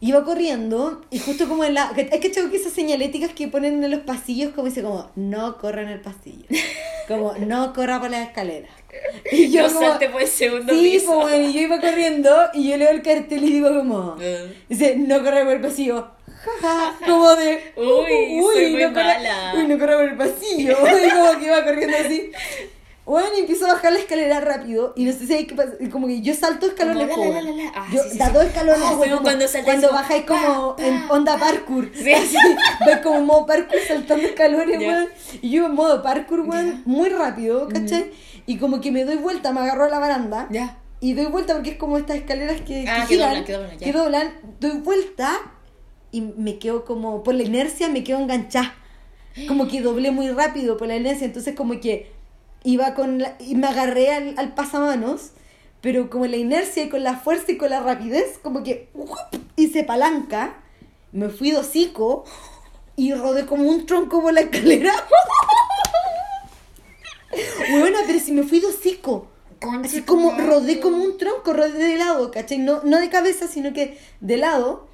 Iba 0.00 0.24
corriendo 0.24 1.00
y 1.10 1.18
justo 1.18 1.48
como 1.48 1.64
en 1.64 1.74
la... 1.74 1.92
Es 1.96 2.20
que 2.20 2.30
que 2.30 2.56
esas 2.56 2.72
señaléticas 2.72 3.32
que 3.32 3.48
ponen 3.48 3.82
en 3.82 3.90
los 3.90 4.00
pasillos 4.00 4.52
como 4.54 4.68
dice 4.68 4.80
como, 4.82 5.10
no 5.16 5.58
corra 5.58 5.82
en 5.82 5.88
el 5.88 6.00
pasillo. 6.00 6.46
Como, 7.08 7.32
no 7.34 7.72
corra 7.72 8.00
por 8.00 8.08
las 8.10 8.28
escaleras. 8.28 8.70
Y 9.32 9.48
no 9.56 9.66
como, 9.66 9.80
salte 9.80 10.08
por 10.08 10.22
el 10.22 10.28
segundo 10.28 10.72
Sí, 10.72 10.80
piso. 11.00 11.16
bueno, 11.20 11.48
y 11.48 11.52
yo 11.52 11.60
iba 11.62 11.80
corriendo 11.80 12.32
y 12.54 12.68
yo 12.70 12.76
leo 12.76 12.90
el 12.90 13.02
cartel 13.02 13.42
y 13.44 13.52
digo 13.54 13.68
como... 13.74 14.16
Eh. 14.20 14.56
Dice, 14.68 14.94
no 14.96 15.18
corra 15.24 15.42
por 15.42 15.54
el 15.54 15.60
pasillo. 15.60 16.08
Jaja, 16.62 16.94
como 17.04 17.34
de... 17.34 17.72
Uy, 17.76 18.40
soy 18.54 18.70
muy 18.70 18.82
no 18.84 18.88
corra- 18.90 19.14
mala. 19.14 19.52
Uy, 19.56 19.66
no 19.66 19.78
corra 19.80 19.96
por 19.96 20.04
el 20.08 20.16
pasillo. 20.16 20.72
Y 20.72 21.10
como 21.10 21.38
que 21.40 21.44
iba 21.46 21.64
corriendo 21.64 21.96
así. 22.04 22.30
Bueno, 23.08 23.28
y 23.36 23.40
empiezo 23.40 23.66
a 23.66 23.72
bajar 23.72 23.92
la 23.92 23.98
escalera 24.00 24.40
rápido 24.40 24.92
y 24.94 25.04
no 25.04 25.12
sé 25.12 25.26
si 25.26 25.32
hay 25.32 25.46
que 25.46 25.54
pasar, 25.54 25.76
como 25.90 26.06
que 26.06 26.20
yo 26.20 26.34
salto 26.34 26.66
escalones, 26.66 27.08
Como 27.08 27.32
la, 27.32 27.40
la, 27.40 27.50
la. 27.52 27.72
Ah, 27.74 27.86
yo 27.92 28.02
sí, 28.02 28.18
da 28.18 28.26
sí. 28.26 28.32
dos 28.34 28.44
escalones, 28.44 28.82
Ah, 28.84 28.90
como 28.90 29.22
cuando 29.22 29.46
cuando 29.64 29.90
bajáis 29.92 30.24
como 30.26 30.76
pa, 30.76 30.86
en 30.86 31.02
onda 31.08 31.38
parkour, 31.38 31.90
Sí. 31.94 32.12
así, 32.14 32.36
vais 32.84 32.98
como 32.98 33.20
modo 33.22 33.46
parkour 33.46 33.80
saltando 33.86 34.26
escalones, 34.26 34.78
Ya. 34.78 34.88
weón, 34.88 35.08
y 35.40 35.50
yo 35.50 35.64
en 35.66 35.74
modo 35.74 36.02
parkour, 36.02 36.40
weón, 36.40 36.82
muy 36.84 37.08
rápido, 37.08 37.66
¿cachai? 37.68 38.10
Y 38.46 38.58
como 38.58 38.80
que 38.82 38.92
me 38.92 39.04
doy 39.04 39.16
vuelta, 39.16 39.52
me 39.52 39.60
agarro 39.60 39.84
a 39.86 39.88
la 39.88 39.98
baranda, 39.98 40.46
Ya. 40.50 40.76
y 41.00 41.14
doy 41.14 41.26
vuelta 41.26 41.54
porque 41.54 41.70
es 41.70 41.76
como 41.76 41.96
estas 41.96 42.16
escaleras 42.18 42.60
que, 42.60 42.84
Ah, 42.88 42.94
que 42.94 43.00
que 43.00 43.06
giran, 43.14 43.28
doblan, 43.30 43.44
que 43.44 43.52
doblan, 43.54 43.78
que 43.78 43.92
doblan, 43.92 44.32
doy 44.60 44.78
vuelta 44.80 45.32
y 46.12 46.20
me 46.20 46.58
quedo 46.58 46.84
como, 46.84 47.22
por 47.22 47.34
la 47.34 47.42
inercia 47.42 47.88
me 47.88 48.04
quedo 48.04 48.18
enganchada. 48.18 48.74
Como 49.46 49.66
que 49.68 49.80
doblé 49.80 50.10
muy 50.10 50.28
rápido 50.30 50.76
por 50.76 50.88
la 50.88 50.96
inercia, 50.96 51.24
entonces 51.24 51.54
como 51.54 51.78
que 51.80 52.17
iba 52.64 52.94
con 52.94 53.18
la, 53.18 53.36
y 53.38 53.54
me 53.54 53.66
agarré 53.68 54.12
al, 54.12 54.34
al 54.38 54.54
pasamanos, 54.54 55.30
pero 55.80 56.10
como 56.10 56.26
la 56.26 56.36
inercia 56.36 56.82
y 56.84 56.88
con 56.88 57.02
la 57.04 57.16
fuerza 57.18 57.52
y 57.52 57.56
con 57.56 57.70
la 57.70 57.80
rapidez, 57.80 58.38
como 58.42 58.62
que 58.62 58.88
hice 59.56 59.84
palanca, 59.84 60.56
me 61.12 61.28
fui 61.28 61.50
de 61.52 61.58
hocico 61.58 62.24
y 62.96 63.14
rodé 63.14 63.46
como 63.46 63.64
un 63.68 63.86
tronco 63.86 64.20
por 64.22 64.32
la 64.32 64.40
escalera. 64.40 64.92
Bueno, 67.70 67.98
pero 68.06 68.18
si 68.18 68.32
me 68.32 68.42
fui 68.42 68.60
de 68.60 68.66
hocico. 68.66 69.28
Así 69.84 70.02
como 70.02 70.32
rodé 70.38 70.80
como 70.80 70.96
un 71.02 71.18
tronco, 71.18 71.52
rodé 71.52 71.72
de 71.84 71.96
lado, 71.98 72.30
¿cachai? 72.30 72.58
No, 72.58 72.80
no 72.84 72.98
de 72.98 73.10
cabeza, 73.10 73.48
sino 73.48 73.72
que 73.72 73.98
de 74.20 74.36
lado, 74.36 74.88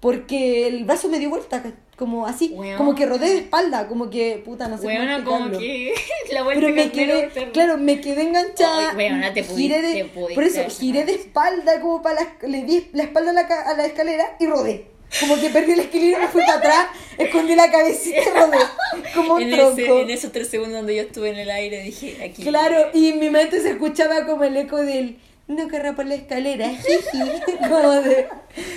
porque 0.00 0.66
el 0.66 0.84
brazo 0.84 1.08
me 1.08 1.18
dio 1.18 1.28
vuelta, 1.30 1.62
ca- 1.62 1.72
como 1.96 2.26
así, 2.26 2.50
Weón. 2.54 2.76
como 2.76 2.94
que 2.94 3.06
rodé 3.06 3.28
de 3.30 3.38
espalda, 3.38 3.88
como 3.88 4.10
que, 4.10 4.42
puta, 4.44 4.68
no 4.68 4.76
sé 4.76 4.84
cómo 4.84 4.94
Weona, 4.98 5.24
como 5.24 5.46
explicarlo. 5.46 5.58
que 5.58 5.94
la 6.34 6.42
vuelta 6.42 6.60
Pero 6.66 6.74
me 6.76 6.92
quedé, 6.92 7.50
claro, 7.52 7.78
me 7.78 8.00
quedé 8.00 8.22
enganchada. 8.22 8.90
Ay, 8.90 8.96
weona, 8.96 9.32
te 9.32 9.42
giré 9.44 9.80
de- 9.82 10.04
pudiste- 10.12 10.34
Por 10.34 10.44
eso, 10.44 10.60
giré 10.68 11.04
de 11.04 11.12
espalda, 11.14 11.80
como 11.80 12.02
para 12.02 12.20
la, 12.22 12.48
le 12.48 12.62
di 12.64 12.88
la 12.92 13.04
espalda 13.04 13.30
a 13.30 13.34
la, 13.34 13.40
a 13.40 13.74
la 13.76 13.86
escalera 13.86 14.36
y 14.38 14.46
rodé. 14.46 14.86
Como 15.20 15.40
que 15.40 15.48
perdí 15.50 15.72
el 15.72 15.80
equilibrio, 15.80 16.18
me 16.18 16.28
fui 16.28 16.42
para 16.42 16.58
atrás, 16.58 16.86
escondí 17.18 17.54
la 17.54 17.70
cabecita 17.70 18.18
y 18.20 18.38
rodé. 18.38 18.58
Como 19.14 19.34
un 19.36 19.42
en, 19.42 19.50
tronco. 19.52 19.80
ese, 19.80 20.00
en 20.02 20.10
esos 20.10 20.32
tres 20.32 20.48
segundos 20.48 20.74
donde 20.78 20.96
yo 20.96 21.02
estuve 21.02 21.30
en 21.30 21.38
el 21.38 21.48
aire 21.50 21.80
dije 21.82 22.22
aquí. 22.24 22.42
Claro, 22.42 22.90
y 22.92 23.10
en 23.10 23.20
mi 23.20 23.30
mente 23.30 23.60
se 23.62 23.70
escuchaba 23.70 24.26
como 24.26 24.42
el 24.44 24.56
eco 24.56 24.78
del 24.78 25.16
no 25.48 25.68
corra 25.68 25.94
por 25.94 26.06
la 26.06 26.14
escalera, 26.16 26.68
jiji, 26.70 27.42
como 27.68 27.92
de 28.00 28.28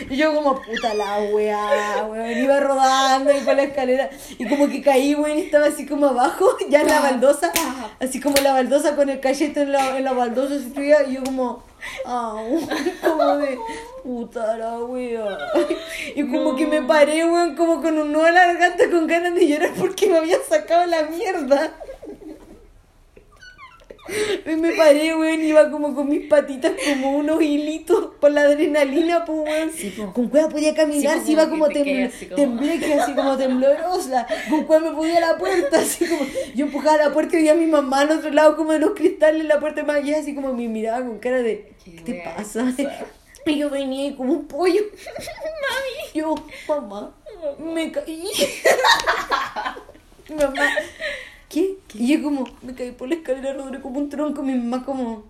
y 0.09 0.17
yo 0.17 0.33
como 0.35 0.61
puta 0.61 0.93
la 0.93 1.19
weá, 1.33 2.05
weón, 2.07 2.37
iba 2.37 2.59
rodando 2.59 3.31
y 3.35 3.39
por 3.39 3.55
la 3.55 3.63
escalera 3.63 4.09
y 4.37 4.47
como 4.47 4.67
que 4.67 4.81
caí, 4.81 5.15
weón, 5.15 5.39
y 5.39 5.41
estaba 5.43 5.67
así 5.67 5.85
como 5.87 6.07
abajo, 6.07 6.45
ya 6.69 6.81
en 6.81 6.87
la 6.87 6.99
baldosa, 6.99 7.51
así 7.99 8.19
como 8.19 8.35
la 8.37 8.53
baldosa 8.53 8.95
con 8.95 9.09
el 9.09 9.19
cachete 9.19 9.61
en 9.61 9.71
la, 9.71 9.97
en 9.97 10.03
la 10.03 10.13
baldosa 10.13 10.55
y 11.07 11.13
yo 11.13 11.23
como 11.23 11.63
au, 12.05 12.59
como 13.01 13.37
de 13.37 13.57
puta 14.03 14.57
la 14.57 14.77
weá. 14.79 15.37
Y 16.15 16.21
como 16.23 16.51
No. 16.51 16.55
que 16.55 16.67
me 16.67 16.81
paré, 16.83 17.25
weón, 17.25 17.55
como 17.55 17.81
con 17.81 17.97
un 17.97 18.11
nudo 18.11 18.29
la 18.29 18.45
garganta 18.47 18.89
con 18.91 19.07
ganas 19.07 19.33
de 19.33 19.47
llorar 19.47 19.71
porque 19.77 20.07
me 20.07 20.17
había 20.17 20.37
sacado 20.47 20.85
la 20.85 21.03
mierda. 21.03 21.71
Me 24.45 24.71
paré, 24.73 25.15
weón, 25.15 25.41
iba 25.41 25.69
como 25.71 25.93
con 25.95 26.09
mis 26.09 26.27
patitas 26.27 26.71
como 26.85 27.17
unos 27.17 27.41
hilitos 27.41 28.15
por 28.19 28.31
la 28.31 28.41
adrenalina, 28.41 29.25
pues, 29.25 29.39
weón. 29.39 29.71
Sí, 29.71 29.89
po. 29.91 30.13
Con 30.13 30.29
cuál 30.29 30.49
podía 30.49 30.73
caminar, 30.75 31.19
Sí, 31.19 31.25
si 31.27 31.31
iba 31.33 31.43
como 31.49 31.65
como, 31.65 31.67
que 31.67 31.73
te 31.79 31.83
tembl 31.83 31.97
quedas 31.99 32.13
así 32.15 32.25
como- 32.27 32.35
tembleque, 32.41 32.93
así 32.93 33.13
como 33.13 33.37
temblorosa. 33.37 34.27
Con 34.49 34.63
cuál 34.65 34.83
me 34.83 34.91
podía 34.91 35.19
la 35.19 35.37
puerta, 35.37 35.79
así 35.81 36.05
como. 36.05 36.21
Yo 36.55 36.65
empujaba 36.65 36.97
la 36.97 37.13
puerta 37.13 37.35
y 37.35 37.39
veía 37.39 37.51
a 37.53 37.55
mi 37.55 37.65
mamá 37.65 38.01
al 38.01 38.11
otro 38.11 38.31
lado 38.31 38.55
como 38.55 38.71
de 38.73 38.79
los 38.79 38.91
cristales 38.91 39.45
la 39.45 39.59
puerta 39.59 39.83
más 39.83 39.97
allá, 39.97 40.19
así 40.19 40.33
como 40.35 40.53
me 40.53 40.67
miraba 40.67 41.05
con 41.05 41.19
cara 41.19 41.41
de. 41.41 41.73
Qué 41.83 41.95
¿Qué 41.95 42.01
te 42.01 42.23
pasa? 42.23 42.65
Y 43.45 43.57
yo 43.57 43.69
venía 43.69 44.15
como 44.15 44.33
un 44.33 44.47
pollo. 44.47 44.81
Mami. 44.83 46.11
Yo, 46.13 46.35
mamá, 46.67 47.15
me 47.57 47.91
caí. 47.91 48.23
Mamá, 50.29 50.69
¿qué? 51.49 51.75
Y 51.95 52.07
yo 52.13 52.23
como, 52.23 52.45
me 52.61 52.73
caí 52.73 52.91
por 52.91 53.09
la 53.09 53.15
escalera, 53.15 53.53
rodé 53.53 53.81
como 53.81 53.99
un 53.99 54.09
tronco. 54.09 54.41
Mi 54.43 54.53
mamá 54.53 54.85
como, 54.85 55.23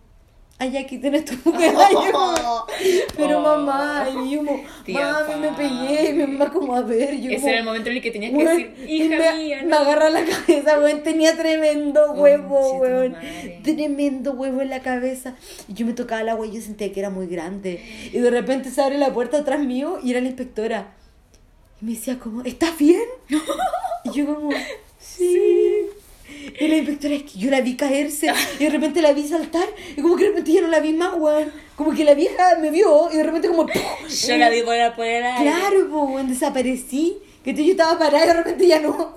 ay, 0.60 0.76
aquí 0.78 0.98
tienes 1.00 1.26
tu 1.26 1.34
mujer. 1.50 1.74
Pero 3.18 3.40
Oh. 3.40 3.42
mamá, 3.42 4.08
y 4.26 4.32
yo 4.32 4.40
como, 4.40 4.62
mami, 4.88 5.36
me 5.42 5.52
pegué. 5.54 6.10
Y 6.10 6.14
mi 6.14 6.28
mamá 6.28 6.52
como, 6.52 6.76
a 6.76 6.82
ver, 6.82 7.20
yo 7.20 7.30
Ese 7.32 7.38
como, 7.38 7.48
era 7.50 7.60
el 7.60 7.66
momento 7.66 7.90
en 7.90 7.96
el 7.98 8.02
que 8.02 8.12
tenías 8.12 8.32
que 8.34 8.46
decir, 8.46 8.76
y 8.88 9.04
hija 9.04 9.18
me, 9.18 9.38
mía, 9.38 9.58
me 9.64 9.70
no. 9.70 9.78
agarra 9.78 10.10
la 10.10 10.24
cabeza, 10.26 10.80
weón. 10.80 11.04
Tenía 11.04 11.36
tremendo 11.38 12.12
huevo, 12.14 12.72
tu 12.72 12.78
weón. 12.78 13.16
Tremendo 13.64 14.34
huevo 14.34 14.62
en 14.62 14.70
la 14.70 14.82
cabeza. 14.82 15.36
Y 15.68 15.74
yo 15.74 15.86
me 15.86 15.94
tocaba 15.94 16.22
el 16.22 16.30
agua 16.30 16.46
y 16.48 16.52
yo 16.52 16.62
sentía 16.62 16.92
que 16.92 17.00
era 17.00 17.10
muy 17.10 17.28
grande. 17.28 17.82
Y 18.12 18.20
de 18.20 18.30
repente 18.30 18.70
se 18.72 18.82
abre 18.82 18.98
la 18.98 19.14
puerta 19.14 19.38
atrás 19.40 19.60
mío 19.62 20.00
y 20.04 20.12
era 20.12 20.20
la 20.22 20.28
inspectora. 20.28 20.94
Y 21.82 21.86
me 21.86 21.92
decía 21.94 22.20
como, 22.20 22.42
¿estás 22.44 22.78
bien? 22.78 23.04
Y 24.06 24.12
yo 24.12 24.26
como, 24.34 24.50
sí. 25.00 25.82
Y 26.60 26.68
la 26.68 26.78
inspectora 26.78 27.16
es 27.16 27.24
que 27.24 27.40
yo 27.40 27.50
la 27.50 27.62
vi 27.62 27.76
caerse 27.76 28.32
y 28.60 28.64
de 28.64 28.70
repente 28.70 29.02
la 29.02 29.14
vi 29.14 29.28
saltar 29.28 29.68
y 29.96 30.02
como 30.02 30.16
que 30.16 30.24
de 30.24 30.30
repente 30.30 30.54
ya 30.54 30.62
no 30.62 30.68
la 30.68 30.80
vi 30.80 30.94
más, 30.94 31.14
weón. 31.18 31.52
Como 31.76 31.94
que 31.94 32.04
la 32.04 32.14
vieja 32.14 32.58
me 32.60 32.72
vio 32.72 33.10
y 33.12 33.18
de 33.18 33.24
repente 33.24 33.48
como... 33.48 33.68
Yo 33.68 34.38
la 34.38 34.50
vi 34.50 34.62
por 34.64 34.76
el 34.76 35.24
aire. 35.24 35.52
Claro, 35.52 35.86
weón, 35.90 36.28
desaparecí. 36.28 37.18
Que 37.44 37.54
yo 37.54 37.72
estaba 37.72 37.98
parada 37.98 38.26
y 38.26 38.28
de 38.28 38.34
repente 38.34 38.68
ya 38.68 38.80
no. 38.80 39.16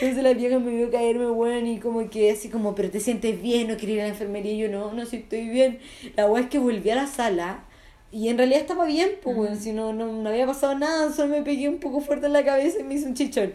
Entonces 0.00 0.22
la 0.22 0.32
vieja 0.32 0.58
me 0.58 0.70
vio 0.70 0.90
caerme, 0.90 1.28
weón, 1.30 1.66
y 1.66 1.80
como 1.80 2.08
que 2.08 2.30
así 2.30 2.48
como, 2.48 2.74
pero 2.74 2.90
te 2.90 3.00
sientes 3.00 3.42
bien, 3.42 3.68
no 3.68 3.76
quería 3.76 3.96
ir 3.96 4.00
a 4.02 4.04
la 4.04 4.10
enfermería. 4.10 4.52
Y 4.52 4.58
yo, 4.58 4.68
no, 4.68 4.92
no, 4.92 5.04
si 5.04 5.16
estoy 5.16 5.48
bien. 5.48 5.80
La 6.16 6.26
weá 6.26 6.44
es 6.44 6.48
que 6.48 6.58
volví 6.58 6.88
a 6.90 6.94
la 6.94 7.06
sala 7.06 7.64
y 8.12 8.28
en 8.28 8.38
realidad 8.38 8.60
estaba 8.60 8.86
bien, 8.86 9.10
pues, 9.22 9.36
weón, 9.36 9.60
si 9.60 9.72
no, 9.72 9.92
no, 9.92 10.06
no 10.12 10.28
había 10.28 10.46
pasado 10.46 10.78
nada, 10.78 11.12
solo 11.12 11.28
me 11.28 11.42
pegué 11.42 11.68
un 11.68 11.78
poco 11.78 12.00
fuerte 12.00 12.26
en 12.26 12.32
la 12.32 12.44
cabeza 12.44 12.78
y 12.80 12.84
me 12.84 12.94
hizo 12.94 13.06
un 13.06 13.14
chichón. 13.14 13.52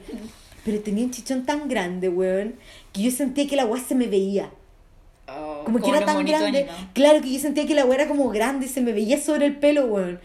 Pero 0.66 0.82
tenía 0.82 1.05
un 1.05 1.11
chichón 1.11 1.45
tan 1.45 1.70
grande, 1.70 2.09
weón, 2.09 2.55
que 2.91 3.03
yo 3.03 3.11
sentía 3.11 3.47
que 3.47 3.55
la 3.55 3.68
weá 3.68 3.82
se 3.82 3.93
me 3.93 4.07
veía. 4.07 4.49
Oh, 5.28 5.61
Como 5.63 5.80
que 5.80 5.89
era 5.91 6.03
tan 6.03 6.26
grande. 6.26 6.68
Claro 6.93 7.22
que 7.22 7.32
yo 7.32 7.39
sentía 7.39 7.68
que 7.68 7.76
la 7.76 7.86
weá 7.86 8.01
era 8.01 8.07
como 8.07 8.30
grande 8.30 8.66
y 8.66 8.70
se 8.70 8.82
me 8.82 8.91
veía 8.91 9.22
sobre 9.22 9.45
el 9.45 9.57
pelo, 9.57 9.86
weón. 9.86 10.20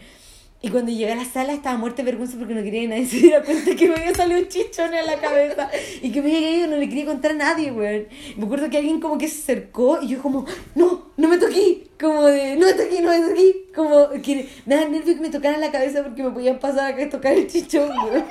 Y 0.63 0.69
cuando 0.69 0.91
llegué 0.91 1.11
a 1.11 1.15
la 1.15 1.25
sala 1.25 1.53
estaba 1.53 1.75
muerta 1.77 1.97
de 1.97 2.11
vergüenza 2.11 2.37
porque 2.37 2.53
no 2.53 2.61
quería 2.63 2.81
que 2.81 2.87
nadie 2.87 3.05
se 3.07 3.17
diera 3.17 3.43
cuenta 3.43 3.75
que 3.75 3.87
me 3.87 3.95
había 3.95 4.13
salido 4.15 4.39
un 4.41 4.47
chichón 4.47 4.93
en 4.93 5.05
la 5.05 5.17
cabeza 5.19 5.69
y 6.01 6.11
que 6.11 6.21
me 6.21 6.35
había 6.35 6.49
caído, 6.49 6.67
no 6.67 6.77
le 6.77 6.89
quería 6.89 7.05
contar 7.05 7.31
a 7.31 7.35
nadie, 7.35 7.71
weón. 7.71 8.07
Me 8.35 8.45
acuerdo 8.45 8.69
que 8.69 8.77
alguien 8.77 8.99
como 8.99 9.19
que 9.19 9.27
se 9.27 9.41
acercó 9.41 10.01
y 10.01 10.07
yo 10.07 10.21
como, 10.23 10.45
no, 10.73 11.11
no 11.17 11.27
me 11.27 11.37
toqué, 11.37 11.87
como 11.99 12.25
de, 12.25 12.55
no 12.55 12.65
me 12.65 12.73
toqué, 12.73 13.01
no 13.01 13.09
me 13.09 13.29
toqué, 13.29 13.65
como 13.75 14.09
que 14.21 14.49
me 14.65 14.75
daba 14.75 14.89
nervio 14.89 15.15
que 15.15 15.21
me 15.21 15.29
tocaran 15.29 15.61
la 15.61 15.71
cabeza 15.71 16.03
porque 16.03 16.23
me 16.23 16.31
podían 16.31 16.57
pasar 16.57 16.99
a 16.99 17.09
tocar 17.09 17.33
el 17.33 17.47
chichón, 17.47 17.89
weón. 17.89 18.25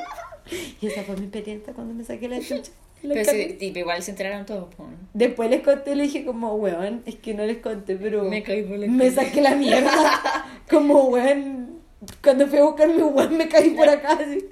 Y 0.81 0.87
esa 0.87 1.03
fue 1.03 1.17
mi 1.17 1.23
experiencia 1.25 1.73
cuando 1.73 1.95
me 1.95 2.05
saqué 2.05 2.29
la 2.29 2.39
chucha. 2.41 2.71
en 3.03 3.09
Pero 3.09 3.25
cabeza. 3.25 3.33
sí, 3.33 3.55
tipo, 3.55 3.79
igual 3.79 4.03
se 4.03 4.11
enteraron 4.11 4.45
todos. 4.47 4.69
Después 5.15 5.49
les 5.51 5.63
conté, 5.63 5.95
le 5.97 6.03
dije 6.05 6.25
como, 6.25 6.55
weón, 6.55 7.03
es 7.07 7.15
que 7.17 7.35
no 7.35 7.45
les 7.45 7.59
conté, 7.59 7.97
pero 7.97 8.25
Me 8.25 8.43
caí 8.43 8.63
por 8.63 8.79
la 8.79 8.87
me 8.87 9.11
saqué 9.11 9.41
la 9.41 9.55
mierda. 9.55 10.47
como, 10.71 11.05
weón, 11.05 11.81
cuando 12.23 12.47
fui 12.47 12.59
a 12.59 12.65
buscar 12.65 12.89
mi 12.89 13.03
weón 13.03 13.37
me 13.37 13.49
caí 13.49 13.71
por 13.71 13.89
acá. 13.89 14.13
así. 14.15 14.45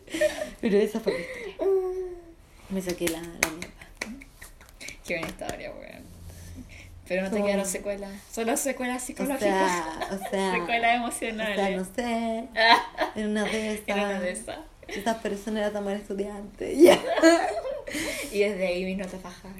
Pero 0.60 0.76
esa 0.78 1.00
fue 1.00 1.12
mi 1.12 1.18
historia. 1.20 1.68
Me 2.70 2.82
saqué 2.82 3.08
la, 3.08 3.20
la 3.20 3.50
mierda. 3.50 3.68
Qué 5.06 5.14
buena 5.14 5.28
historia, 5.28 5.70
weón. 5.72 6.08
Pero 7.06 7.22
no 7.22 7.28
te 7.30 7.36
Como- 7.36 7.46
quedaron 7.46 7.66
secuelas. 7.66 8.10
Solo 8.30 8.54
secuelas 8.58 9.02
O 9.02 9.06
psicológicas. 9.06 9.40
sea, 9.40 10.08
o 10.12 10.30
sea, 10.30 10.52
secuelas 10.58 10.68
o 10.68 10.70
sea, 10.70 10.94
emocionales. 11.30 11.76
no 11.78 11.84
sé, 11.94 12.44
en 13.16 13.28
una 13.30 13.44
de 13.44 13.72
estas, 13.74 13.96
Era 13.96 14.06
una 14.08 14.20
de 14.20 14.30
esas. 14.32 14.58
Estas 14.88 15.18
personas 15.18 15.60
era 15.60 15.72
tomar 15.72 15.96
estudiante. 15.96 16.76
Ya. 16.78 17.00
Y 18.32 18.40
desde 18.40 18.66
ahí 18.66 18.84
vino 18.84 19.04
a 19.04 19.08
trabajar. 19.08 19.52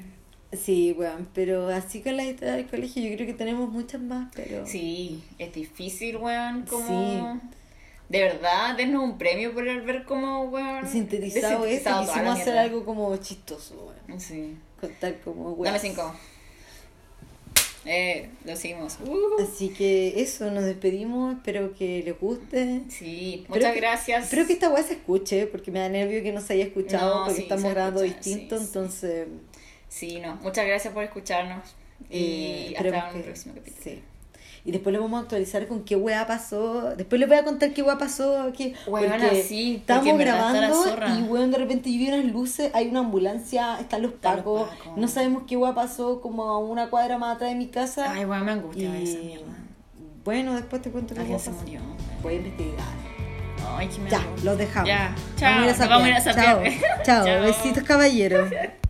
Sí, 0.51 0.95
weón, 0.97 1.27
pero 1.33 1.67
así 1.69 2.01
con 2.01 2.15
la 2.15 2.23
historia 2.25 2.55
del 2.55 2.67
colegio 2.67 3.03
yo 3.03 3.15
creo 3.15 3.27
que 3.27 3.33
tenemos 3.33 3.69
muchas 3.69 4.01
más, 4.01 4.31
pero... 4.35 4.65
Sí, 4.65 5.23
es 5.37 5.53
difícil, 5.53 6.17
weón, 6.17 6.63
como... 6.63 7.39
Sí. 7.41 7.47
De 8.09 8.23
verdad, 8.23 8.75
denos 8.75 9.03
un 9.03 9.17
premio 9.19 9.53
por 9.53 9.67
el 9.67 9.81
ver 9.81 10.05
cómo, 10.05 10.43
weón... 10.45 10.87
Sintetizado 10.87 11.65
eso, 11.65 11.65
desintetizado 11.65 12.01
toda 12.01 12.15
la 12.17 12.21
quisimos 12.21 12.39
hacer 12.41 12.57
algo 12.57 12.85
como 12.85 13.17
chistoso, 13.17 13.93
weón. 14.07 14.19
Sí. 14.19 14.57
Contar 14.79 15.19
como 15.21 15.51
weón. 15.51 15.65
Dame 15.65 15.79
cinco. 15.79 16.15
Eh, 17.85 18.29
lo 18.45 18.55
seguimos. 18.55 18.97
Uh. 19.05 19.41
Así 19.41 19.69
que 19.69 20.21
eso, 20.21 20.51
nos 20.51 20.65
despedimos, 20.65 21.35
espero 21.37 21.73
que 21.73 22.03
les 22.03 22.19
guste. 22.19 22.81
Sí, 22.89 23.35
Espero 23.43 23.55
muchas 23.55 23.73
que- 23.73 23.79
gracias. 23.79 24.23
Espero 24.25 24.45
que 24.47 24.53
esta 24.53 24.69
weá 24.69 24.83
se 24.83 24.93
escuche, 24.93 25.47
porque 25.47 25.71
me 25.71 25.79
da 25.79 25.89
nervio 25.89 26.21
que 26.21 26.31
no 26.33 26.41
se 26.41 26.53
haya 26.53 26.65
escuchado, 26.65 27.19
No, 27.19 27.23
porque 27.25 27.37
sí, 27.37 27.41
estamos 27.43 27.71
grabando 27.71 28.03
escucha, 28.03 28.21
distinto, 28.29 28.57
sí, 28.57 28.63
entonces... 28.65 29.27
Sí, 29.87 30.19
no, 30.19 30.35
muchas 30.37 30.67
gracias 30.67 30.93
por 30.93 31.03
escucharnos. 31.03 31.75
eh, 32.09 32.67
Y 32.69 32.73
esperemos 32.73 33.03
hasta 33.03 33.17
que- 33.17 33.23
próximo 33.23 33.55
capítulo. 33.55 34.01
Y 34.69 34.71
después 34.71 34.93
les 34.93 35.01
vamos 35.01 35.17
a 35.17 35.21
actualizar 35.23 35.65
con 35.67 35.81
qué 35.83 35.95
weá 35.95 36.27
pasó. 36.27 36.93
Después 36.95 37.19
les 37.19 37.27
voy 37.27 37.39
a 37.39 37.43
contar 37.43 37.73
qué 37.73 37.81
weá 37.81 37.97
pasó 37.97 38.51
porque 38.85 39.43
sí, 39.47 39.81
porque 39.87 40.13
la 40.13 40.17
grabando 40.19 40.75
y 41.17 41.23
weón, 41.23 41.49
de 41.49 41.57
repente 41.57 41.91
yo 41.91 41.97
vi 41.97 42.07
unas 42.09 42.23
luces, 42.31 42.69
hay 42.75 42.87
una 42.89 42.99
ambulancia, 42.99 43.79
están 43.79 44.03
los 44.03 44.11
pacos, 44.11 44.69
no 44.95 45.07
sabemos 45.07 45.43
qué 45.47 45.57
weá 45.57 45.73
pasó 45.73 46.21
como 46.21 46.43
a 46.43 46.59
una 46.59 46.91
cuadra 46.91 47.17
más 47.17 47.35
atrás 47.37 47.49
de 47.49 47.55
mi 47.55 47.65
casa. 47.69 48.11
Ay, 48.11 48.25
weón, 48.25 48.45
me 48.45 48.51
angustia 48.51 48.95
esa 48.99 49.17
mierda. 49.17 49.45
bueno, 50.23 50.53
después 50.53 50.83
te 50.83 50.91
cuento 50.91 51.15
qué 51.15 51.21
Alguien 51.21 51.37
weá 51.37 51.43
se 51.45 51.49
murió. 51.51 51.79
Voy 52.21 52.33
a 52.35 52.37
investigar. 52.37 52.87
Ay, 53.75 53.87
qué 53.87 53.99
me 54.01 54.09
Ya, 54.11 54.21
los 54.43 54.55
dejamos. 54.55 54.87
Ya, 54.87 55.15
Vamos 55.41 55.63
a 55.63 55.65
ir 55.65 55.69
a 55.69 55.73
chao. 55.73 55.79
nos 55.79 55.89
Vamos 55.89 56.03
a 56.05 56.09
ir 56.09 56.15
a 56.15 56.21
sapear. 56.21 56.55
sapear. 56.55 56.73
Chao, 56.79 57.03
chao. 57.05 57.25
Chao. 57.25 57.41
Besitos, 57.41 57.83
caballeros. 57.83 58.49